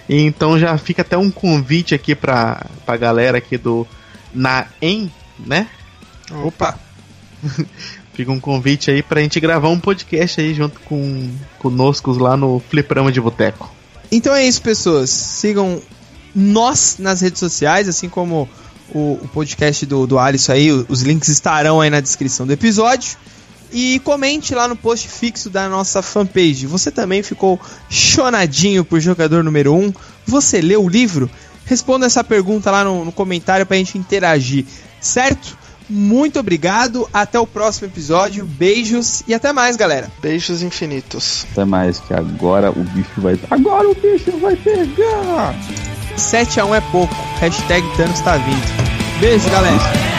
Então 0.07 0.57
já 0.60 0.77
fica 0.77 1.02
até 1.02 1.18
um 1.18 1.32
convite 1.32 1.95
aqui 1.95 2.15
pra, 2.15 2.65
pra 2.86 2.98
galera 2.98 3.38
aqui 3.38 3.57
do 3.57 3.88
Naem, 4.34 5.11
né? 5.40 5.68
Opa! 6.44 6.80
Fica 8.14 8.32
um 8.32 8.40
convite 8.40 8.90
aí 8.90 9.03
pra 9.03 9.22
gente 9.22 9.40
gravar 9.41 9.68
um 9.68 9.80
podcast 9.80 10.40
aí 10.40 10.53
junto 10.53 10.80
com 10.82 11.30
conosco 11.60 12.11
lá 12.14 12.38
no 12.38 12.61
Fliperama 12.69 13.11
de 13.11 13.19
Boteco. 13.19 13.69
Então 14.10 14.34
é 14.34 14.45
isso, 14.45 14.61
pessoas. 14.61 15.10
Sigam 15.10 15.82
nós 16.34 16.95
nas 16.98 17.19
redes 17.19 17.40
sociais, 17.40 17.90
assim 17.90 18.07
como 18.07 18.48
o, 18.90 19.19
o 19.22 19.30
podcast 19.34 19.86
do, 19.86 20.07
do 20.07 20.18
Alisson 20.18 20.53
aí. 20.53 20.72
Os 20.72 21.02
links 21.02 21.27
estarão 21.27 21.82
aí 21.82 21.90
na 21.90 21.99
descrição 21.99 22.48
do 22.48 22.53
episódio. 22.53 23.18
E 23.71 23.99
comente 23.99 24.55
lá 24.55 24.67
no 24.67 24.75
post 24.75 25.07
fixo 25.07 25.49
da 25.49 25.67
nossa 25.67 26.01
fanpage. 26.01 26.67
Você 26.67 26.91
também 26.91 27.21
ficou 27.23 27.59
chonadinho 27.89 28.85
por 28.85 28.99
jogador 28.99 29.43
número 29.43 29.73
1? 29.73 29.93
Você 30.25 30.61
leu 30.61 30.83
o 30.83 30.89
livro? 30.89 31.29
Responda 31.65 32.05
essa 32.05 32.23
pergunta 32.23 32.69
lá 32.71 32.83
no, 32.83 33.05
no 33.05 33.11
comentário 33.11 33.65
pra 33.65 33.77
gente 33.77 33.97
interagir, 33.97 34.65
certo? 35.01 35.57
Muito 35.89 36.39
obrigado, 36.39 37.07
até 37.13 37.39
o 37.39 37.45
próximo 37.45 37.87
episódio, 37.87 38.45
beijos 38.45 39.23
e 39.27 39.33
até 39.33 39.53
mais, 39.53 39.75
galera. 39.75 40.11
Beijos 40.19 40.63
infinitos. 40.63 41.45
Até 41.51 41.63
mais, 41.63 41.99
que 41.99 42.13
agora 42.13 42.71
o 42.71 42.83
bicho 42.83 43.09
vai. 43.17 43.39
Agora 43.51 43.87
o 43.89 43.95
bicho 43.95 44.31
vai 44.39 44.55
pegar! 44.55 45.53
7x1 46.17 46.75
é 46.75 46.81
pouco, 46.91 47.15
hashtag 47.39 47.85
Thanos 47.97 48.19
tá 48.21 48.37
vindo. 48.37 49.19
Beijo, 49.19 49.49
galera. 49.49 50.14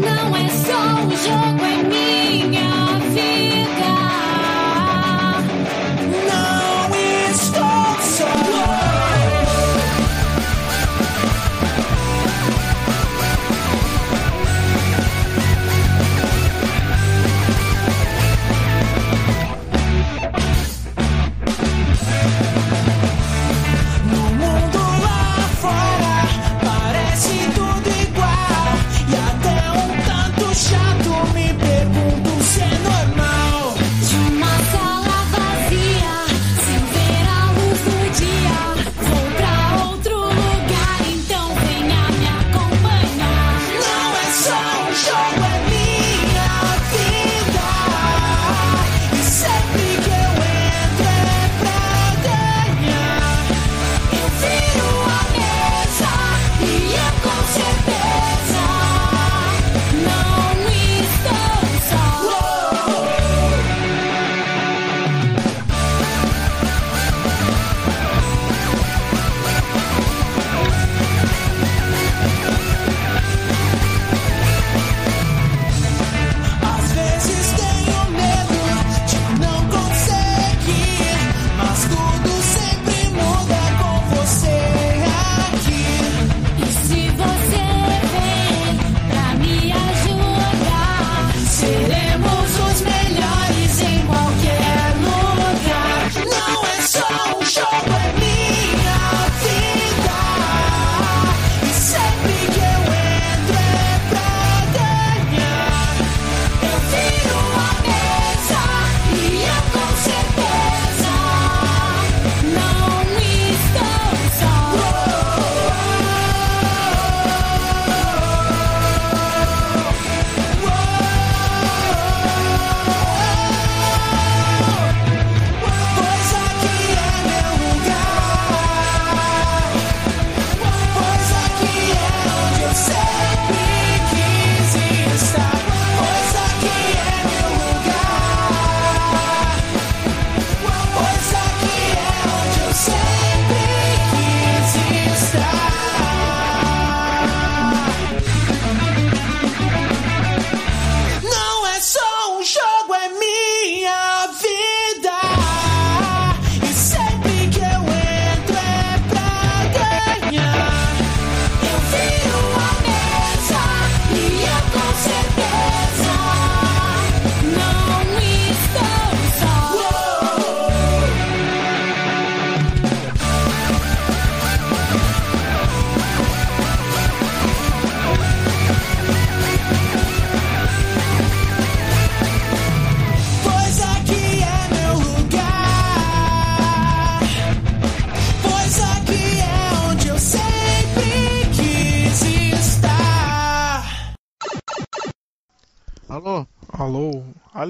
Não 0.00 0.36
é 0.36 0.48
só 0.48 0.94
um 1.02 1.10
jogo, 1.10 1.73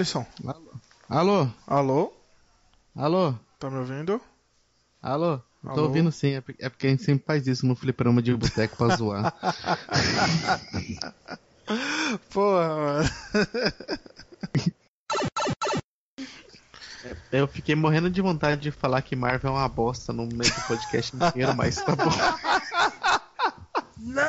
Alisson. 0.05 0.27
Alô? 1.09 1.49
Alô? 1.67 2.13
Alô? 2.95 3.35
Tá 3.59 3.71
me 3.71 3.79
ouvindo? 3.79 4.21
Alô? 5.01 5.41
Alô? 5.65 5.75
Tô 5.75 5.85
ouvindo 5.85 6.13
sim, 6.13 6.35
é, 6.35 6.45
é 6.59 6.69
porque 6.69 6.87
a 6.87 6.91
gente 6.91 7.03
sempre 7.03 7.25
faz 7.25 7.47
isso 7.47 7.67
no 7.67 7.75
fliperama 7.75 8.21
de 8.21 8.37
boteco 8.37 8.77
pra 8.77 8.95
zoar. 8.97 9.33
Porra, 12.31 12.77
mano. 12.77 13.09
Eu 17.33 17.49
fiquei 17.49 17.75
morrendo 17.75 18.11
de 18.11 18.21
vontade 18.21 18.61
de 18.61 18.71
falar 18.71 19.01
que 19.01 19.17
Marvel 19.17 19.53
é 19.53 19.55
uma 19.55 19.67
bosta 19.69 20.13
no 20.13 20.27
meio 20.27 20.55
do 20.55 20.61
podcast 20.67 21.17
inteiro, 21.17 21.57
mas 21.57 21.77
tá 21.77 21.97
bom. 21.97 22.11
Não! 23.97 24.21